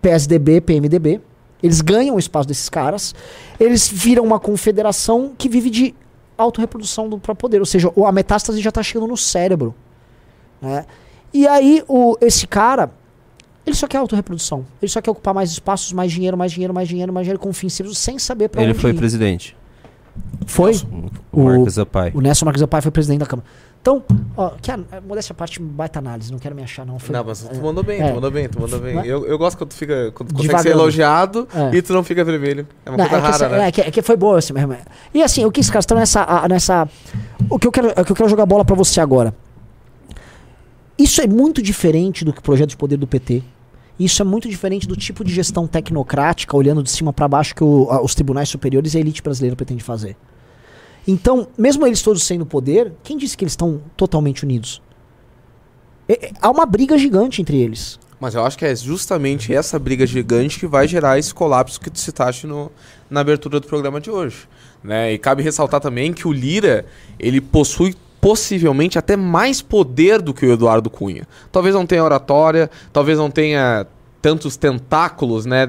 PSDB, 0.00 0.60
PMDB. 0.60 1.20
Eles 1.62 1.80
ganham 1.80 2.16
o 2.16 2.18
espaço 2.18 2.48
desses 2.48 2.68
caras. 2.68 3.14
Eles 3.60 3.88
viram 3.88 4.24
uma 4.24 4.40
confederação 4.40 5.32
que 5.38 5.48
vive 5.48 5.70
de 5.70 5.94
autorreprodução 6.36 7.08
do 7.08 7.18
próprio 7.18 7.40
poder. 7.42 7.60
Ou 7.60 7.66
seja, 7.66 7.92
a 8.06 8.12
metástase 8.12 8.60
já 8.60 8.68
está 8.68 8.82
chegando 8.82 9.08
no 9.08 9.16
cérebro. 9.16 9.74
Né? 10.60 10.84
E 11.32 11.46
aí, 11.46 11.82
o, 11.88 12.16
esse 12.20 12.46
cara, 12.46 12.90
ele 13.66 13.76
só 13.76 13.86
quer 13.86 13.98
autorreprodução. 13.98 14.66
Ele 14.80 14.90
só 14.90 15.00
quer 15.00 15.10
ocupar 15.10 15.32
mais 15.32 15.50
espaços, 15.50 15.92
mais 15.92 16.12
dinheiro, 16.12 16.36
mais 16.36 16.52
dinheiro, 16.52 16.74
mais 16.74 16.88
dinheiro, 16.88 17.12
mais 17.12 17.24
dinheiro, 17.24 17.38
com 17.40 17.52
fins 17.52 17.80
sem 17.94 18.18
saber 18.18 18.50
Ele 18.56 18.70
onde 18.70 18.80
foi 18.80 18.90
ir. 18.90 18.94
presidente. 18.94 19.56
Foi? 20.52 20.72
O 21.32 21.40
O- 21.40 21.44
Marcos 21.44 21.74
Zapai. 21.74 22.12
O 22.14 22.20
Nelson 22.20 22.44
Marques 22.44 22.62
Pai 22.66 22.80
foi 22.82 22.90
presidente 22.90 23.20
da 23.20 23.26
Câmara. 23.26 23.48
Então, 23.80 24.02
ó, 24.36 24.50
que 24.60 24.70
a, 24.70 24.74
a 24.74 25.00
modéstia 25.00 25.32
à 25.32 25.34
parte, 25.34 25.60
baita 25.60 25.98
análise, 25.98 26.30
não 26.30 26.38
quero 26.38 26.54
me 26.54 26.62
achar, 26.62 26.86
não. 26.86 26.98
Foi, 27.00 27.12
Não, 27.12 27.24
mas 27.24 27.40
tu 27.42 27.52
é, 27.56 27.58
mandou 27.58 27.82
bem, 27.82 28.00
é. 28.00 28.08
tu 28.10 28.14
mandou 28.14 28.30
bem, 28.30 28.48
tu 28.48 28.60
mandou 28.60 28.78
bem. 28.78 28.98
É? 28.98 29.06
Eu, 29.06 29.26
eu 29.26 29.36
gosto 29.38 29.56
quando 29.58 29.70
tu 29.70 29.74
fica. 29.76 30.12
Quando 30.14 30.28
tu 30.28 30.34
consegue 30.36 30.60
ser 30.62 30.68
elogiado 30.70 31.48
É. 31.54 31.74
e 31.76 31.82
tu 31.82 31.92
não 31.92 32.04
fica 32.04 32.22
vermelho. 32.22 32.66
É 32.86 32.90
uma 32.90 32.98
Não, 32.98 33.08
coisa 33.08 33.16
é, 33.26 33.30
rara, 33.30 33.34
essa- 33.46 33.48
né? 33.48 33.68
é, 33.68 33.72
que, 33.72 33.80
é 33.80 33.90
que 33.90 34.02
foi 34.02 34.16
boa 34.16 34.38
assim 34.38 34.52
mesmo. 34.52 34.76
E 35.12 35.22
assim, 35.22 35.44
o 35.44 35.50
que 35.50 35.58
esses 35.58 35.70
caras 35.70 35.82
estão 35.84 35.96
nessa, 35.98 36.22
a- 36.22 36.46
nessa. 36.48 36.88
O 37.50 37.58
que 37.58 37.66
eu 37.66 37.72
quero, 37.72 37.88
o 37.88 38.04
que 38.04 38.12
eu 38.12 38.16
quero 38.16 38.28
jogar 38.28 38.46
bola 38.46 38.64
pra 38.64 38.76
você 38.76 39.00
agora. 39.00 39.34
Isso 40.98 41.20
é 41.20 41.26
muito 41.26 41.60
diferente 41.62 42.24
do 42.24 42.32
que 42.32 42.38
o 42.38 42.42
projeto 42.42 42.70
de 42.70 42.76
poder 42.76 42.96
do 42.96 43.06
PT. 43.06 43.42
Isso 43.98 44.22
é 44.22 44.24
muito 44.24 44.48
diferente 44.48 44.86
do 44.86 44.96
tipo 44.96 45.24
de 45.24 45.32
gestão 45.32 45.66
tecnocrática, 45.66 46.56
olhando 46.56 46.82
de 46.82 46.90
cima 46.90 47.12
pra 47.12 47.26
baixo, 47.26 47.54
que 47.54 47.64
o- 47.64 47.88
a- 47.90 48.02
os 48.02 48.14
tribunais 48.14 48.48
superiores 48.48 48.94
e 48.94 48.98
a 48.98 49.00
elite 49.00 49.22
brasileira 49.22 49.56
pretende 49.56 49.82
fazer. 49.82 50.16
Então, 51.06 51.48
mesmo 51.58 51.86
eles 51.86 52.02
todos 52.02 52.22
sendo 52.22 52.46
poder, 52.46 52.92
quem 53.02 53.16
disse 53.16 53.36
que 53.36 53.44
eles 53.44 53.52
estão 53.52 53.80
totalmente 53.96 54.44
unidos? 54.44 54.80
É- 56.08 56.26
é- 56.26 56.32
há 56.40 56.50
uma 56.50 56.66
briga 56.66 56.96
gigante 56.96 57.40
entre 57.40 57.58
eles. 57.58 57.98
Mas 58.20 58.34
eu 58.34 58.44
acho 58.44 58.56
que 58.56 58.64
é 58.64 58.74
justamente 58.76 59.52
essa 59.52 59.78
briga 59.80 60.06
gigante 60.06 60.60
que 60.60 60.66
vai 60.66 60.86
gerar 60.86 61.18
esse 61.18 61.34
colapso 61.34 61.80
que 61.80 61.90
tu 61.90 61.98
citaste 61.98 62.46
no, 62.46 62.70
na 63.10 63.20
abertura 63.20 63.58
do 63.58 63.66
programa 63.66 64.00
de 64.00 64.10
hoje. 64.10 64.48
Né? 64.82 65.12
E 65.12 65.18
cabe 65.18 65.42
ressaltar 65.42 65.80
também 65.80 66.12
que 66.12 66.28
o 66.28 66.32
Lira, 66.32 66.86
ele 67.18 67.40
possui 67.40 67.96
possivelmente 68.20 68.96
até 68.96 69.16
mais 69.16 69.60
poder 69.60 70.22
do 70.22 70.32
que 70.32 70.46
o 70.46 70.52
Eduardo 70.52 70.88
Cunha. 70.88 71.26
Talvez 71.50 71.74
não 71.74 71.84
tenha 71.84 72.04
oratória, 72.04 72.70
talvez 72.92 73.18
não 73.18 73.28
tenha 73.28 73.84
tantos 74.22 74.56
tentáculos, 74.56 75.44
né? 75.44 75.68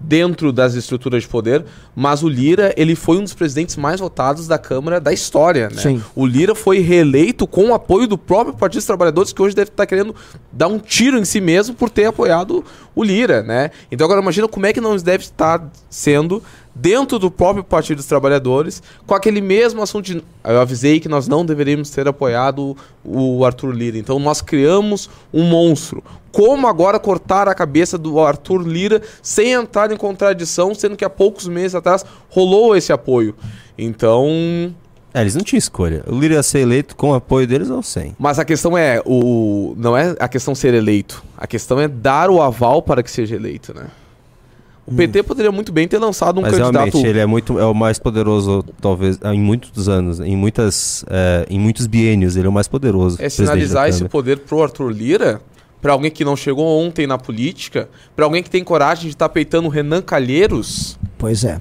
De- 0.00 0.20
dentro 0.20 0.52
das 0.52 0.74
estruturas 0.74 1.22
de 1.22 1.28
poder, 1.28 1.64
mas 1.96 2.22
o 2.22 2.28
Lira, 2.28 2.74
ele 2.76 2.94
foi 2.94 3.16
um 3.18 3.22
dos 3.22 3.34
presidentes 3.34 3.76
mais 3.76 4.00
votados 4.00 4.46
da 4.46 4.58
Câmara 4.58 5.00
da 5.00 5.12
história, 5.12 5.68
né? 5.68 5.80
Sim. 5.80 6.02
O 6.14 6.26
Lira 6.26 6.54
foi 6.54 6.78
reeleito 6.80 7.46
com 7.46 7.70
o 7.70 7.74
apoio 7.74 8.06
do 8.06 8.18
próprio 8.18 8.54
Partido 8.54 8.78
dos 8.78 8.86
Trabalhadores, 8.86 9.32
que 9.32 9.40
hoje 9.42 9.54
deve 9.54 9.70
estar 9.70 9.86
querendo 9.86 10.14
dar 10.52 10.68
um 10.68 10.78
tiro 10.78 11.18
em 11.18 11.24
si 11.24 11.40
mesmo 11.40 11.74
por 11.74 11.88
ter 11.90 12.04
apoiado 12.06 12.64
o 12.94 13.02
Lira, 13.04 13.42
né? 13.42 13.70
Então 13.90 14.04
agora 14.04 14.20
imagina 14.20 14.46
como 14.48 14.66
é 14.66 14.72
que 14.72 14.80
não 14.80 14.96
deve 14.96 15.24
estar 15.24 15.70
sendo 15.88 16.42
dentro 16.74 17.18
do 17.18 17.30
próprio 17.30 17.64
Partido 17.64 17.98
dos 17.98 18.06
Trabalhadores, 18.06 18.82
com 19.06 19.14
aquele 19.14 19.40
mesmo 19.40 19.82
assunto 19.82 20.06
de... 20.06 20.24
Eu 20.44 20.60
avisei 20.60 21.00
que 21.00 21.08
nós 21.08 21.28
não 21.28 21.44
deveríamos 21.44 21.90
ter 21.90 22.06
apoiado 22.06 22.76
o 23.04 23.44
Arthur 23.44 23.72
Lira. 23.72 23.98
Então 23.98 24.18
nós 24.18 24.40
criamos 24.40 25.10
um 25.32 25.42
monstro. 25.42 26.02
Como 26.32 26.66
agora 26.66 26.98
cortar 26.98 27.48
a 27.48 27.54
cabeça 27.54 27.98
do 27.98 28.20
Arthur 28.20 28.62
Lira 28.66 29.02
sem 29.22 29.52
entrar 29.52 29.90
em 29.90 29.96
contradição, 29.96 30.74
sendo 30.74 30.96
que 30.96 31.04
há 31.04 31.10
poucos 31.10 31.48
meses 31.48 31.74
atrás 31.74 32.04
rolou 32.28 32.76
esse 32.76 32.92
apoio. 32.92 33.34
Então, 33.76 34.72
É, 35.12 35.20
eles 35.20 35.34
não 35.34 35.42
tinham 35.42 35.58
escolha. 35.58 36.04
O 36.06 36.18
Lira 36.18 36.34
ia 36.34 36.42
ser 36.42 36.60
eleito 36.60 36.94
com 36.94 37.10
o 37.10 37.14
apoio 37.14 37.46
deles 37.46 37.68
ou 37.68 37.82
sem. 37.82 38.14
Mas 38.16 38.38
a 38.38 38.44
questão 38.44 38.78
é, 38.78 39.02
o 39.04 39.74
não 39.76 39.96
é 39.96 40.14
a 40.20 40.28
questão 40.28 40.54
ser 40.54 40.72
eleito. 40.72 41.24
A 41.36 41.48
questão 41.48 41.80
é 41.80 41.88
dar 41.88 42.30
o 42.30 42.40
aval 42.40 42.80
para 42.80 43.02
que 43.02 43.10
seja 43.10 43.34
eleito, 43.34 43.74
né? 43.74 43.86
O 44.90 44.94
PT 44.94 45.22
poderia 45.22 45.52
muito 45.52 45.70
bem 45.70 45.86
ter 45.86 45.98
lançado 45.98 46.38
um 46.38 46.42
Mas 46.42 46.50
candidato. 46.50 46.72
realmente 46.72 47.06
ele 47.06 47.18
é 47.20 47.26
muito 47.26 47.58
é 47.58 47.64
o 47.64 47.72
mais 47.72 47.98
poderoso, 47.98 48.64
talvez, 48.80 49.18
em 49.22 49.40
muitos 49.40 49.88
anos, 49.88 50.18
em 50.18 50.36
muitas, 50.36 51.04
é, 51.08 51.46
em 51.48 51.60
muitos 51.60 51.86
biênios, 51.86 52.36
ele 52.36 52.46
é 52.46 52.50
o 52.50 52.52
mais 52.52 52.66
poderoso. 52.66 53.16
É 53.22 53.28
sinalizar 53.28 53.88
esse 53.88 54.04
poder 54.06 54.40
pro 54.40 54.62
Arthur 54.62 54.90
Lira, 54.90 55.40
para 55.80 55.92
alguém 55.92 56.10
que 56.10 56.24
não 56.24 56.36
chegou 56.36 56.66
ontem 56.66 57.06
na 57.06 57.16
política, 57.16 57.88
para 58.16 58.24
alguém 58.24 58.42
que 58.42 58.50
tem 58.50 58.64
coragem 58.64 59.04
de 59.04 59.10
estar 59.10 59.28
peitando 59.28 59.68
o 59.68 59.70
Renan 59.70 60.02
Calheiros. 60.02 60.98
Pois 61.16 61.44
é. 61.44 61.60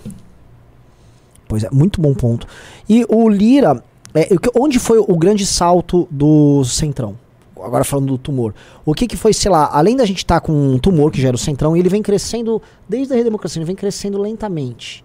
Pois 1.47 1.63
é, 1.63 1.69
muito 1.71 2.01
bom 2.01 2.13
ponto. 2.13 2.47
E 2.87 3.05
o 3.07 3.29
Lira, 3.29 3.83
é, 4.13 4.27
onde 4.55 4.79
foi 4.79 4.97
o 4.97 5.17
grande 5.17 5.45
salto 5.45 6.07
do 6.09 6.63
Centrão? 6.65 7.15
Agora 7.63 7.83
falando 7.83 8.07
do 8.07 8.17
tumor. 8.17 8.53
O 8.85 8.93
que 8.93 9.07
que 9.07 9.17
foi, 9.17 9.33
sei 9.33 9.51
lá, 9.51 9.69
além 9.71 9.95
da 9.95 10.05
gente 10.05 10.19
estar 10.19 10.39
com 10.39 10.51
um 10.51 10.77
tumor 10.79 11.11
que 11.11 11.19
gera 11.19 11.35
o 11.35 11.39
Centrão, 11.39 11.75
ele 11.75 11.89
vem 11.89 12.01
crescendo, 12.01 12.61
desde 12.87 13.13
a 13.13 13.17
redemocracia, 13.17 13.59
ele 13.59 13.65
vem 13.65 13.75
crescendo 13.75 14.17
lentamente. 14.17 15.03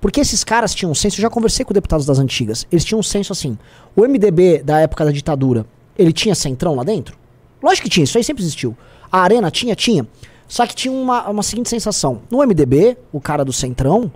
Porque 0.00 0.20
esses 0.20 0.44
caras 0.44 0.74
tinham 0.74 0.92
um 0.92 0.94
senso, 0.94 1.18
eu 1.18 1.22
já 1.22 1.30
conversei 1.30 1.64
com 1.64 1.72
deputados 1.72 2.04
das 2.04 2.18
antigas, 2.18 2.66
eles 2.70 2.84
tinham 2.84 3.00
um 3.00 3.02
senso 3.02 3.32
assim, 3.32 3.56
o 3.96 4.02
MDB 4.02 4.62
da 4.62 4.78
época 4.80 5.04
da 5.04 5.10
ditadura, 5.10 5.64
ele 5.96 6.12
tinha 6.12 6.34
Centrão 6.34 6.74
lá 6.74 6.84
dentro? 6.84 7.16
Lógico 7.62 7.84
que 7.84 7.90
tinha, 7.90 8.04
isso 8.04 8.18
aí 8.18 8.24
sempre 8.24 8.42
existiu. 8.42 8.76
A 9.10 9.20
arena 9.20 9.50
tinha, 9.50 9.74
tinha. 9.74 10.06
Só 10.46 10.66
que 10.66 10.74
tinha 10.74 10.92
uma, 10.92 11.28
uma 11.30 11.42
seguinte 11.42 11.70
sensação. 11.70 12.20
No 12.30 12.38
MDB, 12.38 12.98
o 13.12 13.20
cara 13.20 13.44
do 13.44 13.52
Centrão, 13.52 14.12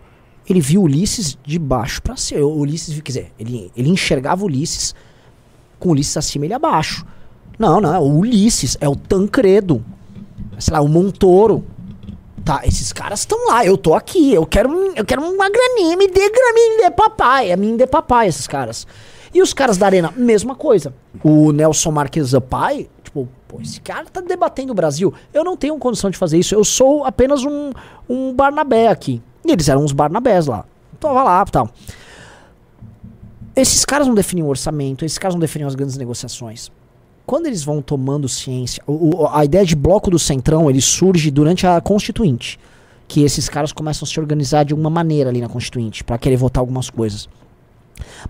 ele 0.49 0.61
viu 0.61 0.83
Ulisses 0.83 1.39
de 1.45 1.59
baixo 1.59 2.03
pra 2.03 2.17
cima. 2.17 2.45
Ulisses, 2.45 2.95
quer 3.01 3.11
dizer, 3.11 3.33
ele, 3.39 3.71
ele 3.77 3.89
enxergava 3.89 4.45
Ulisses 4.45 4.95
com 5.79 5.91
Ulisses 5.91 6.17
acima 6.17 6.45
e 6.45 6.49
ele 6.49 6.55
abaixo. 6.55 7.07
Não, 7.59 7.81
não, 7.81 7.95
é 7.95 7.99
o 7.99 8.05
Ulisses, 8.05 8.77
é 8.81 8.89
o 8.89 8.95
Tancredo, 8.95 9.85
sei 10.59 10.73
lá, 10.73 10.81
o 10.81 10.89
Montoro. 10.89 11.65
Tá, 12.45 12.63
esses 12.65 12.93
caras 12.93 13.21
estão 13.21 13.49
lá, 13.49 13.67
eu 13.67 13.77
tô 13.77 13.95
aqui, 13.95 14.33
eu 14.33 14.47
quero, 14.47 14.73
eu 14.97 15.05
quero 15.05 15.21
uma 15.21 15.51
graninha, 15.51 15.97
me 15.97 16.07
dê 16.07 16.31
graninha, 16.31 16.77
me 16.77 16.83
dê 16.85 16.91
papai, 16.91 17.51
é 17.51 17.57
me 17.57 17.77
dê 17.77 17.87
papai 17.87 18.29
esses 18.29 18.47
caras. 18.47 18.87
E 19.35 19.43
os 19.43 19.53
caras 19.53 19.77
da 19.77 19.85
arena, 19.85 20.13
mesma 20.17 20.55
coisa. 20.55 20.95
O 21.23 21.53
Nelson 21.53 21.91
Marques 21.91 22.33
pai, 22.49 22.89
tipo, 23.03 23.29
pô, 23.47 23.61
esse 23.61 23.81
cara 23.81 24.07
tá 24.07 24.23
debatendo 24.23 24.73
o 24.73 24.75
Brasil. 24.75 25.13
Eu 25.35 25.45
não 25.45 25.57
tenho 25.57 25.77
condição 25.79 26.09
de 26.09 26.17
fazer 26.17 26.39
isso, 26.39 26.55
eu 26.55 26.65
sou 26.65 27.05
apenas 27.05 27.45
um, 27.45 27.73
um 28.09 28.33
Barnabé 28.33 28.89
aqui. 28.89 29.21
E 29.45 29.53
eles 29.53 29.69
eram 29.69 29.85
uns 29.85 29.93
Barnabés 29.93 30.47
lá. 30.47 30.65
Tava 30.99 31.23
lá 31.23 31.45
e 31.47 31.51
tal. 31.51 31.69
Esses 33.55 33.85
caras 33.85 34.07
não 34.07 34.15
definem 34.15 34.45
o 34.45 34.49
orçamento, 34.49 35.05
esses 35.05 35.19
caras 35.19 35.35
não 35.35 35.41
definem 35.41 35.67
as 35.67 35.75
grandes 35.75 35.97
negociações. 35.97 36.71
Quando 37.29 37.45
eles 37.47 37.63
vão 37.63 37.83
tomando 37.83 38.27
ciência, 38.27 38.83
o- 38.87 39.27
a 39.31 39.45
ideia 39.45 39.63
de 39.65 39.77
bloco 39.77 40.11
do 40.11 40.19
centrão 40.19 40.71
ele 40.71 40.81
surge 40.81 41.31
durante 41.31 41.67
a 41.67 41.79
Constituinte, 41.79 42.59
que 43.07 43.23
esses 43.23 43.51
caras 43.51 43.71
começam 43.71 44.07
a 44.07 44.09
se 44.09 44.19
organizar 44.19 44.65
de 44.65 44.73
uma 44.73 44.89
maneira 44.89 45.29
ali 45.29 45.41
na 45.43 45.49
Constituinte 45.49 46.03
para 46.03 46.17
querer 46.17 46.37
votar 46.39 46.63
algumas 46.63 46.89
coisas. 46.89 47.29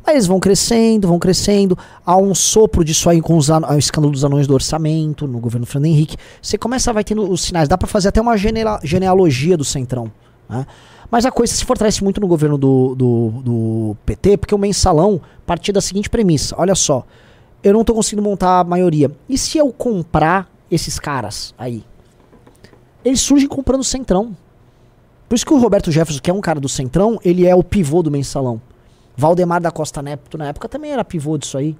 Mas 0.04 0.14
eles 0.16 0.26
vão 0.26 0.40
crescendo, 0.40 1.06
vão 1.06 1.18
crescendo. 1.18 1.78
Há 2.04 2.16
um 2.16 2.34
sopro 2.34 2.82
disso 2.84 3.08
aí 3.08 3.20
com 3.20 3.36
os 3.36 3.50
an- 3.50 3.66
o 3.70 3.78
escândalo 3.78 4.12
dos 4.12 4.24
anões 4.24 4.48
do 4.48 4.54
orçamento 4.54 5.28
no 5.28 5.38
governo 5.38 5.64
Fernando 5.64 5.92
Henrique. 5.92 6.16
Você 6.42 6.58
começa 6.58 6.90
a 6.90 6.92
vai 6.94 7.04
tendo 7.04 7.30
os 7.30 7.42
sinais. 7.42 7.68
Dá 7.68 7.78
para 7.78 7.86
fazer 7.86 8.08
até 8.08 8.20
uma 8.20 8.36
genealogia 8.82 9.56
do 9.56 9.64
centrão. 9.64 10.10
né? 10.48 10.66
Mas 11.10 11.24
a 11.24 11.30
coisa 11.30 11.54
se 11.54 11.64
fortalece 11.64 12.02
muito 12.02 12.20
no 12.20 12.26
governo 12.26 12.58
do, 12.58 12.94
do, 12.96 13.32
do 13.44 13.96
PT, 14.04 14.38
porque 14.38 14.54
o 14.54 14.58
mensalão 14.58 15.20
partia 15.46 15.72
da 15.72 15.80
seguinte 15.80 16.10
premissa: 16.10 16.54
olha 16.58 16.74
só, 16.74 17.04
eu 17.62 17.72
não 17.72 17.84
tô 17.84 17.94
conseguindo 17.94 18.22
montar 18.22 18.60
a 18.60 18.64
maioria. 18.64 19.10
E 19.28 19.36
se 19.38 19.58
eu 19.58 19.72
comprar 19.72 20.50
esses 20.70 20.98
caras 20.98 21.54
aí? 21.58 21.84
Eles 23.04 23.20
surgem 23.20 23.48
comprando 23.48 23.80
o 23.80 23.84
centrão. 23.84 24.36
Por 25.28 25.34
isso 25.34 25.44
que 25.46 25.52
o 25.52 25.58
Roberto 25.58 25.90
Jefferson, 25.90 26.20
que 26.22 26.30
é 26.30 26.34
um 26.34 26.40
cara 26.40 26.58
do 26.60 26.68
centrão, 26.68 27.18
ele 27.24 27.46
é 27.46 27.54
o 27.54 27.62
pivô 27.62 28.02
do 28.02 28.10
mensalão. 28.10 28.60
Valdemar 29.16 29.60
da 29.60 29.70
Costa 29.70 30.00
Neto, 30.00 30.38
na 30.38 30.46
época, 30.48 30.68
também 30.68 30.92
era 30.92 31.04
pivô 31.04 31.36
disso 31.36 31.58
aí. 31.58 31.76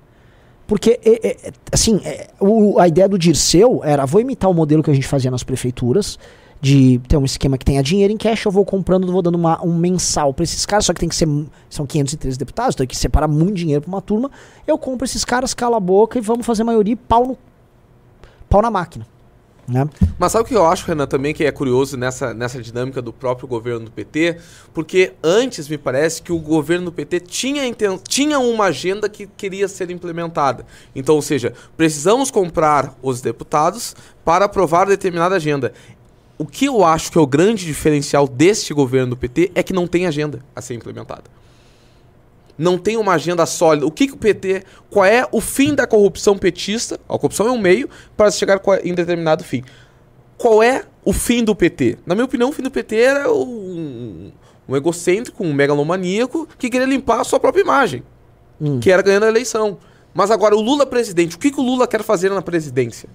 Porque, 0.67 1.01
é, 1.03 1.29
é, 1.29 1.49
é, 1.49 1.53
assim, 1.73 1.99
é, 2.05 2.29
o- 2.39 2.79
a 2.79 2.87
ideia 2.87 3.09
do 3.09 3.19
Dirceu 3.19 3.81
era, 3.83 4.05
vou 4.05 4.21
imitar 4.21 4.51
o 4.51 4.55
modelo 4.55 4.83
que 4.83 4.91
a 4.91 4.95
gente 4.95 5.07
fazia 5.09 5.31
nas 5.31 5.43
prefeituras, 5.43 6.19
de 6.61 6.99
ter 7.09 7.17
um 7.17 7.25
esquema 7.25 7.57
que 7.57 7.65
tenha 7.65 7.83
dinheiro 7.83 8.13
em 8.13 8.17
cash, 8.17 8.45
eu 8.45 8.51
vou 8.53 8.65
comprando, 8.65 9.11
vou 9.11 9.23
dando 9.23 9.37
uma- 9.37 9.65
um 9.65 9.77
mensal 9.77 10.35
pra 10.35 10.43
esses 10.43 10.67
caras, 10.67 10.87
só 10.87 10.93
que 10.93 11.01
tem 11.01 11.09
que 11.09 11.15
ser, 11.17 11.29
são 11.71 11.87
513 11.87 12.37
deputados, 12.39 12.75
então 12.75 12.85
tem 12.85 12.89
que 12.89 12.97
separar 12.97 13.29
muito 13.29 13.55
dinheiro 13.55 13.83
pra 13.83 13.89
uma 13.89 14.03
turma, 14.03 14.31
eu 14.67 14.77
compro 14.77 15.05
esses 15.05 15.25
caras, 15.25 15.55
cala 15.55 15.77
a 15.77 15.81
boca 15.81 16.19
e 16.19 16.21
vamos 16.21 16.45
fazer 16.45 16.65
maioria 16.65 16.93
e 16.95 16.97
pau, 16.97 17.27
no, 17.27 17.39
pau 18.49 18.61
na 18.63 18.71
máquina. 18.71 19.07
Né? 19.69 19.87
Mas 20.19 20.33
sabe 20.33 20.45
o 20.45 20.49
que 20.49 20.57
eu 20.57 20.67
acho, 20.67 20.87
Renan, 20.87 21.07
também 21.07 21.35
que 21.35 21.45
é 21.45 21.53
curioso 21.53 21.95
nessa, 21.95 22.33
nessa 22.33 22.63
dinâmica 22.63 23.03
do 23.03 23.13
próprio 23.13 23.47
governo 23.47 23.85
do 23.85 23.91
PT? 23.91 24.39
Porque 24.73 25.13
antes 25.23 25.69
me 25.69 25.77
parece 25.77 26.23
que 26.23 26.33
o 26.33 26.39
governo 26.39 26.87
do 26.87 26.93
PT 26.93 27.21
tinha, 27.21 27.63
tinha 28.03 28.39
uma 28.39 28.65
agenda 28.65 29.11
que 29.11 29.27
queria 29.27 29.69
ser 29.69 29.91
implementada. 29.91 30.65
Então, 30.97 31.17
ou 31.17 31.21
seja, 31.21 31.53
precisamos 31.77 32.31
comprar 32.31 32.95
os 33.03 33.21
deputados 33.21 33.95
para 34.25 34.47
aprovar 34.47 34.87
determinada 34.87 35.37
agenda. 35.37 35.75
O 36.39 36.47
que 36.47 36.67
eu 36.67 36.85
acho 36.85 37.11
que 37.11 37.19
é 37.19 37.21
o 37.21 37.27
grande 37.27 37.67
diferencial 37.67 38.29
deste 38.29 38.73
governo 38.73 39.11
do 39.11 39.17
PT 39.17 39.51
é 39.55 39.63
que 39.63 39.73
não 39.73 39.87
tem 39.87 40.07
agenda 40.07 40.41
a 40.55 40.63
ser 40.63 40.75
implementada 40.75 41.25
não 42.59 42.77
tem 42.77 42.97
uma 42.97 43.13
agenda 43.13 43.47
sólida. 43.47 43.87
O 43.87 43.91
que, 43.91 44.09
que 44.09 44.15
o 44.15 44.17
PT. 44.17 44.65
Qual 44.91 45.05
é 45.05 45.27
o 45.31 45.41
fim 45.41 45.75
da 45.75 45.87
corrupção 45.87 46.37
petista? 46.37 46.99
A 47.09 47.13
corrupção 47.13 47.47
é 47.47 47.53
um 47.53 47.59
meio 47.59 47.89
para 48.17 48.31
chegar 48.33 48.61
em 48.83 48.93
determinado 48.93 49.45
fim. 49.45 49.63
Qual 50.37 50.63
é 50.63 50.85
o 51.05 51.13
fim 51.13 51.45
do 51.45 51.55
PT? 51.55 51.99
Na 52.05 52.15
minha 52.15 52.25
opinião, 52.25 52.51
o 52.51 52.53
fim 52.53 52.63
do 52.63 52.71
PT 52.71 52.97
era 52.97 53.33
um, 53.33 54.33
um 54.69 54.77
egocêntrico, 54.77 55.45
um 55.45 55.55
megalomaníaco 55.55 56.49
que 56.59 56.69
queria 56.69 56.87
limpar 56.87 57.21
a 57.21 57.25
sua 57.25 57.39
própria 57.39 57.63
imagem, 57.63 58.03
Hum. 58.61 58.81
que 58.81 58.91
era 58.91 59.03
ganhando 59.03 59.25
a 59.25 59.29
eleição. 59.29 59.79
Mas 60.13 60.33
agora, 60.33 60.57
o 60.57 60.61
Lula 60.61 60.85
presidente, 60.85 61.37
o 61.37 61.39
que, 61.39 61.53
que 61.53 61.61
o 61.61 61.63
Lula 61.63 61.87
quer 61.87 62.03
fazer 62.03 62.29
na 62.29 62.43
presidência? 62.43 63.09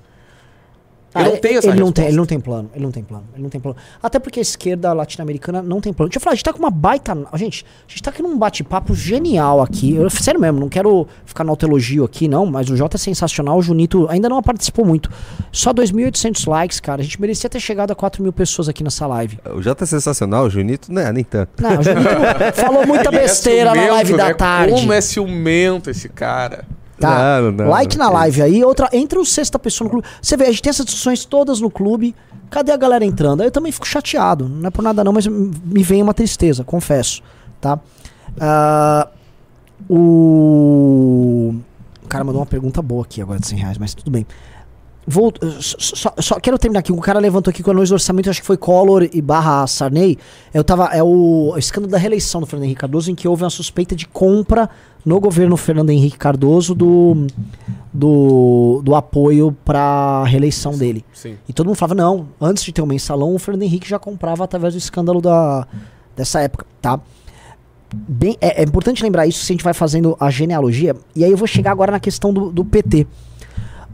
Eu 1.15 1.21
Ah, 1.21 1.23
não 1.25 1.37
tenho 1.37 1.57
essa 1.59 1.67
ele 1.67 1.79
não 1.79 1.91
tem, 1.91 2.05
ele 2.07 2.17
não 2.17 2.25
tem 2.25 2.39
plano, 2.39 2.69
ele 2.73 2.83
não 2.83 2.91
tem 2.91 3.03
plano, 3.03 3.25
ele 3.33 3.43
não 3.43 3.49
tem 3.49 3.61
plano. 3.61 3.77
Até 4.01 4.19
porque 4.19 4.39
a 4.39 4.41
esquerda 4.41 4.91
latino-americana 4.93 5.61
não 5.61 5.79
tem 5.79 5.93
plano. 5.93 6.09
Deixa 6.09 6.17
eu 6.17 6.21
falar, 6.21 6.33
a 6.33 6.35
gente 6.35 6.43
tá 6.45 6.53
com 6.53 6.59
uma 6.59 6.71
baita. 6.71 7.15
Gente, 7.35 7.65
a 7.87 7.89
gente 7.89 8.01
tá 8.03 8.09
aqui 8.09 8.21
num 8.23 8.37
bate-papo 8.37 8.95
genial 8.95 9.61
aqui. 9.61 9.93
Eu, 9.95 10.09
sério 10.09 10.39
mesmo, 10.39 10.59
não 10.59 10.69
quero 10.69 11.07
ficar 11.25 11.43
no 11.43 11.51
autoelogio 11.51 12.03
aqui, 12.03 12.27
não, 12.27 12.45
mas 12.45 12.69
o 12.69 12.75
Jota 12.75 12.97
é 12.97 12.99
sensacional, 12.99 13.57
o 13.57 13.61
Junito 13.61 14.07
ainda 14.09 14.27
não 14.27 14.41
participou 14.41 14.85
muito. 14.85 15.09
Só 15.51 15.73
2.800 15.73 16.47
likes, 16.49 16.79
cara. 16.79 17.01
A 17.01 17.03
gente 17.03 17.19
merecia 17.21 17.49
ter 17.49 17.59
chegado 17.59 17.91
a 17.91 17.95
4 17.95 18.21
mil 18.23 18.33
pessoas 18.33 18.67
aqui 18.67 18.83
nessa 18.83 19.05
live. 19.07 19.37
O 19.55 19.61
Jota 19.61 19.83
é 19.83 19.87
sensacional, 19.87 20.45
o 20.45 20.49
Junito, 20.49 20.91
né, 20.91 21.11
nem 21.11 21.23
tanto. 21.23 21.61
Não, 21.61 21.79
o 21.79 21.83
Junito 21.83 22.09
falou 22.59 22.87
muita 22.87 23.09
é 23.09 23.11
besteira 23.21 23.65
na 23.69 23.73
ciumento, 23.75 23.93
live 23.93 24.17
da 24.17 24.25
né? 24.27 24.33
tarde. 24.33 24.73
Como 24.73 24.93
é 24.93 25.01
ciumento 25.01 25.89
esse 25.89 26.09
cara? 26.09 26.65
Tá. 27.03 27.41
Não, 27.41 27.51
não, 27.51 27.69
like 27.69 27.97
na 27.97 28.07
que 28.07 28.13
live 28.13 28.41
aí, 28.41 28.63
outra, 28.63 28.89
entra 28.93 29.19
o 29.19 29.25
sexta 29.25 29.59
pessoa 29.59 29.85
no 29.85 29.91
clube. 29.91 30.07
Você 30.21 30.37
vê, 30.37 30.45
a 30.45 30.49
gente 30.49 30.61
tem 30.61 30.69
essas 30.69 30.85
discussões 30.85 31.25
todas 31.25 31.59
no 31.59 31.69
clube. 31.69 32.15
Cadê 32.49 32.71
a 32.71 32.77
galera 32.77 33.03
entrando? 33.03 33.41
Aí 33.41 33.47
eu 33.47 33.51
também 33.51 33.71
fico 33.71 33.87
chateado. 33.87 34.47
Não 34.47 34.67
é 34.67 34.71
por 34.71 34.81
nada 34.81 35.03
não, 35.03 35.11
mas 35.11 35.27
me 35.27 35.83
vem 35.83 36.01
uma 36.01 36.13
tristeza, 36.13 36.63
confesso. 36.63 37.21
Tá? 37.59 37.79
Ah, 38.39 39.07
o... 39.89 41.55
o 42.03 42.07
cara 42.07 42.23
mandou 42.23 42.39
uma 42.39 42.45
pergunta 42.45 42.81
boa 42.81 43.03
aqui 43.03 43.21
agora 43.21 43.39
de 43.39 43.47
100 43.47 43.57
reais, 43.57 43.77
mas 43.77 43.93
tudo 43.93 44.11
bem. 44.11 44.25
Vou, 45.05 45.33
só, 45.59 45.77
só- 45.95 46.13
só 46.17 46.39
quero 46.39 46.57
terminar 46.57 46.79
aqui. 46.79 46.91
O 46.91 46.97
cara 47.01 47.19
levantou 47.19 47.51
aqui 47.51 47.61
com 47.61 47.71
a 47.71 47.73
noite 47.73 47.89
do 47.89 47.93
orçamento, 47.95 48.29
acho 48.29 48.39
que 48.39 48.47
foi 48.47 48.55
Collor 48.57 49.07
e 49.11 49.21
barra 49.21 49.67
Sarney. 49.67 50.17
Eu 50.53 50.63
tava, 50.63 50.85
é 50.93 51.03
o, 51.03 51.51
o 51.53 51.57
escândalo 51.57 51.91
da 51.91 51.97
reeleição 51.97 52.39
do 52.39 52.47
Fernando 52.47 52.65
Henrique 52.65 52.79
Cardoso, 52.81 53.11
em 53.11 53.15
que 53.15 53.27
houve 53.27 53.43
uma 53.43 53.49
suspeita 53.49 53.95
de 53.95 54.07
compra 54.07 54.69
no 55.05 55.19
governo 55.19 55.57
Fernando 55.57 55.89
Henrique 55.89 56.17
Cardoso 56.17 56.73
do, 56.73 57.27
do, 57.93 58.81
do 58.83 58.95
apoio 58.95 59.55
para 59.65 60.23
reeleição 60.25 60.77
dele. 60.77 61.03
Sim. 61.13 61.35
E 61.47 61.53
todo 61.53 61.67
mundo 61.67 61.75
falava, 61.75 61.95
não, 61.95 62.27
antes 62.39 62.63
de 62.63 62.71
ter 62.71 62.81
o 62.81 62.87
mensalão, 62.87 63.35
o 63.35 63.39
Fernando 63.39 63.63
Henrique 63.63 63.87
já 63.89 63.99
comprava 63.99 64.43
através 64.43 64.73
do 64.73 64.77
escândalo 64.77 65.21
da, 65.21 65.67
dessa 66.15 66.39
época, 66.41 66.65
tá? 66.81 66.99
Bem, 67.93 68.37
é, 68.41 68.61
é 68.61 68.63
importante 68.63 69.03
lembrar 69.03 69.27
isso 69.27 69.43
se 69.43 69.51
a 69.51 69.53
gente 69.53 69.63
vai 69.63 69.73
fazendo 69.73 70.17
a 70.19 70.29
genealogia. 70.31 70.95
E 71.15 71.23
aí 71.23 71.29
eu 71.31 71.37
vou 71.37 71.45
chegar 71.47 71.71
agora 71.71 71.91
na 71.91 71.99
questão 71.99 72.33
do, 72.33 72.51
do 72.51 72.65
PT. 72.65 73.05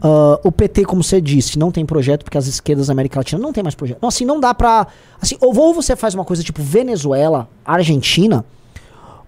Ah, 0.02 0.40
o 0.42 0.50
PT, 0.50 0.84
como 0.84 1.02
você 1.02 1.20
disse, 1.20 1.58
não 1.58 1.70
tem 1.70 1.84
projeto 1.84 2.24
porque 2.24 2.38
as 2.38 2.46
esquerdas 2.46 2.86
da 2.86 2.92
América 2.92 3.18
Latina 3.20 3.40
não 3.40 3.52
tem 3.52 3.62
mais 3.62 3.74
projeto. 3.74 3.98
Não, 4.00 4.08
assim, 4.08 4.24
não 4.24 4.40
dá 4.40 4.54
pra. 4.54 4.86
Assim, 5.20 5.36
ou, 5.40 5.74
você 5.74 5.94
faz 5.94 6.14
uma 6.14 6.24
coisa 6.24 6.42
tipo 6.42 6.62
Venezuela, 6.62 7.48
Argentina, 7.64 8.44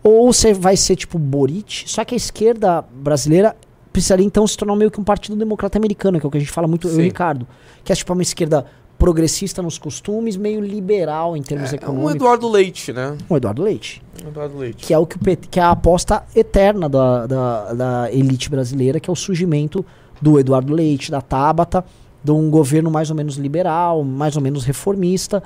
ou 0.03 0.33
você 0.33 0.55
vai 0.55 0.77
ser 0.77 0.97
tipo 0.97 1.19
Boric. 1.19 1.85
Só 1.87 2.05
que 2.05 2.15
a 2.15 2.17
esquerda 2.17 2.85
brasileira 2.95 3.55
precisaria 3.93 4.25
então 4.25 4.47
se 4.47 4.57
tornar 4.57 4.75
meio 4.75 4.91
que 4.91 4.99
um 4.99 5.05
partido 5.05 5.37
democrata 5.37 5.77
americano, 5.77 6.19
que 6.19 6.25
é 6.25 6.29
o 6.29 6.31
que 6.31 6.39
a 6.39 6.41
gente 6.41 6.53
fala 6.53 6.67
muito, 6.67 6.89
eu 6.89 6.93
e 6.93 6.95
o 6.95 6.97
Sim. 6.97 7.03
Ricardo. 7.03 7.47
Que 7.85 7.93
é 7.93 7.95
tipo 7.97 8.13
uma 8.13 8.23
esquerda 8.23 8.65
progressista 8.99 9.61
nos 9.61 9.79
costumes, 9.79 10.37
meio 10.37 10.61
liberal 10.61 11.37
em 11.37 11.43
termos 11.43 11.71
É 11.71 11.75
um 11.75 11.77
econômicos. 11.77 12.15
Eduardo 12.15 12.49
Leite, 12.49 12.93
né? 12.93 13.17
Um 13.29 13.37
Eduardo 13.37 13.61
Leite 13.61 14.01
Um 14.25 14.29
Eduardo 14.29 14.57
Leite. 14.57 14.87
que 14.87 14.95
é 14.95 14.99
o 14.99 15.05
que, 15.05 15.17
o 15.17 15.37
que 15.37 15.59
é 15.59 15.63
a 15.63 15.73
aposta 15.73 16.23
eterna 16.37 16.89
da, 16.89 17.27
da, 17.27 17.73
da 17.75 18.13
elite 18.13 18.49
brasileira, 18.49 19.01
que 19.01 19.11
é 19.11 19.13
o 19.13 19.17
surgimento 19.17 19.85
do 20.23 20.39
Eduardo 20.39 20.73
Leite, 20.73 21.11
da 21.11 21.21
Tabata, 21.21 21.85
de 22.23 22.31
um 22.31 22.49
governo 22.49 22.91
mais 22.91 23.11
ou 23.11 23.17
menos 23.17 23.35
liberal, 23.35 24.05
mais 24.05 24.37
ou 24.37 24.43
menos 24.43 24.65
reformista, 24.65 25.43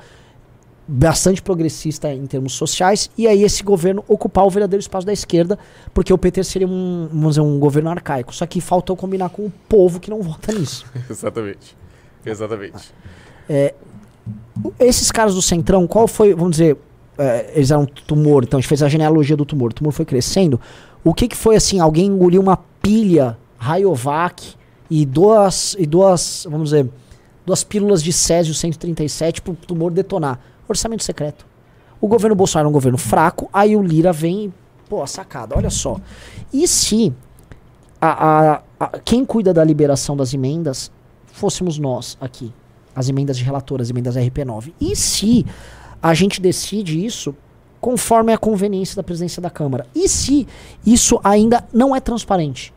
bastante 0.87 1.41
progressista 1.41 2.12
em 2.12 2.27
termos 2.27 2.53
sociais, 2.53 3.11
e 3.16 3.27
aí 3.27 3.43
esse 3.43 3.62
governo 3.62 4.05
ocupar 4.07 4.45
o 4.45 4.51
verdadeiro 4.51 4.81
espaço 4.81 5.07
da 5.07 5.12
esquerda, 5.12 5.59
porque 5.95 6.12
o 6.12 6.18
PT 6.18 6.45
seria 6.45 6.68
um, 6.68 7.09
vamos 7.11 7.31
dizer, 7.31 7.41
um 7.41 7.59
governo 7.59 7.91
arcaico. 7.91 8.35
Só 8.35 8.47
que 8.47 8.61
faltou 8.61 8.95
combinar 8.95 9.31
com 9.31 9.47
o 9.47 9.53
povo 9.68 9.99
que 9.99 10.11
não 10.11 10.22
vota 10.22 10.53
nisso. 10.53 10.87
Exatamente. 11.09 11.74
Exatamente. 12.24 12.93
Esses 14.79 15.11
caras 15.11 15.35
do 15.35 15.43
Centrão, 15.43 15.87
qual 15.87 16.07
foi, 16.07 16.35
vamos 16.35 16.53
dizer, 16.53 16.77
é, 17.18 17.53
eles 17.55 17.70
eram 17.70 17.87
tumor, 17.87 18.45
então 18.45 18.59
a 18.59 18.61
gente 18.61 18.68
fez 18.68 18.83
a 18.83 18.89
genealogia 18.89 19.37
do 19.37 19.45
tumor, 19.45 19.70
o 19.70 19.74
tumor 19.74 19.93
foi 19.93 20.05
crescendo. 20.05 20.61
O 21.03 21.14
que 21.14 21.29
que 21.29 21.37
foi 21.37 21.57
assim, 21.57 21.81
alguém 21.81 22.07
engoliu 22.07 22.43
uma 22.43 22.57
pilha 22.57 23.39
Rayovac 23.59 24.55
e 24.91 25.05
duas, 25.07 25.74
e 25.78 25.87
duas, 25.87 26.47
vamos 26.51 26.70
dizer, 26.70 26.89
duas 27.45 27.62
pílulas 27.64 28.03
de 28.03 28.12
Césio 28.12 28.55
137 28.55 29.43
pro 29.43 29.55
tumor 29.55 29.91
detonar. 29.93 30.39
Orçamento 30.68 31.03
secreto. 31.05 31.47
O 32.01 32.09
governo 32.09 32.34
Bolsonaro 32.37 32.66
é 32.66 32.70
um 32.70 32.72
governo 32.72 32.99
fraco, 32.99 33.49
aí 33.53 33.74
o 33.76 33.82
Lira 33.82 34.12
vem 34.12 34.53
pô, 34.89 35.05
sacada, 35.07 35.57
olha 35.57 35.70
só. 35.70 35.99
E 36.53 36.68
se 36.68 37.12
a, 38.01 38.53
a- 38.55 38.62
a- 38.78 38.99
quem 39.05 39.24
cuida 39.24 39.53
da 39.53 39.64
liberação 39.64 40.16
das 40.16 40.32
emendas 40.34 40.91
fôssemos 41.32 41.78
nós 41.78 42.16
aqui, 42.20 42.53
as 42.95 43.09
emendas 43.09 43.37
de 43.37 43.45
relator, 43.45 43.80
as 43.80 43.91
emendas 43.91 44.16
RP9, 44.16 44.72
e 44.80 44.95
se 44.95 45.45
a 46.03 46.14
gente 46.14 46.41
decide 46.41 47.05
isso 47.05 47.34
conforme 47.80 48.32
a 48.32 48.39
conveniência 48.39 48.97
da 48.97 49.03
presidência 49.03 49.41
da 49.43 49.51
Câmara? 49.51 49.87
E 49.95 50.09
se 50.09 50.47
isso 50.84 51.18
ainda 51.24 51.64
não 51.72 51.95
é 51.95 52.01
transparente? 52.01 52.72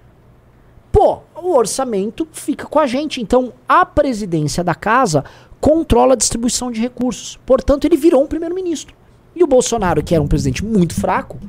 O 1.42 1.56
orçamento 1.56 2.28
fica 2.32 2.66
com 2.66 2.80
a 2.80 2.88
gente. 2.88 3.22
Então, 3.22 3.54
a 3.68 3.86
presidência 3.86 4.64
da 4.64 4.76
casa 4.76 5.24
controla 5.60 6.14
a 6.14 6.18
distribuição 6.18 6.72
de 6.72 6.82
recursos. 6.82 7.40
Portanto, 7.46 7.86
ele 7.86 7.98
virou 7.98 8.24
um 8.24 8.28
primeiro-ministro. 8.28 8.96
E 9.36 9.44
o 9.44 9.48
Bolsonaro, 9.48 10.04
que 10.04 10.14
era 10.14 10.24
um 10.24 10.28
presidente 10.28 10.64
muito 10.64 10.94
fraco, 10.94 11.40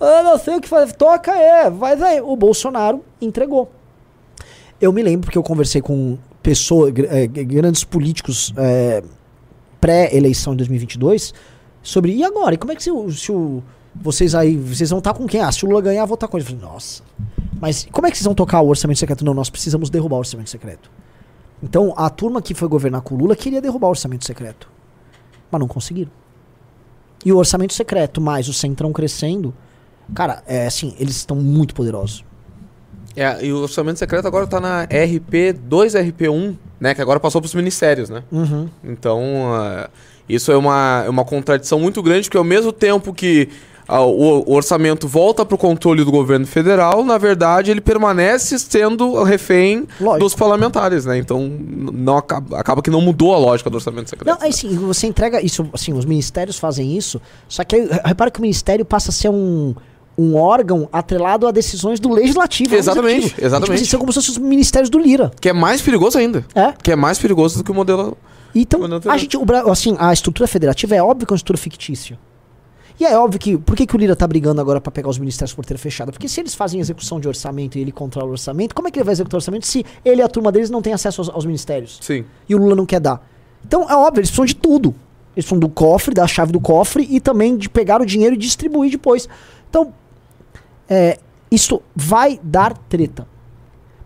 ah, 0.00 0.22
não 0.22 0.38
sei 0.38 0.56
o 0.56 0.60
que 0.60 0.68
faz, 0.68 0.92
toca 0.92 1.32
é, 1.32 1.68
vai 1.70 2.00
aí. 2.02 2.20
O 2.20 2.36
Bolsonaro 2.36 3.04
entregou. 3.20 3.70
Eu 4.80 4.92
me 4.92 5.02
lembro 5.02 5.26
porque 5.26 5.38
eu 5.38 5.42
conversei 5.42 5.82
com 5.82 6.16
pessoas, 6.42 6.92
eh, 6.96 7.26
grandes 7.26 7.82
políticos 7.82 8.54
eh, 8.56 9.02
pré-eleição 9.80 10.52
de 10.52 10.58
2022 10.58 11.34
sobre 11.82 12.12
e 12.12 12.24
agora? 12.24 12.54
E 12.54 12.58
como 12.58 12.72
é 12.72 12.76
que 12.76 12.82
se, 12.82 12.90
se 13.12 13.32
o, 13.32 13.62
vocês 13.94 14.34
aí, 14.34 14.56
vocês 14.56 14.90
vão 14.90 14.98
estar 14.98 15.14
com 15.14 15.26
quem? 15.26 15.40
Ah, 15.40 15.50
se 15.50 15.64
o 15.64 15.68
Lula 15.68 15.82
ganhar, 15.82 16.04
vou 16.04 16.14
estar 16.14 16.28
com 16.28 16.36
ele. 16.36 16.44
Eu 16.44 16.58
falei, 16.58 16.72
nossa. 16.72 17.02
Mas 17.60 17.86
como 17.90 18.06
é 18.06 18.10
que 18.10 18.16
vocês 18.16 18.24
vão 18.24 18.34
tocar 18.34 18.60
o 18.60 18.68
orçamento 18.68 18.98
secreto? 18.98 19.24
Não, 19.24 19.34
nós 19.34 19.50
precisamos 19.50 19.90
derrubar 19.90 20.16
o 20.16 20.20
orçamento 20.20 20.50
secreto. 20.50 20.90
Então, 21.62 21.92
a 21.96 22.08
turma 22.08 22.40
que 22.40 22.54
foi 22.54 22.68
governar 22.68 23.00
com 23.00 23.14
o 23.14 23.18
Lula 23.18 23.34
queria 23.34 23.60
derrubar 23.60 23.88
o 23.88 23.90
orçamento 23.90 24.24
secreto. 24.24 24.70
Mas 25.50 25.60
não 25.60 25.66
conseguiram. 25.66 26.10
E 27.24 27.32
o 27.32 27.36
orçamento 27.36 27.74
secreto, 27.74 28.20
mais 28.20 28.48
o 28.48 28.52
Centrão 28.52 28.92
crescendo, 28.92 29.52
cara, 30.14 30.42
é 30.46 30.66
assim, 30.66 30.94
eles 30.98 31.16
estão 31.16 31.36
muito 31.36 31.74
poderosos. 31.74 32.24
É, 33.16 33.44
e 33.44 33.52
o 33.52 33.62
orçamento 33.62 33.98
secreto 33.98 34.28
agora 34.28 34.46
tá 34.46 34.60
na 34.60 34.84
RP 34.84 35.52
2 35.60 35.94
RP1, 35.94 36.56
né? 36.78 36.94
Que 36.94 37.02
agora 37.02 37.18
passou 37.18 37.40
pros 37.40 37.54
ministérios, 37.54 38.08
né? 38.08 38.22
Uhum. 38.30 38.68
Então, 38.84 39.20
ah, 39.52 39.90
isso 40.28 40.52
é 40.52 40.56
uma, 40.56 41.02
é 41.04 41.10
uma 41.10 41.24
contradição 41.24 41.80
muito 41.80 42.00
grande, 42.00 42.28
porque 42.28 42.38
ao 42.38 42.44
mesmo 42.44 42.70
tempo 42.70 43.12
que 43.12 43.48
o, 43.88 44.50
o 44.50 44.54
orçamento 44.54 45.08
volta 45.08 45.44
para 45.44 45.54
o 45.54 45.58
controle 45.58 46.04
do 46.04 46.10
governo 46.10 46.46
federal, 46.46 47.04
na 47.04 47.16
verdade 47.16 47.70
ele 47.70 47.80
permanece 47.80 48.58
sendo 48.58 49.22
refém 49.22 49.86
Lógico. 50.00 50.24
dos 50.24 50.34
parlamentares, 50.34 51.06
né? 51.06 51.16
Então, 51.16 51.50
não 51.68 52.18
acaba, 52.18 52.58
acaba 52.58 52.82
que 52.82 52.90
não 52.90 53.00
mudou 53.00 53.34
a 53.34 53.38
lógica 53.38 53.70
do 53.70 53.76
orçamento 53.76 54.10
secreto. 54.10 54.36
Não, 54.36 54.46
é 54.46 54.48
assim, 54.50 54.76
você 54.76 55.06
entrega 55.06 55.40
isso, 55.40 55.66
assim, 55.72 55.92
os 55.92 56.04
ministérios 56.04 56.58
fazem 56.58 56.96
isso, 56.96 57.20
só 57.48 57.64
que 57.64 57.76
repara 58.04 58.30
que 58.30 58.38
o 58.38 58.42
ministério 58.42 58.84
passa 58.84 59.10
a 59.10 59.12
ser 59.12 59.30
um, 59.30 59.74
um 60.18 60.36
órgão 60.36 60.88
atrelado 60.92 61.46
a 61.46 61.50
decisões 61.50 61.98
do 61.98 62.12
legislativo. 62.12 62.70
não 62.70 62.76
do 62.76 62.80
Exatamente, 62.80 63.18
executivo. 63.18 63.46
exatamente. 63.46 63.78
Tipo, 63.78 63.90
são 63.90 64.00
como 64.00 64.12
se 64.12 64.18
fossem 64.18 64.32
os 64.32 64.38
ministérios 64.38 64.90
do 64.90 64.98
Lira. 64.98 65.30
Que 65.40 65.48
é 65.48 65.52
mais 65.52 65.80
perigoso 65.80 66.18
ainda. 66.18 66.44
É. 66.54 66.72
Que 66.82 66.92
é 66.92 66.96
mais 66.96 67.18
perigoso 67.18 67.58
do 67.58 67.64
que 67.64 67.70
o 67.70 67.74
modelo. 67.74 68.18
Então, 68.54 68.80
a 69.08 69.16
gente, 69.16 69.36
o, 69.36 69.44
assim, 69.70 69.94
a 69.98 70.12
estrutura 70.12 70.48
federativa 70.48 70.94
é 70.94 71.02
óbvio 71.02 71.26
que 71.26 71.32
é 71.32 71.34
uma 71.34 71.36
estrutura 71.36 71.58
fictícia. 71.58 72.18
E 73.00 73.04
é 73.04 73.16
óbvio 73.16 73.38
que. 73.38 73.56
Por 73.56 73.76
que, 73.76 73.86
que 73.86 73.94
o 73.94 73.98
Lira 73.98 74.16
tá 74.16 74.26
brigando 74.26 74.60
agora 74.60 74.80
pra 74.80 74.90
pegar 74.90 75.08
os 75.08 75.18
ministérios 75.18 75.52
por 75.52 75.58
porteira 75.58 75.78
fechada? 75.78 76.10
Porque 76.10 76.28
se 76.28 76.40
eles 76.40 76.54
fazem 76.54 76.80
execução 76.80 77.20
de 77.20 77.28
orçamento 77.28 77.78
e 77.78 77.80
ele 77.80 77.92
controla 77.92 78.28
o 78.28 78.32
orçamento, 78.32 78.74
como 78.74 78.88
é 78.88 78.90
que 78.90 78.98
ele 78.98 79.04
vai 79.04 79.12
executar 79.12 79.36
o 79.36 79.38
orçamento 79.38 79.66
se 79.66 79.84
ele 80.04 80.20
e 80.20 80.24
a 80.24 80.28
turma 80.28 80.50
deles 80.50 80.68
não 80.68 80.82
tem 80.82 80.92
acesso 80.92 81.20
aos, 81.20 81.30
aos 81.30 81.46
ministérios? 81.46 81.98
Sim. 82.00 82.24
E 82.48 82.54
o 82.54 82.58
Lula 82.58 82.74
não 82.74 82.86
quer 82.86 83.00
dar. 83.00 83.24
Então 83.64 83.88
é 83.88 83.94
óbvio, 83.94 84.20
eles 84.20 84.30
precisam 84.30 84.46
de 84.46 84.56
tudo. 84.56 84.88
Eles 85.36 85.44
precisam 85.44 85.58
do 85.60 85.68
cofre, 85.68 86.12
da 86.12 86.26
chave 86.26 86.50
do 86.50 86.60
cofre 86.60 87.06
e 87.08 87.20
também 87.20 87.56
de 87.56 87.68
pegar 87.68 88.00
o 88.00 88.06
dinheiro 88.06 88.34
e 88.34 88.38
distribuir 88.38 88.90
depois. 88.90 89.28
Então, 89.70 89.92
é, 90.88 91.18
isso 91.50 91.80
vai 91.94 92.40
dar 92.42 92.76
treta. 92.76 93.26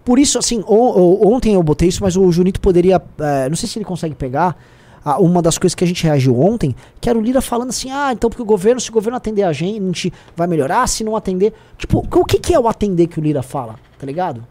Por 0.04 0.18
isso, 0.18 0.38
assim, 0.38 0.62
ontem 0.66 1.54
eu 1.54 1.62
botei 1.62 1.88
isso, 1.88 2.02
mas 2.02 2.16
o 2.16 2.30
Junito 2.32 2.60
poderia. 2.60 3.00
é, 3.20 3.48
não 3.48 3.56
sei 3.56 3.68
se 3.68 3.78
ele 3.78 3.84
consegue 3.84 4.14
pegar. 4.14 4.56
Ah, 5.04 5.20
uma 5.20 5.42
das 5.42 5.58
coisas 5.58 5.74
que 5.74 5.82
a 5.82 5.86
gente 5.86 6.04
reagiu 6.04 6.40
ontem, 6.40 6.74
que 7.00 7.08
era 7.08 7.18
o 7.18 7.22
Lira 7.22 7.40
falando 7.40 7.70
assim: 7.70 7.90
ah, 7.90 8.12
então 8.12 8.30
porque 8.30 8.42
o 8.42 8.46
governo, 8.46 8.80
se 8.80 8.90
o 8.90 8.92
governo 8.92 9.16
atender 9.16 9.42
a 9.42 9.52
gente, 9.52 10.12
vai 10.36 10.46
melhorar, 10.46 10.86
se 10.86 11.02
não 11.02 11.16
atender. 11.16 11.52
Tipo, 11.76 11.98
o 11.98 12.24
que, 12.24 12.38
que 12.38 12.54
é 12.54 12.58
o 12.58 12.68
atender 12.68 13.08
que 13.08 13.18
o 13.18 13.22
Lira 13.22 13.42
fala? 13.42 13.76
Tá 13.98 14.06
ligado? 14.06 14.46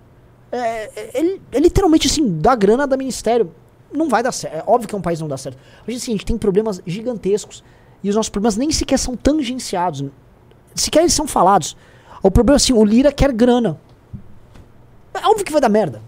É, 0.52 1.20
é, 1.20 1.40
é 1.52 1.60
literalmente 1.60 2.08
assim, 2.08 2.40
dá 2.40 2.56
grana 2.56 2.86
da 2.86 2.98
ministério. 2.98 3.52
Não 3.94 4.10
vai 4.10 4.24
dar 4.24 4.32
certo. 4.32 4.56
É 4.56 4.64
óbvio 4.66 4.88
que 4.88 4.96
um 4.96 5.02
país 5.02 5.20
não 5.20 5.28
dá 5.28 5.38
certo. 5.38 5.58
Mas 5.86 5.98
assim, 5.98 6.12
a 6.12 6.16
gente 6.16 6.26
tem 6.26 6.38
problemas 6.38 6.82
gigantescos. 6.86 7.64
E 8.04 8.10
os 8.10 8.16
nossos 8.16 8.30
problemas 8.30 8.58
nem 8.58 8.72
sequer 8.72 8.98
são 8.98 9.16
tangenciados. 9.16 10.06
Sequer 10.74 11.02
eles 11.02 11.14
são 11.14 11.28
falados. 11.28 11.76
O 12.24 12.32
problema 12.32 12.56
é 12.56 12.58
assim, 12.58 12.74
o 12.74 12.84
Lira 12.84 13.12
quer 13.12 13.32
grana. 13.32 13.80
É 15.14 15.28
óbvio 15.28 15.46
que 15.46 15.52
vai 15.52 15.62
dar 15.62 15.70
merda. 15.70 16.02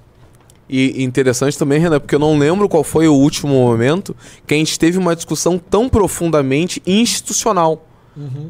E 0.69 1.03
interessante 1.03 1.57
também, 1.57 1.79
Renan, 1.79 1.99
porque 1.99 2.15
eu 2.15 2.19
não 2.19 2.37
lembro 2.37 2.69
qual 2.69 2.83
foi 2.83 3.07
o 3.07 3.13
último 3.13 3.53
momento 3.53 4.15
que 4.47 4.53
a 4.53 4.57
gente 4.57 4.79
teve 4.79 4.97
uma 4.97 5.15
discussão 5.15 5.57
tão 5.57 5.89
profundamente 5.89 6.81
institucional. 6.85 7.85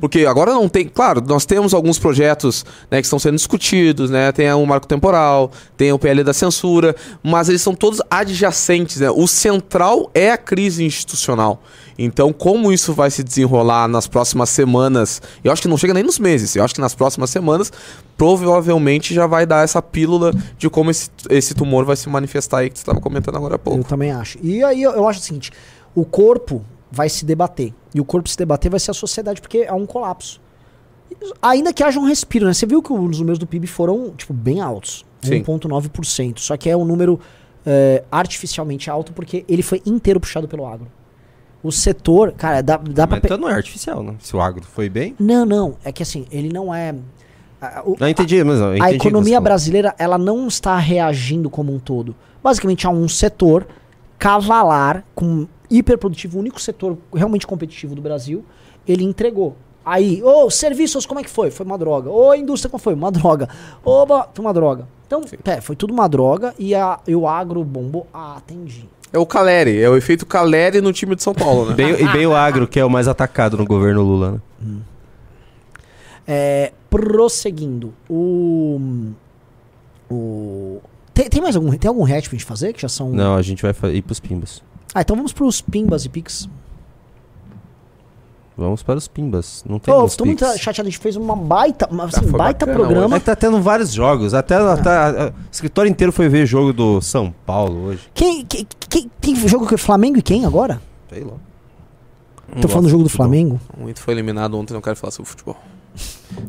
Porque 0.01 0.25
agora 0.25 0.51
não 0.51 0.67
tem. 0.67 0.87
Claro, 0.87 1.21
nós 1.25 1.45
temos 1.45 1.73
alguns 1.73 1.97
projetos 1.97 2.65
né, 2.91 2.99
que 2.99 3.05
estão 3.05 3.17
sendo 3.17 3.35
discutidos, 3.35 4.09
né? 4.09 4.31
Tem 4.31 4.51
o 4.51 4.65
marco 4.65 4.85
temporal, 4.87 5.51
tem 5.77 5.91
o 5.93 5.99
PL 5.99 6.23
da 6.23 6.33
censura, 6.33 6.95
mas 7.23 7.47
eles 7.47 7.61
são 7.61 7.73
todos 7.73 8.01
adjacentes, 8.09 8.99
né? 8.99 9.09
O 9.09 9.27
central 9.27 10.11
é 10.13 10.31
a 10.31 10.37
crise 10.37 10.83
institucional. 10.83 11.61
Então, 11.97 12.33
como 12.33 12.73
isso 12.73 12.91
vai 12.91 13.11
se 13.11 13.23
desenrolar 13.23 13.87
nas 13.87 14.07
próximas 14.07 14.49
semanas? 14.49 15.21
Eu 15.43 15.51
acho 15.51 15.61
que 15.61 15.67
não 15.67 15.77
chega 15.77 15.93
nem 15.93 16.03
nos 16.03 16.17
meses, 16.19 16.55
eu 16.55 16.63
acho 16.63 16.73
que 16.73 16.81
nas 16.81 16.95
próximas 16.95 17.29
semanas 17.29 17.71
provavelmente 18.17 19.13
já 19.13 19.27
vai 19.27 19.45
dar 19.45 19.63
essa 19.63 19.81
pílula 19.81 20.33
de 20.57 20.69
como 20.69 20.89
esse, 20.89 21.09
esse 21.29 21.53
tumor 21.53 21.85
vai 21.85 21.95
se 21.95 22.09
manifestar 22.09 22.59
aí 22.59 22.69
que 22.69 22.77
você 22.77 22.81
estava 22.83 22.99
comentando 22.99 23.35
agora 23.37 23.55
há 23.55 23.57
Eu 23.57 23.59
pouco. 23.59 23.83
também 23.83 24.11
acho. 24.11 24.37
E 24.41 24.63
aí 24.63 24.81
eu, 24.81 24.91
eu 24.91 25.07
acho 25.07 25.19
o 25.19 25.23
seguinte: 25.23 25.51
o 25.93 26.03
corpo 26.05 26.63
vai 26.93 27.09
se 27.09 27.25
debater. 27.25 27.73
E 27.95 27.99
o 27.99 28.05
corpo 28.05 28.29
se 28.29 28.37
debater 28.37 28.69
vai 28.69 28.79
ser 28.79 28.91
a 28.91 28.93
sociedade, 28.93 29.41
porque 29.41 29.59
é 29.59 29.73
um 29.73 29.85
colapso. 29.85 30.39
Ainda 31.41 31.73
que 31.73 31.83
haja 31.83 31.99
um 31.99 32.05
respiro, 32.05 32.45
né? 32.45 32.53
Você 32.53 32.65
viu 32.65 32.81
que 32.81 32.91
os 32.93 33.19
números 33.19 33.39
do 33.39 33.47
PIB 33.47 33.65
foram, 33.67 34.11
tipo, 34.15 34.33
bem 34.33 34.61
altos. 34.61 35.03
Sim. 35.21 35.41
1,9%. 35.43 36.39
Só 36.39 36.55
que 36.57 36.69
é 36.69 36.75
um 36.77 36.85
número 36.85 37.19
é, 37.65 38.03
artificialmente 38.11 38.89
alto, 38.89 39.11
porque 39.13 39.43
ele 39.47 39.63
foi 39.63 39.81
inteiro 39.85 40.19
puxado 40.19 40.47
pelo 40.47 40.65
agro. 40.67 40.87
O 41.63 41.71
setor, 41.71 42.33
cara, 42.33 42.61
dá, 42.61 42.77
dá 42.77 43.07
pra. 43.07 43.17
Mas 43.17 43.23
então 43.25 43.37
não 43.37 43.47
é 43.49 43.53
artificial, 43.53 44.03
né? 44.03 44.15
Se 44.19 44.35
o 44.35 44.41
agro 44.41 44.63
foi 44.63 44.89
bem. 44.89 45.15
Não, 45.19 45.45
não. 45.45 45.77
É 45.83 45.91
que 45.93 46.03
assim, 46.03 46.25
ele 46.29 46.49
não 46.51 46.73
é. 46.75 46.93
a- 47.61 47.79
a- 47.79 47.83
o- 47.85 47.95
Não 47.99 48.07
entendi, 48.09 48.43
mas 48.43 48.59
não, 48.59 48.67
a 48.67 48.77
entendi 48.77 48.89
você 48.89 48.95
economia 48.97 49.39
brasileira 49.39 49.95
ela 49.97 50.17
não 50.17 50.47
está 50.47 50.77
reagindo 50.77 51.49
como 51.49 51.73
um 51.73 51.79
todo. 51.79 52.13
Basicamente 52.43 52.85
há 52.85 52.89
um 52.89 53.07
setor 53.07 53.65
cavalar 54.19 55.05
com 55.15 55.47
hiperprodutivo, 55.77 56.37
o 56.37 56.41
único 56.41 56.59
setor 56.61 56.97
realmente 57.13 57.45
competitivo 57.47 57.95
do 57.95 58.01
Brasil, 58.01 58.43
ele 58.87 59.03
entregou. 59.03 59.55
Aí, 59.85 60.21
ô, 60.23 60.49
serviços, 60.49 61.05
como 61.05 61.19
é 61.19 61.23
que 61.23 61.29
foi? 61.29 61.51
Foi 61.51 61.65
uma 61.65 61.77
droga. 61.77 62.09
Ô, 62.09 62.33
indústria, 62.33 62.69
como 62.69 62.81
foi? 62.81 62.93
Uma 62.93 63.11
droga. 63.11 63.49
Ô, 63.83 64.05
ba- 64.05 64.29
foi 64.33 64.43
uma 64.45 64.53
droga. 64.53 64.87
Então, 65.05 65.21
é, 65.45 65.59
foi 65.59 65.75
tudo 65.75 65.91
uma 65.93 66.07
droga 66.07 66.53
e, 66.57 66.73
a, 66.73 66.99
e 67.07 67.13
o 67.15 67.27
agro 67.27 67.63
bombou. 67.63 68.07
Ah, 68.13 68.37
entendi. 68.43 68.87
É 69.11 69.19
o 69.19 69.25
Caleri, 69.25 69.79
é 69.81 69.89
o 69.89 69.95
efeito 69.97 70.25
Caleri 70.25 70.79
no 70.81 70.91
time 70.93 71.15
de 71.15 71.21
São 71.21 71.33
Paulo, 71.33 71.65
né? 71.67 71.75
Bem- 71.75 72.01
e 72.01 72.07
bem 72.13 72.25
o 72.25 72.33
agro, 72.33 72.65
que 72.67 72.79
é 72.79 72.85
o 72.85 72.89
mais 72.89 73.07
atacado 73.07 73.57
no 73.57 73.65
governo 73.65 74.01
Lula, 74.01 74.41
né? 74.61 74.77
É, 76.25 76.71
prosseguindo, 76.89 77.93
o. 78.09 78.79
O. 80.09 80.79
Tem, 81.13 81.29
tem 81.29 81.41
mais 81.41 81.55
algum. 81.55 81.71
Tem 81.77 81.89
algum 81.89 82.05
hatch 82.05 82.27
pra 82.29 82.37
gente 82.37 82.45
fazer? 82.45 82.73
Que 82.73 82.81
já 82.81 82.89
são. 82.89 83.09
Não, 83.09 83.35
a 83.35 83.41
gente 83.41 83.61
vai 83.61 83.73
ir 83.93 84.01
pros 84.01 84.19
pimbas. 84.19 84.63
Ah, 84.93 85.01
então 85.01 85.15
vamos 85.15 85.33
pros 85.33 85.61
Pimbas 85.61 86.05
e 86.05 86.09
Pix. 86.09 86.47
Vamos 88.55 88.83
para 88.83 88.97
os 88.99 89.07
pimbas. 89.07 89.63
Não 89.67 89.79
tem 89.79 89.91
uns 89.95 90.15
tô 90.15 90.25
muito 90.25 90.45
chateado, 90.59 90.87
a 90.87 90.91
gente 90.91 90.99
fez 90.99 91.15
uma 91.15 91.35
baita, 91.35 91.87
uma, 91.89 92.03
assim, 92.05 92.21
foi 92.21 92.37
baita 92.37 92.67
bacana 92.67 92.85
programa. 92.85 93.07
Mas 93.07 93.23
tá 93.23 93.35
tendo 93.35 93.59
vários 93.59 93.91
jogos. 93.91 94.35
Até, 94.35 94.53
até 94.55 94.89
a- 94.89 95.09
a- 95.09 95.27
o 95.29 95.33
escritório 95.51 95.89
inteiro 95.89 96.13
foi 96.13 96.29
ver 96.29 96.45
jogo 96.45 96.71
do 96.71 97.01
São 97.01 97.33
Paulo 97.47 97.85
hoje. 97.85 98.01
Quem, 98.13 98.45
quem, 98.45 98.67
quem- 98.87 99.09
tem 99.19 99.35
jogo 99.47 99.65
que 99.67 99.75
Flamengo 99.75 100.19
e 100.19 100.21
quem 100.21 100.45
agora? 100.45 100.79
Sei 101.09 101.23
lá. 101.23 101.33
Tô 102.61 102.67
falando 102.67 102.83
do 102.85 102.89
jogo 102.91 103.03
do 103.03 103.09
Flamengo. 103.09 103.59
O 103.75 103.89
Inter 103.89 104.03
foi 104.03 104.13
eliminado 104.13 104.55
ontem, 104.55 104.71
não 104.75 104.81
quero 104.81 104.95
falar 104.97 105.09
sobre 105.09 105.31
futebol. 105.31 105.57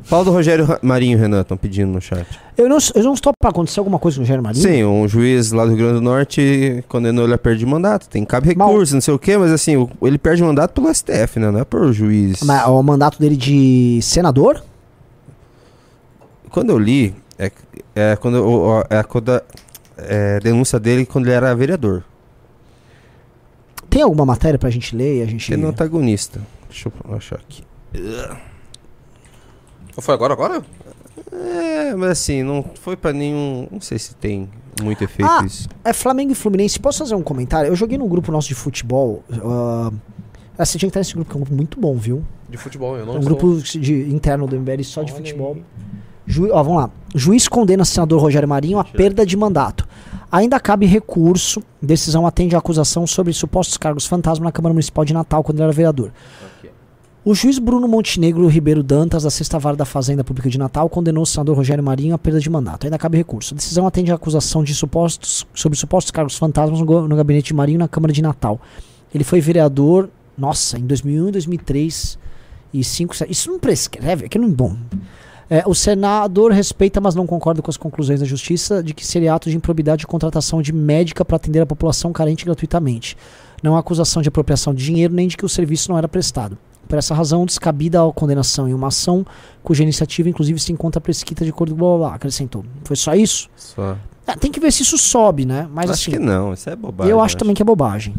Fala 0.05 0.25
do 0.25 0.31
Rogério 0.31 0.67
Marinho, 0.83 1.19
Renan, 1.19 1.41
estão 1.41 1.57
pedindo 1.57 1.91
no 1.91 2.01
chat. 2.01 2.27
Eu 2.57 2.69
não, 2.69 2.79
eu 2.95 3.03
não 3.05 3.15
estou 3.15 3.33
pra 3.39 3.51
acontecer 3.51 3.81
alguma 3.81 3.99
coisa 3.99 4.17
com 4.19 4.23
o 4.23 4.27
Jair 4.27 4.43
Marinho. 4.43 4.63
Sim, 4.63 4.85
um 4.85 5.09
juiz 5.09 5.51
lá 5.53 5.65
do 5.65 5.71
Rio 5.71 5.79
Grande 5.79 5.95
do 5.95 6.01
Norte 6.01 6.85
condenou 6.89 7.25
ele 7.25 7.35
a 7.35 7.39
perder 7.39 7.59
de 7.61 7.67
mandato. 7.67 8.09
Tem 8.09 8.25
cabe 8.25 8.55
Mal- 8.55 8.69
recurso, 8.69 8.95
não 8.95 9.01
sei 9.01 9.15
o 9.15 9.19
quê, 9.19 9.37
mas 9.39 9.51
assim, 9.51 9.77
o- 9.77 9.91
ele 10.03 10.19
perde 10.19 10.43
mandato 10.43 10.73
pelo 10.73 10.89
STF, 10.93 11.39
né? 11.41 11.51
Não 11.51 11.61
é 11.61 11.65
por 11.65 11.93
juiz. 11.93 12.43
Mas 12.43 12.67
o 12.69 12.83
mandato 12.83 13.19
dele 13.19 13.37
de 13.37 13.99
senador? 14.03 14.63
Quando 16.51 16.71
eu 16.71 16.79
li, 16.79 17.15
é, 17.39 17.51
é 17.95 18.17
quando 18.17 18.37
eu- 18.37 18.85
é 18.91 19.03
quando 19.03 19.31
a 19.33 19.43
é, 19.97 20.39
denúncia 20.41 20.79
dele 20.79 21.07
quando 21.07 21.27
ele 21.27 21.35
era 21.35 21.55
vereador. 21.55 22.05
Tem 23.89 24.03
alguma 24.03 24.27
matéria 24.27 24.59
pra 24.59 24.71
gente 24.71 24.95
ler 24.95 25.19
e 25.19 25.23
a 25.23 25.27
gente. 25.27 25.53
Ele 25.53 25.65
é 25.65 25.67
antagonista. 25.67 26.41
Deixa 26.69 26.89
eu 27.09 27.15
achar 27.17 27.37
aqui. 27.37 27.63
Foi 29.99 30.15
agora, 30.15 30.33
agora? 30.33 30.63
É, 31.33 31.95
mas 31.95 32.11
assim, 32.11 32.43
não 32.43 32.65
foi 32.81 32.97
pra 32.97 33.13
nenhum. 33.13 33.67
Não 33.71 33.81
sei 33.81 33.99
se 33.99 34.15
tem. 34.15 34.49
muito 34.83 35.03
efeito 35.05 35.31
Ah, 35.31 35.45
isso. 35.45 35.69
É 35.85 35.93
Flamengo 35.93 36.33
e 36.33 36.35
Fluminense. 36.35 36.79
Posso 36.81 36.99
fazer 36.99 37.15
um 37.15 37.23
comentário? 37.23 37.69
Eu 37.69 37.77
joguei 37.77 37.97
num 37.99 38.09
grupo 38.09 38.31
nosso 38.33 38.49
de 38.49 38.55
futebol. 38.55 39.23
ah, 39.33 39.91
ah, 40.59 40.65
você 40.65 40.79
tinha 40.79 40.89
que 40.89 40.91
estar 40.91 41.01
nesse 41.01 41.15
grupo, 41.15 41.31
que 41.31 41.37
é 41.37 41.39
um 41.39 41.41
grupo 41.41 41.57
muito 41.57 41.81
bom, 41.81 41.97
viu? 41.97 42.25
De 42.49 42.57
futebol, 42.57 42.97
eu 42.97 43.05
não 43.07 43.15
É 43.15 43.17
um 43.17 43.21
estou. 43.21 43.37
grupo 43.37 43.63
de, 43.63 44.15
interno 44.15 44.47
do 44.47 44.57
MBL 44.59 44.83
só 44.85 45.03
de 45.03 45.13
Olha 45.13 45.21
futebol. 45.21 45.55
aí. 45.55 45.65
Ju, 46.27 46.49
ó, 46.53 46.63
vamos 46.63 46.83
lá. 46.83 46.91
Juiz 47.15 47.47
condena 47.49 47.85
senador 47.85 48.21
Rogério 48.21 48.49
Marinho 48.49 48.79
a 48.79 48.85
perda 48.85 49.27
de 49.27 49.37
mandato. 49.37 49.87
Ainda 50.33 50.59
cabe 50.59 50.87
recurso. 50.87 51.63
Decisão 51.83 52.27
atende 52.27 52.55
à 52.57 52.59
acusação 52.59 53.07
sobre 53.07 53.33
supostos 53.33 53.77
cargos 53.77 54.07
fantasma 54.07 54.45
na 54.45 54.51
Câmara 54.53 54.73
Municipal 54.73 55.05
de 55.05 55.13
Natal 55.15 55.45
quando 55.45 55.59
ele 55.59 55.65
era 55.65 55.73
vereador. 55.73 56.11
O 57.27 57.35
juiz 57.35 57.59
Bruno 57.59 57.89
Montenegro 57.89 58.47
Ribeiro 58.47 58.83
Dantas, 58.83 59.23
da 59.23 59.31
Sexta 59.31 59.59
Vara 59.59 59.75
da 59.75 59.87
Fazenda 59.87 60.23
Pública 60.23 60.51
de 60.51 60.59
Natal, 60.59 60.91
condenou 60.91 61.23
o 61.23 61.27
senador 61.27 61.57
Rogério 61.57 61.83
Marinho 61.83 62.15
à 62.15 62.19
perda 62.19 62.39
de 62.39 62.51
mandato. 62.51 62.85
Ainda 62.85 62.99
cabe 62.99 63.17
recurso. 63.17 63.55
A 63.55 63.57
decisão 63.57 63.87
atende 63.87 64.13
à 64.13 64.15
acusação 64.15 64.63
de 64.63 64.75
supostos, 64.75 65.47
sobre 65.55 65.79
supostos 65.79 66.11
cargos 66.11 66.37
fantasmas 66.37 66.81
no, 66.81 67.17
gabinete 67.17 67.47
de 67.47 67.55
Marinho 67.55 67.79
na 67.79 67.89
Câmara 67.89 68.13
de 68.13 68.21
Natal. 68.21 68.61
Ele 69.15 69.25
foi 69.25 69.41
vereador, 69.41 70.11
nossa, 70.37 70.79
em 70.79 70.83
2001 70.83 71.29
e 71.29 71.33
2003 71.33 72.19
e 72.75 72.85
5, 72.85 73.15
Isso 73.31 73.51
não 73.51 73.59
prescreve, 73.59 74.29
que 74.29 74.39
não 74.39 74.49
é 74.49 74.53
bom. 74.53 74.77
É, 75.49 75.63
o 75.67 75.75
senador 75.75 76.53
respeita, 76.53 77.01
mas 77.01 77.15
não 77.15 77.27
concorda 77.27 77.63
com 77.63 77.71
as 77.71 77.79
conclusões 77.79 78.21
da 78.21 78.27
justiça 78.27 78.83
de 78.83 78.93
que 78.93 79.07
seria 79.07 79.33
ato 79.33 79.49
de 79.49 79.57
improbidade 79.57 80.01
de 80.01 80.07
contratação 80.07 80.61
de 80.61 80.75
médica 80.75 81.25
para 81.25 81.37
atender 81.37 81.61
a 81.61 81.67
população 81.67 82.13
carente 82.13 82.45
gratuitamente. 82.45 83.17
Não 83.63 83.77
há 83.77 83.79
acusação 83.79 84.21
de 84.21 84.29
apropriação 84.29 84.75
de 84.75 84.85
dinheiro 84.85 85.15
nem 85.15 85.27
de 85.27 85.39
que 85.39 85.47
o 85.47 85.49
serviço 85.49 85.91
não 85.91 85.97
era 85.97 86.07
prestado. 86.07 86.59
Por 86.89 86.99
essa 86.99 87.15
razão, 87.15 87.45
descabida 87.47 88.07
a 88.07 88.13
condenação 88.13 88.69
em 88.69 88.75
uma 88.75 88.89
ação 88.89 89.25
cuja 89.63 89.83
iniciativa, 89.83 90.29
inclusive, 90.29 90.59
se 90.61 90.73
encontra 90.73 91.01
prescrita 91.01 91.45
de 91.45 91.51
acordo 91.51 91.73
com 91.75 91.79
blá, 91.79 91.89
blá, 91.89 91.99
blá, 92.09 92.15
acrescentou. 92.17 92.65
Foi 92.85 92.97
só 92.97 93.15
isso? 93.15 93.49
Só. 93.57 93.97
É, 94.27 94.35
tem 94.37 94.51
que 94.51 94.59
ver 94.61 94.73
se 94.73 94.83
isso 94.83 94.97
sobe, 94.97 95.45
né? 95.45 95.69
Mas 95.73 95.91
acho 95.91 96.03
assim, 96.03 96.11
que 96.13 96.19
não, 96.19 96.53
isso 96.55 96.69
é 96.71 96.75
bobagem. 96.77 97.11
eu 97.11 97.21
acho 97.21 97.37
também 97.37 97.55
que 97.55 97.63
é 97.63 97.65
bobagem. 97.65 98.15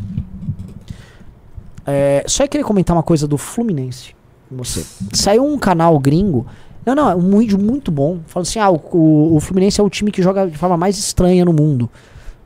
É, 1.85 2.23
só 2.27 2.43
eu 2.43 2.47
queria 2.47 2.65
comentar 2.65 2.95
uma 2.95 3.03
coisa 3.03 3.27
do 3.27 3.37
Fluminense. 3.37 4.15
com 4.49 4.57
Você. 4.57 4.85
Saiu 5.13 5.45
um 5.45 5.57
canal 5.57 5.97
gringo. 5.99 6.45
Não, 6.85 6.93
não, 6.95 7.09
é 7.09 7.15
um 7.15 7.37
vídeo 7.39 7.57
muito 7.59 7.91
bom. 7.91 8.19
Falando 8.27 8.47
assim: 8.47 8.59
ah, 8.59 8.69
o, 8.69 8.75
o- 8.91 9.35
o 9.35 9.39
Fluminense 9.39 9.79
é 9.79 9.83
o 9.83 9.89
time 9.89 10.11
que 10.11 10.21
joga 10.21 10.47
de 10.47 10.57
forma 10.57 10.77
mais 10.77 10.97
estranha 10.97 11.43
no 11.45 11.53
mundo. 11.53 11.89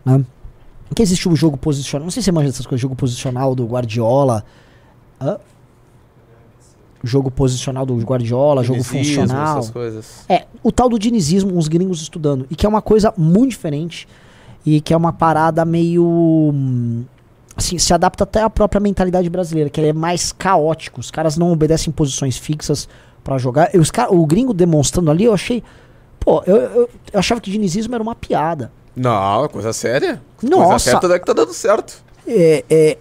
Né? 0.06 0.24
Que 0.96 1.02
existe 1.02 1.28
o 1.30 1.36
jogo 1.36 1.56
posicional. 1.58 2.06
Não 2.06 2.12
sei 2.12 2.22
se 2.22 2.26
você 2.26 2.32
manja 2.32 2.48
dessas 2.50 2.66
coisas, 2.66 2.82
jogo 2.82 2.96
posicional 2.96 3.54
do 3.56 3.66
Guardiola. 3.66 4.44
Hã? 5.22 5.38
Jogo 7.04 7.32
posicional 7.32 7.86
do 7.86 7.96
Guardiola, 7.98 8.64
jogo 8.64 8.82
Dinizismo, 8.82 9.22
funcional. 9.22 9.60
Essas 9.60 9.72
coisas. 9.72 10.26
É, 10.28 10.46
o 10.62 10.72
tal 10.72 10.90
do 10.90 11.00
dinizismo, 11.00 11.58
uns 11.58 11.68
gringos 11.68 12.02
estudando. 12.02 12.46
E 12.50 12.56
que 12.56 12.66
é 12.66 12.70
uma 12.70 12.82
coisa 12.82 13.14
muito 13.18 13.52
diferente. 13.52 14.08
E 14.66 14.82
que 14.82 14.94
é 14.94 14.98
uma 14.98 15.14
parada 15.14 15.64
meio. 15.64 16.54
Assim, 17.56 17.78
se 17.78 17.94
adapta 17.94 18.24
até 18.24 18.42
à 18.42 18.50
própria 18.50 18.80
mentalidade 18.80 19.30
brasileira, 19.30 19.70
que 19.70 19.80
ele 19.80 19.90
é 19.90 19.94
mais 19.94 20.32
caótico. 20.32 21.00
Os 21.00 21.10
caras 21.10 21.38
não 21.38 21.52
obedecem 21.52 21.92
posições 21.92 22.38
fixas 22.38 22.88
pra 23.24 23.38
jogar. 23.38 23.74
E 23.74 23.78
os 23.78 23.92
cara, 23.92 24.14
o 24.14 24.26
gringo 24.26 24.54
demonstrando 24.54 25.10
ali, 25.10 25.24
eu 25.24 25.34
achei. 25.34 25.64
Pô, 26.20 26.44
eu, 26.46 26.58
eu, 26.58 26.90
eu 27.14 27.20
achava 27.20 27.40
que 27.40 27.50
dinizismo 27.50 27.96
era 27.96 28.04
uma 28.04 28.16
piada. 28.16 28.72
Não, 28.96 29.46
é 29.46 29.48
coisa 29.48 29.72
séria. 29.72 30.22
Coisa 30.38 30.56
Nossa! 30.56 30.92
certa 30.92 31.08
é 31.08 31.20
que 31.20 31.26
tá 31.26 31.34
dando 31.34 31.54
certo. 31.54 32.04
É, 32.28 32.66
é, 32.70 32.98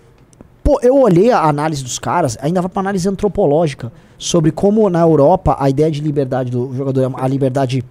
pô, 0.69 0.79
eu 0.83 1.01
olhei 1.01 1.31
a 1.31 1.49
análise 1.49 1.83
dos 1.83 1.99
caras, 1.99 2.37
ainda 2.43 2.61
vai 2.61 2.69
pra 2.69 2.81
análise 2.81 3.09
antropológica, 3.09 3.91
sobre 4.19 4.53
como 4.53 4.91
na 4.91 5.01
Europa 5.01 5.57
a 5.59 5.71
ideia 5.71 5.91
de 5.91 6.03
liberdade 6.03 6.51
do 6.51 6.75
jogador, 6.75 7.01
é 7.01 7.11
a 7.25 7.27
liberdade 7.27 7.83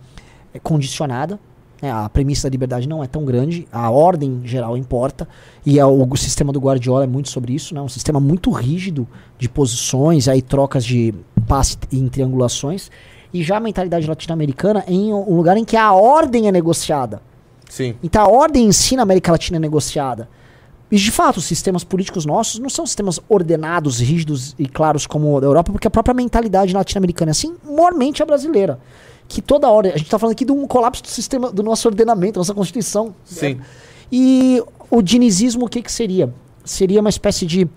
é 0.54 0.60
condicionada, 0.60 1.40
né, 1.82 1.92
a 1.92 2.08
premissa 2.08 2.48
da 2.48 2.52
liberdade 2.52 2.88
não 2.88 3.04
é 3.04 3.08
tão 3.08 3.26
grande, 3.26 3.68
a 3.72 3.90
ordem 3.90 4.42
geral 4.44 4.78
importa, 4.78 5.28
e 5.66 5.80
é 5.80 5.86
o, 5.88 6.08
o 6.08 6.16
sistema 6.16 6.54
do 6.54 6.60
Guardiola 6.60 7.06
é 7.06 7.08
muito 7.08 7.30
sobre 7.30 7.52
isso, 7.52 7.74
né, 7.74 7.82
um 7.82 7.90
sistema 7.90 8.20
muito 8.20 8.52
rígido 8.52 9.08
de 9.40 9.50
posições, 9.50 10.28
aí 10.28 10.40
trocas 10.40 10.86
de 10.86 11.16
passe 11.48 11.80
em 11.92 12.08
triangulações, 12.08 12.92
e 13.34 13.42
já 13.42 13.58
a 13.58 13.60
mentalidade 13.60 14.06
latino-americana 14.06 14.84
em 14.88 15.12
um 15.12 15.36
lugar 15.36 15.58
em 15.58 15.66
que 15.66 15.76
a 15.76 15.94
ordem 15.94 16.48
é 16.48 16.52
negociada. 16.52 17.24
Sim. 17.68 17.96
Então 18.04 18.24
a 18.24 18.30
ordem 18.30 18.68
em 18.68 18.72
si 18.72 18.96
na 18.96 19.02
América 19.02 19.32
Latina 19.32 19.58
é 19.58 19.60
negociada. 19.60 20.30
E 20.90 20.96
de 20.96 21.12
fato, 21.12 21.38
os 21.38 21.46
sistemas 21.46 21.84
políticos 21.84 22.26
nossos 22.26 22.60
não 22.60 22.70
são 22.70 22.86
sistemas 22.86 23.20
ordenados, 23.28 24.00
rígidos 24.00 24.56
e 24.58 24.68
claros 24.68 25.06
como 25.06 25.36
o 25.36 25.42
da 25.42 25.48
Europa, 25.48 25.72
porque 25.72 25.88
a 25.88 25.92
própria 25.92 26.14
mentalidade 26.14 26.74
latino-americana 26.74 27.32
é 27.32 27.34
assim, 27.34 27.56
mormente 27.66 28.24
a 28.24 28.26
brasileira. 28.26 28.80
Que 29.28 29.42
toda 29.42 29.68
hora, 29.70 29.90
a 29.90 29.98
gente 29.98 30.06
está 30.06 30.18
falando 30.18 30.32
aqui 30.32 30.46
de 30.46 30.54
um 30.54 30.66
colapso 30.66 31.04
do 31.04 31.10
sistema, 31.10 31.52
do 31.52 31.62
nosso 31.62 31.88
ordenamento, 31.88 32.40
nossa 32.40 32.54
Constituição. 32.54 33.14
Sim. 33.26 33.60
E 34.10 34.64
o 34.90 35.02
dinizismo, 35.02 35.66
o 35.66 35.70
que, 35.70 35.82
que 35.82 35.92
seria? 35.92 36.34
Seria 36.64 37.02
uma 37.02 37.10
espécie 37.10 37.46
de 37.46 37.70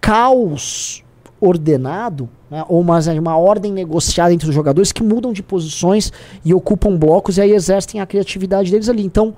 caos 0.00 1.02
ordenado, 1.40 2.28
né? 2.48 2.64
ou 2.68 2.80
uma, 2.80 3.00
uma 3.18 3.36
ordem 3.36 3.72
negociada 3.72 4.32
entre 4.32 4.48
os 4.48 4.54
jogadores 4.54 4.92
que 4.92 5.02
mudam 5.02 5.32
de 5.32 5.42
posições 5.42 6.12
e 6.44 6.54
ocupam 6.54 6.96
blocos 6.96 7.36
e 7.36 7.40
aí 7.40 7.50
exercem 7.50 8.00
a 8.00 8.06
criatividade 8.06 8.70
deles 8.70 8.88
ali. 8.88 9.04
Então, 9.04 9.34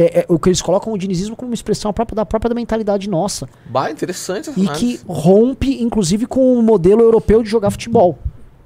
é, 0.00 0.20
é, 0.20 0.26
o 0.28 0.38
que 0.38 0.48
eles 0.48 0.62
colocam 0.62 0.92
o 0.92 0.98
dinizismo 0.98 1.34
como 1.36 1.50
uma 1.50 1.54
expressão 1.54 1.92
própria 1.92 2.14
da 2.16 2.24
própria 2.26 2.54
mentalidade 2.54 3.08
nossa. 3.10 3.48
Bah, 3.68 3.90
interessante 3.90 4.50
essa 4.50 4.58
E 4.58 4.62
análise. 4.62 4.98
que 4.98 5.00
rompe, 5.06 5.82
inclusive, 5.82 6.26
com 6.26 6.58
o 6.58 6.62
modelo 6.62 7.02
europeu 7.02 7.42
de 7.42 7.48
jogar 7.50 7.70
futebol. 7.70 8.18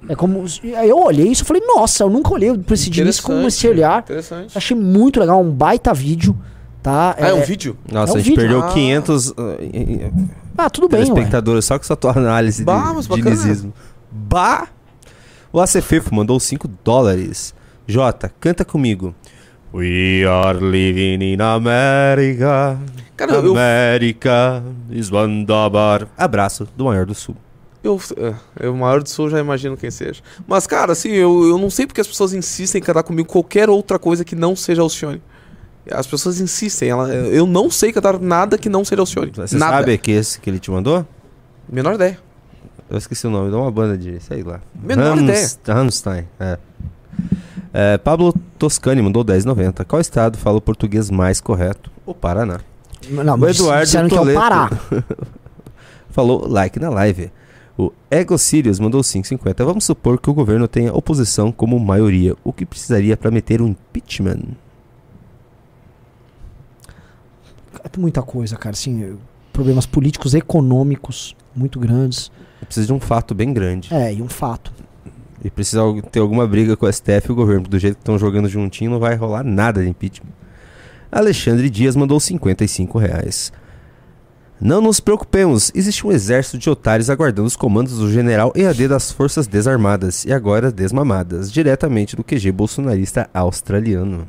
É 0.08 0.14
como. 0.16 0.44
Aí 0.76 0.88
eu 0.88 0.98
olhei 0.98 1.28
isso 1.28 1.42
e 1.44 1.46
falei, 1.46 1.62
nossa, 1.64 2.02
eu 2.02 2.10
nunca 2.10 2.32
olhei 2.32 2.52
pro 2.58 2.74
esse 2.74 2.90
dinizismo 2.90 3.26
com 3.28 3.46
esse 3.46 3.66
olhar. 3.68 4.00
Interessante. 4.02 4.58
Achei 4.58 4.76
muito 4.76 5.20
legal, 5.20 5.40
um 5.40 5.50
baita 5.50 5.94
vídeo, 5.94 6.36
tá? 6.82 7.14
Ah, 7.18 7.28
é 7.28 7.32
um 7.34 7.42
vídeo? 7.42 7.76
Nossa, 7.90 8.12
É 8.12 8.14
um 8.14 8.16
a 8.16 8.18
gente 8.18 8.30
vídeo. 8.30 8.40
perdeu 8.40 8.62
Ah. 8.64 8.72
500 8.72 9.28
uh, 9.30 9.34
em- 9.60 9.92
em- 10.06 10.30
Ah, 10.58 10.68
tudo 10.68 10.88
bem, 10.88 10.98
ué. 11.00 11.04
telespectadores 11.06 11.64
só 11.64 11.78
com 11.78 11.84
essa 11.84 11.94
tua 11.96 12.10
análise 12.18 12.64
Bah, 12.64 12.88
de 12.88 12.94
mas 12.96 13.06
bacana. 13.06 13.30
dinizismo. 13.30 13.72
Bah! 14.10 14.66
O 15.52 15.60
ACFEFO 15.60 16.14
mandou 16.14 16.38
5 16.40 16.68
dólares. 16.82 17.54
Jota, 17.86 18.32
canta 18.40 18.64
comigo. 18.64 19.14
We 19.74 20.24
are 20.26 20.58
living 20.60 21.22
in 21.32 21.40
America. 21.40 22.78
Cara, 23.16 23.32
eu- 23.32 23.52
América 23.52 24.62
is 24.90 25.10
wonderbar. 25.10 26.06
Abraço 26.16 26.68
do 26.76 26.84
maior 26.84 27.06
do 27.06 27.14
sul. 27.14 27.34
Eu, 27.82 28.00
é, 28.60 28.68
o 28.68 28.76
maior 28.76 29.02
do 29.02 29.08
sul 29.08 29.28
já 29.30 29.40
imagino 29.40 29.76
quem 29.76 29.90
seja. 29.90 30.22
Mas, 30.46 30.66
cara, 30.66 30.92
assim, 30.92 31.10
eu, 31.10 31.48
eu 31.48 31.58
não 31.58 31.68
sei 31.70 31.86
porque 31.86 32.00
as 32.00 32.06
pessoas 32.06 32.32
insistem 32.32 32.80
em 32.80 32.84
cantar 32.84 33.02
comigo 33.02 33.28
qualquer 33.28 33.68
outra 33.68 33.98
coisa 33.98 34.24
que 34.24 34.36
não 34.36 34.54
seja 34.54 34.82
Alcione. 34.82 35.20
As 35.90 36.06
pessoas 36.06 36.38
insistem. 36.38 36.90
Ela, 36.90 37.08
eu 37.08 37.46
não 37.46 37.70
sei 37.70 37.92
cantar 37.92 38.20
nada 38.20 38.56
que 38.56 38.68
não 38.68 38.84
seja 38.84 39.02
Alcione. 39.02 39.32
Você 39.34 39.56
nada. 39.56 39.78
sabe 39.78 39.98
que 39.98 40.12
esse 40.12 40.38
que 40.40 40.48
ele 40.48 40.60
te 40.60 40.70
mandou? 40.70 41.04
Menor 41.68 41.94
ideia. 41.94 42.18
Eu 42.88 42.98
esqueci 42.98 43.26
o 43.26 43.30
nome, 43.30 43.50
dá 43.50 43.56
uma 43.56 43.70
banda 43.70 43.96
de, 43.96 44.20
sei 44.20 44.42
lá. 44.42 44.60
Menor 44.80 45.18
ideia. 45.18 45.48
Rammstein, 45.66 46.28
é. 46.38 46.58
É, 47.72 47.96
Pablo 47.98 48.34
Toscani 48.58 49.00
mandou 49.00 49.24
10,90. 49.24 49.84
Qual 49.84 50.00
estado 50.00 50.36
fala 50.36 50.58
o 50.58 50.60
português 50.60 51.10
mais 51.10 51.40
correto? 51.40 51.90
O 52.04 52.14
Paraná. 52.14 52.60
Não, 53.08 53.38
O 53.38 53.48
Eduardo 53.48 53.84
disseram 53.84 54.08
que 54.08 54.14
é 54.14 54.18
o 54.18 54.20
Toledo. 54.20 54.40
Pará. 54.40 54.70
Falou 56.10 56.46
like 56.46 56.78
na 56.78 56.90
live. 56.90 57.30
O 57.76 57.90
Ego 58.10 58.36
Sirius 58.36 58.78
mandou 58.78 59.00
5,50. 59.00 59.64
Vamos 59.64 59.84
supor 59.84 60.20
que 60.20 60.28
o 60.28 60.34
governo 60.34 60.68
tenha 60.68 60.92
oposição 60.92 61.50
como 61.50 61.78
maioria. 61.80 62.36
O 62.44 62.52
que 62.52 62.66
precisaria 62.66 63.16
para 63.16 63.30
meter 63.30 63.62
um 63.62 63.68
impeachment? 63.68 64.40
É 67.82 67.98
muita 67.98 68.22
coisa, 68.22 68.56
cara. 68.56 68.74
Assim, 68.74 69.16
problemas 69.52 69.86
políticos, 69.86 70.34
econômicos 70.34 71.34
muito 71.56 71.80
grandes. 71.80 72.30
Precisa 72.60 72.86
de 72.86 72.92
um 72.92 73.00
fato 73.00 73.34
bem 73.34 73.52
grande. 73.52 73.92
É, 73.92 74.12
e 74.12 74.22
um 74.22 74.28
fato. 74.28 74.72
E 75.44 75.50
precisa 75.50 75.82
ter 76.10 76.20
alguma 76.20 76.46
briga 76.46 76.76
com 76.76 76.86
o 76.86 76.92
STF 76.92 77.28
e 77.28 77.32
o 77.32 77.34
governo. 77.34 77.66
Do 77.68 77.78
jeito 77.78 77.96
que 77.96 78.02
estão 78.02 78.18
jogando 78.18 78.48
juntinho, 78.48 78.92
não 78.92 79.00
vai 79.00 79.16
rolar 79.16 79.42
nada 79.42 79.82
de 79.82 79.88
impeachment. 79.88 80.30
Alexandre 81.10 81.68
Dias 81.68 81.96
mandou 81.96 82.18
55 82.18 82.98
reais. 82.98 83.52
Não 84.64 84.80
nos 84.80 85.00
preocupemos, 85.00 85.72
existe 85.74 86.06
um 86.06 86.12
exército 86.12 86.56
de 86.56 86.70
otários 86.70 87.10
aguardando 87.10 87.48
os 87.48 87.56
comandos 87.56 87.98
do 87.98 88.10
general 88.10 88.52
EAD 88.54 88.86
das 88.86 89.10
Forças 89.10 89.48
Desarmadas 89.48 90.24
e 90.24 90.32
agora 90.32 90.70
desmamadas, 90.70 91.50
diretamente 91.50 92.14
do 92.14 92.22
QG 92.22 92.52
bolsonarista 92.52 93.28
australiano. 93.34 94.28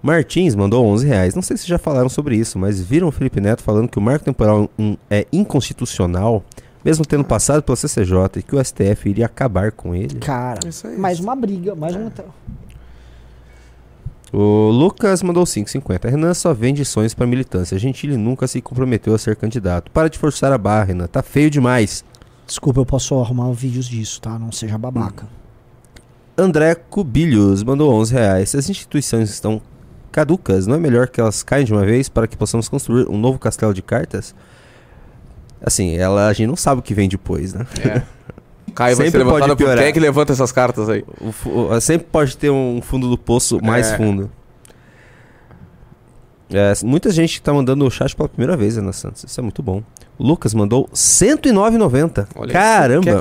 Martins 0.00 0.54
mandou 0.54 0.86
11 0.86 1.06
reais. 1.08 1.34
Não 1.34 1.42
sei 1.42 1.56
se 1.56 1.66
já 1.66 1.78
falaram 1.78 2.08
sobre 2.08 2.36
isso, 2.36 2.60
mas 2.60 2.80
viram 2.80 3.08
o 3.08 3.12
Felipe 3.12 3.40
Neto 3.40 3.60
falando 3.60 3.88
que 3.88 3.98
o 3.98 4.00
marco 4.00 4.24
temporal 4.24 4.70
é 5.10 5.26
inconstitucional, 5.32 6.44
mesmo 6.86 7.04
tendo 7.04 7.24
passado 7.24 7.64
pela 7.64 7.74
CCJ 7.74 8.14
e 8.36 8.42
que 8.44 8.54
o 8.54 8.64
STF 8.64 9.08
iria 9.10 9.26
acabar 9.26 9.72
com 9.72 9.92
ele. 9.92 10.20
Cara, 10.20 10.68
Isso 10.68 10.86
aí. 10.86 10.96
mais 10.96 11.18
uma 11.18 11.34
briga, 11.34 11.74
mais 11.74 11.96
uma. 11.96 12.12
O 14.32 14.70
Lucas 14.70 15.20
mandou 15.20 15.42
5,50. 15.42 16.08
Renan 16.08 16.32
só 16.32 16.54
vende 16.54 16.84
sonhos 16.84 17.12
pra 17.12 17.26
militância. 17.26 17.76
Gentili 17.76 18.16
nunca 18.16 18.46
se 18.46 18.62
comprometeu 18.62 19.16
a 19.16 19.18
ser 19.18 19.34
candidato. 19.34 19.90
Para 19.90 20.08
de 20.08 20.16
forçar 20.16 20.52
a 20.52 20.58
barra, 20.58 20.84
Renan. 20.84 21.08
Tá 21.08 21.24
feio 21.24 21.50
demais. 21.50 22.04
Desculpa, 22.46 22.78
eu 22.78 22.86
posso 22.86 23.18
arrumar 23.18 23.50
vídeos 23.50 23.86
disso, 23.86 24.20
tá? 24.20 24.38
Não 24.38 24.52
seja 24.52 24.78
babaca. 24.78 25.26
André 26.38 26.76
Cubilhos 26.76 27.64
mandou 27.64 27.92
11 27.94 28.14
reais. 28.14 28.54
As 28.54 28.70
instituições 28.70 29.28
estão 29.28 29.60
caducas, 30.12 30.68
não 30.68 30.76
é 30.76 30.78
melhor 30.78 31.08
que 31.08 31.20
elas 31.20 31.42
caem 31.42 31.64
de 31.64 31.72
uma 31.72 31.84
vez 31.84 32.08
para 32.08 32.28
que 32.28 32.36
possamos 32.36 32.68
construir 32.68 33.08
um 33.08 33.18
novo 33.18 33.40
castelo 33.40 33.74
de 33.74 33.82
cartas? 33.82 34.36
Assim, 35.62 35.96
ela, 35.96 36.28
a 36.28 36.32
gente 36.32 36.46
não 36.48 36.56
sabe 36.56 36.80
o 36.80 36.82
que 36.82 36.94
vem 36.94 37.08
depois, 37.08 37.54
né? 37.54 37.66
É. 37.84 38.02
Caio 38.74 38.94
vai 38.96 39.06
ser 39.06 39.12
Sempre 39.12 39.24
pode 39.30 39.56
piorar. 39.56 39.78
quem 39.78 39.86
é 39.86 39.92
que 39.92 40.00
levanta 40.00 40.32
essas 40.32 40.52
cartas 40.52 40.88
aí? 40.88 41.02
O 41.44 41.48
o- 41.74 41.80
sempre 41.80 42.06
pode 42.10 42.36
ter 42.36 42.50
um 42.50 42.80
fundo 42.82 43.08
do 43.08 43.16
poço 43.16 43.58
mais 43.62 43.90
É. 43.92 43.96
fundo. 43.96 44.30
É, 46.52 46.72
muita 46.84 47.10
gente 47.10 47.42
tá 47.42 47.52
mandando 47.52 47.84
o 47.84 47.90
chat 47.90 48.14
pela 48.14 48.28
primeira 48.28 48.56
vez, 48.56 48.78
Ana 48.78 48.92
Santos. 48.92 49.24
Isso 49.24 49.40
é 49.40 49.42
muito 49.42 49.62
bom. 49.62 49.82
O 50.18 50.26
Lucas 50.26 50.54
mandou 50.54 50.88
109,90. 50.94 52.28
Olha, 52.34 52.52
Caramba! 52.52 53.04
quer. 53.04 53.20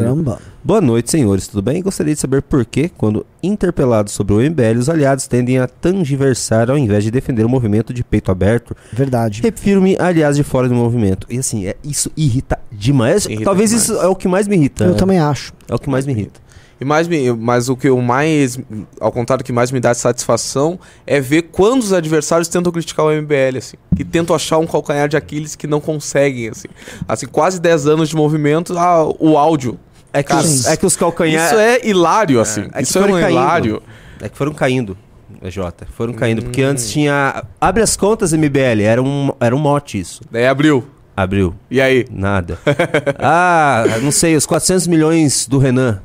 Caramba. 0.00 0.38
Boa 0.64 0.80
noite, 0.80 1.10
senhores. 1.10 1.46
Tudo 1.46 1.60
bem? 1.62 1.82
Gostaria 1.82 2.14
de 2.14 2.20
saber 2.20 2.42
por 2.42 2.64
que, 2.64 2.88
quando 2.88 3.26
interpelados 3.42 4.12
sobre 4.12 4.34
o 4.34 4.38
MBL, 4.38 4.78
os 4.78 4.88
aliados 4.88 5.26
tendem 5.26 5.58
a 5.58 5.66
tangiversar 5.66 6.70
ao 6.70 6.78
invés 6.78 7.04
de 7.04 7.10
defender 7.10 7.44
o 7.44 7.48
movimento 7.48 7.92
de 7.92 8.02
peito 8.02 8.30
aberto. 8.30 8.74
Verdade. 8.92 9.42
Refiro-me, 9.42 9.96
aliás, 9.98 10.36
de 10.36 10.42
fora 10.42 10.68
do 10.68 10.74
movimento. 10.74 11.26
E 11.28 11.38
assim, 11.38 11.66
é, 11.66 11.76
isso 11.84 12.10
irrita 12.16 12.58
demais. 12.72 13.26
Irrita 13.26 13.44
Talvez 13.44 13.70
demais. 13.70 13.88
isso 13.88 14.00
é 14.00 14.06
o 14.06 14.14
que 14.14 14.26
mais 14.26 14.48
me 14.48 14.56
irrita. 14.56 14.84
Eu 14.84 14.92
né? 14.92 14.96
também 14.96 15.18
acho. 15.18 15.52
É 15.68 15.74
o 15.74 15.78
que 15.78 15.90
mais 15.90 16.06
me 16.06 16.12
irrita. 16.12 16.45
E 16.80 16.84
mais 16.84 17.08
me, 17.08 17.32
mas 17.32 17.68
o 17.68 17.76
que 17.76 17.88
eu 17.88 18.00
mais, 18.02 18.58
ao 19.00 19.10
contrário, 19.10 19.42
que 19.44 19.52
mais 19.52 19.70
me 19.70 19.80
dá 19.80 19.94
satisfação 19.94 20.78
é 21.06 21.20
ver 21.20 21.42
quando 21.42 21.82
os 21.82 21.92
adversários 21.92 22.48
tentam 22.48 22.70
criticar 22.70 23.06
o 23.06 23.10
MBL, 23.10 23.58
assim. 23.58 23.76
Que 23.96 24.04
tentam 24.04 24.36
achar 24.36 24.58
um 24.58 24.66
calcanhar 24.66 25.08
de 25.08 25.16
Aquiles 25.16 25.56
que 25.56 25.66
não 25.66 25.80
conseguem, 25.80 26.50
assim. 26.50 26.68
Assim, 27.08 27.26
quase 27.26 27.60
10 27.60 27.86
anos 27.86 28.08
de 28.10 28.16
movimento, 28.16 28.78
ah, 28.78 29.04
o 29.18 29.38
áudio. 29.38 29.78
É 30.12 30.22
que, 30.22 30.28
Cara, 30.30 30.44
os, 30.44 30.66
é 30.66 30.76
que 30.76 30.84
os 30.86 30.96
calcanhares. 30.96 31.50
Isso 31.50 31.60
é 31.60 31.86
hilário, 31.86 32.40
assim. 32.40 32.68
é 32.72 32.78
que 32.78 32.82
isso 32.82 32.98
é 32.98 33.02
um 33.04 33.12
caindo. 33.12 33.30
hilário. 33.30 33.82
É 34.20 34.28
que 34.28 34.36
foram 34.36 34.52
caindo, 34.54 34.96
é, 35.42 35.50
Jota. 35.50 35.86
Foram 35.96 36.12
caindo. 36.14 36.42
Porque 36.42 36.64
Hum. 36.64 36.68
antes 36.68 36.90
tinha. 36.90 37.44
Abre 37.60 37.82
as 37.82 37.96
contas, 37.96 38.32
MBL. 38.32 38.82
Era 38.82 39.02
um, 39.02 39.30
era 39.40 39.54
um 39.54 39.58
mote 39.58 39.98
isso. 39.98 40.22
Daí 40.30 40.46
abriu. 40.46 40.86
Abriu. 41.16 41.54
E 41.70 41.80
aí? 41.80 42.04
Nada. 42.10 42.58
ah, 43.18 43.84
não 44.02 44.10
sei, 44.10 44.36
os 44.36 44.44
400 44.44 44.86
milhões 44.86 45.46
do 45.46 45.58
Renan. 45.58 46.02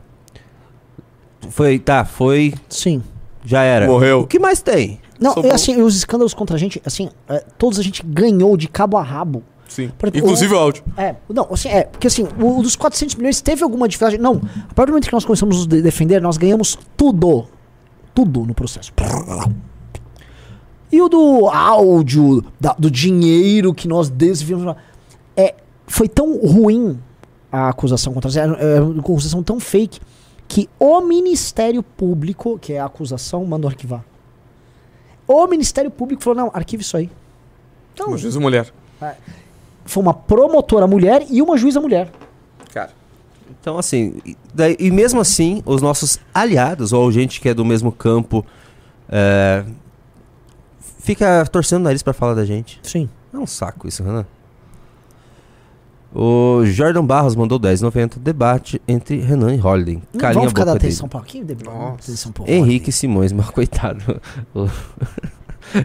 Foi, 1.49 1.80
tá, 1.80 2.05
foi. 2.05 2.53
Sim. 2.69 3.01
Já 3.43 3.63
era. 3.63 3.88
Morreu. 3.88 4.22
O 4.22 4.27
que 4.27 4.38
mais 4.39 4.61
tem? 4.61 4.99
Não, 5.19 5.34
Sobrou. 5.34 5.51
e 5.51 5.55
assim, 5.55 5.81
os 5.81 5.95
escândalos 5.95 6.34
contra 6.34 6.55
a 6.55 6.59
gente, 6.59 6.81
assim, 6.85 7.09
é, 7.27 7.43
todos 7.57 7.80
a 7.80 7.84
gente 7.84 8.03
ganhou 8.05 8.55
de 8.57 8.68
cabo 8.68 8.97
a 8.97 9.03
rabo. 9.03 9.43
Sim. 9.68 9.89
Por 9.97 10.13
Inclusive 10.15 10.53
o 10.53 10.57
áudio. 10.57 10.84
É, 10.97 11.15
não, 11.30 11.47
assim, 11.51 11.69
é, 11.69 11.84
porque 11.84 12.07
assim, 12.07 12.27
o, 12.39 12.59
o 12.59 12.61
dos 12.63 12.76
400 12.76 13.15
milhões 13.15 13.39
teve 13.41 13.63
alguma 13.63 13.88
dificuldade. 13.88 14.22
Não, 14.22 14.34
a 14.69 14.73
partir 14.73 14.88
do 14.88 14.93
momento 14.93 15.07
que 15.07 15.13
nós 15.13 15.23
começamos 15.23 15.55
a 15.55 15.59
nos 15.59 15.68
de- 15.68 15.81
defender, 15.81 16.22
nós 16.22 16.38
ganhamos 16.38 16.77
tudo. 16.97 17.47
Tudo 18.13 18.45
no 18.45 18.53
processo. 18.53 18.91
E 20.91 21.01
o 21.01 21.07
do 21.07 21.47
áudio, 21.47 22.43
da- 22.59 22.76
do 22.77 22.91
dinheiro 22.91 23.73
que 23.73 23.88
nós 23.88 24.09
desviamos. 24.09 24.76
É, 25.38 25.55
foi 25.88 26.09
tão 26.09 26.38
ruim 26.45 26.99
a 27.51 27.69
acusação 27.69 28.13
contra 28.13 28.30
era, 28.39 28.53
era 28.57 28.84
uma 28.84 28.99
acusação 28.99 29.41
tão 29.41 29.59
fake 29.59 29.99
que 30.53 30.69
o 30.78 30.99
Ministério 30.99 31.82
Público, 31.82 32.60
que 32.60 32.73
é 32.73 32.80
a 32.82 32.86
acusação, 32.86 33.45
mandou 33.45 33.69
arquivar. 33.69 34.03
O 35.26 35.48
Ministério 35.48 35.90
Público 35.90 36.22
falou: 36.22 36.44
não, 36.44 36.52
arquive 36.53 36.84
isso 36.84 36.98
aí. 36.98 37.10
Então, 37.94 38.07
Uma 38.07 38.18
juíza 38.18 38.38
mulher. 38.38 38.69
foi 39.86 40.03
uma 40.03 40.14
promotora 40.14 40.86
mulher 40.88 41.26
e 41.30 41.41
uma 41.41 41.57
juíza 41.57 41.80
mulher. 41.80 42.10
Cara. 42.73 42.91
Então, 43.61 43.78
assim. 43.78 44.19
E, 44.26 44.36
daí- 44.53 44.76
e 44.78 44.91
mesmo 44.91 45.22
assim, 45.22 45.64
os 45.65 45.82
nossos 45.82 46.19
aliados, 46.34 46.91
ou 46.91 47.10
gente 47.14 47.40
que 47.40 47.48
é 47.48 47.53
do 47.53 47.64
mesmo 47.64 47.90
campo, 47.91 48.45
é, 49.07 49.64
fica 50.99 51.45
torcendo 51.45 51.80
o 51.82 51.84
nariz 51.86 52.03
pra 52.03 52.11
falar 52.14 52.34
da 52.34 52.44
gente. 52.44 52.78
Sim. 52.84 53.10
É 53.34 53.38
um 53.38 53.48
saco 53.48 53.88
isso, 53.88 54.03
Renan. 54.03 54.26
O 56.14 56.66
Jordan 56.66 57.06
Barros 57.06 57.36
mandou 57.36 57.60
10,90. 57.60 58.20
Debate 58.20 58.82
entre 58.88 59.18
Renan 59.20 59.56
e 59.56 59.58
Holliday. 59.58 60.02
Não 60.14 60.20
Calinha 60.20 60.40
vamos 60.40 60.52
ficar 60.52 60.66
dando 60.66 60.78
atenção 60.78 61.08
dar 61.08 61.24
Nossa. 61.64 61.94
atenção 61.94 62.32
pro 62.34 62.50
Henrique 62.50 62.92
Simões, 62.92 63.32
mas 63.34 63.50
coitado. 63.50 64.22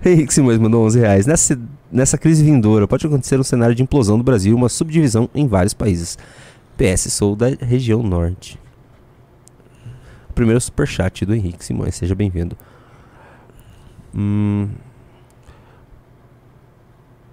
Henrique 0.05 0.35
Simões 0.35 0.59
mandou 0.59 0.85
11 0.85 0.99
reais. 0.99 1.27
Nessa, 1.27 1.59
nessa 1.93 2.19
crise 2.19 2.43
vindoura, 2.43 2.89
pode 2.89 3.07
acontecer 3.07 3.39
um 3.39 3.45
cenário 3.45 3.75
de 3.75 3.83
implosão 3.83 4.19
do 4.19 4.25
Brasil, 4.25 4.57
uma 4.57 4.69
subdivisão 4.69 5.31
em 5.33 5.47
vários 5.47 5.75
países. 5.75 6.19
PS, 6.77 7.13
sou 7.13 7.37
da 7.37 7.47
região 7.61 8.03
norte. 8.03 8.59
Primeiro 10.35 10.61
superchat 10.61 11.25
do 11.25 11.35
Henrique 11.35 11.65
Simões, 11.65 11.95
seja 11.95 12.15
bem-vindo. 12.15 12.57
Hum. 14.15 14.69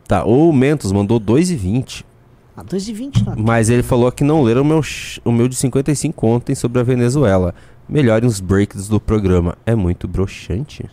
Tá, 0.08 0.24
o 0.26 0.54
Mentos 0.54 0.92
mandou 0.92 1.20
2,20. 1.20 2.06
Ah, 2.56 2.64
2,20, 2.64 3.26
né? 3.26 3.36
Mas 3.38 3.70
ele 3.70 3.82
falou 3.82 4.12
que 4.12 4.24
não 4.24 4.44
leram 4.44 4.62
o 4.62 4.66
meu, 4.66 4.82
o 5.26 5.32
meu 5.32 5.48
de 5.48 5.56
55 5.56 6.28
ontem 6.28 6.54
sobre 6.54 6.80
a 6.80 6.84
Venezuela. 6.84 7.56
Melhorem 7.90 8.28
os 8.28 8.40
breaks 8.40 8.88
do 8.88 9.00
programa. 9.00 9.58
É 9.66 9.76
muito 9.76 10.08
broxante? 10.08 10.90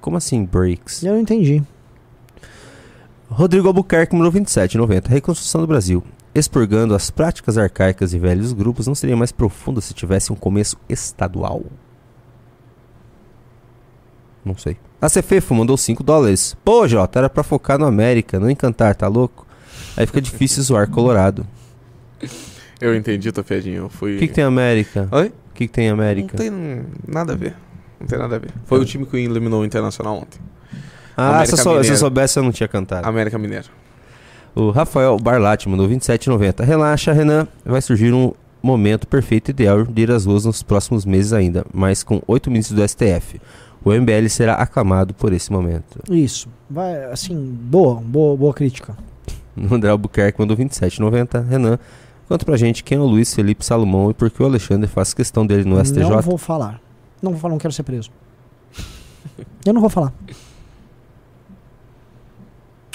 Como 0.00 0.16
assim 0.16 0.44
breaks? 0.44 1.02
Eu 1.02 1.14
não 1.14 1.20
entendi. 1.20 1.62
Rodrigo 3.30 3.66
Albuquerque, 3.66 4.12
número 4.12 4.30
2790. 4.30 5.08
Reconstrução 5.08 5.62
do 5.62 5.66
Brasil. 5.66 6.04
Expurgando 6.34 6.94
as 6.94 7.10
práticas 7.10 7.56
arcaicas 7.56 8.12
e 8.12 8.18
velhos 8.18 8.52
grupos 8.52 8.86
não 8.86 8.94
seria 8.94 9.16
mais 9.16 9.32
profundo 9.32 9.80
se 9.80 9.94
tivesse 9.94 10.32
um 10.32 10.36
começo 10.36 10.76
estadual? 10.88 11.62
Não 14.44 14.56
sei. 14.56 14.76
A 15.00 15.08
Cefefo 15.08 15.54
mandou 15.54 15.76
5 15.76 16.02
dólares. 16.02 16.56
Pô, 16.64 16.86
Jota, 16.86 17.20
era 17.20 17.30
pra 17.30 17.42
focar 17.42 17.78
no 17.78 17.86
América, 17.86 18.38
não 18.38 18.50
encantar, 18.50 18.94
tá 18.94 19.08
louco? 19.08 19.43
Aí 19.96 20.06
fica 20.06 20.20
difícil 20.20 20.62
zoar 20.62 20.88
Colorado. 20.90 21.46
Eu 22.80 22.94
entendi 22.94 23.30
tua 23.32 23.44
piadinha. 23.44 23.76
Eu 23.78 23.88
fui. 23.88 24.16
O 24.16 24.18
que, 24.18 24.28
que 24.28 24.34
tem 24.34 24.44
América? 24.44 25.08
Oi? 25.12 25.28
O 25.28 25.54
que, 25.54 25.66
que 25.68 25.72
tem 25.72 25.88
América? 25.88 26.32
Não 26.32 26.38
tem 26.38 26.84
nada 27.06 27.32
a 27.32 27.36
ver. 27.36 27.54
Não 28.00 28.06
tem 28.06 28.18
nada 28.18 28.36
a 28.36 28.38
ver. 28.38 28.50
Foi 28.66 28.80
o 28.80 28.84
time 28.84 29.06
que 29.06 29.16
eliminou 29.16 29.62
o 29.62 29.64
Internacional 29.64 30.16
ontem. 30.16 30.40
Ah, 31.16 31.28
América 31.36 31.46
se 31.56 31.60
eu, 31.60 31.62
sou- 31.62 31.72
se 31.72 31.76
eu 31.76 31.80
Mineiro. 31.82 31.96
soubesse 31.98 32.38
eu 32.38 32.42
não 32.42 32.50
tinha 32.52 32.68
cantado. 32.68 33.06
América 33.08 33.38
Mineiro. 33.38 33.68
O 34.54 34.70
Rafael 34.70 35.16
Barlatti 35.16 35.68
mandou 35.68 35.88
27,90. 35.88 36.64
Relaxa, 36.64 37.12
Renan. 37.12 37.46
Vai 37.64 37.80
surgir 37.80 38.12
um 38.12 38.32
momento 38.62 39.06
perfeito 39.06 39.48
e 39.48 39.52
ideal 39.52 39.84
de 39.84 40.02
ir 40.02 40.10
às 40.10 40.24
ruas 40.26 40.44
nos 40.44 40.62
próximos 40.62 41.04
meses 41.04 41.32
ainda, 41.32 41.64
mas 41.72 42.02
com 42.02 42.20
oito 42.26 42.50
ministros 42.50 42.78
do 42.80 42.88
STF. 42.88 43.40
O 43.84 43.92
MBL 43.92 44.28
será 44.28 44.54
aclamado 44.54 45.12
por 45.14 45.32
esse 45.32 45.52
momento. 45.52 46.00
Isso. 46.10 46.48
Vai, 46.70 47.04
assim, 47.04 47.36
boa, 47.36 47.96
boa, 48.00 48.36
boa 48.36 48.54
crítica. 48.54 48.96
O 49.56 49.74
André 49.74 49.90
Albuquerque 49.90 50.40
mandou 50.40 50.56
27,90. 50.56 51.46
Renan, 51.46 51.78
conta 52.28 52.44
pra 52.44 52.56
gente 52.56 52.82
quem 52.82 52.98
é 52.98 53.00
o 53.00 53.04
Luiz 53.04 53.34
Felipe 53.34 53.64
Salomão 53.64 54.10
e 54.10 54.14
por 54.14 54.30
que 54.30 54.42
o 54.42 54.46
Alexandre 54.46 54.88
faz 54.88 55.14
questão 55.14 55.46
dele 55.46 55.64
no 55.64 55.82
STJ. 55.84 56.02
Não 56.02 56.20
vou 56.20 56.38
falar. 56.38 56.80
Não 57.22 57.32
vou 57.32 57.40
falar, 57.40 57.52
não 57.52 57.58
quero 57.58 57.72
ser 57.72 57.82
preso. 57.82 58.10
Eu 59.64 59.72
não 59.72 59.80
vou 59.80 59.90
falar. 59.90 60.12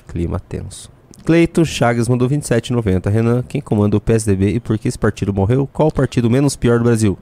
Clima 0.07 0.39
tenso. 0.39 0.91
Cleiton 1.25 1.63
Chagas 1.63 2.07
mandou 2.07 2.27
27,90. 2.27 3.09
Renan, 3.09 3.43
quem 3.43 3.61
comanda 3.61 3.95
o 3.95 4.01
PSDB 4.01 4.55
e 4.55 4.59
por 4.59 4.77
que 4.77 4.87
esse 4.87 4.97
partido 4.97 5.33
morreu? 5.33 5.67
Qual 5.71 5.89
o 5.89 5.93
partido 5.93 6.29
menos 6.29 6.55
pior 6.55 6.79
do 6.79 6.85
Brasil? 6.85 7.17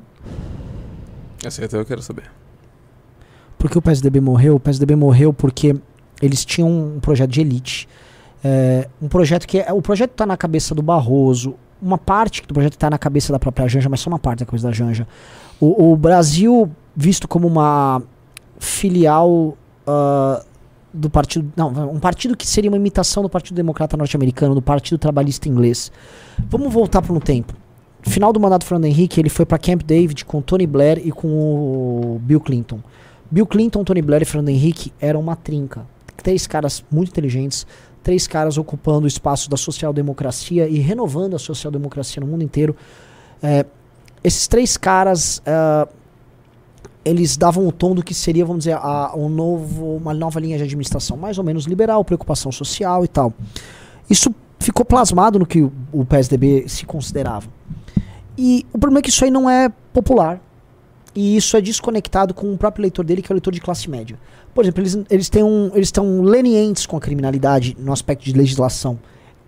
Essa 1.43 1.64
até 1.64 1.77
eu 1.77 1.85
quero 1.85 2.01
saber. 2.01 2.31
Por 3.57 3.69
que 3.69 3.77
o 3.77 3.81
PSDB 3.81 4.22
morreu? 4.22 4.55
O 4.55 4.59
PSDB 4.59 4.95
morreu 4.95 5.34
porque 5.34 5.76
eles 6.22 6.45
tinham 6.45 6.69
um 6.69 6.99
projeto 6.99 7.31
de 7.31 7.41
elite. 7.41 7.88
É, 8.43 8.88
um 9.01 9.07
projeto 9.07 9.47
que 9.47 9.59
é, 9.59 9.72
o 9.73 9.81
projeto 9.81 10.11
está 10.11 10.26
na 10.26 10.38
cabeça 10.38 10.76
do 10.76 10.81
Barroso, 10.81 11.55
uma 11.81 11.97
parte 11.97 12.41
do 12.47 12.53
projeto 12.53 12.73
está 12.73 12.89
na 12.89 12.97
cabeça 12.97 13.31
da 13.31 13.39
própria 13.39 13.68
Janja, 13.68 13.89
mas 13.89 13.99
só 13.99 14.09
uma 14.09 14.19
parte 14.19 14.39
da 14.39 14.45
cabeça 14.45 14.68
da 14.68 14.73
Janja. 14.73 15.07
O, 15.59 15.91
o 15.91 15.95
Brasil 15.95 16.69
visto 16.95 17.27
como 17.27 17.47
uma 17.47 18.01
filial 18.59 19.55
ah, 19.85 20.43
do 20.93 21.09
partido, 21.09 21.51
não, 21.55 21.69
um 21.91 21.99
partido 21.99 22.35
que 22.35 22.47
seria 22.47 22.69
uma 22.69 22.77
imitação 22.77 23.22
do 23.22 23.30
Partido 23.30 23.55
Democrata 23.55 23.95
Norte-Americano, 23.95 24.55
do 24.55 24.61
Partido 24.61 24.97
Trabalhista 24.97 25.47
Inglês. 25.47 25.91
Vamos 26.49 26.73
voltar 26.73 27.01
para 27.01 27.14
um 27.14 27.19
tempo. 27.19 27.53
Final 28.01 28.34
do 28.34 28.39
mandato 28.39 28.61
do 28.61 28.65
Fernando 28.65 28.85
Henrique, 28.85 29.19
ele 29.19 29.30
foi 29.30 29.45
para 29.45 29.57
Camp 29.57 29.84
David 29.84 30.26
com 30.26 30.41
Tony 30.41 30.65
Blair 30.65 31.01
e 31.03 31.11
com 31.11 31.27
o 31.27 32.19
Bill 32.22 32.39
Clinton. 32.39 32.80
Bill 33.30 33.45
Clinton, 33.45 33.84
Tony 33.84 34.01
Blair 34.01 34.22
e 34.22 34.26
Fernando 34.26 34.49
Henrique 34.49 34.91
eram 34.99 35.19
uma 35.19 35.35
trinca. 35.35 35.85
Três 36.15 36.47
caras 36.47 36.84
muito 36.89 37.09
inteligentes, 37.09 37.68
três 38.08 38.26
caras 38.26 38.58
ocupando 38.58 39.04
o 39.04 39.08
espaço 39.08 39.50
da 39.50 39.58
social-democracia 39.58 40.66
e 40.66 40.80
renovando 40.80 41.36
a 41.36 41.40
social-democracia 41.40 42.22
no 42.22 42.28
mundo 42.28 42.42
inteiro. 42.42 42.74
É, 43.44 43.66
esses 44.24 44.48
três 44.48 44.78
caras, 44.78 45.42
ah, 45.46 45.86
eles 47.04 47.36
davam 47.36 47.68
o 47.68 47.72
tom 47.72 47.94
do 47.94 48.02
que 48.02 48.14
seria, 48.14 48.46
vamos 48.46 48.64
dizer, 48.64 48.78
a, 48.78 49.12
um 49.14 49.28
novo, 49.28 49.98
uma 49.98 50.14
nova 50.14 50.40
linha 50.40 50.56
de 50.56 50.64
administração, 50.64 51.18
mais 51.18 51.38
ou 51.38 51.44
menos 51.44 51.66
liberal, 51.66 52.02
preocupação 52.06 52.50
social 52.50 53.04
e 53.04 53.10
tal. 53.10 53.34
Isso 54.10 54.34
ficou 54.58 54.86
plasmado 54.86 55.38
no 55.38 55.46
que 55.46 55.62
o, 55.62 55.74
o 55.92 56.06
PSDB 56.06 56.64
se 56.70 56.86
considerava. 56.86 57.50
E 58.38 58.66
o 58.72 58.80
problema 58.80 59.00
é 59.00 59.02
que 59.02 59.10
isso 59.10 59.26
aí 59.26 59.32
não 59.32 59.50
é 59.50 59.68
popular. 59.92 60.40
E 61.18 61.35
isso 61.35 61.57
é 61.57 61.61
desconectado 61.61 62.31
com 62.31 62.53
o 62.53 62.56
próprio 62.56 62.84
eleitor 62.84 63.03
dele, 63.03 63.23
que 63.23 63.31
é 63.31 63.34
o 63.34 63.34
eleitor 63.34 63.52
de 63.52 63.60
classe 63.60 63.89
média. 63.89 64.15
Por 64.53 64.64
exemplo, 64.64 64.84
eles, 64.84 64.99
eles 65.10 65.30
têm 65.30 65.41
um, 65.41 65.72
eles 65.73 65.88
estão 65.88 66.22
lenientes 66.22 66.85
com 66.85 66.95
a 66.95 66.99
criminalidade 67.02 67.76
no 67.80 67.91
aspecto 67.91 68.23
de 68.23 68.34
legislação. 68.34 68.99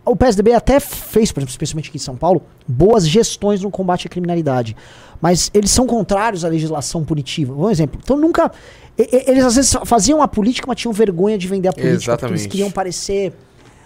O 0.04 0.16
PSDB 0.16 0.54
até 0.54 0.80
fez, 0.80 1.32
por 1.32 1.42
exemplo, 1.42 1.52
especialmente 1.52 1.90
aqui 1.90 1.98
em 1.98 2.02
São 2.02 2.16
Paulo, 2.16 2.42
boas 2.68 3.08
gestões 3.08 3.62
no 3.62 3.70
combate 3.70 4.08
à 4.08 4.10
criminalidade. 4.10 4.76
Mas 5.22 5.52
eles 5.54 5.70
são 5.70 5.86
contrários 5.86 6.44
à 6.44 6.48
legislação 6.48 7.04
punitiva. 7.04 7.54
Um 7.54 7.70
exemplo. 7.70 8.00
Então 8.04 8.18
nunca. 8.18 8.52
Eles 8.98 9.46
às 9.46 9.56
vezes 9.56 9.78
faziam 9.86 10.24
a 10.24 10.28
política, 10.28 10.66
mas 10.68 10.76
tinham 10.76 10.92
vergonha 10.92 11.38
de 11.38 11.48
vender 11.48 11.68
a 11.68 11.72
política. 11.72 11.94
Porque 11.94 11.98
eles 11.98 12.04
Exatamente. 12.04 12.50
queriam 12.50 12.72
parecer. 12.72 13.32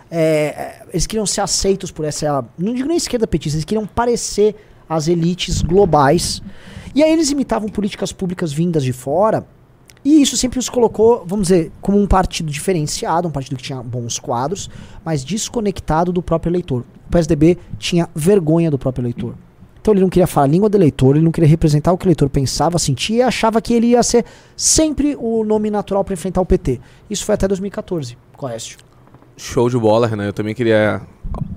é, 0.09 0.83
eles 0.89 1.05
queriam 1.05 1.25
ser 1.25 1.41
aceitos 1.41 1.91
por 1.91 2.05
essa. 2.05 2.45
Não 2.57 2.73
digo 2.73 2.87
nem 2.87 2.95
esquerda 2.95 3.27
petista, 3.27 3.57
eles 3.57 3.65
queriam 3.65 3.85
parecer 3.85 4.55
as 4.87 5.09
elites 5.09 5.61
globais. 5.61 6.41
E 6.95 7.03
aí 7.03 7.11
eles 7.11 7.31
imitavam 7.31 7.69
políticas 7.69 8.11
públicas 8.11 8.53
vindas 8.53 8.83
de 8.83 8.93
fora. 8.93 9.45
E 10.05 10.21
isso 10.21 10.35
sempre 10.35 10.59
os 10.59 10.69
colocou, 10.69 11.23
vamos 11.25 11.47
dizer, 11.47 11.71
como 11.81 11.97
um 11.97 12.05
partido 12.05 12.51
diferenciado, 12.51 13.27
um 13.27 13.31
partido 13.31 13.55
que 13.55 13.63
tinha 13.63 13.81
bons 13.81 14.19
quadros, 14.19 14.69
mas 15.03 15.23
desconectado 15.23 16.11
do 16.11 16.21
próprio 16.21 16.51
eleitor. 16.51 16.83
O 17.07 17.11
PSDB 17.11 17.57
tinha 17.79 18.09
vergonha 18.13 18.69
do 18.69 18.77
próprio 18.77 19.03
eleitor. 19.03 19.33
Então 19.79 19.93
ele 19.93 20.01
não 20.01 20.09
queria 20.09 20.27
falar 20.27 20.45
a 20.45 20.49
língua 20.49 20.69
do 20.69 20.77
eleitor, 20.77 21.15
ele 21.15 21.25
não 21.25 21.31
queria 21.31 21.49
representar 21.49 21.91
o 21.91 21.97
que 21.97 22.05
o 22.05 22.07
eleitor 22.07 22.29
pensava, 22.29 22.79
sentia 22.79 23.17
e 23.17 23.21
achava 23.21 23.61
que 23.61 23.73
ele 23.73 23.87
ia 23.87 24.01
ser 24.01 24.23
sempre 24.55 25.15
o 25.19 25.43
nome 25.43 25.69
natural 25.69 26.03
para 26.03 26.13
enfrentar 26.13 26.39
o 26.39 26.45
PT. 26.45 26.79
Isso 27.09 27.25
foi 27.25 27.35
até 27.35 27.47
2014, 27.47 28.17
Coécio. 28.37 28.77
Show 29.35 29.69
de 29.69 29.77
bola, 29.77 30.07
Renan. 30.07 30.25
Eu 30.25 30.33
também 30.33 30.55
queria 30.55 31.01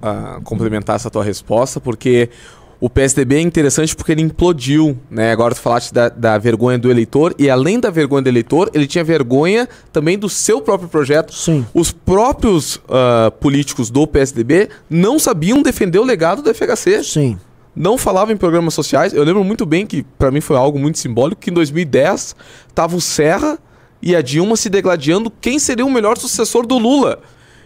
ah, 0.02 0.40
complementar 0.42 0.96
essa 0.96 1.08
tua 1.10 1.22
resposta, 1.22 1.80
porque 1.80 2.30
o 2.78 2.90
PSDB 2.90 3.36
é 3.36 3.40
interessante 3.40 3.96
porque 3.96 4.12
ele 4.12 4.22
implodiu, 4.22 4.98
né? 5.10 5.32
Agora 5.32 5.54
tu 5.54 5.60
falaste 5.60 5.94
da, 5.94 6.08
da 6.08 6.36
vergonha 6.36 6.78
do 6.78 6.90
eleitor, 6.90 7.34
e 7.38 7.48
além 7.48 7.80
da 7.80 7.90
vergonha 7.90 8.22
do 8.22 8.28
eleitor, 8.28 8.70
ele 8.74 8.86
tinha 8.86 9.02
vergonha 9.02 9.68
também 9.92 10.18
do 10.18 10.28
seu 10.28 10.60
próprio 10.60 10.88
projeto. 10.88 11.34
Sim. 11.34 11.66
Os 11.72 11.90
próprios 11.90 12.80
ah, 12.88 13.32
políticos 13.40 13.88
do 13.88 14.06
PSDB 14.06 14.68
não 14.90 15.18
sabiam 15.18 15.62
defender 15.62 15.98
o 15.98 16.04
legado 16.04 16.42
do 16.42 16.54
FHC. 16.54 17.02
Sim. 17.02 17.38
não 17.74 17.96
falava 17.96 18.32
em 18.32 18.36
programas 18.36 18.74
sociais. 18.74 19.12
Eu 19.12 19.24
lembro 19.24 19.42
muito 19.42 19.64
bem 19.64 19.86
que 19.86 20.02
pra 20.02 20.30
mim 20.30 20.40
foi 20.40 20.56
algo 20.56 20.78
muito 20.78 20.98
simbólico 20.98 21.40
que 21.40 21.50
em 21.50 21.54
2010 21.54 22.36
tava 22.74 22.96
o 22.96 23.00
Serra 23.00 23.58
e 24.02 24.14
a 24.14 24.20
Dilma 24.20 24.56
se 24.56 24.68
degladiando 24.68 25.30
quem 25.30 25.58
seria 25.58 25.84
o 25.84 25.90
melhor 25.90 26.16
sucessor 26.18 26.66
do 26.66 26.78
Lula. 26.78 27.20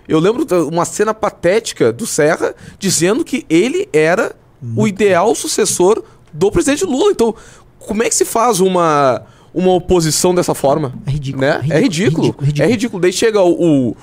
Eu 0.09 0.19
lembro 0.19 0.47
uma 0.69 0.85
cena 0.85 1.15
patética 1.15 1.93
do 1.93 2.07
Serra 2.07 2.55
dizendo 2.79 3.25
que 3.25 3.45
ele 3.49 3.89
era 3.93 4.35
o 4.77 4.87
ideal 4.87 5.35
sucessor 5.35 6.03
do 6.33 6.51
presidente 6.51 6.85
Lula. 6.85 7.11
Então, 7.13 7.35
como 7.79 8.03
é 8.03 8.09
que 8.09 8.15
se 8.15 8.25
faz 8.25 8.61
uma 8.61 9.23
uma 9.53 9.73
oposição 9.73 10.33
dessa 10.33 10.55
forma? 10.55 10.95
É 11.07 11.11
ridículo, 11.11 11.41
Né? 11.45 11.53
ridículo, 11.55 11.73
é 11.73 11.81
ridículo. 11.81 12.23
ridículo, 12.23 12.47
ridículo. 12.47 12.63
É 12.65 12.71
ridículo. 12.71 13.03
Daí 13.03 13.13
chega 13.13 13.41
o, 13.43 13.51
o, 13.89 13.97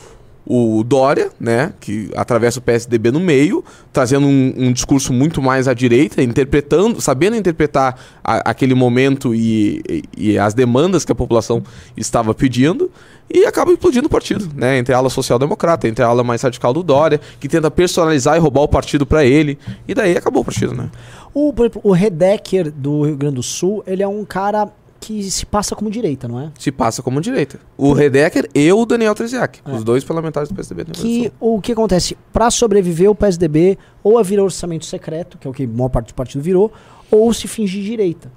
o 0.50 0.82
Dória, 0.84 1.30
né? 1.40 1.74
Que 1.80 2.10
atravessa 2.16 2.60
o 2.60 2.62
PSDB 2.62 3.12
no 3.12 3.20
meio, 3.20 3.64
trazendo 3.92 4.26
um, 4.26 4.54
um 4.58 4.72
discurso 4.72 5.12
muito 5.12 5.42
mais 5.42 5.68
à 5.68 5.74
direita, 5.74 6.22
interpretando, 6.24 7.02
sabendo 7.02 7.36
interpretar 7.36 8.00
a- 8.24 8.50
aquele 8.52 8.74
momento 8.74 9.36
e, 9.36 9.82
e- 9.90 10.04
e 10.18 10.40
as 10.40 10.54
demandas 10.54 11.04
que 11.04 11.12
a 11.12 11.16
população 11.16 11.62
estava 11.98 12.34
pedindo, 12.34 12.90
e 13.30 13.46
acaba 13.46 13.74
implodindo 13.74 14.08
o 14.08 14.10
partido, 14.10 14.50
né? 14.56 14.78
Entre 14.78 14.96
a 14.96 14.98
ala 15.00 15.10
social-democrata, 15.10 15.86
entre 15.86 16.02
a 16.02 16.08
ala 16.08 16.24
mais 16.24 16.42
radical 16.42 16.72
do 16.74 16.82
Dória, 16.82 17.20
que 17.42 17.50
tenta 17.50 17.70
personalizar 17.70 18.38
e 18.38 18.40
roubar 18.40 18.62
o 18.62 18.68
partido 18.70 19.06
para 19.06 19.26
ele. 19.26 19.60
E 19.86 19.94
daí 19.94 20.16
acabou 20.16 20.44
o 20.44 20.46
partido, 20.46 20.74
né? 20.74 20.90
O, 21.34 21.52
por 21.52 21.64
exemplo, 21.66 21.82
o 21.84 21.92
Redecker 21.92 22.72
do 22.72 23.04
Rio 23.04 23.18
Grande 23.18 23.36
do 23.36 23.44
Sul, 23.44 23.84
ele 23.86 24.02
é 24.02 24.08
um 24.08 24.24
cara 24.24 24.70
que 25.00 25.30
se 25.30 25.46
passa 25.46 25.76
como 25.76 25.90
direita, 25.90 26.28
não 26.28 26.40
é? 26.40 26.52
Se 26.60 26.72
passa 26.72 27.02
como 27.04 27.22
direita. 27.22 27.60
O 27.78 27.94
Redecker 27.94 28.50
e 28.54 28.72
o 28.72 28.86
Daniel 28.86 29.14
Treziak, 29.16 29.60
os 29.72 29.84
dois 29.84 30.04
parlamentares 30.04 30.50
do 30.50 30.56
PSDB. 30.56 30.86
que 30.92 31.32
o 31.40 31.62
que 31.62 31.72
acontece? 31.72 32.18
Para 32.34 32.50
sobreviver, 32.52 33.10
o 33.10 33.16
PSDB 33.16 33.78
ou 34.04 34.20
é 34.20 34.24
virar 34.24 34.44
orçamento 34.44 34.86
secreto, 34.86 35.38
que 35.38 35.48
é 35.48 35.50
o 35.50 35.54
que 35.54 35.64
a 35.64 35.68
maior 35.68 35.90
parte 35.90 36.08
do 36.10 36.14
partido 36.16 36.42
virou, 36.42 36.72
ou 37.12 37.34
se 37.34 37.48
finge 37.48 37.80
de 37.80 37.86
direita. 37.86 38.32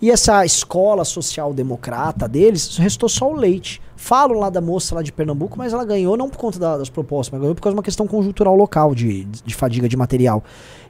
E 0.00 0.10
essa 0.10 0.44
escola 0.44 1.04
social-democrata 1.04 2.26
deles, 2.28 2.76
restou 2.76 3.08
só 3.08 3.30
o 3.30 3.36
leite. 3.36 3.80
Falam 3.96 4.38
lá 4.40 4.50
da 4.50 4.60
moça 4.60 4.96
lá 4.96 5.02
de 5.02 5.12
Pernambuco, 5.12 5.56
mas 5.56 5.72
ela 5.72 5.84
ganhou 5.84 6.16
não 6.16 6.28
por 6.28 6.38
conta 6.38 6.58
da- 6.58 6.76
das 6.78 6.90
propostas, 6.90 7.30
mas 7.32 7.40
ganhou 7.40 7.54
por 7.54 7.60
causa 7.62 7.74
de 7.74 7.76
uma 7.78 7.82
questão 7.84 8.06
conjuntural 8.08 8.56
local, 8.56 8.94
de, 8.96 9.24
de 9.24 9.54
fadiga 9.54 9.88
de 9.88 9.96
material. 9.96 10.42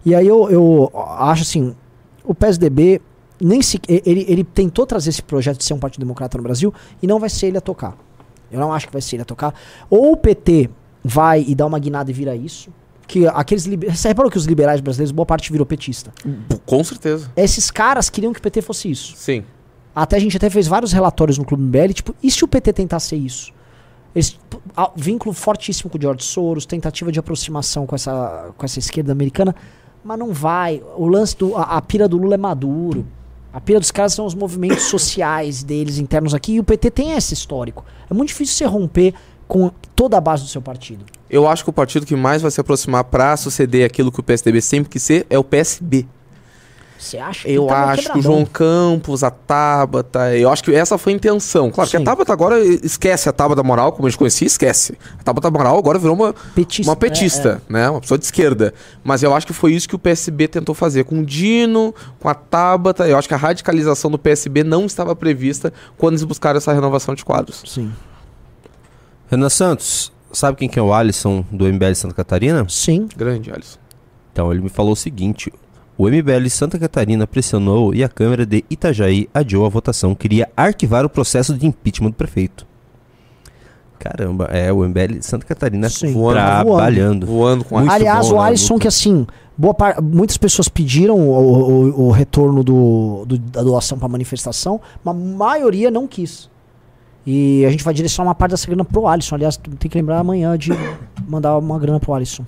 E 0.07 0.15
aí 0.15 0.27
eu, 0.27 0.51
eu 0.51 0.91
acho 1.19 1.43
assim, 1.43 1.75
o 2.25 2.35
PSDB 2.35 3.03
nem 3.43 3.61
se, 3.63 3.81
ele, 3.89 4.25
ele 4.29 4.45
tentou 4.45 4.87
trazer 4.87 5.11
esse 5.11 5.23
projeto 5.23 5.59
de 5.59 5.65
ser 5.65 5.75
um 5.75 5.79
partido 5.79 6.01
democrata 6.01 6.37
no 6.39 6.43
Brasil 6.45 6.73
e 7.03 7.07
não 7.07 7.19
vai 7.19 7.29
ser 7.29 7.47
ele 7.49 7.59
a 7.59 7.61
tocar. 7.61 7.97
Eu 8.51 8.61
não 8.61 8.73
acho 8.73 8.87
que 8.87 8.93
vai 8.93 9.03
ser 9.03 9.17
ele 9.17 9.23
a 9.23 9.27
tocar. 9.27 9.55
Ou 9.91 10.13
o 10.13 10.17
PT 10.17 10.69
vai 11.03 11.45
e 11.47 11.55
dá 11.55 11.67
uma 11.67 11.79
guinada 11.79 12.11
e 12.11 12.15
vira 12.15 12.37
isso. 12.37 12.71
Que 13.09 13.27
aqueles 13.27 13.67
Você 13.67 14.09
reparou 14.09 14.31
que 14.31 14.39
os 14.39 14.45
liberais 14.47 14.81
brasileiros, 14.81 15.11
boa 15.11 15.27
parte 15.27 15.51
virou 15.51 15.67
petista. 15.67 16.13
Com 16.65 16.85
certeza. 16.85 17.31
Esses 17.37 17.71
caras 17.71 18.09
queriam 18.09 18.33
que 18.33 18.39
o 18.39 18.43
PT 18.43 18.63
fosse 18.63 18.91
isso. 18.91 19.15
Sim. 19.17 19.43
Até 19.95 20.17
a 20.17 20.19
gente 20.21 20.37
até 20.37 20.49
fez 20.49 20.67
vários 20.67 20.93
relatórios 20.93 21.37
no 21.37 21.45
Clube 21.45 21.63
MBL, 21.65 21.93
tipo, 21.93 22.15
e 22.23 22.31
se 22.31 22.45
o 22.45 22.49
PT 22.49 22.73
tentar 22.73 23.01
ser 23.01 23.17
isso? 23.17 23.53
P- 24.15 24.59
a- 24.77 24.91
vínculo 24.97 25.35
fortíssimo 25.35 25.91
com 25.91 25.99
o 25.99 26.01
George 26.01 26.23
Soros, 26.25 26.65
tentativa 26.67 27.11
de 27.11 27.19
aproximação 27.19 27.87
com 27.87 27.95
essa, 27.95 28.51
com 28.57 28.65
essa 28.65 28.79
esquerda 28.79 29.13
americana, 29.13 29.55
mas 30.05 30.19
não 30.19 30.33
vai. 30.33 30.83
O 30.97 31.07
lance 31.09 31.37
do. 31.37 31.57
A, 31.57 31.63
a 31.63 31.83
pira 31.83 32.07
do 32.09 32.17
Lula 32.19 32.35
é 32.35 32.39
maduro. 32.39 33.07
A 33.53 33.61
pira 33.61 33.79
dos 33.79 33.91
caras 33.91 34.15
são 34.15 34.25
os 34.25 34.35
movimentos 34.35 34.85
sociais 34.91 35.63
deles 35.63 35.99
internos 35.99 36.35
aqui, 36.35 36.55
e 36.55 36.61
o 36.61 36.65
PT 36.65 36.91
tem 36.91 37.13
esse 37.13 37.35
histórico. 37.35 37.85
É 38.11 38.15
muito 38.15 38.29
difícil 38.29 38.57
você 38.57 38.65
romper 38.65 39.15
com 39.47 39.71
toda 39.95 40.17
a 40.17 40.21
base 40.21 40.45
do 40.45 40.49
seu 40.49 40.63
partido. 40.63 41.05
Eu 41.29 41.47
acho 41.47 41.63
que 41.63 41.71
o 41.71 41.73
partido 41.73 42.07
que 42.07 42.17
mais 42.17 42.41
vai 42.41 42.51
se 42.51 42.61
aproximar 42.61 43.05
para 43.05 43.37
suceder 43.37 43.85
aquilo 43.85 44.11
que 44.11 44.21
o 44.21 44.23
PSDB 44.23 44.63
sempre 44.63 44.89
quis 44.91 45.03
ser 45.03 45.27
é 45.29 45.39
o 45.39 45.45
PSB. 45.45 46.07
Você 47.03 47.19
acha? 47.19 47.49
Eu 47.49 47.63
Ele 47.65 47.69
tá 47.69 47.85
acho 47.91 48.13
que 48.13 48.19
o. 48.21 48.23
João 48.23 48.45
Campos, 48.45 49.25
a 49.25 49.31
Tabata, 49.31 50.37
eu 50.37 50.49
acho 50.49 50.63
que 50.63 50.73
essa 50.73 50.97
foi 50.97 51.13
a 51.13 51.17
intenção. 51.17 51.69
Claro 51.69 51.91
que 51.91 51.97
Sim. 51.97 52.03
a 52.03 52.07
Tabata 52.07 52.33
agora 52.33 52.61
esquece 52.61 53.29
a 53.29 53.33
Tabata 53.33 53.61
Moral, 53.65 53.91
como 53.91 54.07
a 54.07 54.11
gente 54.11 54.19
conhecia, 54.19 54.47
esquece. 54.47 54.97
A 55.19 55.23
Tabata 55.25 55.51
Moral 55.51 55.77
agora 55.77 55.99
virou 55.99 56.15
uma 56.15 56.33
Petista, 56.55 56.89
uma 56.89 56.95
petista, 56.97 57.63
né? 57.69 57.91
Uma 57.91 58.01
pessoa 58.01 58.17
de 58.17 58.25
esquerda. 58.25 58.73
Mas 59.03 59.25
eu 59.25 59.35
acho 59.35 59.45
que 59.47 59.53
foi 59.53 59.75
isso 59.75 59.89
que 59.89 59.97
o 59.97 59.99
PSB 59.99 60.47
tentou 60.47 60.77
fazer 60.77 61.03
com 61.03 61.19
o 61.19 61.27
Dino, 61.27 61.93
com 62.21 62.29
a 62.29 62.35
Tabata. 62.35 63.09
Eu 63.09 63.19
acho 63.19 63.27
que 63.27 63.35
a 63.35 63.39
radicalização 63.39 64.09
do 64.09 64.19
PSB 64.19 64.63
não 64.63 64.87
estava 64.87 65.17
prevista 65.17 65.73
quando 65.99 66.13
eles 66.13 66.25
buscaram 66.25 66.59
essa 66.59 66.73
renovação 66.73 67.17
de 67.17 67.25
quadros. 67.25 67.65
Sim. 67.67 67.93
Renan 69.29 69.49
Santos, 69.49 70.13
sabe 70.33 70.57
quem 70.57 70.69
que 70.69 70.79
é 70.79 70.83
o 70.83 70.95
Alisson 70.95 71.45
do 71.51 71.65
MBL 71.65 71.95
Santa 71.95 72.15
Catarina? 72.15 72.65
Sim. 72.69 73.09
Grande, 73.17 73.51
Alisson. 73.51 73.79
Então, 74.33 74.53
ele 74.53 74.63
me 74.63 74.69
falou 74.69 74.93
o 74.93 74.97
seguinte: 74.97 75.53
o 76.03 76.09
MBL 76.11 76.49
Santa 76.51 76.79
Catarina 76.79 77.27
pressionou 77.27 77.95
e 77.95 78.03
a 78.03 78.09
Câmara 78.09 78.45
de 78.45 78.65
Itajaí 78.69 79.29
adiou 79.33 79.65
a 79.65 79.69
votação, 79.69 80.15
queria 80.15 80.49
arquivar 80.57 81.05
o 81.05 81.09
processo 81.09 81.55
de 81.57 81.67
impeachment 81.67 82.11
do 82.11 82.17
prefeito. 82.17 82.67
Caramba, 83.99 84.47
é 84.47 84.73
o 84.73 84.83
MBL 84.83 85.21
Santa 85.21 85.47
Catarina 85.47 85.89
Sim. 85.89 86.13
Voando, 86.13 86.35
trabalhando. 86.73 87.27
Voando 87.27 87.65
com 87.65 87.77
a 87.77 87.81
Muito 87.83 87.93
Aliás, 87.93 88.29
bom, 88.29 88.35
o 88.35 88.41
né, 88.41 88.47
Alisson, 88.49 88.75
Luca? 88.75 88.83
que 88.83 88.89
assim, 88.89 89.25
boa 89.57 89.73
par... 89.73 90.03
muitas 90.03 90.37
pessoas 90.37 90.69
pediram 90.69 91.17
o, 91.17 91.31
o- 91.31 92.07
o 92.09 92.11
retorno 92.11 92.65
do, 92.65 93.25
do- 93.25 93.39
da 93.39 93.63
doação 93.63 93.97
para 93.97 94.09
manifestação, 94.09 94.81
mas 95.05 95.15
a 95.15 95.19
maioria 95.19 95.89
não 95.89 96.09
quis. 96.09 96.51
E 97.25 97.65
a 97.65 97.71
gente 97.71 97.85
vai 97.85 97.95
direcionar 97.95 98.31
uma 98.31 98.35
parte 98.35 98.51
dessa 98.51 98.67
grana 98.67 98.85
pro 98.85 99.07
Alisson. 99.07 99.37
Aliás, 99.37 99.57
tem 99.57 99.89
que 99.89 99.97
lembrar 99.97 100.19
amanhã 100.19 100.59
de 100.59 100.71
mandar 101.29 101.57
uma 101.59 101.79
grana 101.79 102.01
pro 102.01 102.13
Alisson. 102.13 102.45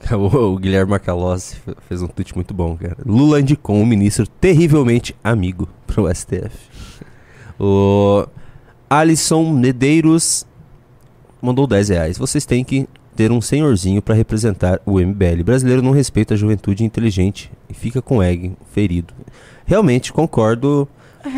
O, 0.12 0.54
o 0.54 0.58
Guilherme 0.58 0.90
Macalossi 0.92 1.56
fe- 1.56 1.74
fez 1.88 2.00
um 2.02 2.06
tweet 2.06 2.34
muito 2.34 2.54
bom, 2.54 2.76
cara. 2.76 2.96
Lula 3.04 3.40
indicou 3.40 3.76
um 3.76 3.84
ministro 3.84 4.26
terrivelmente 4.26 5.14
amigo 5.22 5.68
pro 5.86 6.08
STF. 6.14 6.50
O 7.58 8.26
Alisson 8.88 9.50
Medeiros 9.52 10.46
mandou 11.42 11.66
10 11.66 11.88
reais. 11.90 12.18
Vocês 12.18 12.46
têm 12.46 12.64
que 12.64 12.88
ter 13.16 13.32
um 13.32 13.40
senhorzinho 13.40 14.00
pra 14.00 14.14
representar 14.14 14.80
o 14.86 15.00
MBL. 15.00 15.42
Brasileiro 15.44 15.82
não 15.82 15.90
respeita 15.90 16.34
a 16.34 16.36
juventude 16.36 16.84
inteligente 16.84 17.50
e 17.68 17.74
fica 17.74 18.00
com 18.00 18.18
o 18.18 18.22
egg 18.22 18.52
ferido. 18.72 19.12
Realmente 19.66 20.12
concordo. 20.12 20.88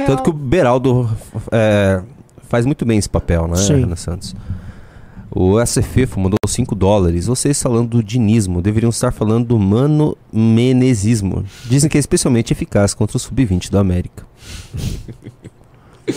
Tanto 0.07 0.23
que 0.23 0.31
o 0.31 0.33
Beraldo 0.33 1.11
é, 1.51 2.03
faz 2.49 2.67
muito 2.67 2.85
bem 2.85 2.99
esse 2.99 3.09
papel, 3.09 3.49
né, 3.49 3.57
Sim. 3.57 3.83
Ana 3.85 3.97
Santos? 3.97 4.37
O 5.33 5.65
SFFO 5.65 6.19
mandou 6.19 6.39
5 6.47 6.75
dólares. 6.75 7.27
Vocês 7.27 7.63
falando 7.63 7.91
do 7.91 8.03
dinismo 8.03 8.61
deveriam 8.61 8.91
estar 8.91 9.13
falando 9.13 9.47
do 9.47 9.59
mano 9.59 10.17
menezismo. 10.33 11.45
Dizem 11.67 11.89
que 11.89 11.97
é 11.97 12.01
especialmente 12.01 12.53
eficaz 12.53 12.95
contra 12.95 13.17
o 13.17 13.21
sub-20 13.21 13.71
do 13.71 13.79
América. 13.79 14.27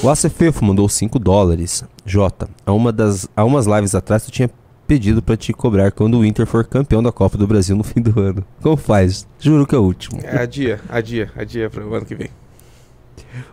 o 0.01 0.09
ACFFO 0.09 0.65
mandou 0.65 0.89
5 0.89 1.19
dólares. 1.19 1.83
Jota, 2.05 2.49
há, 2.65 2.73
uma 2.73 2.91
das, 2.91 3.27
há 3.35 3.43
umas 3.43 3.67
lives 3.67 3.93
atrás 3.93 4.25
tu 4.25 4.31
tinha 4.31 4.49
pedido 4.87 5.21
pra 5.21 5.37
te 5.37 5.53
cobrar 5.53 5.91
quando 5.91 6.17
o 6.17 6.25
Inter 6.25 6.47
for 6.47 6.65
campeão 6.65 7.01
da 7.01 7.11
Copa 7.11 7.37
do 7.37 7.45
Brasil 7.45 7.75
no 7.75 7.83
fim 7.85 8.01
do 8.01 8.19
ano. 8.19 8.43
Como 8.61 8.75
faz? 8.75 9.27
Juro 9.39 9.67
que 9.67 9.75
é 9.75 9.77
o 9.77 9.83
último. 9.83 10.19
É, 10.23 10.41
adia, 10.41 10.81
adia, 10.89 11.31
adia 11.35 11.69
para 11.69 11.85
o 11.85 11.93
ano 11.93 12.05
que 12.05 12.15
vem. 12.15 12.29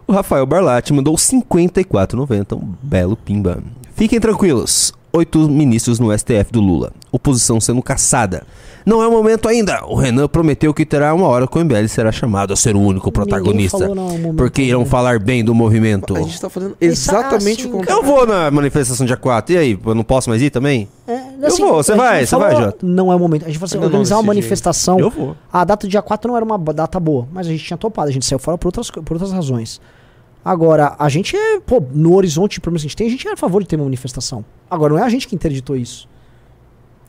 O 0.06 0.12
Rafael 0.12 0.46
Barlatti 0.46 0.92
mandou 0.92 1.14
54,90, 1.14 2.56
um 2.56 2.74
belo 2.82 3.14
pimba. 3.14 3.62
Fiquem 3.94 4.18
tranquilos, 4.18 4.92
oito 5.12 5.48
ministros 5.48 5.98
no 5.98 6.16
STF 6.16 6.52
do 6.52 6.60
Lula, 6.60 6.92
oposição 7.10 7.60
sendo 7.60 7.82
caçada. 7.82 8.44
Não 8.84 9.02
é 9.02 9.06
o 9.06 9.10
momento 9.10 9.46
ainda. 9.48 9.84
O 9.86 9.94
Renan 9.94 10.26
prometeu 10.26 10.72
que 10.72 10.86
terá 10.86 11.12
uma 11.12 11.26
hora 11.26 11.46
que 11.46 11.58
o 11.58 11.64
MBL 11.64 11.86
será 11.86 12.10
chamado 12.10 12.52
a 12.52 12.56
ser 12.56 12.74
o 12.74 12.80
único 12.80 13.12
protagonista. 13.12 13.78
falou, 13.78 13.94
não, 13.94 14.08
é 14.08 14.12
o 14.12 14.18
momento 14.18 14.36
porque 14.36 14.62
irão 14.62 14.86
falar 14.86 15.18
bem 15.18 15.44
do 15.44 15.54
movimento. 15.54 16.16
A 16.16 16.22
gente 16.22 16.40
tá 16.40 16.48
fazendo 16.48 16.76
exatamente 16.80 17.60
assim, 17.60 17.68
o 17.68 17.72
contrário. 17.72 18.02
Eu 18.02 18.06
vou 18.06 18.26
na 18.26 18.50
manifestação 18.50 19.04
dia 19.04 19.16
4. 19.18 19.54
E 19.54 19.58
aí, 19.58 19.78
eu 19.84 19.94
não 19.94 20.02
posso 20.02 20.30
mais 20.30 20.40
ir 20.40 20.50
também? 20.50 20.88
É, 21.06 21.12
Eu 21.42 21.56
vou, 21.58 21.74
você 21.74 21.94
vai, 21.94 22.20
não 22.20 22.26
você 22.26 22.36
vai, 22.36 22.56
Jota? 22.56 22.86
Não 22.86 23.12
é 23.12 23.16
o 23.16 23.18
momento. 23.18 23.44
A 23.44 23.48
gente 23.48 23.58
falou 23.58 23.66
assim, 23.66 23.76
não 23.78 23.84
organizar 23.84 24.16
uma 24.16 24.22
decidi. 24.22 24.36
manifestação. 24.38 24.98
Eu 24.98 25.10
vou. 25.10 25.36
A 25.52 25.64
data 25.64 25.86
do 25.86 25.90
dia 25.90 26.00
4 26.02 26.28
não 26.30 26.36
era 26.36 26.44
uma 26.44 26.58
data 26.58 26.98
boa, 26.98 27.28
mas 27.32 27.46
a 27.46 27.50
gente 27.50 27.64
tinha 27.64 27.76
topado, 27.76 28.08
a 28.08 28.12
gente 28.12 28.24
saiu 28.24 28.38
fora 28.38 28.56
por 28.56 28.68
outras, 28.68 28.90
por 28.90 29.12
outras 29.12 29.30
razões. 29.32 29.80
Agora, 30.44 30.94
a 30.98 31.08
gente 31.08 31.36
é, 31.36 31.60
pô, 31.60 31.82
no 31.92 32.14
horizonte, 32.14 32.60
pelo 32.60 32.72
menos 32.72 32.82
que 32.82 32.86
a 32.86 32.88
gente 32.88 32.96
tem, 32.96 33.06
a 33.06 33.10
gente 33.10 33.28
é 33.28 33.32
a 33.32 33.36
favor 33.36 33.62
de 33.62 33.68
ter 33.68 33.76
uma 33.76 33.84
manifestação. 33.84 34.44
Agora, 34.70 34.94
não 34.94 35.00
é 35.00 35.04
a 35.04 35.08
gente 35.08 35.28
que 35.28 35.34
interditou 35.34 35.76
isso. 35.76 36.08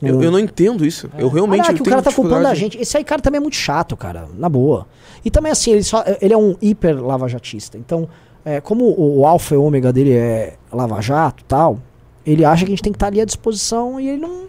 Eu, 0.02 0.20
eu 0.20 0.30
não 0.32 0.38
entendo 0.38 0.84
isso. 0.84 1.08
Eu 1.16 1.28
realmente 1.28 1.68
eu 1.68 1.76
que 1.76 1.82
o 1.82 1.84
cara 1.84 2.02
tá 2.02 2.12
culpando 2.12 2.46
a 2.48 2.54
gente. 2.54 2.76
Esse 2.76 2.96
aí, 2.96 3.04
cara, 3.04 3.22
também 3.22 3.38
é 3.38 3.40
muito 3.40 3.54
chato, 3.56 3.96
cara. 3.96 4.28
Na 4.36 4.48
boa. 4.48 4.86
E 5.24 5.30
também, 5.30 5.52
assim, 5.52 5.70
ele, 5.72 5.84
só, 5.84 6.02
ele 6.20 6.34
é 6.34 6.36
um 6.36 6.56
hiper 6.60 7.00
lavajatista. 7.00 7.78
Então, 7.78 8.08
é, 8.44 8.60
como 8.60 8.84
o, 8.84 9.20
o 9.20 9.26
alfa 9.26 9.54
e 9.54 9.58
ômega 9.58 9.92
dele 9.92 10.12
é 10.12 10.56
lava-jato 10.72 11.42
e 11.42 11.46
tal, 11.46 11.78
ele 12.26 12.44
acha 12.44 12.64
que 12.64 12.72
a 12.72 12.74
gente 12.74 12.82
tem 12.82 12.92
que 12.92 12.96
estar 12.96 13.06
ali 13.06 13.20
à 13.20 13.24
disposição 13.24 14.00
e 14.00 14.08
ele 14.08 14.18
não. 14.20 14.46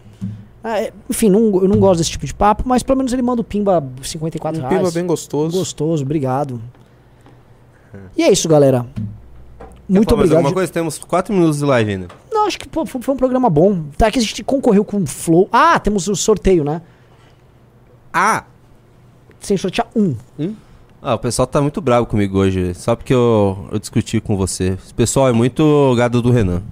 é, 0.64 0.92
enfim, 1.08 1.30
não, 1.30 1.62
eu 1.62 1.68
não 1.68 1.78
gosto 1.80 2.00
desse 2.00 2.10
tipo 2.10 2.26
de 2.26 2.34
papo, 2.34 2.64
mas 2.66 2.82
pelo 2.82 2.98
menos 2.98 3.14
ele 3.14 3.22
manda 3.22 3.42
o 3.42 3.44
Pimba 3.44 3.84
54 4.02 4.60
Um 4.60 4.68
reais. 4.68 4.78
pimba 4.78 4.92
bem 4.92 5.06
gostoso. 5.06 5.56
Gostoso, 5.56 6.04
obrigado. 6.04 6.60
E 8.15 8.24
é 8.24 8.32
isso, 8.32 8.48
galera. 8.48 8.86
Muito 9.88 10.07
Quer 10.07 10.14
obrigado. 10.14 10.38
alguma 10.38 10.53
coisa? 10.53 10.72
Temos 10.72 10.98
4 10.98 11.34
minutos 11.34 11.60
de 11.60 11.65
live 11.65 11.91
ainda. 11.91 12.07
Não, 12.32 12.48
acho 12.48 12.57
que 12.57 12.68
pô, 12.68 12.86
foi 12.86 13.02
foi 13.02 13.14
um 13.14 13.18
programa 13.18 13.49
bom. 13.49 13.84
Tá 13.98 14.10
que 14.10 14.20
a 14.20 14.22
gente 14.22 14.44
concorreu 14.44 14.84
com 14.84 14.98
o 15.03 15.06
Flow. 15.06 15.49
Ah, 15.52 15.80
temos 15.80 16.07
o 16.07 16.15
sorteio, 16.15 16.64
né? 16.64 16.82
Ah! 18.11 18.45
Sem 19.40 19.57
sortear 19.57 19.88
um. 19.95 20.15
Ah, 21.02 21.15
o 21.15 21.20
pessoal 21.20 21.45
tá 21.45 21.61
muito 21.61 21.82
bravo 21.82 22.06
comigo 22.06 22.38
hoje. 22.38 22.74
Só 22.76 22.95
porque 22.95 23.14
eu, 23.14 23.68
eu 23.72 23.78
discuti 23.78 24.22
com 24.22 24.38
você. 24.38 24.78
Esse 24.84 24.94
pessoal 24.94 25.28
é 25.28 25.34
muito 25.34 25.94
gado 25.98 26.22
do 26.22 26.32
Renan. 26.32 26.64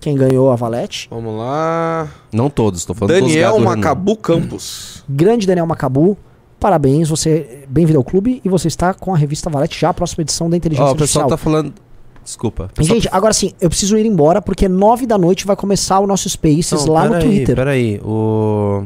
Quem 0.00 0.16
ganhou 0.16 0.50
a 0.50 0.56
Valete? 0.56 1.06
Vamos 1.08 1.38
lá. 1.38 2.08
Não 2.32 2.50
todos, 2.50 2.84
tô 2.84 2.92
falando 2.92 3.14
Daniel 3.14 3.52
todos 3.52 3.64
Macabu 3.64 4.16
Campos. 4.16 5.04
Grande 5.08 5.46
Daniel 5.46 5.64
Macabu. 5.64 6.18
Parabéns, 6.62 7.08
você 7.08 7.64
bem-vindo 7.68 7.98
ao 7.98 8.04
clube 8.04 8.40
e 8.44 8.48
você 8.48 8.68
está 8.68 8.94
com 8.94 9.12
a 9.12 9.16
revista 9.18 9.50
Valete 9.50 9.80
já 9.80 9.88
a 9.88 9.94
próxima 9.94 10.22
edição 10.22 10.48
da. 10.48 10.56
Inteligência 10.56 10.90
Ó, 10.90 10.92
o 10.92 10.96
pessoal 10.96 11.24
Artificial. 11.24 11.28
tá 11.28 11.36
falando... 11.36 11.74
Desculpa. 12.22 12.70
Gente, 12.78 13.08
agora 13.10 13.34
sim, 13.34 13.50
eu 13.60 13.68
preciso 13.68 13.98
ir 13.98 14.06
embora 14.06 14.40
porque 14.40 14.68
nove 14.68 15.04
da 15.04 15.18
noite 15.18 15.44
vai 15.44 15.56
começar 15.56 15.98
o 15.98 16.06
nosso 16.06 16.30
Spaces 16.30 16.86
Não, 16.86 16.92
lá 16.92 17.06
no 17.06 17.10
peraí, 17.14 17.26
Twitter. 17.26 17.56
Peraí, 17.56 18.00
o. 18.04 18.84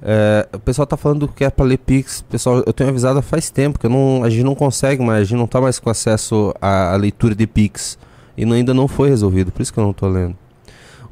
é, 0.00 0.46
o 0.54 0.58
pessoal 0.60 0.86
tá 0.86 0.96
falando 0.96 1.26
que 1.26 1.44
é 1.44 1.50
pra 1.50 1.64
ler 1.66 1.78
Pix. 1.78 2.22
Pessoal, 2.30 2.62
eu 2.64 2.72
tenho 2.72 2.90
avisado 2.90 3.20
faz 3.22 3.50
tempo 3.50 3.76
que 3.76 3.88
não, 3.88 4.22
a 4.22 4.30
gente 4.30 4.44
não 4.44 4.54
consegue 4.54 5.02
mais, 5.04 5.22
a 5.22 5.24
gente 5.24 5.38
não 5.38 5.48
tá 5.48 5.60
mais 5.60 5.80
com 5.80 5.90
acesso 5.90 6.54
à, 6.60 6.92
à 6.92 6.96
leitura 6.96 7.34
de 7.34 7.44
Pix. 7.44 7.98
E 8.36 8.44
não- 8.44 8.54
ainda 8.54 8.72
não 8.72 8.86
foi 8.86 9.08
resolvido, 9.08 9.50
por 9.50 9.60
isso 9.62 9.72
que 9.72 9.80
eu 9.80 9.84
não 9.84 9.92
tô 9.92 10.06
lendo. 10.06 10.36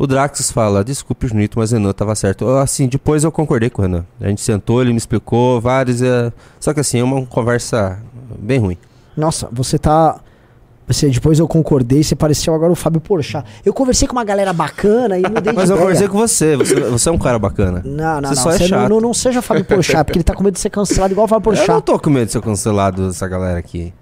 O 0.03 0.07
Drax 0.07 0.51
fala, 0.51 0.83
desculpe, 0.83 1.27
Junito, 1.29 1.59
mas 1.59 1.73
o 1.73 1.75
Renan 1.77 1.93
tava 1.93 2.15
certo. 2.15 2.49
Assim, 2.57 2.89
depois 2.89 3.23
eu 3.23 3.31
concordei 3.31 3.69
com 3.69 3.83
o 3.83 3.85
Renan. 3.85 4.07
A 4.19 4.29
gente 4.29 4.41
sentou, 4.41 4.81
ele 4.81 4.93
me 4.93 4.97
explicou 4.97 5.61
vários. 5.61 6.01
é, 6.01 6.33
Só 6.59 6.73
que 6.73 6.81
assim, 6.81 7.01
é 7.01 7.05
uma 7.05 7.27
conversa 7.27 7.99
bem 8.39 8.59
ruim. 8.59 8.79
Nossa, 9.15 9.47
você 9.53 9.79
tá. 9.79 10.19
Você, 10.89 11.11
depois 11.11 11.39
eu 11.39 11.47
concordei, 11.47 12.03
você 12.03 12.17
pareceu 12.17 12.55
agora 12.55 12.73
o 12.73 12.75
Fábio 12.75 12.99
Porchat. 12.99 13.45
Eu 13.63 13.75
conversei 13.75 14.09
com 14.09 14.13
uma 14.17 14.25
galera 14.25 14.55
bacana 14.55 15.19
e 15.19 15.23
mudei 15.23 15.53
de 15.53 15.53
Mas 15.53 15.69
eu 15.69 15.77
ideia. 15.77 15.79
conversei 15.81 16.09
com 16.09 16.17
você, 16.17 16.57
você, 16.57 16.81
você 16.81 17.09
é 17.11 17.13
um 17.13 17.19
cara 17.19 17.39
bacana. 17.39 17.83
Não, 17.85 18.23
não, 18.23 18.31
Você 18.31 18.35
não. 18.37 18.43
só 18.43 18.51
é 18.53 18.59
chato. 18.59 18.89
não, 18.89 19.01
não 19.03 19.13
seja 19.13 19.43
Fábio 19.43 19.67
Porchat, 19.67 20.03
porque 20.07 20.17
ele 20.17 20.25
tá 20.25 20.35
com 20.35 20.43
medo 20.43 20.55
de 20.55 20.61
ser 20.61 20.71
cancelado 20.71 21.13
igual 21.13 21.27
o 21.27 21.29
Fábio 21.29 21.53
Eu 21.53 21.67
não 21.75 21.81
tô 21.83 21.99
com 21.99 22.09
medo 22.09 22.25
de 22.25 22.33
ser 22.33 22.41
cancelado, 22.41 23.11
essa 23.11 23.29
galera 23.29 23.59
aqui. 23.59 23.93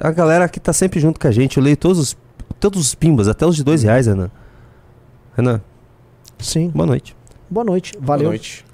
A 0.00 0.10
galera 0.10 0.46
aqui 0.46 0.58
tá 0.58 0.72
sempre 0.72 0.98
junto 0.98 1.20
com 1.20 1.28
a 1.28 1.30
gente. 1.30 1.58
Eu 1.58 1.62
leio 1.62 1.76
todos 1.76 1.98
os, 1.98 2.16
todos 2.58 2.80
os 2.80 2.94
pimbas, 2.94 3.28
até 3.28 3.44
os 3.44 3.54
de 3.54 3.62
dois 3.62 3.82
reais, 3.82 4.06
Renan. 4.06 4.30
Renan, 5.34 5.62
Sim. 6.38 6.68
boa 6.70 6.86
noite. 6.86 7.16
Boa 7.48 7.64
noite. 7.64 7.92
Valeu. 7.98 8.24
Boa 8.24 8.30
noite. 8.32 8.64